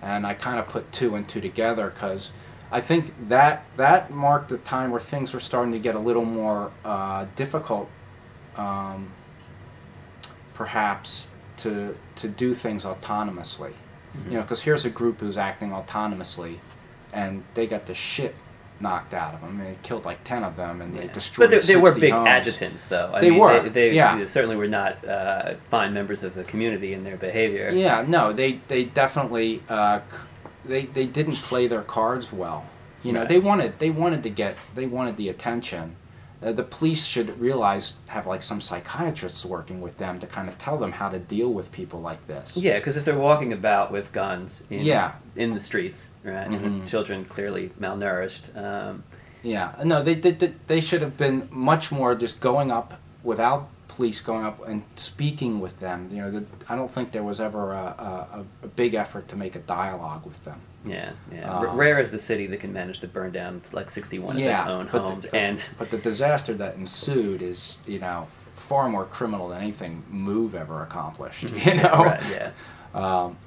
And 0.02 0.26
I 0.26 0.34
kind 0.34 0.60
of 0.60 0.68
put 0.68 0.92
two 0.92 1.16
and 1.16 1.28
two 1.28 1.42
together 1.42 1.90
because 1.90 2.32
I 2.72 2.82
think 2.82 3.14
that 3.30 3.66
that 3.78 4.12
marked 4.12 4.50
the 4.50 4.58
time 4.58 4.92
where 4.92 5.02
things 5.02 5.34
were 5.34 5.40
starting 5.40 5.72
to 5.74 5.80
get 5.80 5.96
a 5.96 6.00
little 6.00 6.26
more 6.26 6.72
uh, 6.84 7.26
difficult, 7.36 7.90
um, 8.56 9.12
perhaps, 10.54 11.28
to, 11.58 11.96
to 12.16 12.28
do 12.28 12.54
things 12.54 12.84
autonomously. 12.84 13.74
You 14.26 14.34
know, 14.34 14.42
because 14.42 14.62
here's 14.62 14.84
a 14.84 14.90
group 14.90 15.20
who's 15.20 15.38
acting 15.38 15.70
autonomously, 15.70 16.58
and 17.14 17.44
they 17.54 17.66
got 17.68 17.86
the 17.86 17.94
shit 17.94 18.36
knocked 18.82 19.14
out 19.14 19.34
of 19.34 19.42
them. 19.42 19.58
They 19.60 19.76
killed 19.84 20.06
like 20.06 20.24
ten 20.24 20.44
of 20.44 20.56
them, 20.56 20.82
and 20.82 20.98
they 20.98 21.08
destroyed. 21.08 21.50
But 21.50 21.62
they, 21.62 21.74
they 21.74 21.80
were 21.80 21.90
60 21.90 22.02
big 22.02 22.14
homes. 22.14 22.28
agitants, 22.28 22.88
though. 22.88 23.12
I 23.14 23.22
They 23.22 23.30
mean, 23.32 23.40
were, 23.40 23.62
They, 23.64 23.70
they, 23.70 23.94
yeah. 23.94 24.26
certainly 24.26 24.56
were 24.56 24.68
not 24.68 25.04
uh, 25.08 25.54
fine 25.70 25.94
members 25.94 26.24
of 26.24 26.36
the 26.36 26.44
community 26.44 26.94
in 26.94 27.04
their 27.04 27.18
behavior. 27.18 27.70
Yeah, 27.72 28.04
no, 28.08 28.34
they 28.34 28.60
they 28.68 28.84
definitely 28.86 29.62
uh, 29.70 30.00
they 30.66 30.86
they 30.86 31.06
didn't 31.06 31.36
play 31.38 31.68
their 31.68 31.82
cards 31.84 32.32
well. 32.34 32.66
You 33.04 33.14
know, 33.14 33.22
Right. 33.22 33.30
they 33.30 33.40
wanted 33.40 33.80
they 33.80 33.90
wanted 33.90 34.24
to 34.24 34.30
get 34.30 34.56
they 34.76 34.86
wanted 34.86 35.18
the 35.18 35.30
attention. 35.30 35.96
Uh, 36.44 36.52
the 36.52 36.64
police 36.64 37.06
should 37.06 37.40
realize 37.40 37.94
have 38.08 38.26
like 38.26 38.42
some 38.42 38.60
psychiatrists 38.60 39.46
working 39.46 39.80
with 39.80 39.98
them 40.00 40.18
to 40.20 40.26
kind 40.26 40.48
of 40.50 40.58
tell 40.58 40.78
them 40.78 40.92
how 40.92 41.08
to 41.08 41.20
deal 41.20 41.54
with 41.54 41.72
people 41.72 42.02
like 42.02 42.26
this. 42.28 42.58
Yeah, 42.58 42.80
because 42.80 42.98
if 42.98 43.06
they're 43.06 43.18
walking 43.18 43.54
about 43.54 43.92
with 43.92 44.12
guns 44.12 44.64
in, 44.70 44.84
Yeah. 44.84 45.12
in 45.36 45.54
the 45.54 45.60
streets, 45.60 46.12
right, 46.24 46.48
and 46.48 46.56
Mhm. 46.56 46.80
with 46.82 46.90
children 46.90 47.26
clearly 47.26 47.72
malnourished, 47.80 48.56
um, 48.58 49.04
Yeah, 49.44 49.74
no, 49.84 50.04
they 50.04 50.14
did. 50.14 50.38
They, 50.40 50.54
they 50.68 50.82
should 50.82 51.02
have 51.02 51.18
been 51.18 51.48
much 51.52 51.92
more 51.92 52.14
just 52.14 52.40
going 52.40 52.72
up 52.72 53.00
without 53.24 53.70
police 53.88 54.22
going 54.22 54.46
up 54.46 54.66
and 54.68 54.84
speaking 54.96 55.60
with 55.60 55.80
them. 55.80 56.10
You 56.12 56.22
know, 56.22 56.32
the, 56.32 56.44
I 56.70 56.76
don't 56.76 56.92
think 56.92 57.12
there 57.12 57.24
was 57.24 57.42
ever 57.42 57.72
a, 57.74 57.96
a, 58.34 58.46
a 58.64 58.68
big 58.68 58.94
effort 58.94 59.28
to 59.30 59.36
make 59.36 59.56
a 59.56 59.60
dialogue 59.60 60.26
with 60.26 60.44
them. 60.46 60.62
Yeah, 60.86 61.12
yeah. 61.32 61.54
Um, 61.54 61.78
rare 61.78 62.00
is 62.00 62.12
the 62.12 62.20
city 62.20 62.48
that 62.48 62.60
can 62.60 62.74
manage 62.74 63.00
to 63.02 63.08
burn 63.08 63.32
down 63.32 63.62
like 63.72 63.90
61 63.90 64.38
of 64.38 64.42
its 64.42 64.60
own 64.62 64.88
homes, 64.88 65.24
the, 65.24 65.30
but, 65.30 65.38
and 65.38 65.64
but 65.78 65.90
the 65.92 65.98
disaster 65.98 66.54
that 66.56 66.76
ensued 66.76 67.42
is, 67.42 67.78
you 67.86 68.00
know, 68.00 68.28
far 68.56 68.90
more 68.90 69.06
criminal 69.06 69.50
than 69.50 69.62
anything 69.62 70.04
Move 70.10 70.56
ever 70.56 70.82
accomplished. 70.84 71.44
You 71.66 71.76
know, 71.76 72.06
right, 72.06 72.24
yeah, 72.32 72.52
um, 72.94 73.38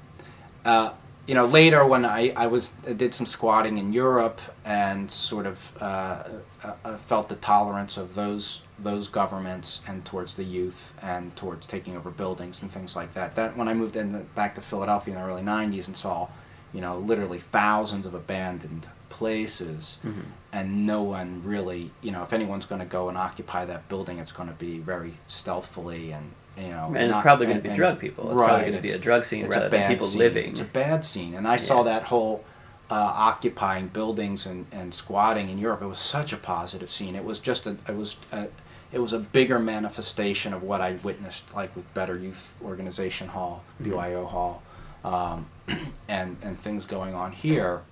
uh, 0.64 0.92
you 1.26 1.34
know, 1.34 1.46
later 1.46 1.84
when 1.86 2.04
I, 2.04 2.32
I 2.36 2.46
was 2.46 2.70
I 2.86 2.92
did 2.92 3.14
some 3.14 3.26
squatting 3.26 3.78
in 3.78 3.92
Europe 3.92 4.40
and 4.64 5.10
sort 5.10 5.46
of 5.46 5.72
uh, 5.80 6.24
uh, 6.62 6.74
uh, 6.84 6.96
felt 6.98 7.28
the 7.28 7.36
tolerance 7.36 7.96
of 7.96 8.14
those 8.14 8.60
those 8.78 9.08
governments 9.08 9.80
and 9.86 10.04
towards 10.04 10.34
the 10.34 10.44
youth 10.44 10.92
and 11.00 11.34
towards 11.36 11.66
taking 11.66 11.96
over 11.96 12.10
buildings 12.10 12.60
and 12.60 12.70
things 12.70 12.94
like 12.94 13.14
that. 13.14 13.34
That 13.36 13.56
when 13.56 13.68
I 13.68 13.74
moved 13.74 13.96
in 13.96 14.24
back 14.34 14.54
to 14.56 14.60
Philadelphia 14.60 15.14
in 15.14 15.20
the 15.20 15.26
early 15.26 15.42
'90s 15.42 15.86
and 15.86 15.96
saw, 15.96 16.28
you 16.74 16.80
know, 16.82 16.98
literally 16.98 17.38
thousands 17.38 18.04
of 18.04 18.12
abandoned 18.14 18.86
places 19.08 19.96
Mhm. 20.04 20.24
and 20.52 20.84
no 20.86 21.02
one 21.02 21.40
really, 21.44 21.90
you 22.02 22.10
know, 22.10 22.22
if 22.24 22.32
anyone's 22.32 22.66
going 22.66 22.80
to 22.80 22.86
go 22.86 23.08
and 23.08 23.16
occupy 23.16 23.64
that 23.64 23.88
building, 23.88 24.18
it's 24.18 24.32
going 24.32 24.48
to 24.48 24.54
be 24.54 24.78
very 24.78 25.14
stealthily 25.28 26.10
and 26.12 26.32
you 26.56 26.68
know, 26.68 26.86
and 26.94 27.10
it's 27.10 27.20
probably 27.22 27.46
going 27.46 27.58
to 27.58 27.62
be 27.62 27.68
and- 27.70 27.76
drug 27.76 27.98
people. 27.98 28.24
It's 28.30 28.34
right, 28.34 28.46
probably 28.48 28.70
going 28.70 28.76
to 28.82 28.88
be 28.88 28.92
a 28.94 28.98
drug 28.98 29.24
scene 29.24 29.44
it's 29.44 29.56
a 29.56 29.58
rather 29.58 29.70
than 29.70 29.80
bad 29.80 29.88
people 29.88 30.06
scene. 30.06 30.18
living. 30.20 30.50
It's 30.52 30.60
a 30.60 30.64
bad 30.64 31.04
scene, 31.04 31.34
and 31.34 31.48
I 31.48 31.56
saw 31.56 31.82
that 31.82 32.04
whole 32.04 32.44
uh, 32.90 32.94
occupying 32.94 33.88
buildings 33.88 34.46
and, 34.46 34.66
and 34.70 34.94
squatting 34.94 35.48
in 35.48 35.58
Europe. 35.58 35.82
It 35.82 35.86
was 35.86 35.98
such 35.98 36.32
a 36.32 36.36
positive 36.36 36.90
scene. 36.90 37.16
It 37.16 37.24
was 37.24 37.40
just 37.40 37.66
a 37.66 37.70
it 37.88 37.96
was 37.96 38.14
a, 38.30 38.46
it 38.92 39.00
was 39.00 39.12
a 39.12 39.18
bigger 39.18 39.58
manifestation 39.58 40.54
of 40.54 40.62
what 40.62 40.80
I 40.80 40.92
witnessed, 41.02 41.52
like 41.56 41.74
with 41.74 41.92
Better 41.92 42.16
Youth 42.16 42.54
Organization 42.64 43.28
Hall. 43.28 43.64
BYO 43.80 44.24
Hall, 44.26 44.62
um, 45.04 45.46
and 46.08 46.36
and 46.42 46.58
things 46.58 46.86
going 46.86 47.14
on 47.14 47.32
here. 47.32 47.82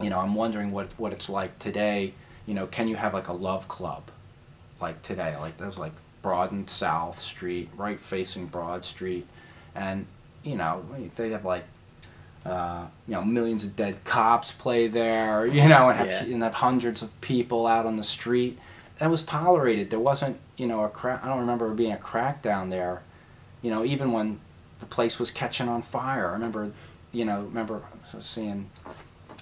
You 0.00 0.10
know, 0.10 0.20
I'm 0.20 0.34
wondering 0.34 0.70
what 0.70 0.92
what 0.96 1.12
it's 1.12 1.28
like 1.28 1.58
today. 1.58 2.14
You 2.46 2.54
know, 2.54 2.66
can 2.66 2.88
you 2.88 2.96
have 2.96 3.12
like 3.14 3.28
a 3.28 3.32
love 3.32 3.68
club, 3.68 4.04
like 4.80 5.02
today? 5.02 5.36
Like 5.38 5.56
there's 5.56 5.78
like 5.78 5.92
Broad 6.22 6.52
and 6.52 6.68
South 6.68 7.18
Street, 7.18 7.68
right 7.76 7.98
facing 8.00 8.46
Broad 8.46 8.84
Street, 8.84 9.26
and 9.74 10.06
you 10.42 10.56
know 10.56 10.84
they 11.16 11.30
have 11.30 11.44
like 11.44 11.64
uh, 12.46 12.86
you 13.06 13.14
know 13.14 13.22
millions 13.24 13.64
of 13.64 13.74
dead 13.76 14.04
cops 14.04 14.52
play 14.52 14.86
there, 14.86 15.46
you 15.58 15.68
know, 15.68 15.88
and 15.88 15.98
have 15.98 16.06
Yeah. 16.06 16.34
and 16.34 16.42
have 16.42 16.54
hundreds 16.54 17.02
of 17.02 17.18
people 17.20 17.66
out 17.66 17.86
on 17.86 17.96
the 17.96 18.02
street. 18.04 18.58
That 18.98 19.10
was 19.10 19.22
tolerated. 19.24 19.90
There 19.90 19.98
wasn't 20.00 20.38
you 20.56 20.66
know 20.66 20.84
a 20.84 20.88
crack. 20.88 21.24
I 21.24 21.28
don't 21.28 21.40
remember 21.40 21.68
being 21.74 21.92
a 21.92 21.96
crackdown 21.96 22.70
there. 22.70 23.02
You 23.62 23.70
know, 23.70 23.84
even 23.84 24.12
when 24.12 24.38
the 24.80 24.86
place 24.86 25.18
was 25.18 25.30
catching 25.30 25.68
on 25.68 25.82
fire. 25.82 26.28
I 26.28 26.32
remember, 26.32 26.70
you 27.12 27.24
know, 27.24 27.42
remember 27.42 27.82
seeing. 28.20 28.70
I 29.28 29.34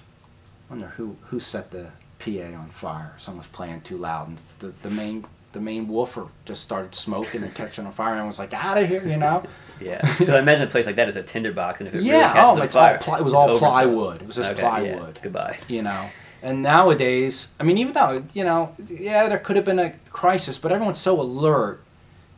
wonder 0.73 0.87
who 0.97 1.15
who 1.27 1.39
set 1.39 1.71
the 1.71 1.91
PA 2.19 2.57
on 2.57 2.69
fire. 2.71 3.13
Someone 3.17 3.39
was 3.39 3.47
playing 3.47 3.81
too 3.81 3.97
loud, 3.97 4.27
and 4.29 4.37
the 4.59 4.73
the 4.81 4.89
main 4.89 5.25
the 5.53 5.59
main 5.61 5.87
woofer 5.87 6.27
just 6.45 6.61
started 6.61 6.93
smoking 6.93 7.41
and 7.41 7.53
catching 7.55 7.85
on 7.85 7.91
fire, 7.91 8.11
and 8.13 8.21
I 8.21 8.25
was 8.27 8.37
like, 8.37 8.53
out 8.53 8.77
of 8.77 8.87
here, 8.87 9.05
you 9.07 9.17
know. 9.17 9.43
Yeah, 9.79 10.01
I 10.21 10.39
imagine 10.39 10.67
a 10.67 10.71
place 10.71 10.87
like 10.87 10.95
that 10.95 11.07
is 11.07 11.15
a 11.15 11.21
tinderbox, 11.21 11.81
and 11.81 11.87
if 11.87 11.93
it 11.93 11.97
really 11.99 12.09
Yeah, 12.09 12.33
catches 12.33 12.43
oh, 12.43 12.49
on 12.53 12.61
it's 12.63 12.75
all 12.75 12.97
fire, 12.97 13.19
it 13.19 13.23
was 13.23 13.33
all 13.35 13.49
over. 13.51 13.59
plywood. 13.59 14.21
It 14.23 14.25
was 14.27 14.35
just 14.37 14.49
Okay, 14.53 14.61
yeah, 14.63 14.69
plywood. 14.69 15.19
Goodbye. 15.21 15.59
you 15.67 15.83
know. 15.83 16.09
And 16.41 16.63
nowadays, 16.63 17.49
I 17.59 17.63
mean, 17.63 17.77
even 17.77 17.93
though 17.93 18.23
you 18.33 18.43
know, 18.43 18.75
yeah, 18.87 19.27
there 19.27 19.37
could 19.37 19.55
have 19.55 19.65
been 19.65 19.77
a 19.77 19.91
crisis, 20.09 20.57
but 20.57 20.71
everyone's 20.71 20.97
so 20.99 21.21
alert. 21.21 21.83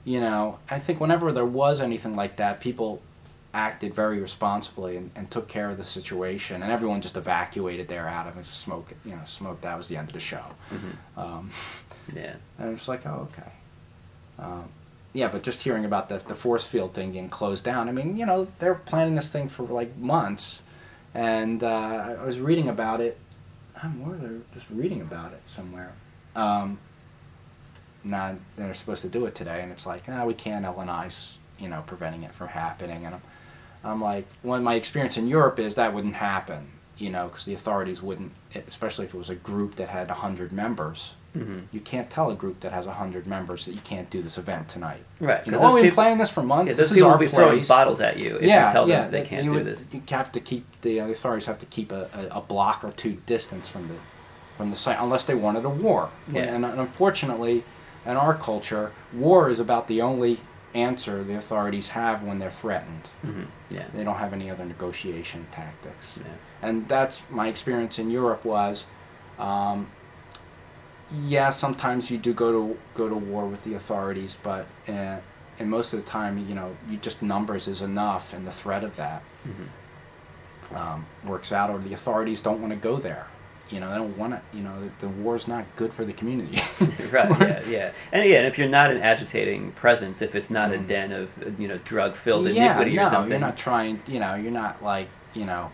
You 0.10 0.20
know, 0.20 0.58
I 0.68 0.80
think 0.80 1.00
whenever 1.00 1.32
there 1.32 1.46
was 1.46 1.80
anything 1.80 2.16
like 2.16 2.38
that, 2.38 2.60
people 2.62 3.00
acted 3.54 3.94
very 3.94 4.20
responsibly 4.20 4.98
and, 4.98 5.12
and 5.16 5.30
took 5.30 5.48
care 5.48 5.70
of 5.70 5.78
the 5.78 5.84
situation, 5.84 6.64
and 6.64 6.72
everyone 6.72 7.02
just 7.02 7.16
evacuated 7.16 7.88
there 7.90 8.08
out 8.08 8.26
of 8.26 8.36
it. 8.36 8.46
Smoke, 8.46 8.92
you 9.06 9.12
know, 9.12 9.22
smoke. 9.26 9.62
That 9.62 9.78
was 9.78 9.88
the 9.88 9.98
end 9.98 10.08
of 10.08 10.14
the 10.16 10.20
show. 10.20 10.44
Mhm. 10.72 11.22
Um, 11.22 11.52
Yeah. 12.16 12.34
and 12.58 12.74
it's 12.76 12.88
like, 12.88 13.06
oh, 13.06 13.28
okay. 13.32 13.52
Um, 14.40 14.70
yeah, 15.14 15.28
but 15.28 15.44
just 15.44 15.62
hearing 15.62 15.86
about 15.86 16.10
the, 16.10 16.18
the 16.18 16.34
force 16.34 16.66
field 16.66 16.96
thing 16.96 17.12
getting 17.12 17.30
closed 17.30 17.64
down, 17.64 17.88
I 17.88 17.92
mean, 17.92 18.18
you 18.18 18.26
know, 18.26 18.48
they're 18.58 18.74
planning 18.74 19.14
this 19.14 19.30
thing 19.30 19.48
for 19.48 19.62
like 19.62 19.96
months. 19.96 20.64
And 21.14 21.64
uh, 21.64 22.16
I 22.20 22.26
was 22.26 22.40
reading 22.40 22.68
about 22.68 23.00
it. 23.00 23.16
I'm 23.84 24.20
they're 24.20 24.40
just 24.56 24.72
reading 24.72 25.02
about 25.02 25.34
it 25.34 25.42
somewhere. 25.46 25.94
Um, 26.36 26.80
now 28.04 28.36
they're 28.56 28.74
supposed 28.74 29.02
to 29.02 29.10
do 29.10 29.26
it 29.26 29.36
today, 29.36 29.62
and 29.62 29.72
it's 29.72 29.86
like, 29.86 30.08
no, 30.08 30.26
we 30.26 30.34
can't 30.34 30.66
L&I's, 30.66 31.38
you 31.58 31.68
know, 31.68 31.84
preventing 31.86 32.24
it 32.24 32.34
from 32.34 32.50
happening. 32.50 33.06
And 33.06 33.16
I'm, 33.16 33.22
I'm 33.84 34.02
like, 34.02 34.26
well, 34.44 34.60
my 34.62 34.76
experience 34.76 35.18
in 35.18 35.28
Europe 35.28 35.60
is 35.60 35.76
that 35.76 35.94
wouldn't 35.94 36.16
happen, 36.16 36.70
you 36.98 37.10
know, 37.10 37.28
because 37.28 37.46
the 37.46 37.54
authorities 37.54 38.02
wouldn't, 38.02 38.32
especially 38.68 39.06
if 39.06 39.14
it 39.14 39.18
was 39.18 39.30
a 39.30 39.36
group 39.36 39.76
that 39.76 39.90
had 39.90 40.08
100 40.08 40.52
members. 40.52 41.14
hmm 41.34 41.60
You 41.72 41.80
can't 41.82 42.10
tell 42.10 42.30
a 42.32 42.36
group 42.36 42.62
that 42.62 42.72
has 42.72 42.86
100 42.86 43.28
members 43.28 43.66
that 43.66 43.74
you 43.74 43.82
can't 43.82 44.10
do 44.10 44.22
this 44.22 44.38
event 44.38 44.70
tonight. 44.70 45.04
Right. 45.20 45.46
You 45.46 45.52
know, 45.52 45.60
oh, 45.62 45.74
we've 45.76 45.84
been 45.84 45.94
planning 45.94 46.18
this 46.18 46.30
for 46.30 46.42
months. 46.44 46.72
Yeah, 46.72 46.78
this 46.78 46.92
is 46.92 47.02
our 47.02 47.12
will 47.12 47.18
be 47.18 47.28
throwing 47.28 47.64
bottles 47.64 48.00
at 48.02 48.18
you 48.18 48.38
if 48.38 48.44
yeah, 48.44 48.68
you 48.68 48.74
tell 48.74 48.86
them 48.86 49.04
yeah. 49.04 49.10
they 49.10 49.24
can't 49.24 49.46
do 49.46 49.54
would- 49.54 49.66
this. 49.66 49.88
You 49.92 50.02
have 50.10 50.32
to 50.32 50.40
keep 50.40 50.66
the, 50.82 51.02
uh, 51.02 51.08
the 51.08 51.14
authorities 51.14 51.46
have 51.46 51.60
to 51.60 51.66
keep 51.66 51.92
a, 51.92 52.10
a, 52.14 52.38
a 52.38 52.42
block 52.42 52.84
or 52.84 52.92
two 52.92 53.18
distance 53.26 53.68
from 53.68 53.88
the 53.90 53.96
from 54.58 54.72
the 54.72 54.76
site 54.76 54.98
unless 55.00 55.24
they 55.24 55.36
wanted 55.36 55.64
a 55.64 55.70
war. 55.70 56.10
Yeah. 56.30 56.42
And, 56.42 56.66
and 56.66 56.82
unfortunately, 56.82 57.64
in 58.06 58.16
our 58.18 58.34
culture, 58.36 58.92
war 59.14 59.50
is 59.50 59.60
about 59.60 59.88
the 59.88 60.02
only 60.02 60.40
answer 60.74 61.24
the 61.24 61.36
authorities 61.36 61.90
have 61.90 62.24
when 62.24 62.40
they're 62.40 62.52
threatened. 62.52 63.08
hmm 63.24 63.44
Yeah. 63.70 63.86
They 63.94 64.04
don't 64.04 64.18
have 64.18 64.34
any 64.34 64.50
other 64.52 64.66
negotiation 64.66 65.48
tactics 65.52 66.18
Yeah. 66.18 66.32
and 66.62 66.88
that's 66.88 67.24
my 67.30 67.48
experience 67.48 67.98
in 68.00 68.10
Europe 68.12 68.46
was, 68.46 68.86
um, 69.40 69.88
yeah, 71.12 71.50
sometimes 71.50 72.12
you 72.12 72.18
do 72.20 72.34
go 72.34 72.52
to 72.52 72.78
go 72.94 73.10
to 73.10 73.16
war 73.16 73.46
with 73.48 73.64
the 73.64 73.74
authorities, 73.74 74.38
but 74.44 74.68
uh, 74.88 75.18
and 75.58 75.70
most 75.70 75.92
of 75.94 76.04
the 76.04 76.10
time, 76.10 76.38
you 76.48 76.54
know, 76.56 76.76
you 76.90 76.98
just 76.98 77.22
numbers 77.24 77.68
is 77.68 77.82
enough, 77.82 78.32
and 78.34 78.46
the 78.46 78.52
threat 78.52 78.84
of 78.84 78.96
that 78.96 79.22
hmm 79.44 80.76
um, 80.76 81.06
works 81.26 81.52
out, 81.52 81.72
or 81.72 81.80
the 81.80 81.94
authorities 81.94 82.42
don't 82.44 82.62
want 82.62 82.72
to 82.72 82.78
go 82.80 82.98
there. 82.98 83.26
You 83.70 83.80
know, 83.80 83.90
they 83.92 83.98
don't 83.98 84.18
want 84.18 84.34
to. 84.34 84.42
You 84.58 84.64
know, 84.64 84.74
the, 85.00 85.06
the 85.06 85.10
war's 85.10 85.48
not 85.48 85.64
good 85.76 85.94
for 85.94 86.04
the 86.04 86.14
community. 86.14 86.60
right. 87.12 87.30
Yeah. 87.40 87.62
Yeah. 87.70 87.92
And 88.12 88.24
again, 88.24 88.46
if 88.46 88.58
you're 88.58 88.68
not 88.70 88.90
an 88.92 89.02
agitating 89.02 89.72
presence, 89.74 90.22
if 90.22 90.34
it's 90.36 90.50
not 90.50 90.74
a 90.74 90.78
Mhm. 90.78 90.88
den 90.88 91.12
of 91.12 91.60
you 91.60 91.68
know 91.68 91.78
drug-filled 91.84 92.48
yeah, 92.48 92.66
iniquity 92.66 92.96
no, 92.96 93.04
or 93.04 93.10
something, 93.10 93.32
you're 93.32 93.40
not 93.40 93.58
trying. 93.58 94.02
You 94.08 94.20
know, 94.20 94.34
you're 94.36 94.52
not 94.52 94.82
like 94.84 95.08
you 95.36 95.46
know, 95.46 95.70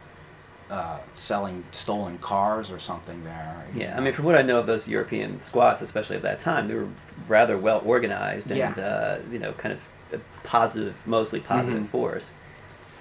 uh, 0.70 1.00
selling 1.14 1.64
stolen 1.72 2.18
cars 2.18 2.70
or 2.70 2.80
something 2.80 3.24
there. 3.24 3.64
Yeah, 3.74 3.96
I 3.96 4.02
mean, 4.02 4.12
from 4.14 4.26
what 4.26 4.36
I 4.36 4.42
know 4.42 4.58
of 4.60 4.66
those 4.68 4.88
European 4.90 5.42
squats, 5.42 5.82
especially 5.82 6.18
at 6.18 6.24
that 6.24 6.40
time, 6.42 6.68
they 6.68 6.74
were 6.74 6.90
rather 7.30 7.58
well 7.58 7.82
organized 7.86 8.52
and 8.52 8.58
Yeah. 8.58 8.84
uh, 8.86 9.20
you 9.32 9.40
know, 9.40 9.54
kind 9.54 9.74
of 9.74 9.80
a 10.14 10.20
positive, 10.46 10.96
mostly 11.06 11.40
positive 11.40 11.84
Mhm. 11.84 11.90
force. 11.90 12.34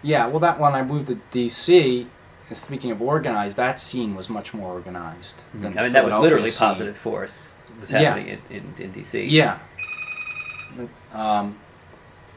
Yeah, 0.02 0.26
well, 0.28 0.38
that 0.40 0.60
when 0.60 0.74
I 0.74 0.82
moved 0.84 1.08
to 1.08 1.18
DC, 1.32 2.02
and 2.02 2.08
speaking 2.52 2.90
of 2.90 3.00
organized, 3.02 3.56
that 3.56 3.80
scene 3.80 4.14
was 4.14 4.28
much 4.28 4.52
more 4.54 4.72
organized. 4.72 5.42
Than 5.54 5.70
Mm-hmm. 5.70 5.78
I 5.78 5.82
mean, 5.84 5.92
that 5.92 6.04
was 6.04 6.14
literally 6.16 6.50
scene. 6.50 6.68
positive 6.68 6.96
force 6.96 7.54
was 7.80 7.90
Yeah. 7.90 8.00
happening 8.00 8.28
in, 8.50 8.56
in, 8.78 8.84
in 8.84 8.92
DC. 8.92 9.26
Yeah. 9.30 9.58
Um, 11.12 11.56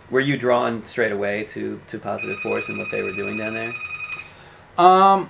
Were 0.10 0.20
you 0.22 0.38
drawn 0.38 0.86
straight 0.86 1.12
away 1.12 1.44
to, 1.46 1.80
to 1.90 2.00
positive 2.00 2.40
force 2.40 2.70
and 2.70 2.78
what 2.78 2.90
they 2.92 3.02
were 3.04 3.12
doing 3.14 3.38
down 3.38 3.54
there? 3.54 3.74
um, 4.78 5.30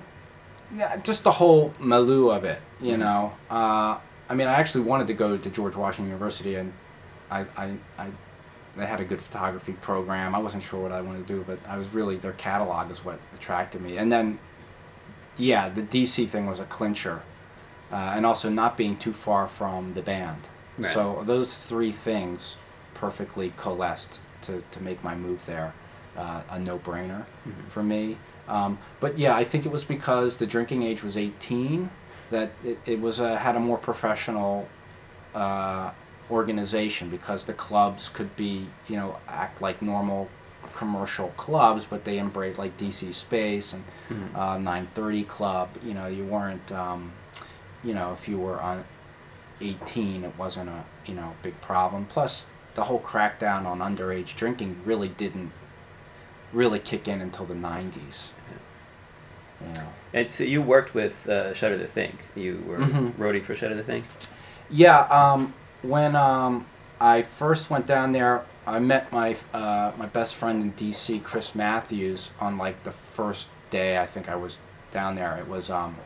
yeah, 0.76 0.96
just 0.98 1.24
the 1.24 1.30
whole 1.30 1.72
milieu 1.80 2.28
of 2.28 2.44
it, 2.44 2.60
you 2.80 2.94
Mhm. 2.94 2.98
know. 2.98 3.32
Uh, 3.50 3.96
I 4.28 4.34
mean, 4.34 4.46
I 4.48 4.52
actually 4.54 4.84
wanted 4.84 5.06
to 5.06 5.14
go 5.14 5.38
to 5.38 5.50
George 5.50 5.74
Washington 5.74 6.06
University, 6.12 6.56
and 6.56 6.72
I, 7.30 7.40
I, 7.56 7.72
I, 7.98 8.06
they 8.76 8.84
had 8.84 9.00
a 9.00 9.04
good 9.04 9.20
photography 9.22 9.72
program. 9.80 10.34
I 10.34 10.38
wasn't 10.38 10.62
sure 10.62 10.78
what 10.82 10.92
I 10.92 11.00
wanted 11.00 11.26
to 11.26 11.32
do, 11.34 11.42
but 11.46 11.58
I 11.66 11.78
was 11.78 11.88
really 11.88 12.16
their 12.16 12.34
catalog 12.34 12.90
is 12.90 13.02
what 13.02 13.18
attracted 13.34 13.80
me. 13.80 13.96
And 13.96 14.12
then, 14.12 14.38
yeah, 15.38 15.68
the 15.68 15.82
DC 15.82 16.28
thing 16.28 16.46
was 16.46 16.58
a 16.58 16.64
clincher, 16.64 17.22
uh, 17.92 18.12
and 18.14 18.26
also 18.26 18.50
not 18.50 18.76
being 18.76 18.96
too 18.96 19.12
far 19.12 19.46
from 19.48 19.94
the 19.94 20.02
band. 20.02 20.48
Right. 20.76 20.92
So 20.92 21.22
those 21.24 21.56
three 21.58 21.92
things 21.92 22.56
perfectly 22.94 23.52
coalesced 23.56 24.20
to, 24.42 24.62
to 24.70 24.82
make 24.82 25.02
my 25.02 25.14
move 25.14 25.46
there 25.46 25.72
uh, 26.16 26.42
a 26.50 26.58
no-brainer 26.58 27.24
Mhm. 27.48 27.68
for 27.68 27.82
me. 27.82 28.16
Um, 28.48 28.78
but 29.00 29.18
yeah, 29.18 29.34
I 29.36 29.44
think 29.44 29.64
it 29.66 29.72
was 29.72 29.84
because 29.84 30.36
the 30.36 30.46
drinking 30.46 30.82
age 30.82 31.02
was 31.02 31.16
18, 31.16 31.90
that 32.30 32.50
it, 32.64 32.78
it 32.86 33.00
was 33.00 33.20
a, 33.20 33.38
had 33.38 33.56
a 33.56 33.60
more 33.60 33.78
professional 33.78 34.68
uh, 35.34 35.90
organization 36.30 37.08
because 37.10 37.44
the 37.44 37.52
clubs 37.52 38.08
could 38.08 38.34
be 38.36 38.66
you 38.88 38.96
know 38.96 39.16
act 39.28 39.62
like 39.62 39.80
normal 39.80 40.28
commercial 40.74 41.28
clubs, 41.36 41.84
but 41.84 42.04
they 42.04 42.18
embraced 42.18 42.58
like 42.58 42.76
DC 42.76 43.12
Space 43.14 43.72
and 43.72 43.84
Mhm. 44.10 44.34
uh, 44.36 44.58
930 44.58 45.24
Club. 45.24 45.68
You 45.84 45.94
know, 45.94 46.06
you 46.06 46.24
weren't, 46.24 46.70
um, 46.72 47.12
you 47.84 47.94
know, 47.94 48.12
if 48.12 48.28
you 48.28 48.38
were 48.38 48.60
on 48.60 48.84
18, 49.60 50.24
it 50.24 50.32
wasn't 50.38 50.68
a 50.70 50.84
you 51.06 51.14
know 51.14 51.34
big 51.42 51.60
problem. 51.60 52.04
Plus, 52.06 52.46
the 52.74 52.84
whole 52.84 53.00
crackdown 53.00 53.66
on 53.66 53.80
underage 53.80 54.36
drinking 54.36 54.80
really 54.84 55.08
didn't 55.08 55.50
really 56.52 56.78
kick 56.78 57.08
in 57.08 57.20
until 57.20 57.44
the 57.44 57.54
90s. 57.54 58.30
You 59.60 59.72
know. 59.74 59.88
And 60.14 60.30
so 60.30 60.44
you 60.44 60.62
worked 60.62 60.94
with 60.94 61.28
uh, 61.28 61.52
Shudder 61.52 61.76
to 61.78 61.86
Think. 61.88 62.14
You 62.36 62.62
were 62.66 62.78
Mhm. 62.78 63.12
roadie 63.14 63.44
for 63.44 63.54
Shudder 63.56 63.74
To 63.74 63.82
Think. 63.82 64.04
Yeah, 64.70 65.00
um, 65.10 65.52
when 65.82 66.14
um, 66.14 66.66
I 67.00 67.22
first 67.22 67.68
went 67.68 67.86
down 67.86 68.12
there, 68.12 68.42
I 68.68 68.78
met 68.80 69.10
my 69.10 69.36
uh, 69.52 69.92
my 69.96 70.06
best 70.06 70.34
friend 70.34 70.62
in 70.62 70.72
DC, 70.72 71.22
Chris 71.22 71.54
Matthews, 71.54 72.30
on 72.40 72.58
like 72.58 72.82
the 72.82 72.92
first 72.92 73.48
day 73.70 73.98
I 73.98 74.06
think 74.06 74.28
I 74.28 74.36
was 74.36 74.58
down 74.92 75.14
there. 75.14 75.36
It 75.38 75.48
was 75.48 75.70
um, 75.70 75.96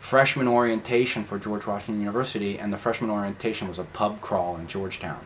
freshman 0.00 0.48
orientation 0.48 1.24
for 1.24 1.38
George 1.38 1.66
Washington 1.66 2.00
University, 2.00 2.58
and 2.58 2.72
the 2.72 2.76
freshman 2.76 3.10
orientation 3.10 3.68
was 3.68 3.78
a 3.78 3.84
pub 3.84 4.20
crawl 4.20 4.56
in 4.56 4.66
Georgetown. 4.66 5.24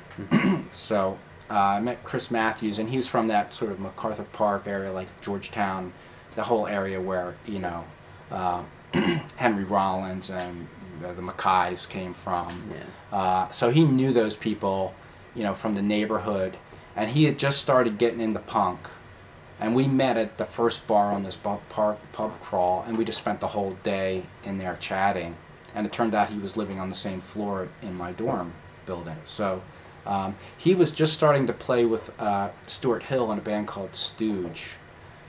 so 0.72 1.18
uh, 1.50 1.54
I 1.54 1.80
met 1.80 2.04
Chris 2.04 2.30
Matthews, 2.30 2.78
and 2.78 2.90
he's 2.90 3.08
from 3.08 3.26
that 3.28 3.54
sort 3.54 3.70
of 3.70 3.80
MacArthur 3.80 4.24
Park 4.24 4.66
area, 4.66 4.92
like 4.92 5.08
Georgetown, 5.22 5.92
the 6.34 6.42
whole 6.42 6.66
area 6.66 7.00
where 7.00 7.36
you 7.46 7.58
know 7.58 7.84
uh, 8.30 8.62
Henry 9.36 9.64
Rollins 9.64 10.28
and 10.28 10.68
the, 11.00 11.12
the 11.12 11.22
MacKayes 11.22 11.88
came 11.88 12.12
from. 12.12 12.70
Yeah. 12.70 13.16
Uh, 13.16 13.50
so 13.50 13.70
he 13.70 13.84
knew 13.84 14.12
those 14.12 14.36
people, 14.36 14.94
you 15.34 15.42
know, 15.42 15.54
from 15.54 15.74
the 15.74 15.82
neighborhood, 15.82 16.56
and 16.96 17.10
he 17.10 17.24
had 17.24 17.38
just 17.38 17.60
started 17.60 17.98
getting 17.98 18.20
into 18.20 18.40
punk. 18.40 18.80
And 19.60 19.74
we 19.74 19.86
met 19.86 20.16
at 20.16 20.38
the 20.38 20.44
first 20.44 20.86
bar 20.86 21.12
on 21.12 21.22
this 21.22 21.36
bu- 21.36 21.58
park 21.68 21.98
pub 22.12 22.40
crawl, 22.40 22.84
and 22.86 22.98
we 22.98 23.04
just 23.04 23.18
spent 23.18 23.40
the 23.40 23.48
whole 23.48 23.76
day 23.82 24.24
in 24.44 24.58
there 24.58 24.76
chatting. 24.80 25.36
And 25.74 25.86
it 25.86 25.92
turned 25.92 26.14
out 26.14 26.28
he 26.28 26.38
was 26.38 26.56
living 26.56 26.78
on 26.78 26.90
the 26.90 26.96
same 26.96 27.20
floor 27.20 27.68
in 27.82 27.94
my 27.94 28.12
dorm 28.12 28.52
building. 28.86 29.16
So 29.24 29.62
um, 30.06 30.36
he 30.56 30.74
was 30.74 30.90
just 30.90 31.14
starting 31.14 31.46
to 31.46 31.52
play 31.52 31.84
with 31.84 32.12
uh, 32.20 32.50
Stuart 32.66 33.04
Hill 33.04 33.32
in 33.32 33.38
a 33.38 33.42
band 33.42 33.66
called 33.66 33.94
Stooge, 33.96 34.72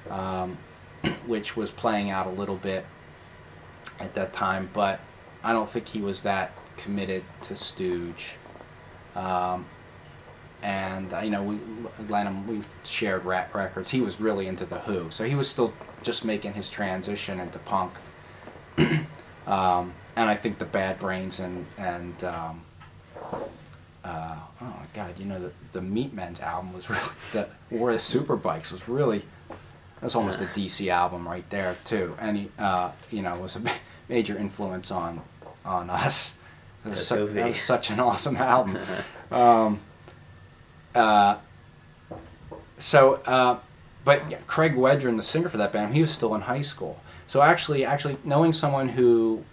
um, 0.09 0.57
which 1.25 1.55
was 1.55 1.71
playing 1.71 2.09
out 2.09 2.27
a 2.27 2.31
little 2.31 2.57
bit 2.57 2.85
at 3.99 4.13
that 4.15 4.33
time, 4.33 4.69
but 4.73 4.99
I 5.43 5.53
don't 5.53 5.69
think 5.69 5.87
he 5.87 6.01
was 6.01 6.23
that 6.23 6.51
committed 6.77 7.23
to 7.43 7.55
Stooge. 7.55 8.35
Um, 9.15 9.65
and 10.65 11.13
uh, 11.13 11.19
you 11.19 11.29
know, 11.29 11.43
we 11.43 11.59
Lennon 12.09 12.47
we 12.47 12.61
shared 12.83 13.23
rap 13.23 13.53
records. 13.53 13.91
He 13.91 14.01
was 14.01 14.19
really 14.19 14.47
into 14.47 14.65
the 14.65 14.79
Who, 14.79 15.11
so 15.11 15.23
he 15.23 15.35
was 15.35 15.47
still 15.47 15.71
just 16.01 16.25
making 16.25 16.53
his 16.53 16.69
transition 16.69 17.39
into 17.39 17.59
punk. 17.59 17.93
um, 19.47 19.93
and 20.15 20.27
I 20.27 20.35
think 20.35 20.57
the 20.57 20.65
Bad 20.65 20.97
Brains 20.97 21.39
and 21.39 21.67
and 21.77 22.23
um, 22.23 22.61
uh, 24.03 24.37
oh 24.59 24.65
my 24.65 24.85
God, 24.95 25.19
you 25.19 25.25
know 25.25 25.39
the 25.39 25.51
the 25.71 25.81
Meatmen's 25.81 26.39
album 26.39 26.73
was 26.73 26.89
really 26.89 27.03
the 27.31 27.47
War 27.69 27.91
of 27.91 27.97
the 27.97 28.01
Superbikes 28.01 28.71
was 28.71 28.89
really 28.89 29.19
that 29.49 30.01
was 30.01 30.15
almost 30.15 30.41
a 30.41 30.45
DC 30.45 30.87
album 30.87 31.27
right 31.27 31.47
there 31.51 31.75
too, 31.83 32.17
and 32.19 32.37
he 32.37 32.49
uh, 32.57 32.89
you 33.11 33.21
know 33.21 33.37
was 33.37 33.55
a 33.55 33.61
major 34.09 34.35
influence 34.35 34.89
on 34.89 35.21
on 35.63 35.91
us. 35.91 36.33
It 36.83 36.89
was 36.89 37.07
su- 37.07 37.27
was 37.27 37.61
such 37.61 37.91
an 37.91 37.99
awesome 37.99 38.37
album. 38.37 38.79
Um, 39.31 39.81
uh, 40.95 41.37
so, 42.77 43.15
uh, 43.25 43.59
but 44.03 44.29
yeah, 44.29 44.37
Craig 44.47 44.75
Wedren, 44.75 45.17
the 45.17 45.23
singer 45.23 45.49
for 45.49 45.57
that 45.57 45.71
band, 45.71 45.93
he 45.93 46.01
was 46.01 46.11
still 46.11 46.35
in 46.35 46.41
high 46.41 46.61
school. 46.61 46.99
So 47.27 47.41
actually, 47.41 47.85
actually 47.85 48.17
knowing 48.23 48.53
someone 48.53 48.89
who 48.89 49.43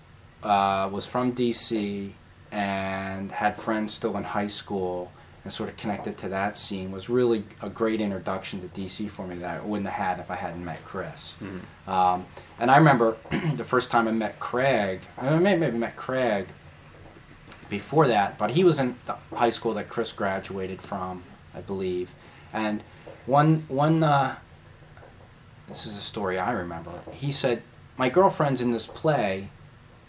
uh, 0.43 0.89
was 0.93 1.07
from 1.07 1.33
DC 1.35 2.13
and 2.51 3.33
had 3.33 3.57
friends 3.57 3.95
still 3.95 4.17
in 4.17 4.25
high 4.25 4.47
school 4.49 5.11
and 5.45 5.53
sort 5.53 5.69
of 5.69 5.77
connected 5.77 6.17
to 6.19 6.29
that 6.29 6.57
scene 6.57 6.93
was 6.93 7.09
really 7.09 7.45
a 7.63 7.69
great 7.69 8.01
introduction 8.01 8.61
to 8.61 8.69
DC 8.81 9.11
for 9.11 9.27
me 9.27 9.37
that 9.37 9.61
I 9.61 9.65
wouldn't 9.65 9.89
have 9.89 10.07
had 10.17 10.21
if 10.21 10.31
I 10.31 10.37
hadn't 10.37 10.65
met 10.65 10.85
Chris. 10.85 11.35
Mhm. 11.43 11.91
Um, 11.91 12.27
and 12.61 12.71
I 12.71 12.77
remember 12.77 13.17
the 13.57 13.65
first 13.65 13.91
time 13.91 14.07
I 14.07 14.13
met 14.13 14.39
Craig, 14.39 15.01
I 15.19 15.35
may 15.37 15.57
maybe 15.57 15.79
met 15.79 15.97
Craig 15.97 16.47
before 17.69 18.07
that, 18.07 18.39
but 18.39 18.51
he 18.51 18.63
was 18.63 18.79
in 18.79 18.97
the 19.07 19.17
high 19.35 19.51
school 19.51 19.75
that 19.75 19.89
Chris 19.89 20.13
graduated 20.13 20.81
from, 20.81 21.25
I 21.55 21.61
believe. 21.61 22.15
And 22.53 22.83
one, 23.27 23.65
one 23.69 24.03
uh, 24.03 24.37
this 25.69 25.87
is 25.87 25.97
a 25.97 26.01
story 26.01 26.39
I 26.39 26.53
remember. 26.53 26.93
He 27.13 27.33
said, 27.33 27.63
My 27.97 28.09
girlfriend's 28.09 28.61
in 28.61 28.73
this 28.73 28.87
play, 28.87 29.49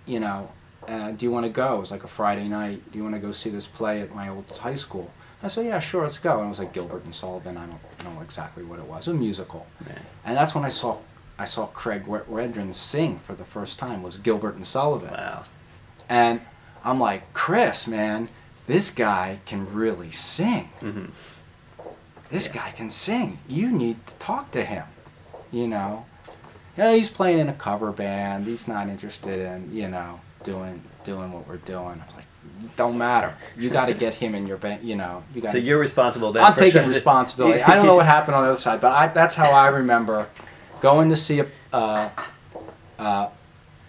you 0.06 0.20
know, 0.20 0.52
uh, 0.88 1.12
do 1.12 1.26
you 1.26 1.32
want 1.32 1.46
to 1.46 1.50
go? 1.52 1.78
It 1.78 1.80
was 1.80 1.92
like 1.92 2.04
a 2.04 2.08
Friday 2.08 2.48
night. 2.48 2.92
Do 2.92 2.98
you 2.98 3.04
want 3.04 3.16
to 3.16 3.22
go 3.22 3.32
see 3.32 3.50
this 3.50 3.68
play 3.68 4.02
at 4.02 4.14
my 4.14 4.28
old 4.30 4.46
high 4.58 4.76
school? 4.76 5.12
I 5.42 5.48
said, 5.48 5.66
Yeah, 5.66 5.80
sure, 5.80 6.04
let's 6.04 6.18
go. 6.18 6.38
And 6.38 6.46
it 6.46 6.50
was 6.50 6.60
like 6.60 6.74
Gilbert 6.74 7.04
and 7.06 7.14
Sullivan. 7.16 7.58
I 7.58 7.66
don't 7.66 8.16
know 8.16 8.22
exactly 8.22 8.64
what 8.64 8.80
it 8.80 8.86
was. 8.86 9.08
A 9.08 9.14
musical. 9.14 9.68
Yeah. 9.88 10.00
And 10.26 10.38
that's 10.38 10.56
when 10.56 10.66
I 10.66 10.70
saw 10.70 10.98
I 11.38 11.46
saw 11.46 11.66
Craig 11.68 12.08
Red- 12.08 12.28
Redren 12.28 12.74
sing 12.74 13.20
for 13.20 13.34
the 13.34 13.44
first 13.46 13.80
time 13.80 14.04
was 14.04 14.18
Gilbert 14.18 14.56
and 14.56 14.66
Sullivan. 14.68 15.12
Wow. 15.12 15.46
And 16.08 16.42
I'm 16.84 17.00
like, 17.00 17.34
Chris, 17.34 17.88
man, 17.88 18.30
this 18.68 18.92
guy 18.92 19.40
can 19.46 19.74
really 19.74 20.12
sing. 20.12 20.66
hmm 20.80 21.06
This 22.34 22.48
guy 22.48 22.72
can 22.72 22.90
sing. 22.90 23.38
You 23.48 23.72
need 23.72 24.08
to 24.08 24.16
talk 24.16 24.50
to 24.52 24.66
him. 24.66 24.86
You 25.52 25.68
know? 25.68 26.06
Yeah, 26.76 26.96
he's 26.96 27.08
playing 27.08 27.38
in 27.38 27.48
a 27.48 27.54
cover 27.54 27.92
band. 27.92 28.48
He's 28.48 28.68
not 28.68 28.90
interested 28.90 29.40
in, 29.40 29.72
you 29.72 29.88
know, 29.88 30.20
doing 30.44 30.82
doing 31.04 31.32
what 31.32 31.48
we're 31.48 31.58
doing. 31.58 32.02
I'm 32.02 32.16
like, 32.16 32.26
don't 32.76 32.98
matter. 32.98 33.36
You 33.56 33.70
got 33.70 33.86
to 33.86 33.94
get 34.06 34.16
him 34.16 34.34
in 34.34 34.48
your 34.48 34.58
band. 34.58 34.84
You 34.84 34.96
know, 34.96 35.24
you 35.36 35.42
got. 35.42 35.52
So 35.52 35.60
you're 35.60 35.78
responsible 35.78 36.32
then. 36.32 36.44
I'm 36.44 36.54
for 36.54 36.62
taking 36.62 36.82
to- 36.82 36.88
responsibility. 36.98 37.62
I 37.68 37.76
don't 37.76 37.86
know 37.86 37.98
what 37.98 38.08
happened 38.08 38.34
on 38.34 38.46
the 38.46 38.54
other 38.54 38.60
side, 38.62 38.82
but 38.82 38.94
I, 38.94 39.08
that's 39.10 39.36
how 39.36 39.52
I 39.52 39.68
remember 39.68 40.28
going 40.82 41.10
to 41.10 41.16
see 41.16 41.40
a 41.40 41.48
uh, 41.72 42.10
uh, 42.98 43.30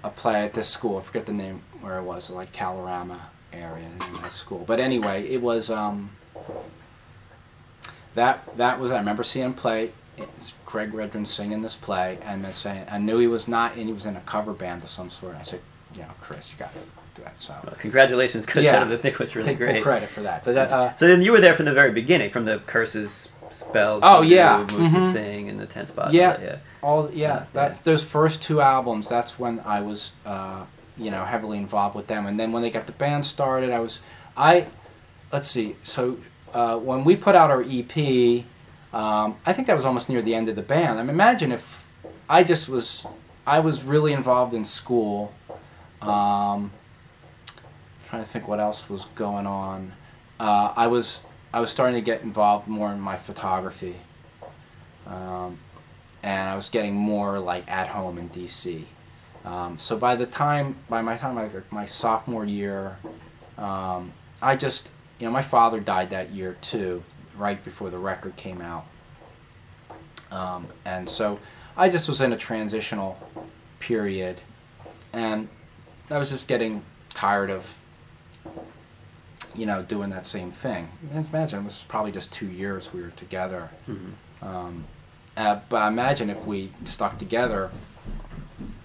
a 0.02 0.10
play 0.10 0.44
at 0.44 0.52
this 0.52 0.68
school. 0.68 0.98
I 0.98 1.00
forget 1.00 1.24
the 1.24 1.32
name 1.32 1.62
where 1.80 1.98
it 1.98 2.02
was, 2.02 2.28
like 2.28 2.52
Kalorama 2.52 3.20
area 3.54 3.86
in 3.86 3.98
that 4.20 4.34
school. 4.34 4.64
But 4.66 4.80
anyway, 4.80 5.26
it 5.28 5.40
was 5.40 5.70
um, 5.70 6.10
that 8.14 8.56
that 8.56 8.78
was 8.80 8.90
I 8.90 8.98
remember 8.98 9.22
seeing 9.24 9.46
him 9.46 9.54
play. 9.54 9.92
It's 10.16 10.54
Craig 10.64 10.92
Redren 10.92 11.26
singing 11.26 11.62
this 11.62 11.74
play, 11.74 12.18
and 12.22 12.44
then 12.44 12.52
saying 12.52 12.86
I 12.90 12.98
knew 12.98 13.18
he 13.18 13.26
was 13.26 13.48
not, 13.48 13.74
and 13.76 13.86
he 13.86 13.92
was 13.92 14.06
in 14.06 14.16
a 14.16 14.20
cover 14.20 14.52
band 14.52 14.84
of 14.84 14.90
some 14.90 15.10
sort. 15.10 15.34
I 15.36 15.42
said, 15.42 15.60
you 15.92 16.02
know, 16.02 16.08
Chris, 16.20 16.52
you 16.52 16.58
got 16.58 16.72
to 16.72 16.78
do 17.16 17.22
that. 17.24 17.38
So 17.40 17.54
Well, 17.64 17.74
congratulations, 17.78 18.46
because 18.46 18.64
Yeah. 18.64 18.84
To 18.88 18.96
Think 18.96 19.18
was 19.18 19.34
really 19.34 19.48
take 19.48 19.58
great. 19.58 19.74
full 19.74 19.82
credit 19.82 20.08
for 20.10 20.22
that. 20.22 20.44
That 20.44 20.70
uh, 20.70 20.94
So 20.94 21.08
then 21.08 21.22
you 21.22 21.32
were 21.32 21.40
there 21.40 21.54
from 21.54 21.64
the 21.64 21.72
very 21.72 21.90
beginning, 21.92 22.30
from 22.30 22.44
the 22.44 22.58
curses, 22.66 23.30
spells, 23.50 24.00
Oh, 24.04 24.22
yeah. 24.22 24.64
Moose's 24.70 24.94
Mhm. 24.94 25.12
thing, 25.12 25.48
and 25.48 25.58
the 25.58 25.66
ten 25.66 25.86
spot. 25.88 26.12
Yeah. 26.12 26.36
yeah. 26.40 26.56
All 26.82 27.10
yeah, 27.12 27.16
Yeah, 27.28 27.44
that 27.54 27.70
yeah. 27.72 27.76
those 27.82 28.04
first 28.04 28.40
two 28.42 28.60
albums. 28.60 29.08
That's 29.08 29.36
when 29.38 29.60
I 29.64 29.80
was, 29.80 30.12
uh, 30.24 30.62
you 30.96 31.10
know, 31.10 31.24
heavily 31.24 31.58
involved 31.58 31.96
with 31.96 32.06
them. 32.06 32.24
And 32.26 32.38
then 32.38 32.52
when 32.52 32.62
they 32.62 32.70
got 32.70 32.86
the 32.86 32.92
band 32.92 33.24
started, 33.26 33.70
I 33.72 33.80
was, 33.80 34.00
I, 34.36 34.66
let's 35.32 35.48
see. 35.48 35.74
So 35.82 36.18
uh, 36.54 36.78
when 36.78 37.04
we 37.04 37.16
put 37.16 37.34
out 37.34 37.50
our 37.50 37.62
EP, 37.62 38.44
um, 38.92 39.36
I 39.44 39.52
think 39.52 39.66
that 39.66 39.74
was 39.74 39.84
almost 39.84 40.08
near 40.08 40.22
the 40.22 40.34
end 40.34 40.48
of 40.48 40.56
the 40.56 40.62
band. 40.62 40.98
I 40.98 41.02
mean, 41.02 41.10
imagine 41.10 41.52
if 41.52 41.92
I 42.28 42.44
just 42.44 42.68
was, 42.68 43.06
I 43.46 43.60
was 43.60 43.82
really 43.82 44.12
involved 44.12 44.54
in 44.54 44.64
school. 44.64 45.34
Um, 46.00 46.70
trying 48.08 48.22
to 48.22 48.28
think 48.28 48.46
what 48.46 48.60
else 48.60 48.88
was 48.88 49.06
going 49.16 49.46
on. 49.46 49.92
Uh, 50.38 50.72
I 50.76 50.86
was, 50.86 51.20
I 51.52 51.60
was 51.60 51.70
starting 51.70 51.96
to 51.96 52.02
get 52.02 52.22
involved 52.22 52.68
more 52.68 52.92
in 52.92 53.00
my 53.00 53.16
photography. 53.16 53.96
Um, 55.06 55.58
and 56.22 56.48
I 56.48 56.56
was 56.56 56.68
getting 56.68 56.94
more 56.94 57.38
like 57.38 57.68
at 57.70 57.88
home 57.88 58.16
in 58.18 58.30
DC. 58.30 58.84
Um, 59.44 59.78
so 59.78 59.96
by 59.96 60.14
the 60.16 60.26
time, 60.26 60.76
by 60.88 61.02
my 61.02 61.16
time, 61.16 61.34
like 61.34 61.72
my 61.72 61.86
sophomore 61.86 62.44
year, 62.44 62.96
um, 63.58 64.12
I 64.40 64.56
just, 64.56 64.90
you 65.18 65.26
know, 65.26 65.32
my 65.32 65.42
father 65.42 65.80
died 65.80 66.10
that 66.10 66.30
year 66.30 66.56
too, 66.60 67.02
right 67.36 67.62
before 67.62 67.90
the 67.90 67.98
record 67.98 68.36
came 68.36 68.60
out. 68.60 68.86
Um, 70.30 70.66
and 70.84 71.08
so 71.08 71.38
I 71.76 71.88
just 71.88 72.08
was 72.08 72.20
in 72.20 72.32
a 72.32 72.36
transitional 72.36 73.18
period, 73.78 74.40
and 75.12 75.48
I 76.10 76.18
was 76.18 76.30
just 76.30 76.48
getting 76.48 76.82
tired 77.10 77.50
of, 77.50 77.78
you 79.54 79.66
know, 79.66 79.82
doing 79.82 80.10
that 80.10 80.26
same 80.26 80.50
thing. 80.50 80.88
And 81.12 81.26
imagine 81.26 81.60
it 81.60 81.64
was 81.64 81.84
probably 81.88 82.10
just 82.12 82.32
two 82.32 82.46
years 82.46 82.92
we 82.92 83.02
were 83.02 83.10
together. 83.10 83.70
Mhm. 83.88 84.12
Um, 84.42 84.84
uh, 85.36 85.60
but 85.68 85.82
I 85.82 85.88
imagine 85.88 86.30
if 86.30 86.44
we 86.44 86.72
stuck 86.84 87.18
together, 87.18 87.70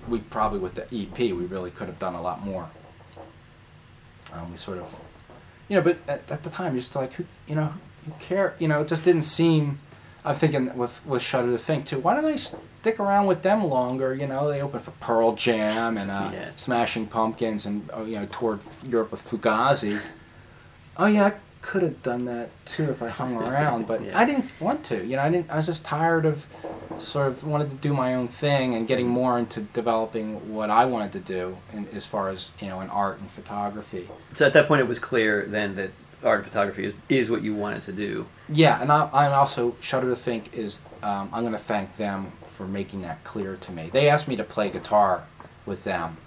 we 0.08 0.20
probably 0.20 0.60
with 0.60 0.76
the 0.76 0.84
EP 0.96 1.18
we 1.34 1.46
really 1.46 1.72
could 1.72 1.88
have 1.88 2.00
done 2.00 2.16
a 2.16 2.22
lot 2.22 2.44
more. 2.44 2.70
Um, 4.34 4.52
we 4.52 4.58
sort 4.58 4.78
of, 4.78 4.88
you 5.70 5.76
know, 5.78 5.82
but 5.82 5.98
at, 6.08 6.30
at 6.32 6.44
the 6.44 6.50
time 6.50 6.74
you're 6.74 6.82
just 6.82 6.96
like, 6.96 7.14
who, 7.14 7.24
you 7.48 7.56
know, 7.56 7.74
who 8.06 8.12
care? 8.20 8.56
You 8.60 8.68
know, 8.68 8.82
it 8.82 8.88
just 8.88 9.04
didn't 9.04 9.24
seem. 9.24 9.78
I'm 10.26 10.36
thinking 10.36 10.76
with 10.78 11.06
with 11.06 11.22
Shudder 11.22 11.52
to 11.52 11.58
think 11.58 11.86
too. 11.86 12.00
Why 12.00 12.14
don't 12.14 12.26
they 12.26 12.36
stick 12.38 13.00
around 13.00 13.28
with 13.28 13.42
them 13.42 13.64
longer? 13.64 14.14
You 14.14 14.28
know, 14.28 14.50
they 14.50 14.62
opened 14.62 14.84
for 14.84 14.92
Pearl 15.00 15.34
Jam 15.34 15.98
and 15.98 16.12
uh, 16.12 16.32
Yeah. 16.34 16.50
Smashing 16.58 17.08
Pumpkins 17.08 17.66
and 17.66 17.90
uh, 17.96 18.02
you 18.02 18.20
know 18.20 18.26
toured 18.26 18.60
Europe 18.84 19.12
with 19.12 19.26
Fugazi. 19.28 20.00
Oh 20.98 21.06
yeah, 21.06 21.32
could 21.62 21.84
have 21.84 22.02
done 22.02 22.26
that 22.26 22.50
too 22.66 22.90
if 22.90 23.02
I 23.02 23.10
hung 23.10 23.36
around, 23.36 23.86
but 23.88 24.02
Yeah. 24.06 24.18
I 24.18 24.26
didn't 24.26 24.50
want 24.60 24.84
to. 24.86 25.06
You 25.06 25.18
know, 25.18 25.24
I 25.24 25.30
didn't. 25.30 25.50
I 25.50 25.58
was 25.58 25.66
just 25.66 25.84
tired 25.86 26.26
of 26.26 26.46
sort 26.98 27.28
of 27.28 27.44
wanted 27.44 27.70
to 27.70 27.76
do 27.76 27.94
my 27.94 28.16
own 28.16 28.28
thing 28.28 28.74
and 28.76 28.88
getting 28.88 29.08
more 29.08 29.38
into 29.38 29.62
developing 29.62 30.54
what 30.54 30.70
I 30.70 30.86
wanted 30.86 31.12
to 31.14 31.20
do 31.20 31.58
in, 31.74 31.88
as 31.94 32.06
far 32.06 32.30
as 32.30 32.50
you 32.60 32.68
know 32.68 32.82
in 32.82 32.90
art 32.90 33.20
and 33.20 33.30
photography. 33.30 34.10
So 34.36 34.46
at 34.46 34.54
that 34.54 34.68
point, 34.68 34.82
it 34.82 34.88
was 34.88 35.00
clear 35.00 35.46
then 35.46 35.76
that 35.76 35.92
art 36.24 36.40
and 36.40 36.48
photography 36.48 36.86
is, 36.86 36.94
is 37.08 37.30
what 37.30 37.42
you 37.42 37.54
wanted 37.54 37.84
to 37.86 37.92
do. 37.94 38.28
Yeah, 38.48 38.82
and 38.82 38.92
I, 38.92 39.10
I'm 39.14 39.34
also 39.34 39.76
shudder 39.80 40.10
to 40.10 40.16
think 40.16 40.54
is 40.54 40.82
um, 41.04 41.30
I'm 41.34 41.44
going 41.44 41.54
to 41.54 41.58
thank 41.60 41.98
them 41.98 42.32
for 42.54 42.68
making 42.68 43.02
that 43.04 43.24
clear 43.24 43.56
to 43.56 43.72
me. 43.72 43.90
They 43.92 44.10
asked 44.10 44.28
me 44.28 44.36
to 44.36 44.44
play 44.44 44.70
guitar 44.70 45.26
with 45.66 45.84
them. 45.84 46.18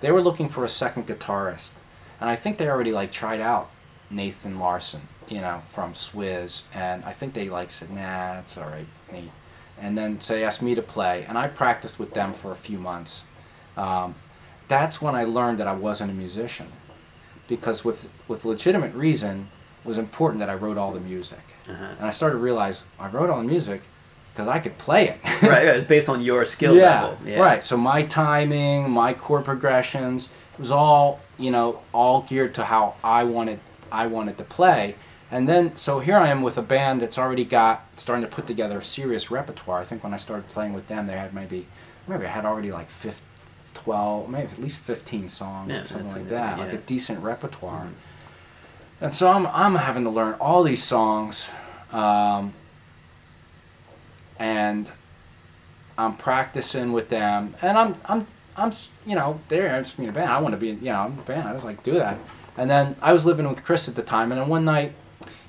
They 0.00 0.10
were 0.10 0.22
looking 0.22 0.48
for 0.48 0.64
a 0.64 0.68
second 0.68 1.06
guitarist, 1.06 1.72
and 2.20 2.28
I 2.30 2.36
think 2.36 2.58
they 2.58 2.68
already 2.68 2.92
like 2.92 3.12
tried 3.12 3.40
out 3.40 3.70
Nathan 4.10 4.58
Larson, 4.58 5.02
you 5.28 5.40
know, 5.40 5.62
from 5.70 5.94
Swiz, 5.94 6.62
and 6.74 7.04
I 7.04 7.12
think 7.12 7.34
they 7.34 7.48
like 7.48 7.70
said, 7.70 7.90
"Nah, 7.90 8.38
it's 8.38 8.56
all 8.56 8.68
right, 8.68 8.86
Nate." 9.12 9.30
And 9.80 9.96
then 9.96 10.20
so 10.20 10.34
they 10.34 10.44
asked 10.44 10.62
me 10.62 10.74
to 10.74 10.82
play, 10.82 11.24
and 11.28 11.38
I 11.38 11.48
practiced 11.48 11.98
with 11.98 12.12
them 12.12 12.32
for 12.32 12.52
a 12.52 12.56
few 12.56 12.78
months. 12.78 13.22
Um, 13.76 14.16
that's 14.68 15.00
when 15.00 15.14
I 15.14 15.24
learned 15.24 15.58
that 15.58 15.66
I 15.66 15.74
wasn't 15.74 16.10
a 16.10 16.14
musician, 16.14 16.68
because 17.48 17.84
with 17.84 18.08
with 18.28 18.44
legitimate 18.44 18.94
reason, 18.94 19.48
it 19.84 19.88
was 19.88 19.98
important 19.98 20.40
that 20.40 20.50
I 20.50 20.54
wrote 20.54 20.76
all 20.76 20.92
the 20.92 21.00
music. 21.00 21.40
Uh-huh. 21.68 21.84
And 21.98 22.06
I 22.06 22.10
started 22.10 22.36
to 22.36 22.42
realize 22.42 22.84
I 22.98 23.08
wrote 23.08 23.30
all 23.30 23.38
the 23.38 23.48
music 23.48 23.82
because 24.32 24.48
I 24.48 24.58
could 24.58 24.76
play 24.78 25.08
it. 25.08 25.20
right, 25.42 25.66
right, 25.66 25.66
it's 25.66 25.86
based 25.86 26.08
on 26.08 26.20
your 26.20 26.44
skill 26.44 26.74
yeah, 26.74 27.04
level. 27.04 27.18
Yeah, 27.26 27.40
Right. 27.40 27.62
So 27.64 27.76
my 27.76 28.02
timing, 28.02 28.90
my 28.90 29.12
chord 29.12 29.44
progressions, 29.44 30.28
it 30.54 30.58
was 30.58 30.70
all 30.70 31.20
you 31.40 31.50
know, 31.50 31.80
all 31.92 32.22
geared 32.22 32.54
to 32.54 32.64
how 32.64 32.94
I 33.02 33.24
wanted 33.24 33.58
I 33.92 34.06
wanted 34.06 34.38
to 34.38 34.44
play. 34.44 34.94
And 35.30 35.48
then 35.48 35.76
so 35.76 36.00
here 36.00 36.16
I 36.16 36.28
am 36.28 36.42
with 36.42 36.58
a 36.58 36.62
band 36.62 37.00
that's 37.00 37.18
already 37.18 37.44
got 37.44 37.86
starting 37.96 38.24
to 38.24 38.30
put 38.30 38.46
together 38.46 38.78
a 38.78 38.84
serious 38.84 39.30
repertoire. 39.30 39.80
I 39.80 39.84
think 39.84 40.02
when 40.02 40.12
I 40.12 40.16
started 40.16 40.48
playing 40.48 40.72
with 40.72 40.88
them, 40.88 41.06
they 41.06 41.12
had 41.16 41.32
maybe 41.32 41.66
maybe 42.08 42.26
I 42.26 42.30
had 42.30 42.44
already 42.44 42.72
like 42.72 42.90
15, 42.90 43.22
12, 43.74 44.28
maybe 44.28 44.48
at 44.50 44.58
least 44.58 44.78
15 44.78 45.28
songs 45.28 45.70
Yeah, 45.70 45.82
or 45.82 45.86
something 45.86 46.12
like 46.12 46.28
that, 46.28 46.58
like 46.58 46.72
a 46.72 46.78
decent 46.78 47.22
repertoire. 47.22 47.84
Mhm. 47.84 47.92
And 49.02 49.14
so 49.14 49.30
I'm 49.30 49.46
I'm 49.48 49.76
having 49.76 50.04
to 50.04 50.10
learn 50.10 50.34
all 50.40 50.62
these 50.64 50.82
songs, 50.82 51.48
um, 51.92 52.52
and 54.38 54.90
I'm 55.96 56.16
practicing 56.16 56.92
with 56.92 57.08
them, 57.08 57.54
and 57.62 57.78
I'm 57.78 57.94
I'm 58.04 58.26
I'm 58.56 58.72
you 59.06 59.14
know 59.14 59.40
there 59.48 59.74
I'm 59.74 59.84
just 59.84 59.96
being 59.96 60.08
a 60.08 60.12
band. 60.12 60.30
I 60.30 60.38
want 60.40 60.52
to 60.52 60.58
be 60.58 60.68
you 60.68 60.92
know 60.92 61.00
I'm 61.02 61.18
a 61.18 61.22
band. 61.22 61.48
I 61.48 61.52
just 61.52 61.64
like 61.64 61.82
do 61.82 61.92
that. 61.94 62.18
And 62.60 62.68
then 62.68 62.94
I 63.00 63.14
was 63.14 63.24
living 63.24 63.48
with 63.48 63.64
Chris 63.64 63.88
at 63.88 63.94
the 63.94 64.02
time, 64.02 64.30
and 64.30 64.38
then 64.38 64.46
one 64.46 64.66
night 64.66 64.92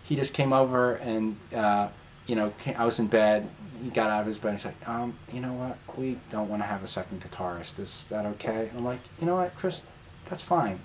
he 0.01 0.15
just 0.15 0.33
came 0.33 0.53
over 0.53 0.93
and 0.95 1.37
uh, 1.53 1.89
you 2.25 2.35
know 2.37 2.53
came, 2.57 2.75
I 2.77 2.85
was 2.85 2.99
in 2.99 3.07
bed. 3.07 3.49
He 3.83 3.89
got 3.89 4.09
out 4.09 4.21
of 4.21 4.27
his 4.27 4.37
bed 4.37 4.51
and 4.51 4.59
said, 4.61 4.75
um, 4.85 5.17
"You 5.33 5.41
know 5.41 5.51
what? 5.51 5.77
We 5.97 6.17
don't 6.29 6.47
want 6.47 6.61
to 6.61 6.67
have 6.67 6.83
a 6.83 6.87
second 6.87 7.21
guitarist. 7.21 7.79
Is 7.79 8.05
that 8.07 8.25
okay?" 8.25 8.69
And 8.69 8.77
I'm 8.77 8.85
like, 8.85 9.01
"You 9.19 9.27
know 9.27 9.35
what, 9.35 9.53
Chris? 9.57 9.81
That's 10.29 10.41
fine. 10.41 10.79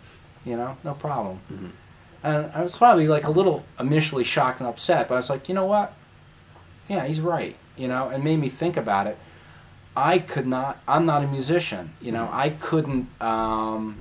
You 0.45 0.57
know, 0.57 0.77
no 0.83 0.95
problem." 0.95 1.39
Mhm. 1.49 1.71
And 2.25 2.51
I 2.53 2.61
was 2.61 2.77
probably 2.77 3.07
like 3.07 3.25
a 3.25 3.31
little 3.31 3.65
initially 3.79 4.25
shocked 4.25 4.59
and 4.59 4.69
upset, 4.69 5.07
but 5.07 5.15
I 5.15 5.19
was 5.19 5.31
like, 5.31 5.49
you 5.49 5.55
know 5.55 5.67
what? 5.67 5.93
Yeah, 6.89 7.07
he's 7.07 7.21
right. 7.21 7.55
You 7.77 7.87
know, 7.87 8.09
and 8.09 8.25
made 8.25 8.41
me 8.41 8.49
think 8.49 8.77
about 8.77 9.07
it. 9.07 9.17
I 9.97 10.19
could 10.19 10.49
not. 10.49 10.83
I'm 10.89 11.07
not 11.07 11.23
a 11.23 11.29
musician. 11.29 11.93
You 12.01 12.11
know, 12.11 12.29
I 12.33 12.49
couldn't. 12.49 13.11
Um, 13.21 13.99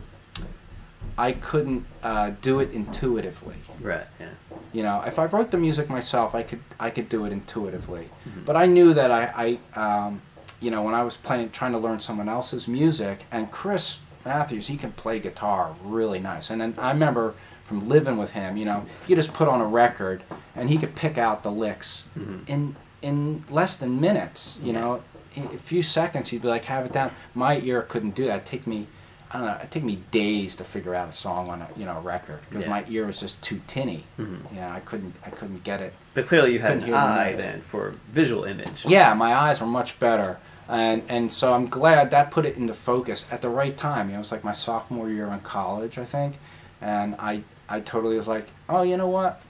I 1.18 1.32
couldn't 1.32 1.86
uh, 2.04 2.32
do 2.42 2.60
it 2.60 2.72
intuitively. 2.72 3.56
Right. 3.82 4.06
Yeah. 4.20 4.30
You 4.74 4.84
know, 4.84 5.02
if 5.06 5.18
I 5.20 5.26
wrote 5.26 5.52
the 5.52 5.58
music 5.58 5.90
myself, 5.90 6.36
I 6.36 6.44
could 6.44 6.60
I 6.80 6.90
could 6.90 7.08
do 7.10 7.26
it 7.26 7.32
intuitively. 7.32 8.10
Mhm. 8.28 8.46
But 8.46 8.56
I 8.58 8.66
knew 8.66 8.94
that 8.94 9.12
I, 9.12 9.60
I 9.76 9.80
um, 10.08 10.22
you 10.60 10.72
know, 10.72 10.82
when 10.84 10.94
I 10.94 11.04
was 11.04 11.16
playing, 11.16 11.52
trying 11.52 11.72
to 11.74 11.78
learn 11.78 12.00
someone 12.00 12.28
else's 12.30 12.68
music, 12.68 13.26
and 13.32 13.52
Chris 13.52 14.00
Matthews, 14.26 14.68
he 14.68 14.76
can 14.78 14.92
play 14.94 15.20
guitar 15.20 15.76
really 15.84 16.20
nice. 16.20 16.50
And 16.50 16.60
then 16.60 16.74
I 16.78 16.92
remember 16.92 17.34
from 17.66 17.88
living 17.88 18.18
with 18.18 18.32
him, 18.32 18.58
you 18.58 18.66
know, 18.66 18.86
he 19.08 19.16
just 19.16 19.34
put 19.34 19.48
on 19.48 19.62
a 19.62 19.66
record, 19.68 20.24
and 20.56 20.70
he 20.70 20.78
could 20.78 20.96
pick 20.96 21.18
out 21.18 21.44
the 21.44 21.52
licks 21.52 22.04
Mhm. 22.18 22.48
in 22.48 22.76
in 23.02 23.44
less 23.50 23.76
than 23.76 24.02
minutes. 24.02 24.58
You 24.62 24.74
Yeah. 24.74 24.80
know, 24.80 25.02
in 25.36 25.44
a 25.54 25.58
few 25.60 25.84
seconds, 25.84 26.30
he'd 26.30 26.42
be 26.42 26.48
like, 26.48 26.66
have 26.66 26.86
it 26.86 26.92
down. 26.92 27.12
My 27.36 27.60
ear 27.60 27.82
couldn't 27.84 28.16
do 28.16 28.26
that. 28.26 28.36
It'd 28.38 28.46
take 28.46 28.66
me. 28.68 28.88
I 29.36 29.38
don't 29.40 29.48
know. 29.48 29.58
It 29.62 29.70
took 29.72 29.84
me 29.84 30.02
days 30.12 30.56
to 30.58 30.64
figure 30.64 30.96
out 30.96 31.10
a 31.10 31.12
song 31.12 31.50
on 31.50 31.62
a 31.62 31.68
you 31.76 31.86
know 31.86 31.98
a 31.98 32.02
record 32.02 32.40
because 32.50 32.64
Yeah. 32.66 32.70
my 32.72 32.86
ear 32.88 33.06
was 33.06 33.20
just 33.20 33.42
too 33.42 33.62
tinny. 33.68 34.06
Mhm. 34.18 34.52
You 34.54 34.62
know, 34.62 34.70
I 34.70 34.80
couldn't 34.80 35.16
I 35.26 35.30
couldn't 35.30 35.64
get 35.64 35.82
it. 35.82 35.94
But 36.14 36.28
clearly, 36.28 36.54
you 36.54 36.60
had 36.60 36.74
an 36.74 36.82
hear 36.82 36.92
the 36.92 36.98
eye 37.00 37.34
then 37.34 37.62
for 37.62 37.94
visual 38.12 38.46
image. 38.46 38.86
Yeah, 38.86 39.14
my 39.14 39.36
eyes 39.36 39.60
were 39.60 39.68
much 39.68 40.00
better, 40.00 40.38
and 40.70 41.04
and 41.10 41.32
so 41.32 41.54
I'm 41.54 41.68
glad 41.68 42.12
that 42.12 42.32
put 42.32 42.46
it 42.46 42.56
into 42.56 42.74
focus 42.74 43.26
at 43.30 43.42
the 43.42 43.50
right 43.50 43.76
time. 43.76 44.08
You 44.08 44.14
know, 44.14 44.20
it 44.20 44.20
was 44.20 44.32
like 44.32 44.44
my 44.46 44.54
sophomore 44.54 45.10
year 45.10 45.28
in 45.28 45.40
college, 45.42 45.98
I 45.98 46.06
think, 46.06 46.40
and 46.82 47.16
I 47.20 47.44
I 47.68 47.82
totally 47.82 48.16
was 48.18 48.28
like, 48.28 48.48
oh, 48.70 48.84
you 48.84 48.96
know 48.96 49.08
what, 49.10 49.42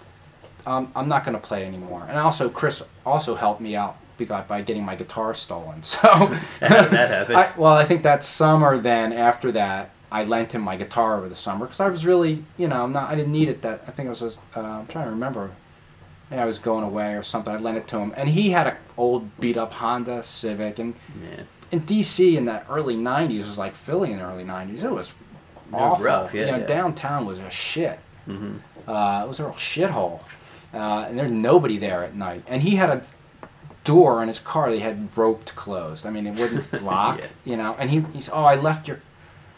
um, 0.66 0.92
I'm 0.96 1.08
not 1.08 1.24
gonna 1.26 1.38
play 1.38 1.66
anymore. 1.66 2.06
And 2.10 2.18
also, 2.18 2.50
Chris 2.50 2.82
also 3.06 3.36
helped 3.36 3.62
me 3.62 3.76
out 3.76 3.98
because 4.18 4.46
by 4.48 4.62
getting 4.62 4.84
my 4.84 4.96
guitar 4.96 5.34
stolen. 5.34 5.84
So 5.84 5.98
That- 6.60 6.92
that 6.92 7.10
happened. 7.10 7.38
I, 7.38 7.52
well, 7.58 7.74
I 7.74 7.84
think 7.86 8.04
that 8.04 8.24
summer 8.24 8.78
then 8.78 9.12
after 9.14 9.52
that. 9.54 9.92
I 10.12 10.24
lent 10.24 10.54
him 10.54 10.62
my 10.62 10.78
guitar 10.78 11.18
over 11.18 11.28
the 11.28 11.36
summer 11.36 11.66
because 11.66 11.80
I 11.82 11.90
was 11.90 12.06
really, 12.06 12.46
you 12.58 12.68
know, 12.70 12.88
not. 12.88 13.10
I 13.10 13.16
didn't 13.16 13.34
need 13.34 13.50
it. 13.50 13.62
That 13.64 13.84
I 13.88 13.92
think 13.92 14.06
it 14.06 14.10
was. 14.10 14.22
Uh, 14.22 14.60
I'm 14.62 14.88
trying 14.88 15.06
to 15.06 15.12
remember. 15.12 15.52
Maybe 16.30 16.42
I 16.42 16.46
was 16.46 16.58
going 16.58 16.86
away 16.86 17.16
or 17.16 17.24
something. 17.24 17.52
I 17.54 17.58
lent 17.58 17.78
it 17.78 17.88
to 17.90 17.98
him, 17.98 18.14
and 18.16 18.30
he 18.30 18.52
had 18.52 18.66
a 18.68 18.78
old 18.98 19.36
beat 19.42 19.58
up 19.58 19.74
Honda 19.74 20.24
Civic, 20.24 20.80
and 20.80 20.94
Yeah. 21.22 21.44
in 21.72 21.82
DC 21.82 22.38
in 22.38 22.46
the 22.46 22.66
early 22.70 22.96
'90s 22.96 23.40
was 23.40 23.58
like 23.58 23.76
Philly 23.76 24.12
in 24.12 24.20
the 24.20 24.24
early 24.24 24.46
'90s. 24.46 24.84
It 24.86 24.92
was 24.92 25.12
awful. 25.74 26.06
rough, 26.06 26.34
yeah, 26.34 26.46
you 26.46 26.52
know, 26.54 26.58
yeah. 26.60 26.66
downtown 26.66 27.26
was 27.26 27.40
a 27.40 27.50
shit. 27.50 28.00
hmm 28.26 28.58
Uh, 28.88 29.24
it 29.26 29.28
was 29.28 29.40
a 29.40 29.44
real 29.44 29.54
shithole, 29.56 30.22
uh, 30.74 31.08
and 31.10 31.18
there's 31.18 31.32
nobody 31.32 31.78
there 31.78 32.04
at 32.04 32.16
night. 32.16 32.44
And 32.48 32.62
he 32.62 32.76
had 32.78 32.90
a 32.90 33.04
door 33.86 34.20
on 34.20 34.28
his 34.28 34.40
car 34.40 34.70
he 34.70 34.80
had 34.80 35.18
roped 35.18 35.56
closed. 35.56 36.06
I 36.06 36.10
mean, 36.10 36.28
it 36.28 36.38
wouldn't 36.38 36.84
lock. 36.84 37.20
Yeah. 37.20 37.28
You 37.46 37.58
know, 37.58 37.76
and 37.80 37.90
he 37.90 38.02
he's 38.14 38.28
oh, 38.30 38.44
I 38.44 38.56
left 38.56 38.88
your. 38.90 39.00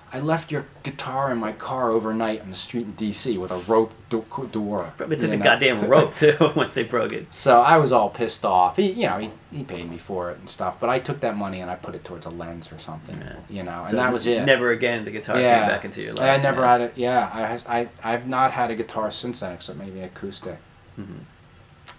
I 0.10 0.22
left 0.22 0.54
your 0.54 0.66
guitar 0.84 1.30
in 1.34 1.38
my 1.38 1.52
car 1.52 1.92
overnight 1.92 2.40
on 2.40 2.50
the 2.50 2.56
street 2.56 2.86
in 2.86 2.94
D.C. 2.94 3.38
with 3.38 3.52
a 3.52 3.58
rope 3.58 3.92
do- 4.10 4.24
door. 4.54 4.94
Probably 4.96 5.18
took 5.18 5.32
a 5.32 5.36
goddamn 5.36 5.86
rope 5.90 6.16
too 6.16 6.38
once 6.56 6.72
they 6.72 6.84
broke 6.84 7.12
it. 7.12 7.28
So 7.34 7.60
I 7.60 7.76
was 7.76 7.92
all 7.92 8.10
pissed 8.10 8.46
off. 8.46 8.78
He, 8.78 8.90
you 8.90 9.06
know, 9.08 9.18
he, 9.18 9.32
he 9.52 9.66
paid 9.66 9.92
me 9.92 9.98
for 9.98 10.32
it 10.32 10.38
and 10.40 10.48
stuff, 10.48 10.80
but 10.80 10.90
I 10.90 11.00
took 11.00 11.20
that 11.20 11.36
money 11.36 11.60
and 11.60 11.70
I 11.70 11.76
put 11.76 11.94
it 11.94 12.06
towards 12.06 12.26
a 12.26 12.30
lens 12.30 12.72
or 12.72 12.80
something, 12.80 13.20
Yeah. 13.20 13.36
you 13.50 13.64
know, 13.64 13.84
and 13.86 13.98
that 13.98 14.14
was 14.14 14.26
it. 14.26 14.46
Never 14.46 14.72
again 14.72 15.04
the 15.04 15.12
guitar 15.12 15.42
yeah. 15.42 15.60
came 15.60 15.68
back 15.68 15.84
into 15.84 16.02
your 16.02 16.14
life. 16.14 16.40
I 16.40 16.42
never 16.42 16.62
yeah. 16.62 16.72
had 16.72 16.82
it. 16.82 16.94
Yeah, 16.96 17.60
I, 17.68 17.80
I 17.80 17.90
I've 18.02 18.28
not 18.28 18.52
had 18.54 18.72
a 18.72 18.76
guitar 18.76 19.12
since 19.12 19.42
then, 19.42 19.52
except 19.56 19.78
maybe 19.78 20.00
acoustic. 20.00 20.58
Mhm. 20.98 21.26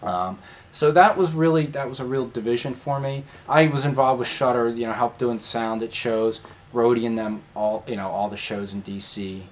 Um, 0.02 0.38
so 0.70 0.90
that 0.92 1.16
was 1.16 1.32
really 1.32 1.66
that 1.66 1.88
was 1.88 1.98
a 2.00 2.04
real 2.04 2.26
division 2.28 2.74
for 2.74 3.00
me. 3.00 3.24
I 3.48 3.66
was 3.66 3.84
involved 3.84 4.18
with 4.20 4.28
Shudder, 4.28 4.68
you 4.68 4.86
know, 4.86 4.92
helped 4.92 5.18
doing 5.18 5.38
sound 5.38 5.82
at 5.82 5.92
shows, 5.92 6.40
roadieing 6.72 7.16
them 7.16 7.42
all, 7.56 7.84
you 7.86 7.96
know, 7.96 8.08
all 8.08 8.28
the 8.28 8.36
shows 8.36 8.72
in 8.72 8.82
DC. 8.82 9.42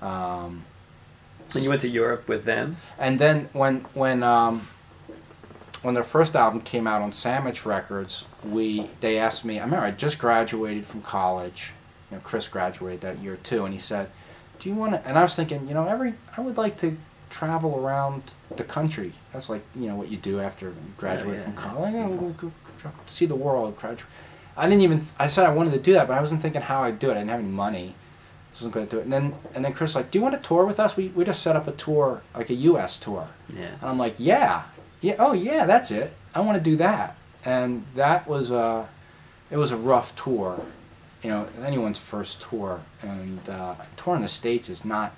Um, 0.00 0.64
When 1.52 1.64
you 1.64 1.70
went 1.70 1.80
to 1.82 1.88
Europe 1.88 2.28
with 2.28 2.44
them. 2.44 2.76
and 2.98 3.18
then 3.18 3.48
when 3.52 3.80
when 3.94 4.22
um, 4.22 4.68
when 5.82 5.94
their 5.94 6.04
first 6.04 6.36
album 6.36 6.60
came 6.60 6.86
out 6.86 7.02
on 7.02 7.12
Sandwich 7.12 7.64
Records, 7.66 8.24
we 8.44 8.90
they 9.00 9.18
asked 9.18 9.44
me. 9.44 9.58
I 9.58 9.64
remember 9.64 9.86
I 9.86 9.90
just 9.90 10.18
graduated 10.18 10.86
from 10.86 11.02
college. 11.02 11.72
You 12.10 12.16
know, 12.16 12.22
Chris 12.22 12.46
graduated 12.48 13.00
that 13.02 13.18
year 13.18 13.36
too, 13.36 13.64
and 13.64 13.74
he 13.74 13.80
said, 13.80 14.10
"Do 14.58 14.68
you 14.68 14.74
want 14.74 14.92
to?" 14.92 15.08
And 15.08 15.18
I 15.18 15.22
was 15.22 15.34
thinking, 15.34 15.66
you 15.68 15.74
know, 15.74 15.86
every 15.88 16.14
I 16.36 16.40
would 16.40 16.56
like 16.56 16.76
to 16.78 16.96
travel 17.30 17.76
around 17.78 18.22
the 18.56 18.64
country. 18.64 19.12
That's 19.32 19.48
like 19.48 19.62
you 19.74 19.88
know 19.88 19.96
what 19.96 20.08
you 20.08 20.16
do 20.16 20.40
after 20.40 20.66
you 20.66 20.74
graduate 20.96 21.38
yeah, 21.38 21.44
from 21.44 21.52
yeah. 21.54 21.60
college. 21.60 21.92
You 21.94 22.00
know, 22.00 22.16
go- 22.16 22.30
go 22.46 22.52
tra- 22.78 22.92
see 23.06 23.26
the 23.26 23.36
world. 23.36 23.76
Graduate. 23.76 24.10
I 24.56 24.66
didn't 24.68 24.82
even. 24.82 25.06
I 25.18 25.28
said 25.28 25.46
I 25.46 25.50
wanted 25.50 25.72
to 25.72 25.78
do 25.78 25.92
that, 25.94 26.08
but 26.08 26.16
I 26.16 26.20
wasn't 26.20 26.42
thinking 26.42 26.62
how 26.62 26.82
I'd 26.82 26.98
do 26.98 27.08
it. 27.08 27.12
I 27.12 27.18
didn't 27.18 27.30
have 27.30 27.40
any 27.40 27.48
money. 27.48 27.94
I 28.50 28.54
wasn't 28.54 28.74
going 28.74 28.86
to 28.86 28.90
do 28.96 28.98
it. 29.00 29.04
And 29.04 29.12
then 29.12 29.34
and 29.54 29.64
then 29.64 29.72
Chris 29.72 29.90
was 29.90 29.96
like, 29.96 30.10
"Do 30.10 30.18
you 30.18 30.22
want 30.22 30.40
to 30.40 30.48
tour 30.48 30.64
with 30.66 30.80
us? 30.80 30.96
We 30.96 31.08
we 31.08 31.24
just 31.24 31.42
set 31.42 31.54
up 31.54 31.68
a 31.68 31.72
tour, 31.72 32.22
like 32.34 32.50
a 32.50 32.54
U.S. 32.54 32.98
tour." 32.98 33.28
Yeah. 33.54 33.66
And 33.80 33.82
I'm 33.90 33.98
like, 33.98 34.16
yeah, 34.18 34.64
yeah, 35.00 35.14
oh 35.18 35.32
yeah, 35.32 35.64
that's 35.66 35.90
it. 35.90 36.12
I 36.34 36.40
want 36.40 36.58
to 36.58 36.64
do 36.70 36.76
that. 36.76 37.16
And 37.44 37.84
that 37.94 38.26
was 38.26 38.50
a, 38.50 38.88
it 39.50 39.56
was 39.56 39.70
a 39.70 39.76
rough 39.76 40.14
tour. 40.16 40.60
you 41.22 41.30
know 41.30 41.48
anyone's 41.64 41.98
first 41.98 42.40
tour 42.40 42.80
and 43.02 43.48
uh, 43.48 43.74
tour 43.96 44.16
in 44.16 44.22
the 44.22 44.28
states 44.28 44.68
is 44.68 44.84
not. 44.84 45.14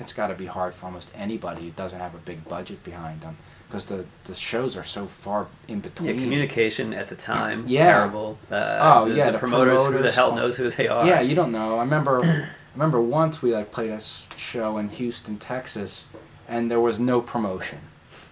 It's 0.00 0.12
got 0.12 0.28
to 0.28 0.34
be 0.34 0.46
hard 0.46 0.74
for 0.74 0.86
almost 0.86 1.10
anybody 1.14 1.62
who 1.64 1.70
doesn't 1.70 1.98
have 1.98 2.14
a 2.14 2.18
big 2.18 2.48
budget 2.48 2.82
behind 2.84 3.20
them 3.20 3.36
because 3.68 3.84
the 3.86 4.04
the 4.24 4.34
shows 4.34 4.76
are 4.76 4.84
so 4.84 5.06
far 5.06 5.46
in 5.68 5.76
Yeah, 5.76 5.80
between. 5.82 6.20
communication 6.20 6.92
at 6.92 7.08
the 7.08 7.14
time, 7.14 7.64
Yeah. 7.66 7.84
terrible. 7.92 8.38
Uh, 8.50 8.78
Oh, 8.80 9.08
the, 9.08 9.14
yeah, 9.14 9.26
the, 9.26 9.32
the 9.32 9.38
promoters, 9.38 9.84
who 9.86 10.02
the 10.02 10.10
hell 10.12 10.34
knows 10.34 10.56
who 10.56 10.70
they 10.70 10.88
are? 10.88 11.06
Yeah, 11.06 11.20
you 11.20 11.34
don't 11.34 11.52
know. 11.52 11.76
I 11.78 11.82
remember, 11.82 12.22
I 12.24 12.48
remember 12.74 13.00
once 13.00 13.40
we 13.42 13.54
like 13.54 13.70
played 13.70 13.90
a 13.90 14.00
show 14.36 14.78
in 14.78 14.88
Houston, 14.90 15.38
Texas, 15.38 16.04
and 16.48 16.70
there 16.70 16.80
was 16.80 16.98
no 16.98 17.20
promotion, 17.20 17.78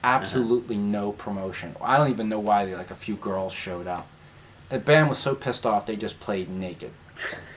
absolutely 0.04 0.76
no 0.76 1.12
promotion. 1.12 1.76
I 1.80 1.96
don't 1.96 2.10
even 2.10 2.28
know 2.28 2.40
why. 2.40 2.64
Like 2.64 2.90
a 2.90 2.94
few 2.94 3.16
girls 3.16 3.52
showed 3.52 3.86
up. 3.86 4.06
The 4.70 4.78
band 4.78 5.08
was 5.08 5.18
so 5.18 5.34
pissed 5.34 5.66
off 5.66 5.86
they 5.86 5.96
just 5.96 6.20
played 6.20 6.48
naked, 6.50 6.92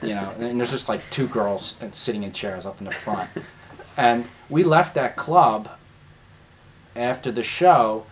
you 0.01 0.15
know. 0.15 0.33
And 0.39 0.59
there's 0.59 0.71
just 0.71 0.89
like 0.89 1.01
two 1.09 1.27
girls 1.27 1.75
uh, 1.81 1.87
sitting 1.91 2.23
in 2.23 2.31
chairs 2.31 2.65
up 2.65 2.79
in 2.79 2.85
the 2.85 2.91
front, 2.91 3.29
and 3.97 4.27
we 4.49 4.63
left 4.63 4.93
that 4.95 5.15
club 5.15 5.69
after 6.95 7.31
the 7.31 7.43
show, 7.43 8.05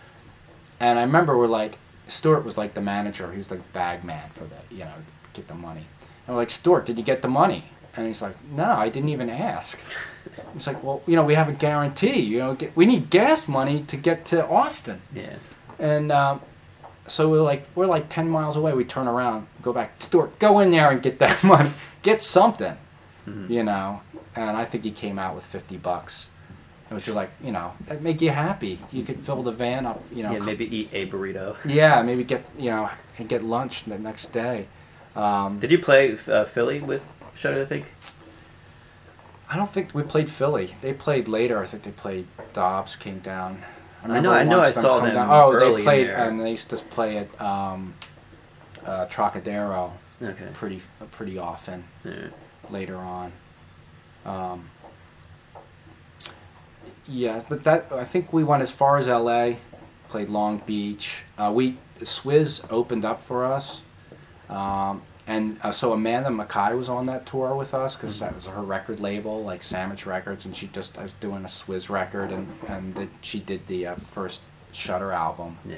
and 0.80 0.98
I 0.98 1.02
remember 1.02 1.36
we're 1.38 1.46
like, 1.46 1.78
Stuart 2.08 2.44
was 2.44 2.58
like 2.58 2.74
the 2.74 2.80
manager. 2.80 3.30
He 3.32 3.38
was 3.38 3.50
like 3.50 3.72
bag 3.72 4.04
man 4.04 4.28
for 4.30 4.44
the, 4.44 4.56
you 4.74 4.80
know, 4.84 4.92
get 5.34 5.48
the 5.48 5.54
money. 5.54 5.86
And 6.26 6.34
we're 6.34 6.42
like, 6.42 6.50
Stuart, 6.50 6.84
did 6.86 6.98
you 6.98 7.04
get 7.04 7.22
the 7.22 7.28
money? 7.28 7.64
And 7.96 8.06
he's 8.06 8.22
like, 8.22 8.36
No, 8.50 8.64
I 8.64 8.88
didn't 8.88 9.10
even 9.10 9.28
ask. 9.30 9.78
It's 10.54 10.66
like, 10.66 10.82
well, 10.82 11.02
you 11.06 11.14
know, 11.16 11.24
we 11.24 11.34
have 11.34 11.48
a 11.48 11.52
guarantee. 11.52 12.20
You 12.20 12.38
know, 12.38 12.54
get, 12.54 12.74
we 12.76 12.86
need 12.86 13.10
gas 13.10 13.48
money 13.48 13.82
to 13.84 13.96
get 13.96 14.24
to 14.26 14.46
Austin. 14.46 15.02
Yeah. 15.14 15.34
And 15.78 16.10
um, 16.12 16.40
so 17.06 17.28
we're 17.28 17.42
like, 17.42 17.64
we're 17.74 17.86
like 17.86 18.08
ten 18.08 18.28
miles 18.28 18.56
away. 18.56 18.72
We 18.72 18.84
turn 18.84 19.08
around, 19.08 19.46
go 19.62 19.72
back. 19.72 20.00
Stuart, 20.00 20.38
go 20.38 20.58
in 20.60 20.70
there 20.70 20.90
and 20.90 21.02
get 21.02 21.18
that 21.18 21.42
money. 21.44 21.70
Get 22.02 22.22
something, 22.22 22.76
Mhm. 23.28 23.50
you 23.50 23.62
know. 23.62 24.00
And 24.34 24.56
I 24.56 24.64
think 24.64 24.84
he 24.84 24.90
came 24.90 25.18
out 25.18 25.34
with 25.34 25.44
fifty 25.44 25.76
bucks. 25.76 26.28
Which 26.88 27.06
you're 27.06 27.16
like, 27.16 27.30
you 27.42 27.52
know, 27.52 27.72
that 27.86 28.02
make 28.02 28.20
you 28.20 28.28
happy. 28.30 28.78
You 28.90 29.02
could 29.02 29.20
fill 29.20 29.42
the 29.42 29.50
van 29.52 29.86
up, 29.86 30.02
you 30.12 30.22
know, 30.22 30.32
yeah, 30.32 30.40
maybe 30.40 30.66
eat 30.76 30.90
a 30.92 31.06
burrito. 31.06 31.56
yeah, 31.64 32.02
maybe 32.02 32.22
get 32.22 32.46
you 32.58 32.68
know 32.68 32.90
and 33.18 33.28
get 33.30 33.42
lunch 33.42 33.84
the 33.84 33.98
next 33.98 34.26
day. 34.28 34.66
Um, 35.16 35.58
Did 35.58 35.70
you 35.70 35.78
play 35.78 36.18
uh, 36.28 36.44
Philly 36.44 36.80
with 36.80 37.02
Shudder? 37.34 37.62
I 37.62 37.64
think. 37.64 37.86
I 39.50 39.56
don't 39.56 39.70
think 39.72 39.94
we 39.94 40.02
played 40.02 40.30
Philly. 40.30 40.74
They 40.80 40.92
played 40.94 41.28
later. 41.28 41.58
I 41.62 41.66
think 41.66 41.82
they 41.82 41.90
played 41.90 42.26
Dobbs 42.52 42.96
came 42.96 43.18
down. 43.20 43.62
I 44.04 44.18
know- 44.20 44.32
I 44.32 44.44
know 44.44 44.60
I 44.60 44.70
saw 44.72 44.98
them 45.00 45.16
Oh, 45.30 45.52
early 45.52 45.76
they 45.76 45.82
played 45.84 46.10
and 46.10 46.40
they 46.40 46.50
used 46.50 46.70
to 46.70 46.76
play 46.76 47.18
at 47.18 47.40
um, 47.40 47.94
uh, 48.84 49.06
Trocadero 49.06 49.92
Okay. 50.20 50.48
pretty 50.54 50.82
pretty 51.12 51.38
often 51.38 51.84
Yeah. 52.04 52.28
later 52.70 52.96
on. 52.96 53.32
Um, 54.24 54.70
yeah, 57.06 57.42
but 57.48 57.64
that 57.64 57.86
I 57.92 58.04
think 58.04 58.32
we 58.32 58.44
went 58.44 58.62
as 58.62 58.70
far 58.70 58.96
as 58.96 59.08
L.A. 59.08 59.58
Played 60.08 60.28
Long 60.30 60.58
Beach. 60.66 61.24
Uh, 61.36 61.50
we 61.54 61.78
Swiz 62.00 62.64
opened 62.70 63.04
up 63.04 63.22
for 63.22 63.44
us, 63.44 63.80
um, 64.48 65.02
and 65.26 65.58
uh, 65.62 65.72
so 65.72 65.92
Amanda 65.92 66.28
MacKaye 66.30 66.76
was 66.76 66.88
on 66.88 67.06
that 67.06 67.26
tour 67.26 67.54
with 67.56 67.74
us 67.74 67.96
because 67.96 68.20
that 68.20 68.34
was 68.34 68.46
her 68.46 68.62
record 68.62 69.00
label, 69.00 69.42
like 69.42 69.62
Sandwich 69.62 70.06
Records, 70.06 70.44
and 70.44 70.54
she 70.54 70.68
just 70.68 70.96
I 70.98 71.02
was 71.04 71.12
doing 71.12 71.44
a 71.44 71.48
Swiz 71.48 71.88
record, 71.90 72.30
and 72.30 72.48
and 72.68 72.94
the, 72.94 73.08
she 73.20 73.40
did 73.40 73.66
the 73.66 73.88
uh, 73.88 73.94
first 73.96 74.40
Shudder 74.72 75.12
album, 75.12 75.58
Yeah. 75.68 75.76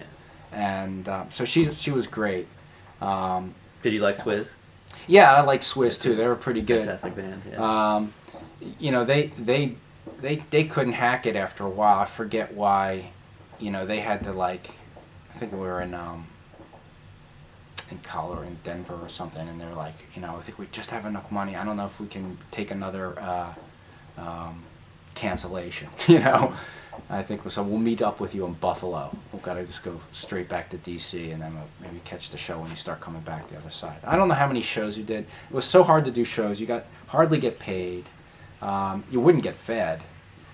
and 0.53 1.09
um, 1.09 1.29
so 1.31 1.45
she 1.45 1.65
she 1.73 1.91
was 1.91 2.07
great. 2.07 2.47
Um, 3.01 3.55
Did 3.83 3.93
you 3.93 4.01
like 4.01 4.17
Swiz? 4.17 4.53
yeah, 5.09 5.33
I 5.35 5.41
like 5.41 5.63
Swiz 5.63 6.01
too. 6.01 6.15
They 6.15 6.27
were 6.29 6.37
pretty 6.37 6.61
good. 6.61 6.85
Fantastic 6.85 7.17
band. 7.17 7.43
Yeah. 7.51 7.97
You 8.79 8.91
know, 8.91 9.05
they 9.05 9.29
they 9.39 9.77
they 10.21 10.37
they 10.51 10.65
couldn't 10.65 10.95
hack 10.95 11.27
it 11.27 11.37
after 11.37 11.65
a 11.65 11.71
while. 11.71 12.01
I 12.01 12.05
forget 12.05 12.55
why. 12.55 13.11
You 13.59 13.71
know, 13.71 13.87
they 13.87 14.01
had 14.01 14.23
to 14.25 14.33
like. 14.33 14.69
I 15.35 15.39
think 15.39 15.53
we 15.53 15.59
were 15.59 15.81
in 15.81 15.95
um, 15.95 16.27
in 17.91 17.99
Colorado, 17.99 18.43
in 18.47 18.59
Denver 18.65 18.99
or 19.01 19.09
something, 19.09 19.47
and 19.49 19.61
they're 19.61 19.75
like, 19.75 19.95
you 20.15 20.23
know, 20.23 20.37
I 20.37 20.41
think 20.41 20.59
we 20.59 20.67
just 20.73 20.91
have 20.91 21.07
enough 21.07 21.31
money. 21.31 21.57
I 21.57 21.65
don't 21.65 21.77
know 21.77 21.87
if 21.87 21.99
we 22.01 22.07
can 22.07 22.39
take 22.51 22.71
another 22.71 23.19
uh, 23.19 23.55
um, 24.19 24.63
cancellation. 25.15 25.89
You 26.09 26.21
know, 26.21 26.55
I 27.11 27.23
think 27.23 27.49
so. 27.51 27.63
We'll 27.63 27.79
meet 27.79 28.03
up 28.03 28.21
with 28.21 28.35
you 28.35 28.45
in 28.47 28.53
Buffalo. 28.55 29.17
We've 29.33 29.43
got 29.43 29.55
to 29.55 29.65
just 29.65 29.83
go 29.83 30.01
straight 30.13 30.49
back 30.49 30.71
to 30.71 30.79
DC, 30.79 31.33
and 31.33 31.43
then 31.43 31.55
we'll 31.55 31.69
maybe 31.81 32.01
catch 32.05 32.31
the 32.31 32.37
show 32.37 32.59
when 32.59 32.71
you 32.71 32.77
start 32.77 33.01
coming 33.01 33.23
back 33.23 33.49
the 33.51 33.57
other 33.57 33.71
side. 33.71 33.99
I 34.05 34.17
don't 34.17 34.29
know 34.29 34.35
how 34.35 34.47
many 34.47 34.63
shows 34.63 34.97
you 34.97 35.05
did. 35.05 35.25
It 35.51 35.55
was 35.55 35.65
so 35.65 35.83
hard 35.83 36.05
to 36.05 36.11
do 36.11 36.25
shows. 36.25 36.61
You 36.61 36.67
got 36.67 36.85
hardly 37.09 37.39
get 37.39 37.59
paid. 37.59 38.09
Um, 38.65 39.05
you 39.11 39.21
wouldn't 39.21 39.45
get 39.45 39.55
fed. 39.55 40.03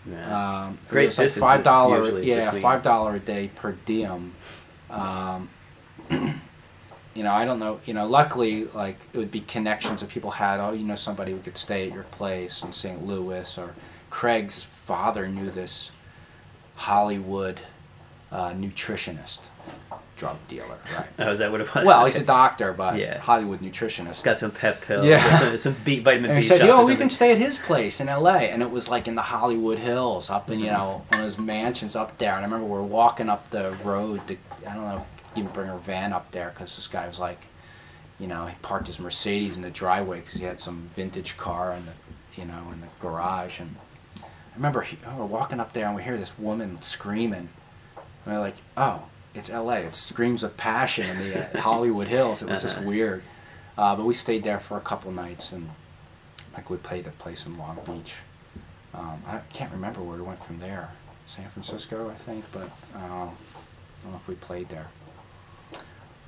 yeah. 0.04 0.64
Um, 0.66 0.78
Great 0.88 1.16
like 1.16 1.30
five 1.30 1.62
dollar, 1.62 2.20
yeah, 2.20 2.50
five 2.50 2.82
dollar 2.82 3.14
a 3.14 3.20
day 3.20 3.50
per 3.54 3.72
diem. 3.72 4.34
Um, 4.90 5.48
you 6.10 7.22
know, 7.22 7.30
I 7.32 7.44
don't 7.44 7.60
know. 7.60 7.80
You 7.86 7.94
know, 7.94 8.06
luckily, 8.06 8.64
like 8.64 8.96
it 9.12 9.18
would 9.18 9.30
be 9.30 9.40
connections 9.40 10.00
that 10.00 10.10
people 10.10 10.32
had. 10.32 10.58
Oh, 10.58 10.72
you 10.72 10.84
know, 10.84 10.96
somebody 10.96 11.32
who 11.32 11.38
could 11.38 11.56
stay 11.56 11.86
at 11.86 11.94
your 11.94 12.02
place 12.04 12.62
in 12.62 12.72
St. 12.72 13.06
Louis, 13.06 13.56
or 13.56 13.74
Craig's 14.10 14.62
father 14.64 15.28
knew 15.28 15.50
this 15.50 15.92
Hollywood 16.74 17.60
uh, 18.32 18.50
nutritionist, 18.50 19.40
drug 20.20 20.36
dealer, 20.48 20.78
right? 20.96 21.06
oh, 21.18 21.32
is 21.32 21.38
that 21.38 21.50
what 21.50 21.62
it 21.62 21.74
was? 21.74 21.84
well, 21.84 22.04
he's 22.04 22.16
a 22.16 22.22
doctor, 22.22 22.72
but 22.74 22.96
Yeah. 22.96 23.18
Hollywood 23.18 23.60
nutritionist. 23.60 24.22
Got 24.22 24.38
some 24.38 24.50
pep 24.50 24.82
pills. 24.82 25.06
Yeah. 25.06 25.38
Some, 25.38 25.58
some 25.58 25.76
B, 25.84 25.98
vitamin 25.98 26.30
And 26.30 26.38
B 26.38 26.42
he 26.42 26.48
said, 26.48 26.60
"Yo, 26.66 26.84
we 26.84 26.94
can 26.94 27.08
stay 27.08 27.32
at 27.32 27.38
his 27.38 27.56
place 27.56 28.00
in 28.00 28.08
L.A." 28.10 28.50
And 28.50 28.62
it 28.62 28.70
was 28.70 28.88
like 28.90 29.08
in 29.08 29.14
the 29.14 29.22
Hollywood 29.22 29.78
Hills, 29.78 30.28
up 30.30 30.50
in 30.50 30.60
you 30.60 30.66
Mhm. 30.66 30.72
know 30.78 31.02
one 31.08 31.20
of 31.20 31.26
those 31.26 31.38
mansions 31.38 31.96
up 31.96 32.18
there. 32.18 32.32
And 32.34 32.40
I 32.40 32.44
remember 32.44 32.66
we 32.66 32.72
were 32.72 32.82
walking 32.82 33.28
up 33.30 33.48
the 33.50 33.74
road. 33.82 34.20
To, 34.28 34.36
I 34.68 34.74
don't 34.74 34.84
know 34.84 34.98
if 34.98 35.36
you 35.38 35.44
can 35.44 35.52
bring 35.52 35.70
our 35.70 35.78
van 35.78 36.12
up 36.12 36.30
there 36.32 36.50
because 36.54 36.76
this 36.76 36.86
guy 36.86 37.06
was 37.08 37.18
like, 37.18 37.46
you 38.18 38.26
know, 38.26 38.44
he 38.46 38.54
parked 38.60 38.86
his 38.88 38.98
Mercedes 39.00 39.56
in 39.56 39.62
the 39.62 39.70
driveway 39.70 40.20
because 40.20 40.34
he 40.38 40.44
had 40.44 40.60
some 40.60 40.90
vintage 40.94 41.38
car 41.38 41.72
in 41.72 41.86
the, 41.86 41.92
you 42.38 42.46
know, 42.46 42.62
in 42.74 42.82
the 42.82 42.88
garage. 43.00 43.58
And 43.58 43.76
I 44.22 44.26
remember 44.56 44.82
he, 44.82 44.98
oh, 45.06 45.16
we're 45.16 45.24
walking 45.24 45.60
up 45.60 45.72
there 45.72 45.86
and 45.86 45.96
we 45.96 46.02
hear 46.02 46.18
this 46.18 46.38
woman 46.38 46.82
screaming. 46.82 47.48
And 48.26 48.34
we're 48.34 48.40
like, 48.40 48.56
"Oh, 48.76 49.04
it's 49.34 49.50
L.A. 49.50 49.80
It's 49.80 49.98
screams 49.98 50.42
of 50.42 50.56
passion 50.56 51.08
in 51.08 51.18
the 51.18 51.58
uh, 51.58 51.60
Hollywood 51.68 52.08
Hills." 52.08 52.42
It 52.42 52.48
was 52.48 52.62
just 52.62 52.78
Uh-huh. 52.78 52.86
weird. 52.88 53.22
Uh, 53.78 53.96
but 53.96 54.04
we 54.04 54.14
stayed 54.14 54.42
there 54.42 54.58
for 54.60 54.76
a 54.76 54.80
couple 54.80 55.10
nights 55.12 55.52
and 55.52 55.70
like 56.54 56.68
we 56.68 56.76
played 56.76 57.06
a 57.06 57.10
place 57.10 57.46
in 57.46 57.56
Long 57.56 57.78
Beach. 57.86 58.16
Um, 58.92 59.22
I 59.26 59.38
can't 59.52 59.72
remember 59.72 60.02
where 60.02 60.16
we 60.18 60.22
went 60.22 60.44
from 60.44 60.58
there. 60.58 60.90
San 61.26 61.48
Francisco, 61.48 62.10
I 62.10 62.14
think, 62.14 62.44
but 62.52 62.68
uh, 62.94 62.98
I 62.98 63.30
don't 64.02 64.10
know 64.12 64.16
if 64.16 64.26
we 64.26 64.34
played 64.34 64.68
there. 64.68 64.88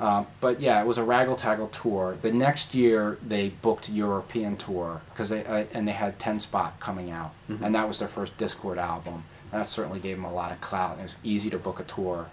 Uh, 0.01 0.25
but 0.41 0.61
yeah, 0.61 0.81
it 0.81 0.87
was 0.87 0.99
a 0.99 1.03
Raggle 1.03 1.37
Taggle 1.37 1.69
tour. 1.69 2.17
The 2.23 2.33
next 2.33 2.75
year 2.75 3.19
they 3.27 3.51
booked 3.51 3.89
European 3.89 4.57
tour 4.57 5.03
because 5.11 5.29
they 5.29 5.45
uh, 5.45 5.65
and 5.75 5.87
they 5.87 5.93
had 5.93 6.19
Ten 6.19 6.41
Spot 6.41 6.79
coming 6.81 7.11
out, 7.11 7.33
Mhm. 7.51 7.63
and 7.63 7.75
that 7.75 7.87
was 7.87 7.99
their 7.99 8.09
first 8.09 8.37
Dischord 8.39 8.79
album. 8.79 9.25
And 9.53 9.61
that 9.61 9.67
certainly 9.67 10.01
gave 10.01 10.17
them 10.17 10.25
a 10.25 10.33
lot 10.33 10.51
of 10.53 10.61
clout. 10.61 10.99
It 10.99 11.03
was 11.03 11.15
easy 11.23 11.51
to 11.51 11.59
book 11.59 11.79
a 11.79 11.85
tour 11.85 12.29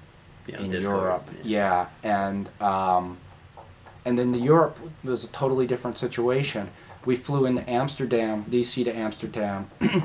Yeah, 0.51 0.61
in 0.61 0.71
Dischord, 0.71 0.83
Europe. 0.83 1.29
yeah. 1.43 1.87
Yeah, 2.03 2.21
and 2.27 2.49
um, 2.61 3.17
and 4.05 4.17
then 4.17 4.31
the 4.31 4.39
Europe 4.39 4.79
was 5.03 5.23
a 5.23 5.27
totally 5.27 5.67
different 5.67 5.97
situation. 5.97 6.69
We 7.05 7.15
flew 7.15 7.45
into 7.45 7.67
Amsterdam, 7.69 8.45
DC 8.45 8.83
to 8.83 8.95
Amsterdam. 8.95 9.69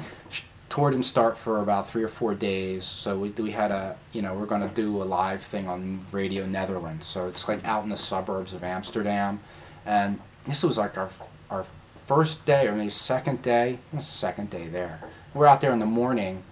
toured 0.74 0.92
didn't 0.92 1.04
start 1.04 1.38
for 1.38 1.60
about 1.60 1.88
three 1.88 2.02
or 2.02 2.08
four 2.08 2.34
days, 2.34 2.84
so 2.84 3.16
we 3.16 3.28
we 3.30 3.52
had 3.52 3.70
a 3.70 3.96
you 4.12 4.20
know 4.20 4.34
we're 4.34 4.46
going 4.46 4.68
to 4.68 4.74
do 4.74 5.00
a 5.02 5.04
live 5.04 5.40
thing 5.42 5.68
on 5.68 6.04
Radio 6.10 6.46
Netherlands. 6.46 7.06
So 7.06 7.28
it's 7.28 7.46
like 7.48 7.64
out 7.64 7.84
in 7.84 7.90
the 7.90 7.96
suburbs 7.96 8.52
of 8.52 8.64
Amsterdam, 8.64 9.38
and 9.86 10.18
this 10.46 10.64
was 10.64 10.76
like 10.76 10.98
our 10.98 11.10
our 11.48 11.64
first 12.06 12.44
day 12.44 12.66
or 12.66 12.74
maybe 12.74 12.90
second 12.90 13.40
day. 13.40 13.78
It 13.92 13.96
was 13.96 14.08
the 14.08 14.14
second 14.14 14.50
day 14.50 14.66
there. 14.66 15.00
We're 15.32 15.46
out 15.46 15.60
there 15.60 15.72
in 15.72 15.78
the 15.78 15.86
morning, 15.86 16.42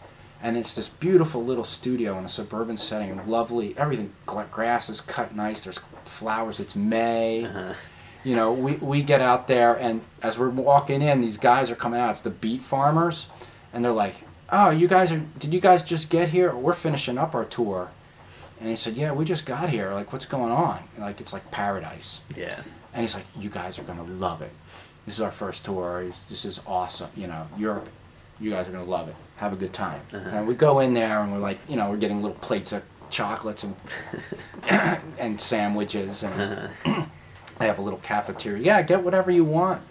and 0.43 0.57
it's 0.57 0.75
this 0.75 0.89
beautiful 0.89 1.45
little 1.45 1.65
studio 1.65 2.19
in 2.19 2.25
a 2.25 2.29
suburban 2.29 2.77
setting, 2.77 3.27
lovely. 3.29 3.75
Everything 3.79 4.13
grass 4.27 4.89
is 4.89 5.01
cut 5.01 5.35
nice. 5.35 5.61
There's 5.61 5.81
flowers. 6.05 6.59
It's 6.59 6.75
May. 6.75 7.45
Uh-huh. 7.45 7.75
You 8.25 8.37
know, 8.37 8.53
we 8.53 8.75
we 8.75 9.03
get 9.03 9.21
out 9.21 9.47
there, 9.47 9.75
and 9.75 10.03
as 10.21 10.39
we're 10.39 10.49
walking 10.51 11.03
in, 11.03 11.21
these 11.21 11.39
guys 11.39 11.71
are 11.71 11.77
coming 11.77 12.01
out. 12.01 12.11
It's 12.11 12.21
the 12.21 12.31
Beat 12.31 12.61
Farmers, 12.61 13.27
and 13.73 13.85
they're 13.85 13.93
like, 13.93 14.15
"Oh, 14.51 14.71
you 14.71 14.87
guys 14.89 15.11
are? 15.11 15.23
Did 15.39 15.53
you 15.53 15.61
guys 15.61 15.83
just 15.83 16.11
get 16.11 16.29
here? 16.29 16.55
We're 16.55 16.73
finishing 16.73 17.19
up 17.19 17.35
our 17.35 17.45
tour." 17.45 17.91
And 18.61 18.69
he 18.69 18.77
said, 18.77 18.95
"Yeah, 18.95 19.13
we 19.13 19.25
just 19.25 19.45
got 19.45 19.71
here. 19.71 19.93
Like, 19.93 20.13
what's 20.13 20.27
going 20.27 20.53
on? 20.53 20.85
Like, 20.99 21.21
it's 21.21 21.33
like 21.33 21.51
paradise." 21.51 22.21
Yeah. 22.37 22.61
And 22.95 23.03
he's 23.03 23.15
like, 23.15 23.27
"You 23.37 23.51
guys 23.51 23.79
are 23.79 23.83
gonna 23.83 24.05
love 24.05 24.41
it. 24.41 24.53
This 25.05 25.17
is 25.17 25.21
our 25.21 25.33
first 25.33 25.65
tour. 25.65 26.07
This 26.29 26.45
is 26.45 26.61
awesome. 26.65 27.11
You 27.17 27.27
know, 27.27 27.49
Europe. 27.59 27.89
You 28.41 28.51
guys 28.51 28.69
are 28.69 28.73
gonna 28.73 28.85
love 28.85 29.09
it. 29.09 29.17
Have 29.37 29.53
a 29.53 29.57
good 29.57 29.73
time." 29.73 30.01
Uh-huh. 30.13 30.29
And 30.31 30.47
we 30.47 30.55
go 30.55 30.81
in 30.81 30.95
there, 30.95 31.21
and 31.21 31.33
we're 31.33 31.39
like, 31.39 31.59
you 31.69 31.77
know, 31.77 31.91
we're 31.91 31.97
getting 31.97 32.23
little 32.23 32.37
plates 32.39 32.73
of 32.73 32.83
chocolates 33.11 33.63
and 33.63 33.77
and 35.19 35.41
sandwiches, 35.41 36.23
and 36.23 36.71
Uh-huh. 36.85 37.05
They 37.59 37.67
have 37.67 37.79
a 37.79 37.83
little 37.83 38.01
cafeteria. 38.01 38.63
Yeah, 38.65 38.83
get 38.83 39.05
whatever 39.05 39.31
you 39.31 39.45
want. 39.45 39.83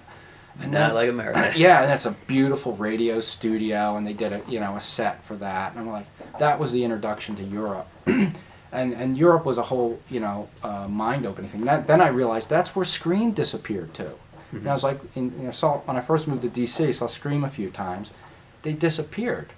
And 0.59 0.71
Not 0.73 0.87
then, 0.87 0.95
like 0.95 1.09
America. 1.09 1.53
Yeah, 1.55 1.83
and 1.83 1.91
it's 1.91 2.05
a 2.05 2.11
beautiful 2.27 2.75
radio 2.75 3.19
studio, 3.21 3.95
and 3.95 4.05
they 4.05 4.13
did 4.13 4.33
a 4.33 4.41
you 4.47 4.59
know 4.59 4.75
a 4.75 4.81
set 4.81 5.23
for 5.23 5.35
that. 5.37 5.71
And 5.71 5.79
I'm 5.79 5.87
like, 5.89 6.07
that 6.39 6.59
was 6.59 6.71
the 6.73 6.83
introduction 6.83 7.35
to 7.35 7.43
Europe. 7.43 7.87
and 8.05 8.33
and 8.93 9.17
Europe 9.17 9.45
was 9.45 9.57
a 9.57 9.63
whole 9.63 9.99
you 10.09 10.19
know 10.19 10.49
uh, 10.63 10.87
mind 10.89 11.25
opening 11.25 11.49
thing. 11.49 11.63
That, 11.65 11.87
then 11.87 12.01
I 12.01 12.07
realized 12.09 12.49
that's 12.49 12.75
where 12.75 12.83
Scream 12.85 13.31
disappeared 13.31 13.93
too. 13.93 14.03
Mm-hmm. 14.47 14.57
And 14.57 14.67
I 14.69 14.73
was 14.73 14.83
like, 14.83 14.99
in, 15.15 15.31
you 15.39 15.45
know, 15.45 15.51
saw 15.51 15.77
when 15.85 15.95
I 15.95 16.01
first 16.01 16.27
moved 16.27 16.41
to 16.41 16.49
DC, 16.49 16.93
saw 16.93 17.07
Scream 17.07 17.43
a 17.45 17.49
few 17.49 17.69
times. 17.69 18.11
They 18.63 18.73
disappeared, 18.73 19.53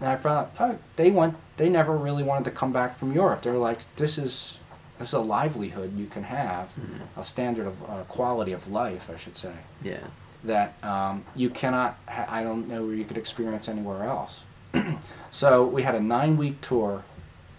and 0.00 0.08
I 0.08 0.16
found 0.16 0.48
oh, 0.58 0.78
they 0.96 1.10
went. 1.10 1.36
They 1.56 1.68
never 1.68 1.96
really 1.96 2.22
wanted 2.22 2.44
to 2.44 2.50
come 2.50 2.72
back 2.72 2.96
from 2.96 3.12
Europe. 3.12 3.42
They 3.42 3.50
were 3.50 3.58
like, 3.58 3.80
this 3.96 4.16
is 4.16 4.58
this 4.98 5.08
is 5.08 5.14
a 5.14 5.20
livelihood 5.20 5.96
you 5.96 6.06
can 6.06 6.24
have, 6.24 6.68
mm-hmm. 6.68 7.20
a 7.20 7.24
standard 7.24 7.66
of 7.66 7.82
uh, 7.84 8.02
quality 8.08 8.52
of 8.52 8.68
life, 8.68 9.08
I 9.12 9.16
should 9.16 9.36
say. 9.36 9.52
Yeah. 9.82 10.00
That 10.44 10.82
um, 10.82 11.24
you 11.34 11.50
cannot. 11.50 11.98
Ha- 12.08 12.26
I 12.28 12.42
don't 12.42 12.68
know 12.68 12.84
where 12.84 12.94
you 12.94 13.04
could 13.04 13.18
experience 13.18 13.68
anywhere 13.68 14.04
else. 14.04 14.42
so 15.30 15.64
we 15.64 15.82
had 15.82 15.94
a 15.94 16.00
nine-week 16.00 16.60
tour 16.60 17.04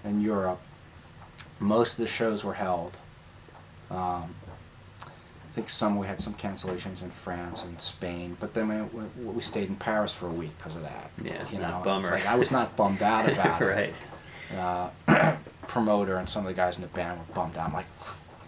in 0.04 0.22
Europe. 0.22 0.60
Most 1.60 1.94
of 1.94 1.98
the 1.98 2.08
shows 2.08 2.44
were 2.44 2.54
held. 2.54 2.98
Um, 3.92 4.36
think 5.60 5.70
some 5.70 5.98
we 5.98 6.08
had 6.08 6.22
some 6.22 6.34
cancellations 6.36 7.04
in 7.04 7.12
France 7.12 7.64
and 7.64 7.80
Spain, 7.82 8.38
but 8.40 8.54
then 8.54 8.90
we, 8.94 9.02
we, 9.02 9.34
we 9.34 9.42
stayed 9.42 9.68
in 9.68 9.76
Paris 9.76 10.14
for 10.14 10.28
a 10.28 10.32
week 10.32 10.58
because 10.58 10.76
of 10.78 10.84
that. 10.84 11.12
Yeah, 11.22 11.46
you 11.52 11.60
know, 11.60 11.82
bummer. 11.84 12.12
Like, 12.12 12.26
I 12.26 12.36
was 12.36 12.50
not 12.50 12.78
bummed 12.78 13.02
out 13.02 13.30
about 13.32 13.60
right. 13.60 13.90
it. 13.90 13.96
Right. 14.54 14.92
Uh, 15.08 15.36
promoter 15.68 16.16
and 16.16 16.30
some 16.30 16.46
of 16.46 16.48
the 16.48 16.56
guys 16.56 16.78
in 16.78 16.82
the 16.82 16.88
band 16.88 17.20
were 17.20 17.34
bummed 17.34 17.58
out. 17.58 17.68
I'm 17.68 17.74
like, 17.74 17.88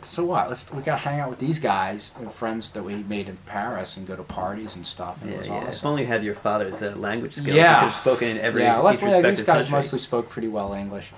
so 0.04 0.24
what? 0.24 0.48
Let's 0.48 0.72
we 0.72 0.82
gotta 0.82 1.02
hang 1.02 1.20
out 1.20 1.30
with 1.30 1.40
these 1.40 1.60
guys, 1.60 2.14
and 2.18 2.32
friends 2.32 2.70
that 2.70 2.84
we 2.84 2.96
made 2.96 3.28
in 3.28 3.38
Paris, 3.46 3.98
and 3.98 4.08
go 4.08 4.16
to 4.16 4.24
parties 4.24 4.76
and 4.76 4.88
stuff. 4.88 5.22
And 5.22 5.32
yeah, 5.32 5.36
it 5.36 5.40
was 5.40 5.48
yeah. 5.48 5.54
awesome. 5.56 5.70
If 5.70 5.86
only 5.86 6.02
you 6.04 6.08
had 6.08 6.24
your 6.24 6.36
father's 6.36 6.82
uh, 6.82 6.96
language 6.96 7.34
skills, 7.34 7.58
yeah. 7.58 7.74
you 7.74 7.80
could 7.80 7.86
have 7.88 7.96
spoken 7.96 8.28
in 8.30 8.38
every 8.38 8.62
yeah. 8.62 8.78
Like, 8.78 9.02
yeah, 9.02 9.22
these 9.22 9.42
guys 9.42 9.46
country. 9.46 9.72
mostly 9.72 10.00
spoke 10.00 10.30
pretty 10.30 10.48
well 10.48 10.74
English, 10.74 11.12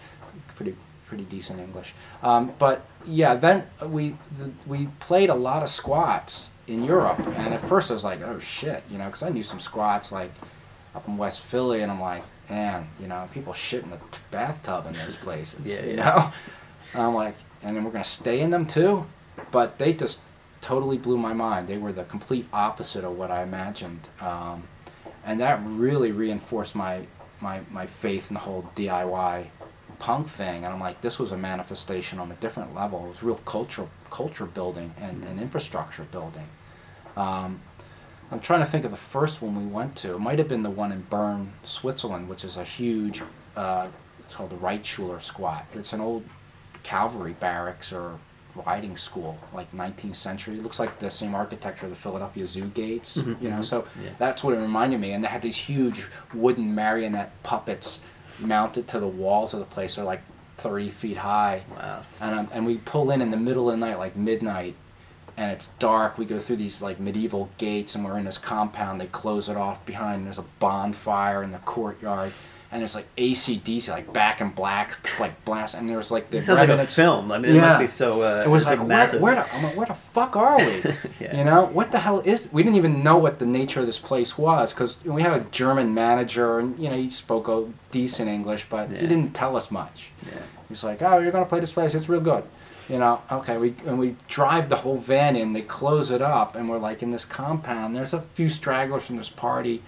pretty 0.56 0.76
pretty 1.05 1.23
decent 1.25 1.59
English. 1.59 1.93
Um, 2.21 2.53
but 2.59 2.85
yeah, 3.05 3.35
then 3.35 3.65
we 3.85 4.15
the, 4.38 4.51
we 4.65 4.88
played 4.99 5.30
a 5.30 5.38
lot 5.38 5.63
of 5.63 5.69
squats 5.69 6.49
in 6.67 6.84
Europe, 6.84 7.19
and 7.19 7.53
at 7.53 7.61
first 7.61 7.91
I 7.91 7.93
was 7.93 8.03
like, 8.03 8.21
oh 8.21 8.39
shit, 8.39 8.84
you 8.89 8.97
know, 8.97 9.05
because 9.05 9.23
I 9.23 9.30
knew 9.30 9.43
some 9.43 9.59
squats 9.59 10.11
like 10.11 10.31
up 10.95 11.07
in 11.07 11.17
West 11.17 11.41
Philly, 11.41 11.81
and 11.81 11.91
I'm 11.91 12.01
like, 12.01 12.23
man, 12.49 12.88
you 12.99 13.07
know, 13.07 13.27
people 13.34 13.53
shit 13.53 13.84
in 13.84 13.89
the 13.89 13.99
bathtub 14.31 14.85
in 14.88 14.93
those 14.93 15.15
places, 15.15 15.59
yeah, 15.65 15.85
you 15.85 15.95
know. 15.97 16.31
And 16.93 17.01
I'm 17.01 17.15
like, 17.15 17.35
and 17.61 17.75
then 17.75 17.84
we're 17.84 17.91
gonna 17.91 18.03
stay 18.03 18.41
in 18.41 18.49
them 18.49 18.65
too, 18.65 19.05
but 19.51 19.77
they 19.77 19.93
just 19.93 20.19
totally 20.61 20.97
blew 20.97 21.17
my 21.17 21.34
mind. 21.34 21.67
They 21.67 21.77
were 21.77 21.91
the 21.91 22.05
complete 22.05 22.47
opposite 22.53 23.03
of 23.03 23.17
what 23.17 23.31
I 23.31 23.43
imagined, 23.43 24.07
um, 24.21 24.63
and 25.25 25.39
that 25.41 25.61
really 25.65 26.11
reinforced 26.11 26.75
my 26.75 27.05
my 27.41 27.61
my 27.69 27.85
faith 27.85 28.30
in 28.30 28.35
the 28.35 28.39
whole 28.39 28.69
DIY 28.75 29.47
punk 29.99 30.28
thing. 30.28 30.64
And 30.65 30.74
I'm 30.74 30.80
like, 30.80 31.02
this 31.02 31.20
was 31.20 31.32
a 31.32 31.38
manifestation 31.38 32.20
on 32.20 32.32
a 32.32 32.36
different 32.36 32.76
level. 32.76 33.06
It 33.06 33.10
was 33.10 33.24
real 33.24 33.40
culture 33.45 33.88
culture 34.10 34.45
building 34.45 34.94
and, 34.99 35.24
and 35.24 35.40
infrastructure 35.40 36.03
building. 36.03 36.48
Um, 37.18 37.61
I'm 38.32 38.40
trying 38.40 38.61
to 38.61 38.65
think 38.65 38.86
of 38.86 38.91
the 38.91 38.98
first 38.98 39.41
one 39.41 39.56
we 39.56 39.72
went 39.72 39.95
to. 39.98 40.15
It 40.15 40.20
might 40.20 40.40
have 40.40 40.48
been 40.48 40.64
the 40.64 40.70
one 40.70 40.91
in 40.91 41.02
Bern, 41.02 41.53
Switzerland, 41.64 42.30
which 42.30 42.44
is 42.44 42.57
a 42.57 42.64
huge. 42.64 43.22
Uh, 43.56 43.88
it's 44.20 44.36
called 44.36 44.49
the 44.49 44.56
Reitschule 44.56 45.22
squat. 45.22 45.65
It's 45.74 45.94
an 45.94 46.02
old 46.02 46.24
cavalry 46.84 47.34
barracks 47.34 47.94
or 47.94 48.18
riding 48.65 48.95
school, 48.98 49.38
like 49.53 49.72
19th 49.72 50.15
century. 50.15 50.56
It 50.56 50.64
looks 50.64 50.80
like 50.80 50.99
the 50.99 51.11
same 51.11 51.36
architecture 51.36 51.86
of 51.86 51.91
the 51.91 51.95
Philadelphia 51.95 52.45
Zoo 52.45 52.68
gates, 52.68 53.18
mm-hmm, 53.18 53.44
you 53.44 53.49
know. 53.49 53.57
Mm-hmm. 53.57 53.64
So 53.64 53.88
yeah. 54.03 54.11
that's 54.20 54.44
what 54.44 54.53
it 54.53 54.57
reminded 54.57 54.99
me. 54.99 55.11
And 55.11 55.24
they 55.24 55.28
had 55.28 55.41
these 55.41 55.57
huge 55.57 56.07
wooden 56.34 56.74
marionette 56.76 57.32
puppets 57.44 58.02
mounted 58.44 58.88
to 58.90 58.99
the 58.99 59.07
walls 59.07 59.53
of 59.53 59.60
the 59.60 59.65
place. 59.65 59.95
They're 59.95 60.06
like 60.06 60.22
30 60.57 60.90
feet 60.90 61.18
high. 61.18 61.64
Wow. 61.72 62.03
And 62.22 62.40
um, 62.40 62.49
and 62.53 62.65
we 62.65 62.78
pull 62.78 63.11
in 63.11 63.22
in 63.22 63.32
the 63.32 63.38
middle 63.38 63.70
of 63.70 63.80
the 63.80 63.86
night, 63.86 63.98
like 63.98 64.15
midnight, 64.15 64.76
and 65.38 65.52
it's 65.52 65.68
dark. 65.80 66.18
We 66.18 66.26
go 66.26 66.40
through 66.40 66.57
these 66.57 66.82
like 66.82 66.99
medieval 66.99 67.49
gates, 67.57 67.95
and 67.95 68.06
we're 68.06 68.18
in 68.18 68.26
this 68.26 68.38
compound. 68.38 69.02
They 69.02 69.07
close 69.07 69.49
it 69.49 69.57
off 69.57 69.86
behind. 69.86 70.18
And 70.18 70.26
there's 70.26 70.38
a 70.38 70.45
bonfire 70.60 71.44
in 71.44 71.52
the 71.52 71.60
courtyard 71.60 72.34
and 72.74 72.84
it's 72.84 72.95
like 72.95 73.06
ACDC, 73.18 73.88
like 73.90 74.12
Back 74.12 74.41
in 74.41 74.50
Black, 74.50 74.98
like 75.20 75.45
blast, 75.45 75.76
and 75.76 75.88
there 75.88 75.98
was 75.98 76.12
like 76.12 76.30
the 76.32 76.38
it 76.40 76.44
sounds 76.44 76.60
like 76.60 76.70
a 76.70 76.86
film. 76.88 77.32
I 77.32 77.38
mean, 77.38 77.52
it 77.52 77.56
Yeah. 77.56 77.62
must 77.62 77.80
be 77.80 77.88
so. 77.88 78.22
Uh, 78.24 78.44
it 78.44 78.50
was 78.50 78.66
like, 78.66 78.86
massive. 78.86 79.22
where, 79.22 79.36
where, 79.36 79.44
the, 79.45 79.56
I'm 79.56 79.64
like, 79.64 79.76
where 79.78 79.86
the 79.86 79.94
fuck 79.94 80.36
are 80.36 80.58
we? 80.58 80.84
Yeah. 81.20 81.38
You 81.38 81.44
know, 81.44 81.66
what 81.66 81.91
the 81.91 82.00
hell 82.00 82.20
is? 82.22 82.50
We 82.52 82.64
didn't 82.64 82.76
even 82.78 83.04
know 83.04 83.18
what 83.18 83.40
the 83.40 83.45
nature 83.45 83.80
of 83.82 83.86
this 83.86 84.00
place 84.00 84.38
was 84.38 84.74
because 84.74 84.98
we 85.06 85.22
had 85.22 85.34
a 85.40 85.45
German 85.52 85.94
manager, 85.94 86.60
and 86.60 86.78
you 86.80 86.90
know, 86.90 86.98
he 86.98 87.10
spoke 87.10 87.48
a 87.48 87.66
decent 87.91 88.28
English, 88.30 88.66
but 88.70 88.90
Yeah. 88.91 89.02
he 89.02 89.08
didn't 89.08 89.34
tell 89.34 89.56
us 89.56 89.70
much. 89.72 90.10
Yeah. 90.26 90.40
He's 90.68 90.84
like, 90.84 91.02
oh, 91.02 91.20
you're 91.20 91.32
gonna 91.32 91.45
play 91.45 91.60
this 91.60 91.72
place. 91.72 91.94
It's 91.94 92.10
real 92.10 92.20
good. 92.22 92.44
You 92.90 93.00
know, 93.00 93.22
okay. 93.32 93.58
We 93.58 93.76
and 93.86 93.98
we 93.98 94.16
drive 94.28 94.68
the 94.68 94.76
whole 94.78 94.98
van 94.98 95.36
in. 95.38 95.54
They 95.54 95.62
close 95.62 96.12
it 96.12 96.22
up, 96.22 96.56
and 96.56 96.68
we're 96.70 96.80
like 96.80 97.02
in 97.04 97.12
this 97.12 97.24
compound. 97.24 97.95
There's 97.95 98.14
a 98.14 98.22
few 98.34 98.50
stragglers 98.50 99.06
from 99.06 99.16
this 99.18 99.30
party, 99.30 99.82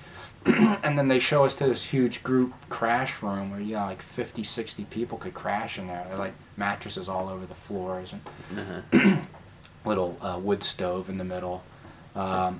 and 0.83 0.97
then 0.97 1.07
they 1.07 1.19
show 1.19 1.43
us 1.45 1.53
to 1.55 1.67
this 1.67 1.83
huge 1.83 2.21
group 2.23 2.53
crash 2.69 3.21
room 3.23 3.51
where 3.51 3.59
you 3.59 3.73
know, 3.73 3.85
like 3.85 4.01
50, 4.01 4.43
60 4.43 4.83
people 4.85 5.17
could 5.17 5.33
crash 5.33 5.79
in 5.79 5.87
there. 5.87 6.05
They're 6.07 6.17
like 6.17 6.33
mattresses 6.57 7.09
all 7.09 7.29
over 7.29 7.45
the 7.45 7.55
floors 7.55 8.13
and 8.13 8.21
Uh-huh. 8.93 9.15
little 9.85 10.17
uh, 10.21 10.39
wood 10.41 10.63
stove 10.63 11.09
in 11.09 11.17
the 11.17 11.23
middle. 11.23 11.63
Um, 12.15 12.59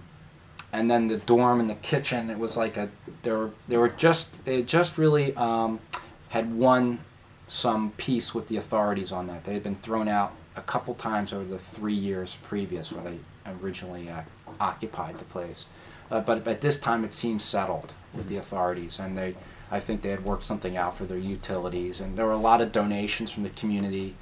and 0.74 0.92
then 0.92 1.08
the 1.08 1.18
dorm 1.18 1.60
and 1.60 1.70
the 1.70 1.76
kitchen. 1.76 2.30
It 2.30 2.38
was 2.38 2.58
like 2.58 2.76
a 2.78 2.90
they 3.24 3.32
were 3.32 3.52
they 3.68 3.78
were 3.78 3.90
just 3.90 4.44
they 4.46 4.58
had 4.58 4.68
just 4.68 4.98
really 4.98 5.36
um, 5.36 5.80
had 6.30 6.54
won 6.56 7.00
some 7.48 7.92
peace 7.98 8.34
with 8.34 8.48
the 8.48 8.58
authorities 8.58 9.12
on 9.12 9.28
that. 9.28 9.44
They 9.44 9.54
had 9.54 9.64
been 9.64 9.76
thrown 9.76 10.08
out 10.08 10.34
a 10.56 10.62
couple 10.62 10.94
times 10.96 11.32
over 11.34 11.46
the 11.46 11.60
three 11.60 11.94
years 11.94 12.38
previous 12.44 12.92
where 12.92 13.04
they 13.04 13.18
originally 13.62 14.10
uh, 14.10 14.22
occupied 14.60 15.18
the 15.18 15.26
place. 15.26 15.66
Uh, 16.12 16.20
but 16.20 16.48
at 16.48 16.62
this 16.62 16.80
time, 16.80 17.04
it 17.04 17.14
seemed 17.14 17.42
settled 17.42 17.94
with 18.14 18.28
the 18.28 18.38
authorities, 18.38 19.00
and 19.00 19.18
they, 19.18 19.36
I 19.72 19.80
think 19.80 20.02
they 20.02 20.10
had 20.10 20.24
worked 20.24 20.44
something 20.44 20.78
out 20.78 20.98
for 20.98 21.06
their 21.06 21.18
utilities, 21.18 22.00
and 22.00 22.18
there 22.18 22.26
were 22.26 22.32
a 22.32 22.38
lot 22.38 22.62
of 22.62 22.72
donations 22.72 23.32
from 23.32 23.44
the 23.44 23.50
community. 23.50 24.16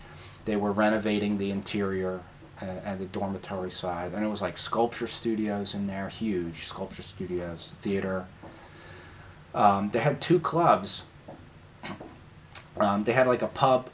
They 0.45 0.55
were 0.55 0.71
renovating 0.71 1.37
the 1.37 1.51
interior 1.51 2.21
uh, 2.61 2.65
and 2.65 2.99
the 2.99 3.05
dormitory 3.05 3.71
side, 3.71 4.13
and 4.13 4.23
it 4.23 4.29
was 4.29 4.41
like 4.41 4.57
sculpture 4.57 5.07
studios 5.07 5.73
in 5.73 5.87
there, 5.87 6.09
huge 6.09 6.65
sculpture 6.65 7.01
studios, 7.01 7.75
theater. 7.81 8.25
Um, 9.53 9.89
they 9.91 9.99
had 9.99 10.21
two 10.21 10.39
clubs. 10.39 11.03
Um, 12.77 13.03
they 13.03 13.13
had 13.13 13.27
like 13.27 13.41
a 13.41 13.47
pub, 13.47 13.89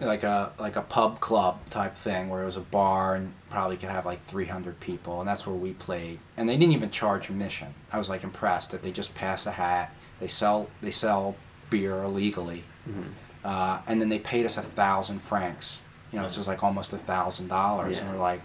like 0.00 0.22
a 0.22 0.52
like 0.58 0.76
a 0.76 0.82
pub 0.82 1.18
club 1.20 1.58
type 1.70 1.96
thing 1.96 2.28
where 2.28 2.42
it 2.42 2.46
was 2.46 2.56
a 2.56 2.60
bar 2.60 3.16
and 3.16 3.32
probably 3.50 3.76
could 3.76 3.88
have 3.88 4.06
like 4.06 4.24
300 4.26 4.78
people, 4.80 5.20
and 5.20 5.28
that's 5.28 5.46
where 5.46 5.56
we 5.56 5.72
played. 5.72 6.20
And 6.36 6.48
they 6.48 6.56
didn't 6.56 6.72
even 6.74 6.90
charge 6.90 7.28
admission. 7.30 7.74
I 7.92 7.98
was 7.98 8.08
like 8.08 8.22
impressed 8.22 8.70
that 8.70 8.82
they 8.82 8.92
just 8.92 9.14
pass 9.14 9.46
a 9.46 9.52
hat. 9.52 9.92
They 10.20 10.28
sell 10.28 10.68
they 10.82 10.90
sell 10.92 11.34
beer 11.70 12.02
illegally, 12.02 12.64
Mhm. 12.88 13.04
uh, 13.44 13.80
and 13.86 14.00
then 14.00 14.08
they 14.08 14.18
paid 14.18 14.46
us 14.46 14.56
a 14.56 14.62
thousand 14.62 15.20
francs. 15.22 15.80
You 16.12 16.18
know, 16.20 16.26
it's 16.26 16.36
just 16.36 16.48
like 16.48 16.62
almost 16.64 16.92
a 16.92 16.98
thousand 16.98 17.48
dollars, 17.48 17.98
and 17.98 18.08
we're 18.10 18.18
like, 18.18 18.40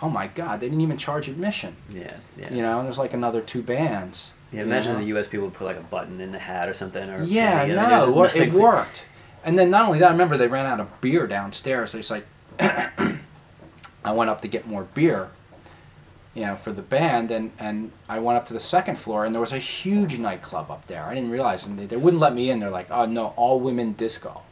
oh 0.00 0.08
my 0.08 0.26
god, 0.28 0.60
they 0.60 0.66
didn't 0.66 0.82
even 0.82 0.96
charge 0.98 1.28
admission. 1.28 1.76
Yeah. 1.88 2.12
Yeah. 2.36 2.52
You 2.52 2.62
know, 2.62 2.78
and 2.78 2.86
there's 2.86 2.98
like 2.98 3.14
another 3.14 3.40
two 3.40 3.62
bands. 3.62 4.30
Yeah, 4.52 4.60
you 4.60 4.66
imagine 4.66 4.92
know? 4.92 4.98
the 4.98 5.06
U.S. 5.06 5.26
people 5.28 5.46
would 5.46 5.54
put 5.54 5.64
like 5.64 5.78
a 5.78 5.82
button 5.82 6.20
in 6.20 6.30
the 6.32 6.38
hat 6.38 6.68
or 6.68 6.74
something. 6.74 7.08
Or 7.08 7.22
Yeah, 7.22 7.64
no, 7.66 8.24
it 8.24 8.36
it 8.36 8.52
worked. 8.52 9.06
And 9.44 9.58
then 9.58 9.70
not 9.70 9.86
only 9.86 9.98
that, 9.98 10.08
I 10.08 10.12
remember 10.12 10.36
they 10.36 10.46
ran 10.46 10.66
out 10.66 10.80
of 10.80 11.00
beer 11.00 11.26
downstairs. 11.26 11.94
It's 11.94 12.10
like 12.10 12.26
I 12.60 14.12
went 14.12 14.30
up 14.30 14.40
to 14.42 14.48
get 14.48 14.66
more 14.66 14.84
beer, 14.84 15.30
you 16.34 16.42
know, 16.44 16.56
for 16.56 16.72
the 16.72 16.82
band, 16.82 17.30
and 17.30 17.52
and 17.58 17.92
I 18.08 18.18
went 18.18 18.38
up 18.38 18.46
to 18.46 18.52
the 18.52 18.60
second 18.60 18.98
floor, 18.98 19.24
and 19.24 19.34
there 19.34 19.40
was 19.40 19.52
a 19.52 19.58
huge 19.58 20.18
nightclub 20.18 20.70
up 20.70 20.86
there. 20.86 21.04
I 21.04 21.14
didn't 21.14 21.30
realize, 21.30 21.66
and 21.66 21.78
they, 21.78 21.86
they 21.86 21.96
wouldn't 21.96 22.20
let 22.20 22.34
me 22.34 22.50
in. 22.50 22.60
They're 22.60 22.70
like, 22.70 22.90
oh 22.90 23.06
no, 23.06 23.34
all 23.36 23.58
women 23.60 23.92
disco. 23.92 24.42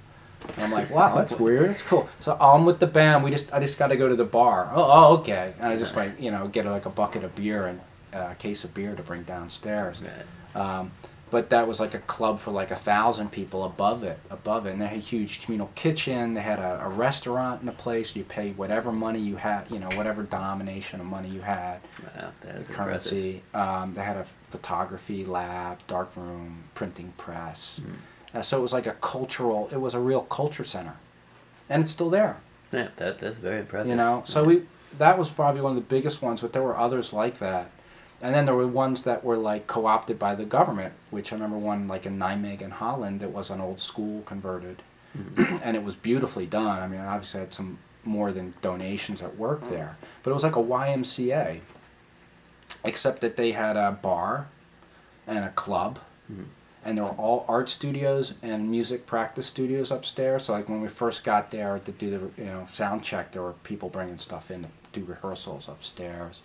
And 0.54 0.64
I'm 0.64 0.72
like, 0.72 0.90
wow, 0.90 1.14
that's 1.14 1.32
weird. 1.38 1.68
That's 1.68 1.82
cool. 1.82 2.08
So 2.20 2.36
I'm 2.40 2.64
with 2.64 2.80
the 2.80 2.86
band. 2.86 3.24
We 3.24 3.30
just 3.30 3.52
I 3.52 3.60
just 3.60 3.78
got 3.78 3.88
to 3.88 3.96
go 3.96 4.08
to 4.08 4.16
the 4.16 4.24
bar. 4.24 4.70
Oh, 4.74 4.88
oh, 4.90 5.16
okay. 5.18 5.54
And 5.58 5.72
I 5.72 5.76
just 5.76 5.96
like 5.96 6.20
you 6.20 6.30
know 6.30 6.48
get 6.48 6.66
like 6.66 6.86
a 6.86 6.90
bucket 6.90 7.24
of 7.24 7.34
beer 7.34 7.66
and 7.66 7.80
uh, 8.12 8.30
a 8.32 8.34
case 8.36 8.64
of 8.64 8.74
beer 8.74 8.94
to 8.94 9.02
bring 9.02 9.22
downstairs. 9.22 10.02
Um, 10.54 10.90
but 11.30 11.50
that 11.50 11.68
was 11.68 11.78
like 11.80 11.94
a 11.94 11.98
club 12.00 12.40
for 12.40 12.50
like 12.50 12.70
a 12.70 12.76
thousand 12.76 13.30
people 13.30 13.64
above 13.64 14.02
it, 14.02 14.18
above 14.30 14.66
it. 14.66 14.72
And 14.72 14.80
they 14.80 14.86
had 14.86 14.98
a 14.98 15.00
huge 15.00 15.42
communal 15.42 15.70
kitchen. 15.74 16.34
They 16.34 16.40
had 16.40 16.58
a, 16.58 16.80
a 16.84 16.88
restaurant 16.88 17.60
in 17.60 17.66
the 17.66 17.72
place. 17.72 18.16
You 18.16 18.24
pay 18.24 18.50
whatever 18.50 18.90
money 18.92 19.20
you 19.20 19.36
had, 19.36 19.70
you 19.70 19.78
know, 19.78 19.88
whatever 19.94 20.22
denomination 20.24 21.00
of 21.00 21.06
money 21.06 21.28
you 21.28 21.40
had, 21.42 21.78
Wow, 22.16 22.32
that's 22.42 22.66
the 22.68 22.72
currency. 22.74 23.42
Um, 23.54 23.94
they 23.94 24.02
had 24.02 24.16
a 24.16 24.26
photography 24.50 25.24
lab, 25.24 25.86
dark 25.86 26.10
room, 26.16 26.64
printing 26.74 27.12
press. 27.16 27.80
Mm. 27.82 28.38
Uh, 28.38 28.42
so 28.42 28.58
it 28.58 28.62
was 28.62 28.72
like 28.72 28.86
a 28.86 28.92
cultural. 29.00 29.68
It 29.72 29.78
was 29.80 29.94
a 29.94 29.98
real 30.00 30.22
culture 30.22 30.64
center, 30.64 30.94
and 31.68 31.82
it's 31.82 31.92
still 31.92 32.10
there. 32.10 32.36
Yeah, 32.72 32.88
that, 32.96 33.18
that's 33.18 33.38
very 33.38 33.60
impressive. 33.60 33.90
You 33.90 33.96
know, 33.96 34.22
so 34.24 34.42
Yeah. 34.42 34.46
we 34.46 34.62
that 34.98 35.18
was 35.18 35.28
probably 35.30 35.60
one 35.60 35.70
of 35.70 35.76
the 35.76 35.82
biggest 35.88 36.22
ones, 36.22 36.40
but 36.40 36.52
there 36.52 36.62
were 36.62 36.76
others 36.76 37.12
like 37.12 37.38
that. 37.40 37.70
And 38.22 38.34
then 38.34 38.44
there 38.44 38.54
were 38.54 38.66
ones 38.66 39.02
that 39.04 39.24
were 39.24 39.36
like 39.36 39.66
co-opted 39.66 40.18
by 40.18 40.34
the 40.34 40.44
government, 40.44 40.92
which 41.10 41.32
I 41.32 41.36
remember 41.36 41.56
one 41.56 41.88
like 41.88 42.04
in 42.06 42.18
Nijmegen, 42.18 42.70
Holland. 42.72 43.22
It 43.22 43.30
was 43.30 43.48
an 43.50 43.60
old 43.60 43.80
school 43.80 44.22
converted, 44.22 44.82
and 45.62 45.76
it 45.76 45.82
was 45.82 45.94
beautifully 45.94 46.46
done. 46.46 46.78
I 46.80 46.86
mean, 46.86 47.00
obviously 47.00 47.40
I 47.40 47.44
had 47.44 47.54
some 47.54 47.78
more 48.04 48.30
than 48.32 48.54
donations 48.62 49.22
at 49.22 49.36
work 49.36 49.68
there, 49.70 49.96
but 50.22 50.30
it 50.30 50.34
was 50.34 50.42
like 50.42 50.56
a 50.56 50.62
YMCA, 50.62 51.60
except 52.84 53.20
that 53.20 53.36
they 53.36 53.52
had 53.52 53.76
a 53.76 53.92
bar 53.92 54.48
and 55.26 55.44
a 55.44 55.50
club, 55.50 55.98
Mhm. 56.30 56.46
and 56.84 56.96
there 56.98 57.04
were 57.04 57.10
all 57.10 57.44
art 57.48 57.68
studios 57.68 58.34
and 58.42 58.70
music 58.70 59.06
practice 59.06 59.46
studios 59.46 59.90
upstairs. 59.90 60.44
So 60.44 60.52
like 60.54 60.68
when 60.68 60.80
we 60.80 60.88
first 60.88 61.24
got 61.24 61.50
there 61.50 61.78
to 61.78 61.92
do 61.92 62.10
the 62.10 62.42
you 62.42 62.48
know 62.48 62.66
sound 62.70 63.02
check, 63.02 63.32
there 63.32 63.42
were 63.42 63.52
people 63.64 63.88
bringing 63.88 64.18
stuff 64.18 64.50
in 64.50 64.62
to 64.64 64.68
do 64.92 65.04
rehearsals 65.04 65.68
upstairs. 65.68 66.42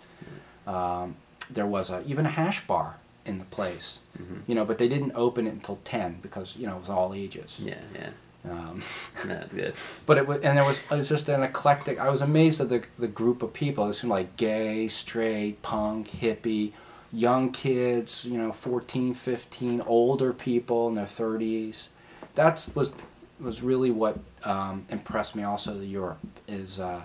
Um, 0.66 1.16
there 1.50 1.66
was 1.66 1.90
a, 1.90 2.02
even 2.06 2.26
a 2.26 2.30
hash 2.30 2.66
bar 2.66 2.96
in 3.24 3.38
the 3.38 3.44
place, 3.46 3.98
Mhm. 4.18 4.42
you 4.46 4.54
know, 4.54 4.64
but 4.64 4.78
they 4.78 4.88
didn't 4.88 5.12
open 5.14 5.46
it 5.46 5.52
until 5.52 5.78
ten 5.84 6.18
because 6.22 6.56
you 6.56 6.66
know 6.66 6.76
it 6.76 6.80
was 6.80 6.88
all 6.90 7.12
ages. 7.14 7.58
Yeah, 7.62 7.78
yeah. 7.94 8.10
Um, 8.50 8.82
No, 9.26 9.34
That's 9.34 9.54
good. 9.54 9.74
but 10.06 10.18
it 10.18 10.26
was, 10.28 10.40
and 10.42 10.56
there 10.56 10.64
was 10.64 10.78
it 10.78 10.94
was 10.94 11.08
just 11.08 11.28
an 11.28 11.42
eclectic. 11.42 11.98
I 11.98 12.08
was 12.10 12.22
amazed 12.22 12.60
at 12.60 12.68
the 12.68 12.82
the 12.98 13.08
group 13.08 13.42
of 13.42 13.52
people. 13.52 13.88
It 13.88 13.94
seemed 13.94 14.12
like 14.12 14.36
gay, 14.36 14.86
straight, 14.88 15.62
punk, 15.62 16.08
hippie, 16.22 16.72
young 17.12 17.50
kids. 17.52 18.24
You 18.24 18.38
know, 18.38 18.52
14, 18.52 19.14
15, 19.14 19.80
older 19.86 20.32
people 20.32 20.88
in 20.88 20.94
their 20.94 21.06
thirties. 21.06 21.88
That's 22.36 22.74
was 22.76 22.92
was 23.40 23.62
really 23.62 23.90
what 23.90 24.18
um, 24.44 24.84
impressed 24.88 25.34
me. 25.34 25.42
Also, 25.42 25.76
the 25.76 25.86
Europe 25.86 26.18
is 26.46 26.78
uh, 26.78 27.02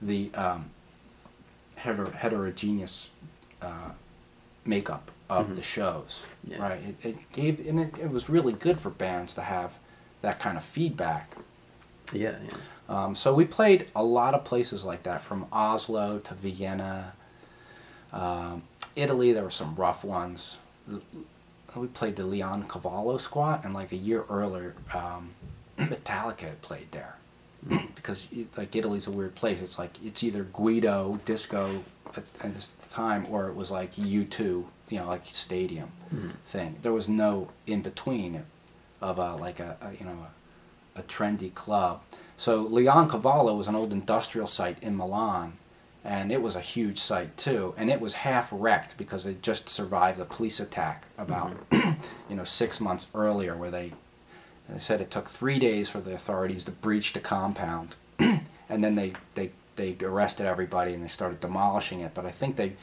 the 0.00 0.30
um, 0.34 0.70
heter- 1.78 2.12
heterogeneous 2.14 3.10
uh, 3.64 3.90
makeup 4.64 5.10
of 5.28 5.48
Mhm. 5.48 5.54
the 5.56 5.62
shows. 5.62 6.20
Yeah. 6.46 6.58
Right. 6.62 6.82
It, 7.02 7.08
it 7.10 7.32
gave 7.32 7.66
and 7.66 7.80
it, 7.80 7.98
it 7.98 8.10
was 8.10 8.28
really 8.28 8.52
good 8.52 8.78
for 8.78 8.90
bands 8.90 9.34
to 9.34 9.42
have 9.42 9.72
that 10.22 10.38
kind 10.38 10.56
of 10.56 10.64
feedback. 10.64 11.34
Yeah, 12.12 12.36
yeah. 12.46 12.56
Um, 12.88 13.14
so 13.14 13.34
we 13.34 13.44
played 13.46 13.88
a 13.96 14.04
lot 14.04 14.34
of 14.34 14.44
places 14.44 14.84
like 14.84 15.02
that, 15.04 15.22
from 15.22 15.46
Oslo 15.52 16.18
to 16.18 16.34
Vienna. 16.34 17.14
Um, 18.12 18.62
Italy, 18.94 19.32
there 19.32 19.42
were 19.42 19.50
some 19.50 19.74
rough 19.74 20.04
ones. 20.04 20.58
We 21.74 21.86
played 21.88 22.16
the 22.16 22.22
Leoncavallo 22.22 23.18
Squat, 23.20 23.64
and 23.64 23.72
like 23.74 23.90
a 23.90 23.96
year 23.96 24.24
earlier, 24.30 24.74
um, 24.94 25.30
Metallica 25.78 26.40
had 26.42 26.62
played 26.62 26.92
there. 26.92 27.16
because 27.96 28.28
like 28.58 28.76
Italy's 28.76 29.06
a 29.06 29.10
weird 29.10 29.34
place. 29.34 29.58
It's 29.62 29.78
like 29.78 29.92
it's 30.04 30.22
either 30.22 30.44
Guido 30.44 31.18
disco 31.24 31.82
at 32.14 32.24
this 32.54 32.72
time, 32.94 33.26
or 33.30 33.48
it 33.48 33.54
was 33.54 33.70
like 33.70 33.94
U2, 33.96 34.38
you 34.40 34.64
know, 34.98 35.06
like 35.06 35.22
stadium 35.26 35.90
Mhm. 36.14 36.32
thing. 36.44 36.76
There 36.82 36.92
was 36.92 37.08
no 37.08 37.48
in 37.66 37.82
between 37.82 38.42
of 39.00 39.18
a 39.18 39.34
like 39.36 39.58
a, 39.60 39.76
a 39.80 39.90
you 39.98 40.06
know 40.06 40.18
a, 40.96 41.00
a 41.00 41.02
trendy 41.02 41.52
club. 41.52 42.02
So 42.36 42.64
Leoncavallo 42.64 43.56
was 43.56 43.68
an 43.68 43.74
old 43.76 43.92
industrial 43.92 44.46
site 44.46 44.78
in 44.82 44.96
Milan, 44.96 45.54
and 46.04 46.30
it 46.32 46.40
was 46.42 46.56
a 46.56 46.60
huge 46.60 46.98
site 46.98 47.36
too. 47.36 47.74
And 47.76 47.90
it 47.90 48.00
was 48.00 48.14
half 48.14 48.48
wrecked 48.52 48.96
because 48.96 49.26
it 49.26 49.42
just 49.42 49.68
survived 49.68 50.20
a 50.20 50.24
police 50.24 50.60
attack 50.60 51.04
about 51.18 51.52
you 52.30 52.36
know 52.36 52.44
six 52.44 52.80
months 52.80 53.08
earlier, 53.14 53.56
where 53.56 53.70
they 53.70 53.92
they 54.68 54.78
said 54.78 55.00
it 55.00 55.10
took 55.10 55.28
three 55.28 55.58
days 55.58 55.88
for 55.90 56.00
the 56.00 56.14
authorities 56.14 56.64
to 56.64 56.70
breach 56.70 57.12
the 57.12 57.20
compound, 57.20 57.96
and 58.18 58.82
then 58.84 58.94
they 58.94 59.12
they 59.34 59.50
they 59.76 59.96
arrested 60.02 60.46
everybody 60.46 60.94
and 60.94 61.02
they 61.02 61.08
started 61.08 61.40
demolishing 61.40 62.00
it. 62.00 62.12
But 62.14 62.26
I 62.26 62.30
think 62.30 62.56
they 62.56 62.74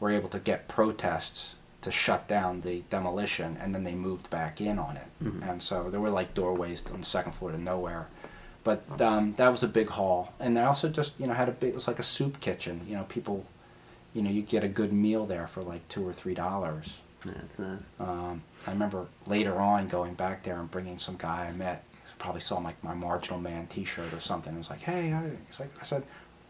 were 0.00 0.10
able 0.10 0.28
to 0.30 0.38
get 0.38 0.68
protests 0.68 1.54
to 1.82 1.90
shut 1.92 2.26
down 2.26 2.62
the 2.62 2.82
demolition, 2.90 3.56
and 3.60 3.72
then 3.74 3.84
they 3.84 3.94
moved 3.94 4.28
back 4.30 4.60
in 4.60 4.78
on 4.78 4.96
it. 4.96 5.06
Mhm. 5.22 5.48
And 5.48 5.62
so 5.62 5.90
there 5.90 6.00
were 6.00 6.10
like 6.10 6.34
doorways 6.34 6.84
on 6.90 7.00
the 7.00 7.06
second 7.06 7.32
floor 7.32 7.52
to 7.52 7.58
nowhere. 7.58 8.08
But 8.64 9.00
um, 9.00 9.34
that 9.36 9.48
was 9.50 9.62
a 9.62 9.68
big 9.68 9.88
hall, 9.90 10.34
and 10.40 10.56
they 10.56 10.60
also 10.62 10.88
just 10.88 11.18
you 11.20 11.26
know 11.26 11.34
had 11.34 11.48
a 11.48 11.52
big. 11.52 11.70
It 11.70 11.74
was 11.74 11.86
like 11.86 11.98
a 12.00 12.02
soup 12.04 12.40
kitchen. 12.40 12.84
You 12.88 12.96
know, 12.96 13.04
people, 13.04 13.46
you 14.12 14.20
know, 14.22 14.30
you 14.30 14.42
get 14.42 14.64
a 14.64 14.68
good 14.68 14.92
meal 14.92 15.24
there 15.24 15.46
for 15.46 15.62
like 15.62 15.86
two 15.88 16.06
or 16.06 16.12
three 16.12 16.34
dollars. 16.34 16.98
That's 17.24 17.58
nice. 17.58 17.80
Um, 18.00 18.42
I 18.66 18.70
remember 18.72 19.06
later 19.26 19.56
on 19.60 19.88
going 19.88 20.14
back 20.14 20.42
there 20.42 20.58
and 20.58 20.70
bringing 20.70 20.98
some 20.98 21.16
guy 21.16 21.46
I 21.48 21.52
met. 21.52 21.84
Probably 22.18 22.40
saw 22.40 22.58
like 22.58 22.82
my 22.82 22.94
Marginal 22.94 23.38
Man 23.40 23.68
T-shirt 23.68 24.12
or 24.12 24.18
something. 24.20 24.52
It 24.52 24.58
was 24.58 24.70
like, 24.70 24.80
hey, 24.80 25.12
I, 25.12 25.22
he's 25.48 25.60
like, 25.60 25.70
I 25.80 25.84
said, 25.84 26.02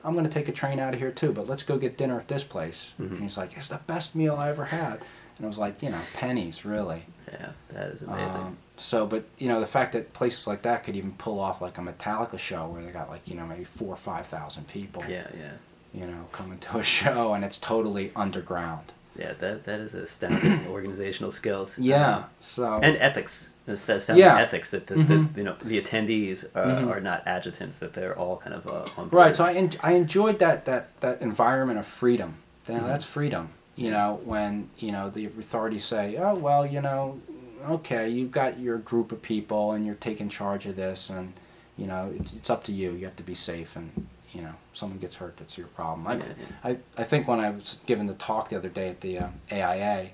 I'm 0.08 0.14
gonna 0.14 0.28
take 0.28 0.48
a 0.48 0.52
train 0.52 0.78
out 0.80 0.94
of 0.94 1.00
here 1.00 1.10
too, 1.12 1.32
but 1.32 1.46
let's 1.46 1.62
go 1.62 1.78
get 1.78 1.96
dinner 1.98 2.18
at 2.18 2.28
this 2.28 2.42
place. 2.44 2.94
Mhm. 2.98 3.10
And 3.12 3.22
he's 3.22 3.36
like, 3.36 3.56
it's 3.56 3.68
the 3.68 3.80
best 3.86 4.14
meal 4.14 4.34
I 4.36 4.48
ever 4.48 4.66
had. 4.66 4.94
And 5.36 5.44
it 5.44 5.46
was 5.46 5.58
like, 5.58 5.82
you 5.82 5.90
know, 5.90 6.00
pennies 6.14 6.64
really. 6.64 7.04
Yeah, 7.30 7.50
that 7.70 7.88
is 7.90 8.02
amazing. 8.02 8.28
Um, 8.28 8.56
so, 8.76 9.06
but 9.06 9.24
you 9.38 9.48
know, 9.48 9.60
the 9.60 9.66
fact 9.66 9.92
that 9.92 10.12
places 10.14 10.46
like 10.46 10.62
that 10.62 10.82
could 10.82 10.96
even 10.96 11.12
pull 11.12 11.38
off 11.38 11.60
like 11.60 11.76
a 11.78 11.80
Metallica 11.82 12.38
show 12.38 12.66
where 12.68 12.82
they 12.82 12.90
got 12.90 13.10
like 13.10 13.28
you 13.28 13.34
know 13.34 13.46
maybe 13.46 13.64
four 13.64 13.92
or 13.92 13.96
five 13.96 14.26
thousand 14.26 14.66
people, 14.68 15.04
yeah, 15.08 15.26
yeah. 15.38 15.52
you 15.92 16.06
know, 16.06 16.26
coming 16.32 16.58
to 16.58 16.78
a 16.78 16.82
show 16.98 17.34
and 17.34 17.44
it's 17.44 17.58
totally 17.58 18.10
underground. 18.16 18.92
Yeah, 19.18 19.32
that 19.40 19.64
that 19.64 19.80
is 19.80 19.94
astounding 19.94 20.66
organizational 20.70 21.32
skills. 21.32 21.78
Yeah. 21.78 22.16
Um, 22.18 22.24
So 22.40 22.78
and 22.82 22.96
ethics. 22.98 23.50
That's 23.66 23.82
the 23.82 23.96
astounding 23.96 24.24
Yeah. 24.24 24.38
ethics 24.40 24.70
that 24.70 24.86
the, 24.86 24.94
Mhm. 24.94 25.32
the 25.34 25.40
you 25.40 25.44
know 25.44 25.56
the 25.62 25.80
attendees 25.82 26.44
are, 26.54 26.66
Mhm. 26.66 26.90
are 26.90 27.00
not 27.00 27.22
adjutants. 27.26 27.78
That 27.78 27.92
they're 27.94 28.16
all 28.18 28.36
kind 28.38 28.54
of 28.54 28.66
uh, 28.66 28.86
on 28.96 29.08
board. 29.08 29.12
Right. 29.12 29.34
So 29.34 29.44
I, 29.44 29.52
en- 29.54 29.72
I 29.82 29.92
enjoyed 29.92 30.38
that, 30.38 30.64
that, 30.66 30.98
that 31.00 31.20
environment 31.20 31.78
of 31.78 31.86
freedom. 31.86 32.36
Know, 32.68 32.74
Mhm. 32.76 32.86
That's 32.86 33.04
freedom. 33.04 33.48
You 33.76 33.90
know, 33.92 34.20
when, 34.24 34.70
you 34.78 34.90
know, 34.92 35.08
the 35.08 35.26
authorities 35.26 35.84
say, 35.84 36.16
oh, 36.16 36.34
well, 36.34 36.66
you 36.66 36.80
know, 36.80 37.20
okay, 37.68 38.08
you've 38.08 38.32
got 38.32 38.58
your 38.58 38.76
group 38.78 39.12
of 39.12 39.22
people 39.22 39.70
and 39.72 39.86
you're 39.86 39.94
taking 39.94 40.28
charge 40.28 40.66
of 40.66 40.74
this 40.76 41.08
and, 41.10 41.32
you 41.76 41.86
know, 41.86 42.12
it's, 42.18 42.32
it's 42.32 42.50
up 42.50 42.64
to 42.64 42.72
you. 42.72 42.90
You 42.92 43.04
have 43.04 43.14
to 43.16 43.22
be 43.22 43.34
safe 43.36 43.76
and, 43.76 43.90
you 44.32 44.42
know, 44.42 44.52
someone 44.72 44.98
gets 44.98 45.16
hurt, 45.16 45.36
that's 45.36 45.56
your 45.56 45.68
problem. 45.68 46.06
I, 46.06 46.14
Yeah, 46.16 46.24
yeah. 46.26 46.70
I, 46.70 46.78
I 47.02 47.04
think 47.04 47.26
when 47.28 47.40
I 47.40 47.50
was 47.50 47.78
given 47.86 48.06
the 48.06 48.14
talk 48.14 48.48
the 48.48 48.56
other 48.56 48.68
day 48.68 48.88
at 48.90 49.00
the 49.00 49.18
uh, 49.18 49.28
AIA, 49.50 50.10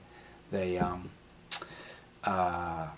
they, 0.50 0.78
um, 0.78 1.10
uh, 2.24 2.88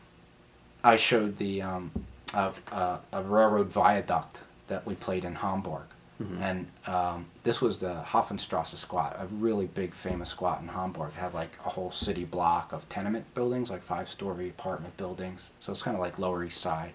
I 0.85 0.97
showed 0.97 1.39
the, 1.39 1.63
um, 1.63 1.91
a, 2.35 2.53
a, 2.73 3.01
a 3.13 3.23
railroad 3.23 3.69
viaduct 3.69 4.41
that 4.69 4.87
we 4.87 4.95
played 4.95 5.25
in 5.25 5.37
Hamburg. 5.37 5.83
Mhm. 6.23 6.41
And 6.41 6.67
um, 6.87 7.27
this 7.43 7.61
was 7.61 7.79
the 7.79 8.03
Hafenstrasse 8.07 8.75
squat, 8.77 9.17
a 9.19 9.27
really 9.27 9.67
big 9.67 9.93
famous 9.93 10.31
squat 10.31 10.63
in 10.63 10.69
Hamburg. 10.69 11.09
It 11.15 11.21
had 11.21 11.35
like 11.35 11.51
a 11.65 11.69
whole 11.69 11.91
city 11.91 12.25
block 12.25 12.73
of 12.73 12.89
tenement 12.89 13.27
buildings, 13.35 13.71
like 13.71 13.83
five 13.83 14.09
story 14.09 14.49
apartment 14.49 14.97
buildings. 14.97 15.51
So 15.61 15.73
it's 15.73 15.83
kind 15.83 15.95
of 15.95 16.01
like 16.01 16.19
Lower 16.19 16.43
East 16.45 16.61
Side. 16.61 16.93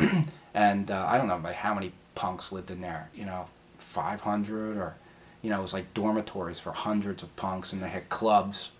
Mhm. 0.00 0.28
And 0.54 0.90
uh, 0.90 1.06
I 1.06 1.18
don't 1.18 1.28
know 1.28 1.36
by 1.38 1.52
how 1.52 1.74
many 1.74 1.92
punks 2.16 2.50
lived 2.50 2.72
in 2.72 2.80
there, 2.80 3.10
you 3.14 3.24
know, 3.24 3.46
500 3.78 4.76
or, 4.76 4.96
you 5.42 5.50
know, 5.50 5.60
it 5.60 5.62
was 5.62 5.72
like 5.72 5.94
dormitories 5.94 6.58
for 6.58 6.72
hundreds 6.72 7.22
of 7.22 7.34
punks 7.36 7.72
and 7.72 7.80
they 7.80 7.88
had 7.88 8.08
clubs 8.08 8.72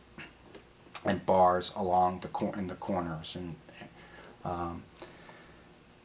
and 1.05 1.25
bars 1.25 1.71
along 1.77 2.21
the 2.21 2.29
cor- 2.29 2.57
in 2.57 2.67
the 2.67 2.75
corners 2.75 3.37
and 3.37 3.55
um, 4.45 4.83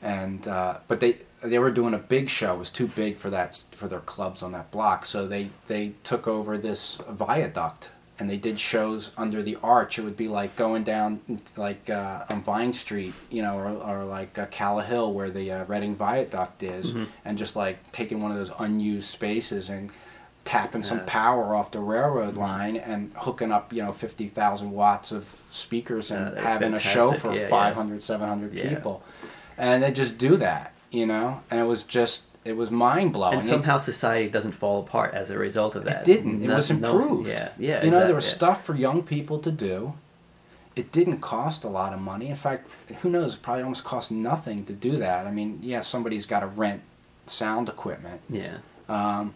and 0.01 0.47
uh, 0.47 0.77
but 0.87 0.99
they 0.99 1.17
they 1.43 1.59
were 1.59 1.71
doing 1.71 1.93
a 1.93 1.99
big 1.99 2.29
show. 2.29 2.55
It 2.55 2.59
was 2.59 2.69
too 2.69 2.87
big 2.87 3.17
for 3.17 3.29
that 3.29 3.63
for 3.71 3.87
their 3.87 3.99
clubs 3.99 4.41
on 4.41 4.51
that 4.53 4.71
block. 4.71 5.05
So 5.05 5.27
they 5.27 5.49
they 5.67 5.93
took 6.03 6.27
over 6.27 6.57
this 6.57 6.97
viaduct 7.09 7.89
and 8.22 8.30
they 8.30 8.38
did 8.38 8.60
shows 8.60 9.10
under 9.18 9.41
the 9.41 9.57
arch. 9.64 9.98
It 9.98 10.03
would 10.03 10.15
be 10.15 10.27
like 10.27 10.56
going 10.56 10.84
down 10.84 11.41
like 11.57 11.89
uh, 11.89 12.23
on 12.30 12.43
Vine 12.43 12.72
Street, 12.72 13.15
you 13.31 13.41
know, 13.41 13.57
or, 13.57 13.69
or 13.69 14.06
like 14.06 14.38
uh, 14.38 14.45
Callowhill 14.45 15.11
where 15.11 15.31
the 15.31 15.52
uh, 15.52 15.65
Reading 15.65 15.95
Viaduct 15.95 16.61
is, 16.61 16.93
Mhm. 16.93 17.07
and 17.26 17.35
just 17.35 17.56
like 17.56 17.91
taking 17.91 18.22
one 18.22 18.31
of 18.31 18.38
those 18.38 18.52
unused 18.60 19.10
spaces 19.10 19.69
and 19.69 19.89
tapping 20.45 20.84
some 20.84 21.03
power 21.06 21.56
off 21.56 21.72
the 21.72 21.80
railroad 21.80 22.35
line 22.35 22.76
and 22.76 23.11
hooking 23.15 23.52
up, 23.52 23.73
you 23.73 23.81
know, 23.81 23.91
50,000 23.91 24.72
watts 24.72 25.11
of 25.11 25.41
speakers 25.49 26.11
and 26.11 26.35
Yeah, 26.35 26.41
having 26.48 26.76
a 26.76 26.80
show 26.80 27.14
for 27.14 27.34
Yeah, 27.34 27.41
yeah. 27.41 27.48
500, 27.49 28.03
700 28.03 28.53
Yeah. 28.53 28.69
people. 28.69 29.02
And 29.57 29.81
they 29.81 29.91
just 29.91 30.19
do 30.19 30.38
that, 30.38 30.73
you 30.91 31.07
know? 31.07 31.41
And 31.49 31.60
it 31.60 31.64
was 31.65 31.81
just, 31.84 32.23
it 32.43 32.53
was 32.57 32.72
mind 32.72 33.13
blowing. 33.13 33.35
and 33.35 33.43
somehow 33.45 33.77
society 33.77 34.30
doesn't 34.30 34.53
fall 34.53 34.80
apart 34.81 35.13
as 35.13 35.30
a 35.30 35.38
result 35.38 35.76
of 35.76 35.85
that. 35.85 36.01
it 36.01 36.05
didn't. 36.05 36.41
It 36.43 36.47
No- 36.47 36.55
was 36.55 36.69
no- 36.72 36.76
improved. 36.99 37.30
yeah, 37.30 37.49
yeah. 37.57 37.84
You 37.84 37.91
know, 37.91 38.05
there 38.05 38.15
was 38.15 38.26
stuff 38.26 38.65
for 38.65 38.76
young 38.76 39.03
people 39.03 39.39
to 39.39 39.51
do. 39.51 39.93
It 40.76 40.91
didn't 40.91 41.19
cost 41.19 41.63
a 41.65 41.68
lot 41.68 41.93
of 41.93 41.99
money. 41.99 42.30
In 42.30 42.35
fact, 42.35 42.69
who 43.01 43.09
knows? 43.09 43.35
It 43.35 43.41
probably 43.41 43.63
almost 43.63 43.84
cost 43.84 44.09
nothing 44.09 44.65
to 44.65 44.73
do 44.73 44.95
that. 44.97 45.27
I 45.27 45.31
mean, 45.31 45.59
yeah, 45.61 45.81
somebody's 45.81 46.26
got 46.26 46.39
to 46.39 46.47
rent 46.47 46.81
sound 47.27 47.68
equipment. 47.69 48.22
Yeah. 48.30 48.57
Um, 48.88 49.34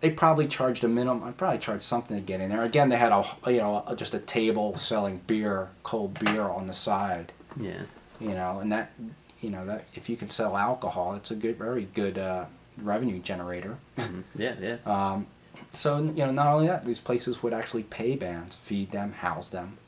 they 0.00 0.10
probably 0.10 0.46
charged 0.46 0.84
a 0.84 0.88
minimum. 0.88 1.24
I 1.26 1.30
probably 1.32 1.58
charged 1.58 1.82
something 1.82 2.14
to 2.16 2.22
get 2.22 2.40
in 2.42 2.50
there. 2.50 2.62
Again, 2.62 2.90
they 2.90 2.96
had 2.98 3.10
a 3.10 3.24
you 3.46 3.56
know 3.58 3.82
just 3.96 4.12
a 4.14 4.18
table 4.18 4.76
selling 4.76 5.22
beer, 5.26 5.70
cold 5.82 6.18
beer 6.20 6.42
on 6.42 6.66
the 6.66 6.74
side. 6.74 7.32
Yeah. 7.58 7.82
You 8.20 8.28
know, 8.34 8.58
and 8.60 8.70
that 8.70 8.92
you 9.40 9.50
know 9.50 9.66
that 9.66 9.84
if 9.94 10.08
you 10.08 10.16
can 10.16 10.30
sell 10.30 10.56
alcohol, 10.56 11.14
it's 11.14 11.30
a 11.30 11.34
good, 11.34 11.56
very 11.58 11.88
good 11.94 12.18
uh, 12.18 12.46
revenue 12.78 13.18
generator. 13.20 13.76
Mhm. 13.98 14.22
Yeah. 14.34 14.54
Yeah. 14.60 14.76
Um, 14.86 15.26
so 15.72 15.98
you 15.98 16.24
know, 16.24 16.30
not 16.32 16.46
only 16.48 16.66
that, 16.68 16.84
these 16.84 17.00
places 17.00 17.42
would 17.42 17.52
actually 17.52 17.82
pay 17.84 18.16
bands, 18.16 18.56
feed 18.56 18.90
them, 18.92 19.12
house 19.12 19.50
them. 19.50 19.78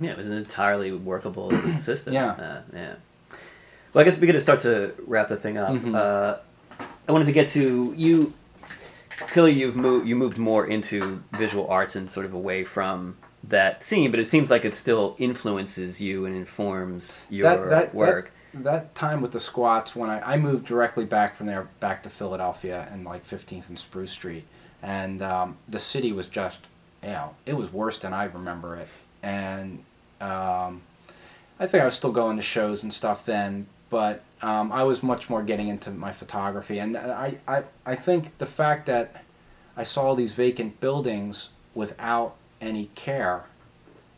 Yeah, 0.00 0.10
it 0.10 0.18
was 0.18 0.26
an 0.26 0.32
entirely 0.32 0.92
workable 0.92 1.50
system. 1.78 2.14
Yeah. 2.14 2.30
Uh, 2.32 2.60
yeah. 2.72 2.94
Well, 3.92 4.02
I 4.02 4.04
guess 4.04 4.18
we 4.18 4.26
could 4.26 4.40
start 4.42 4.60
to 4.60 4.92
wrap 5.06 5.28
the 5.28 5.36
thing 5.36 5.56
up. 5.56 5.70
Mhm. 5.70 5.94
Uh, 5.94 6.38
I 7.08 7.12
wanted 7.12 7.26
to 7.26 7.32
get 7.32 7.48
to 7.50 7.94
you. 7.96 8.32
Clearly, 9.28 9.52
you've 9.52 9.76
moved. 9.76 10.08
You 10.08 10.16
moved 10.16 10.38
more 10.38 10.66
into 10.66 11.22
visual 11.32 11.68
arts 11.68 11.94
and 11.94 12.10
sort 12.10 12.26
of 12.26 12.34
away 12.34 12.64
from 12.64 13.16
that 13.44 13.84
scene, 13.84 14.10
but 14.10 14.18
it 14.18 14.26
seems 14.26 14.50
like 14.50 14.64
it 14.64 14.74
still 14.74 15.14
influences 15.18 16.00
you 16.00 16.24
and 16.24 16.34
informs 16.34 17.22
your 17.30 17.42
that, 17.44 17.68
that, 17.68 17.94
work. 17.94 18.32
That, 18.54 18.94
time 18.94 19.20
with 19.20 19.32
the 19.32 19.40
squats, 19.40 19.96
when 19.96 20.10
I, 20.10 20.34
I 20.34 20.36
moved 20.36 20.66
directly 20.66 21.04
back 21.04 21.34
from 21.34 21.46
there 21.46 21.68
back 21.80 22.02
to 22.04 22.10
Philadelphia 22.10 22.88
and 22.92 23.04
like 23.04 23.26
15th 23.26 23.68
and 23.68 23.78
Spruce 23.78 24.12
Street, 24.12 24.44
and 24.82 25.22
um, 25.22 25.56
the 25.68 25.78
city 25.78 26.12
was 26.12 26.26
just, 26.26 26.66
you 27.02 27.10
know, 27.10 27.34
it 27.46 27.54
was 27.54 27.72
worse 27.72 27.98
than 27.98 28.12
I 28.12 28.24
remember 28.24 28.76
it. 28.76 28.88
And 29.22 29.82
um, 30.20 30.82
I 31.58 31.66
think 31.66 31.82
I 31.82 31.84
was 31.86 31.94
still 31.94 32.12
going 32.12 32.36
to 32.36 32.42
shows 32.42 32.82
and 32.82 32.92
stuff 32.92 33.24
then, 33.24 33.66
but 33.90 34.22
um, 34.42 34.70
I 34.72 34.82
was 34.82 35.02
much 35.02 35.30
more 35.30 35.42
getting 35.42 35.68
into 35.68 35.90
my 35.90 36.12
photography. 36.12 36.78
And 36.78 36.96
I, 36.96 37.38
I, 37.48 37.62
I 37.86 37.94
think 37.94 38.36
the 38.38 38.46
fact 38.46 38.86
that 38.86 39.24
I 39.76 39.84
saw 39.84 40.14
these 40.14 40.32
vacant 40.32 40.80
buildings 40.80 41.48
without 41.74 42.36
any 42.60 42.90
care, 42.94 43.44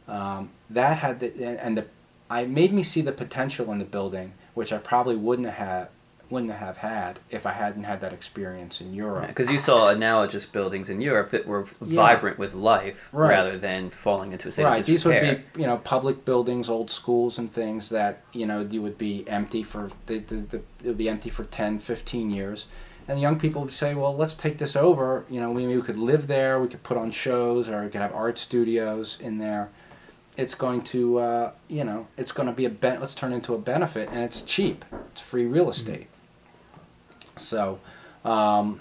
um, 0.09 0.51
that 0.71 0.99
had 0.99 1.21
the, 1.21 1.63
and 1.63 1.79
the, 1.79 1.87
I 2.31 2.45
made 2.45 2.73
me 2.73 2.83
see 2.83 3.01
the 3.03 3.13
potential 3.13 3.71
in 3.73 3.79
the 3.79 3.85
building, 3.85 4.33
which 4.55 4.73
I 4.73 4.79
probably 4.79 5.17
wouldn't 5.17 5.49
have 5.49 5.89
wouldn't 6.29 6.51
have 6.53 6.79
had 6.79 7.21
if 7.31 7.47
I 7.47 7.53
hadn't 7.53 7.85
had 7.85 8.01
that 8.01 8.13
experience 8.13 8.81
in 8.81 8.93
Europe. 8.93 9.29
Because 9.29 9.49
you 9.49 9.61
saw 9.61 9.91
analogous 9.91 10.45
buildings 10.45 10.91
in 10.91 11.01
Europe 11.01 11.31
that 11.31 11.47
were 11.47 11.67
Yeah. 11.87 11.95
vibrant 11.95 12.37
with 12.37 12.53
life 12.53 13.09
Right. 13.13 13.29
rather 13.31 13.57
than 13.57 13.91
falling 13.91 14.33
into 14.33 14.49
a 14.49 14.53
state 14.53 14.65
right 14.65 14.81
of 14.81 14.87
these 14.87 15.05
would 15.05 15.21
be 15.21 15.61
you 15.61 15.69
know 15.69 15.77
public 15.85 16.25
buildings 16.25 16.69
old 16.69 16.91
schools 16.91 17.39
and 17.39 17.53
things 17.53 17.91
that 17.91 18.23
you 18.33 18.45
know 18.45 18.67
you 18.69 18.83
would 18.83 18.99
be 18.99 19.25
empty 19.29 19.63
for 19.63 19.91
the, 20.07 20.19
the, 20.19 20.35
the, 20.35 20.57
it 20.83 20.87
would 20.87 20.99
be 20.99 21.09
empty 21.09 21.31
for 21.31 21.45
10 21.45 21.79
15 21.79 22.31
years 22.33 22.67
and 23.07 23.21
young 23.21 23.39
people 23.39 23.63
would 23.63 23.73
say 23.73 23.95
well 23.95 24.17
let's 24.17 24.35
take 24.35 24.59
this 24.59 24.75
over 24.75 25.25
you 25.31 25.39
know 25.39 25.55
maybe 25.55 25.77
we 25.77 25.83
could 25.83 25.97
live 25.97 26.27
there 26.27 26.59
we 26.61 26.67
could 26.67 26.83
put 26.83 26.97
on 26.97 27.13
shows 27.13 27.69
or 27.69 27.85
we 27.85 27.89
could 27.89 28.01
have 28.01 28.13
art 28.13 28.37
studios 28.37 29.17
in 29.21 29.39
there 29.39 29.69
it's 30.37 30.55
going 30.55 30.83
to 30.83 31.19
uh, 31.19 31.51
you 31.69 31.85
know 31.85 32.07
it's 32.17 32.33
going 32.33 32.47
to 32.47 32.55
be 32.55 32.65
a 32.65 32.71
ben- 32.71 33.01
let's 33.01 33.15
turn 33.15 33.33
into 33.33 33.55
a 33.55 33.59
benefit 33.59 34.09
and 34.11 34.21
it's 34.21 34.43
cheap 34.43 34.85
it's 35.11 35.21
free 35.21 35.47
real 35.47 35.69
estate 35.69 36.07
so 37.37 37.79
um, 38.25 38.81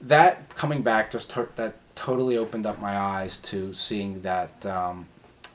that 0.00 0.54
coming 0.54 0.82
back 0.82 1.10
just 1.10 1.30
to- 1.30 1.48
that 1.56 1.74
totally 1.94 2.36
opened 2.36 2.66
up 2.66 2.80
my 2.80 2.96
eyes 2.96 3.36
to 3.36 3.72
seeing 3.72 4.22
that 4.22 4.64
um, 4.66 5.06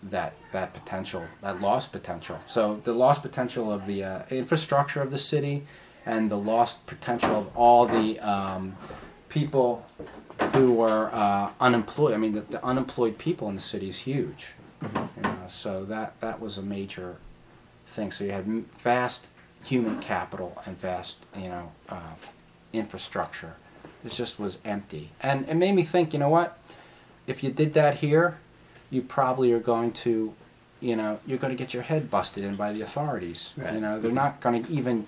that 0.03 0.33
that 0.51 0.73
potential, 0.73 1.23
that 1.41 1.61
lost 1.61 1.91
potential. 1.91 2.39
So 2.47 2.81
the 2.83 2.93
lost 2.93 3.21
potential 3.21 3.71
of 3.71 3.85
the 3.85 4.03
uh, 4.03 4.21
infrastructure 4.29 5.01
of 5.01 5.11
the 5.11 5.17
city, 5.17 5.63
and 6.05 6.31
the 6.31 6.37
lost 6.37 6.85
potential 6.85 7.35
of 7.35 7.57
all 7.57 7.85
the 7.85 8.19
um, 8.19 8.75
people 9.27 9.85
who 10.53 10.73
were 10.73 11.09
uh, 11.11 11.51
unemployed. 11.59 12.13
I 12.13 12.17
mean, 12.17 12.33
the, 12.33 12.41
the 12.41 12.63
unemployed 12.63 13.17
people 13.17 13.49
in 13.49 13.55
the 13.55 13.61
city 13.61 13.89
is 13.89 13.99
huge. 13.99 14.53
You 14.81 15.21
know, 15.23 15.37
so 15.47 15.85
that 15.85 16.19
that 16.21 16.39
was 16.39 16.57
a 16.57 16.61
major 16.61 17.17
thing. 17.87 18.11
So 18.11 18.23
you 18.23 18.31
had 18.31 18.45
vast 18.79 19.27
human 19.63 19.99
capital 19.99 20.61
and 20.65 20.77
vast, 20.79 21.25
you 21.35 21.49
know, 21.49 21.71
uh, 21.89 22.15
infrastructure. 22.73 23.55
It 24.05 24.11
just 24.11 24.39
was 24.39 24.59
empty, 24.63 25.09
and 25.21 25.47
it 25.49 25.55
made 25.55 25.73
me 25.73 25.83
think. 25.83 26.13
You 26.13 26.19
know 26.19 26.29
what? 26.29 26.57
If 27.27 27.43
you 27.43 27.51
did 27.51 27.73
that 27.73 27.95
here, 27.95 28.37
you 28.89 29.01
probably 29.01 29.51
are 29.51 29.59
going 29.59 29.91
to, 29.91 30.33
you 30.79 30.95
know, 30.95 31.19
you're 31.27 31.37
going 31.37 31.55
to 31.55 31.61
get 31.63 31.73
your 31.73 31.83
head 31.83 32.09
busted 32.09 32.43
in 32.43 32.55
by 32.55 32.71
the 32.73 32.81
authorities. 32.81 33.53
Right. 33.57 33.73
You 33.73 33.81
know, 33.81 33.99
they're 33.99 34.11
not 34.11 34.39
going 34.41 34.63
to 34.63 34.71
even, 34.71 35.05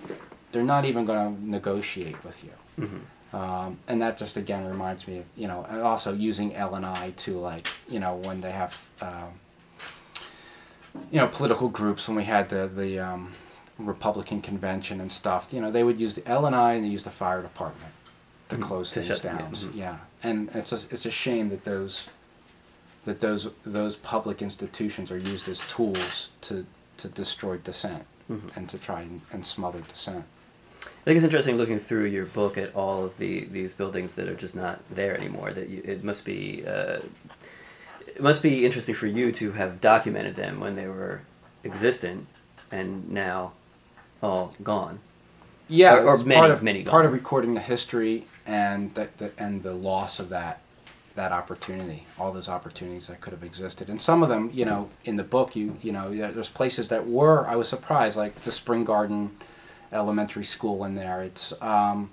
they're 0.51 0.63
not 0.63 0.85
even 0.85 1.05
going 1.05 1.35
to 1.35 1.49
negotiate 1.49 2.23
with 2.23 2.43
you. 2.43 2.51
Mhm. 2.85 3.01
Um, 3.33 3.77
and 3.87 4.01
that 4.01 4.17
just 4.17 4.35
again 4.35 4.65
reminds 4.65 5.07
me 5.07 5.19
of 5.19 5.25
you 5.37 5.47
know 5.47 5.65
also 5.83 6.13
using 6.13 6.53
L&I 6.53 7.13
to 7.15 7.39
like 7.39 7.65
you 7.89 7.97
know 7.99 8.15
when 8.15 8.41
they 8.41 8.51
have 8.51 8.77
um, 9.01 9.29
you 11.11 11.19
know 11.19 11.27
political 11.27 11.69
groups 11.69 12.07
when 12.07 12.17
we 12.17 12.23
had 12.23 12.49
the 12.49 12.67
the 12.67 12.99
um, 12.99 13.31
Republican 13.77 14.41
convention 14.41 14.99
and 15.01 15.11
stuff 15.11 15.47
you 15.51 15.61
know 15.61 15.71
they 15.71 15.83
would 15.83 15.99
use 15.99 16.13
the 16.13 16.27
L&I 16.27 16.73
and 16.73 16.85
they 16.85 16.89
use 16.89 17.03
the 17.03 17.09
fire 17.11 17.41
department 17.41 17.91
to 18.49 18.57
Mhm. 18.57 18.61
close 18.61 18.89
To 18.91 18.95
things 19.01 19.07
shut 19.07 19.21
down 19.23 19.37
down. 19.37 19.51
Mhm. 19.55 19.75
yeah 19.75 19.97
and 20.23 20.49
it's 20.53 20.71
a, 20.71 20.79
it's 20.91 21.05
a 21.05 21.11
shame 21.11 21.49
that 21.49 21.63
those 21.65 22.05
that 23.05 23.21
those 23.21 23.49
those 23.65 23.95
public 23.95 24.41
institutions 24.41 25.11
are 25.11 25.17
used 25.17 25.47
as 25.49 25.59
tools 25.67 26.29
to 26.41 26.65
to 26.97 27.07
destroy 27.07 27.57
dissent 27.57 28.05
Mhm. 28.29 28.55
and 28.55 28.69
to 28.69 28.77
try 28.77 29.01
and, 29.01 29.21
and 29.33 29.45
smother 29.45 29.79
dissent. 29.81 30.23
I 30.83 31.03
think 31.03 31.15
it's 31.17 31.23
interesting 31.23 31.57
looking 31.57 31.79
through 31.79 32.05
your 32.05 32.25
book 32.25 32.57
at 32.57 32.73
all 32.75 33.03
of 33.05 33.17
the 33.17 33.45
these 33.45 33.73
buildings 33.73 34.13
that 34.15 34.27
are 34.29 34.35
just 34.35 34.55
not 34.55 34.79
there 34.89 35.15
anymore. 35.17 35.51
That 35.51 35.67
you, 35.69 35.81
it 35.83 36.03
must 36.03 36.23
be 36.25 36.63
uh, 36.67 36.99
it 38.15 38.21
must 38.21 38.41
be 38.43 38.65
interesting 38.65 38.95
for 38.95 39.07
you 39.07 39.31
to 39.33 39.51
have 39.53 39.81
documented 39.81 40.35
them 40.35 40.59
when 40.59 40.75
they 40.75 40.87
were 40.87 41.21
existent 41.63 42.27
and 42.71 43.09
now 43.09 43.53
all 44.21 44.53
gone. 44.63 44.99
Yeah, 45.67 45.95
Or- 45.97 46.07
or 46.09 46.17
many- 46.17 46.35
part 46.39 46.51
of 46.51 46.63
many 46.63 46.83
part 46.83 47.05
of 47.05 47.13
recording 47.13 47.53
the 47.53 47.61
history 47.61 48.25
and 48.45 48.93
the, 48.95 49.07
the 49.17 49.31
and 49.37 49.63
the 49.63 49.73
loss 49.73 50.19
of 50.19 50.29
that 50.29 50.59
that 51.15 51.31
opportunity, 51.33 52.05
all 52.17 52.31
those 52.31 52.47
opportunities 52.47 53.07
that 53.07 53.19
could 53.19 53.33
have 53.33 53.43
existed, 53.43 53.89
and 53.89 54.01
some 54.01 54.23
of 54.23 54.29
them, 54.29 54.49
you 54.53 54.63
know, 54.63 54.89
in 55.03 55.17
the 55.17 55.23
book, 55.23 55.55
you 55.55 55.77
you 55.81 55.91
know, 55.91 56.09
there's 56.09 56.49
places 56.49 56.87
that 56.89 57.05
were. 57.07 57.45
I 57.47 57.55
was 57.57 57.67
surprised, 57.67 58.15
like 58.17 58.43
the 58.43 58.51
Spring 58.51 58.85
Garden 58.85 59.31
Elementary 59.91 60.45
School 60.45 60.85
in 60.85 60.95
there. 60.95 61.21
It's 61.21 61.53
um, 61.61 62.09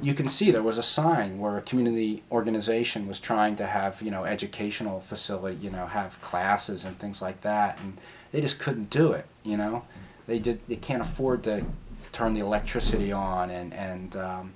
you 0.00 0.14
can 0.14 0.28
see 0.28 0.50
there 0.50 0.62
was 0.62 0.78
a 0.78 0.82
sign 0.82 1.38
where 1.38 1.56
a 1.56 1.62
community 1.62 2.22
organization 2.30 3.06
was 3.06 3.20
trying 3.20 3.56
to 3.56 3.66
have 3.66 4.00
you 4.02 4.10
know 4.10 4.24
educational 4.24 5.00
facility, 5.00 5.56
you 5.60 5.70
know, 5.70 5.86
have 5.86 6.20
classes 6.20 6.84
and 6.84 6.96
things 6.96 7.20
like 7.20 7.40
that, 7.42 7.78
and 7.80 7.98
they 8.32 8.40
just 8.40 8.58
couldn't 8.58 8.90
do 8.90 9.12
it. 9.12 9.26
You 9.42 9.56
know, 9.56 9.84
they 10.26 10.38
did 10.38 10.60
they 10.68 10.76
can't 10.76 11.02
afford 11.02 11.42
to 11.44 11.64
turn 12.12 12.34
the 12.34 12.40
electricity 12.40 13.12
on 13.12 13.50
and 13.50 13.72
and 13.74 14.16
um, 14.16 14.52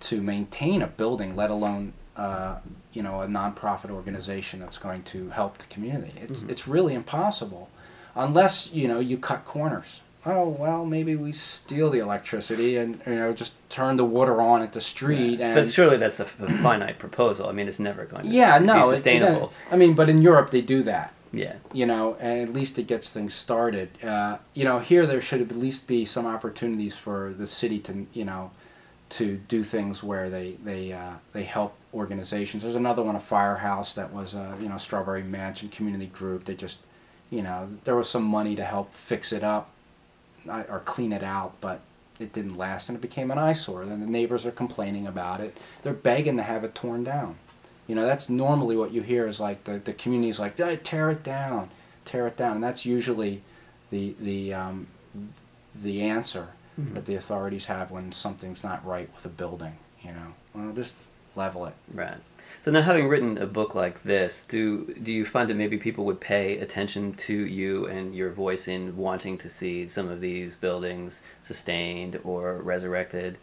to 0.00 0.20
maintain 0.20 0.82
a 0.82 0.86
building, 0.86 1.36
let 1.36 1.50
alone 1.50 1.92
uh, 2.16 2.56
you 2.92 3.02
know 3.02 3.20
a 3.22 3.26
nonprofit 3.26 3.90
organization 3.90 4.60
that's 4.60 4.78
going 4.78 5.02
to 5.04 5.30
help 5.30 5.58
the 5.58 5.66
community. 5.66 6.14
It's 6.20 6.40
Mhm. 6.40 6.50
it's 6.50 6.66
really 6.68 6.94
impossible, 6.94 7.68
unless 8.14 8.72
you 8.72 8.88
know 8.88 9.00
you 9.00 9.18
cut 9.18 9.44
corners. 9.44 10.00
Oh 10.26 10.48
well, 10.48 10.84
maybe 10.84 11.14
we 11.14 11.32
steal 11.32 11.88
the 11.88 12.00
electricity 12.00 12.76
and 12.76 13.00
you 13.06 13.14
know 13.14 13.32
just 13.32 13.54
turn 13.70 13.96
the 13.96 14.04
water 14.04 14.42
on 14.42 14.60
at 14.60 14.72
the 14.72 14.80
street 14.80 15.40
and 15.40 15.54
but 15.54 15.70
surely 15.70 15.96
that's 15.96 16.20
a, 16.20 16.24
finite 16.24 16.98
proposal. 16.98 17.48
I 17.48 17.52
mean, 17.52 17.68
it's 17.68 17.78
never 17.78 18.04
going 18.04 18.24
to 18.24 18.28
yeah, 18.28 18.58
be 18.58 18.66
no, 18.66 18.90
it- 18.90 19.50
I 19.70 19.76
mean, 19.76 19.94
but 19.94 20.08
in 20.08 20.20
Europe 20.20 20.50
they 20.50 20.62
do 20.62 20.82
that 20.82 21.12
yeah. 21.36 21.54
you 21.72 21.86
know, 21.86 22.16
and 22.20 22.48
at 22.48 22.54
least 22.54 22.78
it 22.78 22.86
gets 22.86 23.12
things 23.12 23.34
started. 23.34 23.90
Uh, 24.02 24.38
you 24.54 24.64
know, 24.64 24.78
here 24.78 25.06
there 25.06 25.20
should 25.20 25.40
at 25.40 25.56
least 25.56 25.86
be 25.86 26.04
some 26.04 26.26
opportunities 26.26 26.96
for 26.96 27.34
the 27.36 27.46
city 27.46 27.78
to, 27.80 28.06
you 28.12 28.24
know, 28.24 28.50
to 29.08 29.36
do 29.48 29.62
things 29.62 30.02
where 30.02 30.28
they 30.28 30.56
they 30.64 30.92
uh, 30.92 31.14
they 31.32 31.44
help 31.44 31.76
organizations. 31.94 32.62
There's 32.62 32.74
another 32.74 33.02
one, 33.02 33.14
a 33.14 33.20
firehouse 33.20 33.92
that 33.94 34.12
was 34.12 34.34
a 34.34 34.56
you 34.60 34.68
know 34.68 34.78
Strawberry 34.78 35.22
Mansion 35.22 35.68
community 35.68 36.06
group. 36.06 36.44
They 36.44 36.54
just, 36.54 36.78
you 37.30 37.42
know, 37.42 37.68
there 37.84 37.94
was 37.94 38.08
some 38.08 38.24
money 38.24 38.56
to 38.56 38.64
help 38.64 38.92
fix 38.92 39.32
it 39.32 39.44
up, 39.44 39.70
or 40.50 40.80
clean 40.84 41.12
it 41.12 41.22
out, 41.22 41.54
but 41.60 41.80
it 42.18 42.32
didn't 42.32 42.56
last, 42.56 42.88
and 42.88 42.96
it 42.96 43.00
became 43.02 43.30
an 43.30 43.38
eyesore. 43.38 43.84
Then 43.84 44.00
the 44.00 44.06
neighbors 44.06 44.46
are 44.46 44.50
complaining 44.50 45.06
about 45.06 45.40
it. 45.40 45.56
They're 45.82 45.92
begging 45.92 46.36
to 46.38 46.42
have 46.42 46.64
it 46.64 46.74
torn 46.74 47.04
down. 47.04 47.36
You 47.86 47.94
know, 47.94 48.06
that's 48.06 48.28
normally 48.28 48.76
what 48.76 48.90
you 48.92 49.02
hear 49.02 49.28
is 49.28 49.38
like 49.38 49.64
the, 49.64 49.78
the 49.78 49.92
community's 49.92 50.38
like, 50.40 50.58
"Ah, 50.60 50.76
tear 50.82 51.10
it 51.10 51.22
down, 51.22 51.68
tear 52.04 52.26
it 52.26 52.36
down. 52.36 52.56
And 52.56 52.64
that's 52.64 52.84
usually 52.86 53.42
the, 53.90 54.14
the, 54.20 54.54
um, 54.54 54.86
the 55.74 56.02
answer 56.02 56.48
Mhm. 56.80 56.92
that 56.94 57.06
the 57.06 57.14
authorities 57.14 57.64
have 57.66 57.90
when 57.90 58.12
something's 58.12 58.62
not 58.62 58.84
right 58.84 59.08
with 59.14 59.24
a 59.24 59.30
building, 59.30 59.76
you 60.02 60.10
know. 60.10 60.34
Well, 60.54 60.72
just 60.74 60.92
level 61.34 61.64
it. 61.64 61.72
Right. 61.94 62.18
So 62.66 62.72
now, 62.72 62.82
having 62.82 63.06
written 63.06 63.38
a 63.38 63.46
book 63.46 63.76
like 63.76 64.02
this, 64.02 64.44
do 64.48 64.92
do 65.00 65.12
you 65.12 65.24
find 65.24 65.48
that 65.48 65.54
maybe 65.54 65.78
people 65.78 66.04
would 66.06 66.18
pay 66.20 66.58
attention 66.58 67.14
to 67.14 67.32
you 67.32 67.86
and 67.86 68.12
your 68.12 68.32
voice 68.32 68.66
in 68.66 68.96
wanting 68.96 69.38
to 69.38 69.48
see 69.48 69.88
some 69.88 70.08
of 70.08 70.20
these 70.20 70.56
buildings 70.56 71.22
sustained 71.44 72.18
or 72.24 72.56
resurrected? 72.56 73.38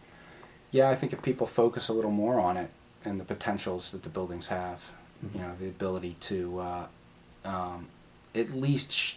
Yeah, 0.72 0.90
I 0.90 0.94
think 0.94 1.14
if 1.14 1.22
people 1.22 1.46
focus 1.46 1.88
a 1.88 1.94
little 1.94 2.10
more 2.10 2.38
on 2.38 2.58
it 2.58 2.68
and 3.02 3.18
the 3.18 3.24
potentials 3.24 3.92
that 3.92 4.02
the 4.02 4.10
buildings 4.10 4.48
have, 4.48 4.92
Mhm. 5.24 5.34
you 5.34 5.40
know, 5.40 5.52
the 5.58 5.68
ability 5.68 6.16
to 6.28 6.58
uh, 6.58 6.86
um, 7.46 7.88
at 8.34 8.50
least 8.50 8.92
sh- 8.92 9.14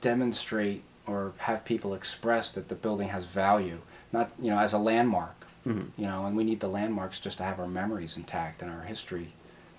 demonstrate 0.00 0.82
or 1.06 1.32
have 1.36 1.64
people 1.64 1.94
express 1.94 2.50
that 2.50 2.66
the 2.68 2.74
building 2.74 3.10
has 3.10 3.24
value, 3.24 3.78
not 4.12 4.32
you 4.36 4.50
know 4.50 4.58
as 4.58 4.72
a 4.72 4.78
landmark, 4.78 5.46
Mhm. 5.64 5.90
You 5.96 6.06
know, 6.06 6.26
and 6.26 6.36
we 6.36 6.42
need 6.44 6.58
the 6.58 6.68
landmarks 6.68 7.20
just 7.20 7.38
to 7.38 7.44
have 7.44 7.60
our 7.60 7.68
memories 7.68 8.16
intact 8.16 8.60
and 8.62 8.70
our 8.70 8.82
history, 8.82 9.32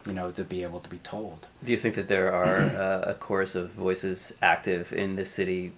you 0.06 0.14
know, 0.14 0.32
to 0.32 0.44
be 0.44 0.64
able 0.64 0.80
to 0.80 0.90
be 0.90 0.98
told. 1.00 1.48
Do 1.64 1.72
you 1.72 1.78
think 1.78 1.96
that 1.96 2.08
there 2.08 2.34
are 2.34 2.58
uh, 2.58 3.12
a 3.12 3.14
chorus 3.14 3.56
of 3.56 3.72
voices 3.72 4.34
active 4.42 4.94
in 4.94 5.16
this 5.16 5.32
city 5.32 5.74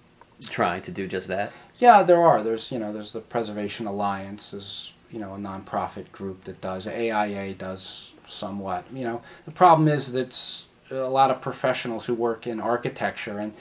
trying 0.48 0.82
to 0.82 0.90
do 0.90 1.06
just 1.06 1.28
that? 1.28 1.52
Yeah, 1.76 2.02
there 2.02 2.22
are. 2.22 2.42
There's 2.42 2.70
you 2.70 2.78
know 2.78 2.92
there's 2.92 3.12
the 3.12 3.20
Preservation 3.20 3.86
Alliance 3.86 4.52
is 4.52 4.92
you 5.10 5.18
know 5.18 5.34
a 5.34 5.38
nonprofit 5.38 6.12
group 6.12 6.44
that 6.44 6.60
does. 6.60 6.86
AIA 6.86 7.54
does 7.54 8.12
somewhat. 8.26 8.84
You 8.92 9.04
know 9.04 9.22
the 9.44 9.52
problem 9.52 9.88
is 9.88 10.12
that 10.12 10.64
a 10.90 11.08
lot 11.08 11.30
of 11.30 11.40
professionals 11.40 12.06
who 12.06 12.14
work 12.14 12.46
in 12.46 12.60
architecture 12.60 13.38
and 13.38 13.52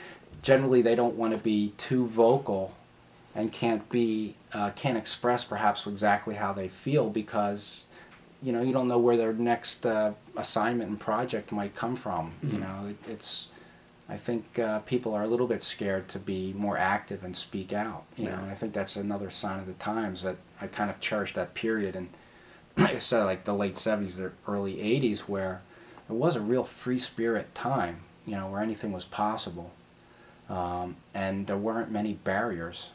generally 0.41 0.81
they 0.81 0.95
don't 0.95 1.15
want 1.15 1.33
to 1.33 1.37
be 1.37 1.73
too 1.77 2.07
vocal 2.07 2.73
and 3.35 3.51
can't 3.51 3.89
be 3.89 4.35
uh, 4.53 4.71
can't 4.71 4.97
express 4.97 5.43
perhaps 5.43 5.85
exactly 5.85 6.35
how 6.35 6.53
they 6.53 6.67
feel 6.67 7.09
because 7.09 7.85
you 8.41 8.51
know 8.53 8.61
you 8.61 8.71
don't 8.73 8.87
know 8.87 8.97
where 8.99 9.17
their 9.17 9.33
next 9.33 9.85
uh, 9.85 10.13
assignment 10.35 10.89
and 10.89 10.99
project 10.99 11.51
might 11.51 11.75
come 11.75 11.95
from. 11.95 12.33
You 12.43 12.49
Mhm. 12.57 12.59
know 12.61 12.87
it, 12.89 13.11
it's 13.11 13.47
I 14.09 14.15
think 14.15 14.57
uh, 14.57 14.79
people 14.79 15.13
are 15.13 15.23
a 15.23 15.27
little 15.27 15.47
bit 15.47 15.63
scared 15.63 16.07
to 16.09 16.19
be 16.19 16.53
more 16.53 16.77
active 16.77 17.23
and 17.25 17.35
speak 17.35 17.73
out. 17.73 18.03
You 18.15 18.29
know, 18.29 18.35
and 18.37 18.49
I 18.49 18.55
think 18.55 18.71
that's 18.73 18.95
another 18.95 19.29
sign 19.29 19.59
of 19.59 19.65
the 19.67 19.73
times 19.73 20.21
that 20.23 20.37
I 20.61 20.67
kind 20.67 20.89
of 20.89 20.99
cherish 21.01 21.33
that 21.33 21.53
period 21.53 21.95
and 21.95 22.07
like 22.77 22.95
I 22.95 22.99
said, 22.99 23.23
like 23.25 23.43
the 23.45 23.53
late 23.55 23.77
seventies 23.77 24.19
or 24.19 24.33
early 24.47 24.79
eighties, 24.81 25.27
where 25.27 25.61
it 26.09 26.13
was 26.13 26.35
a 26.35 26.41
real 26.41 26.63
free 26.63 26.99
spirit 26.99 27.53
time. 27.55 28.01
You 28.25 28.35
know, 28.35 28.47
where 28.49 28.61
anything 28.61 28.91
was 28.91 29.05
possible, 29.05 29.71
um, 30.49 30.97
and 31.13 31.47
there 31.47 31.57
weren't 31.57 31.91
many 31.91 32.13
barriers 32.13 32.89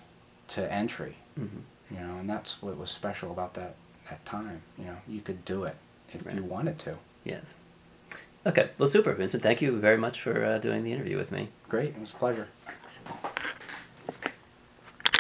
to 0.48 0.72
entry. 0.72 1.16
Mm-hmm. 1.40 1.94
You 1.94 2.00
know, 2.00 2.16
and 2.18 2.28
that's 2.30 2.62
what 2.62 2.76
was 2.78 2.90
special 2.90 3.30
about 3.32 3.54
that 3.54 3.74
that 4.12 4.24
time. 4.26 4.60
You 4.78 4.84
know, 4.84 4.96
you 5.08 5.20
could 5.22 5.44
do 5.44 5.64
it 5.64 5.76
if 6.12 6.26
Right. 6.26 6.34
you 6.34 6.42
wanted 6.42 6.78
to. 6.80 6.98
Yes. 7.24 7.54
Okay. 8.44 8.70
Well, 8.76 8.88
super, 8.88 9.12
Vincent. 9.14 9.42
Thank 9.42 9.62
you 9.62 9.78
very 9.78 9.96
much 9.96 10.20
for 10.20 10.44
uh, 10.44 10.58
doing 10.58 10.84
the 10.84 10.92
interview 10.92 11.16
with 11.16 11.30
me. 11.32 11.48
Great, 11.68 11.90
it 11.94 12.00
was 12.00 12.12
a 12.12 12.16
pleasure. 12.16 12.48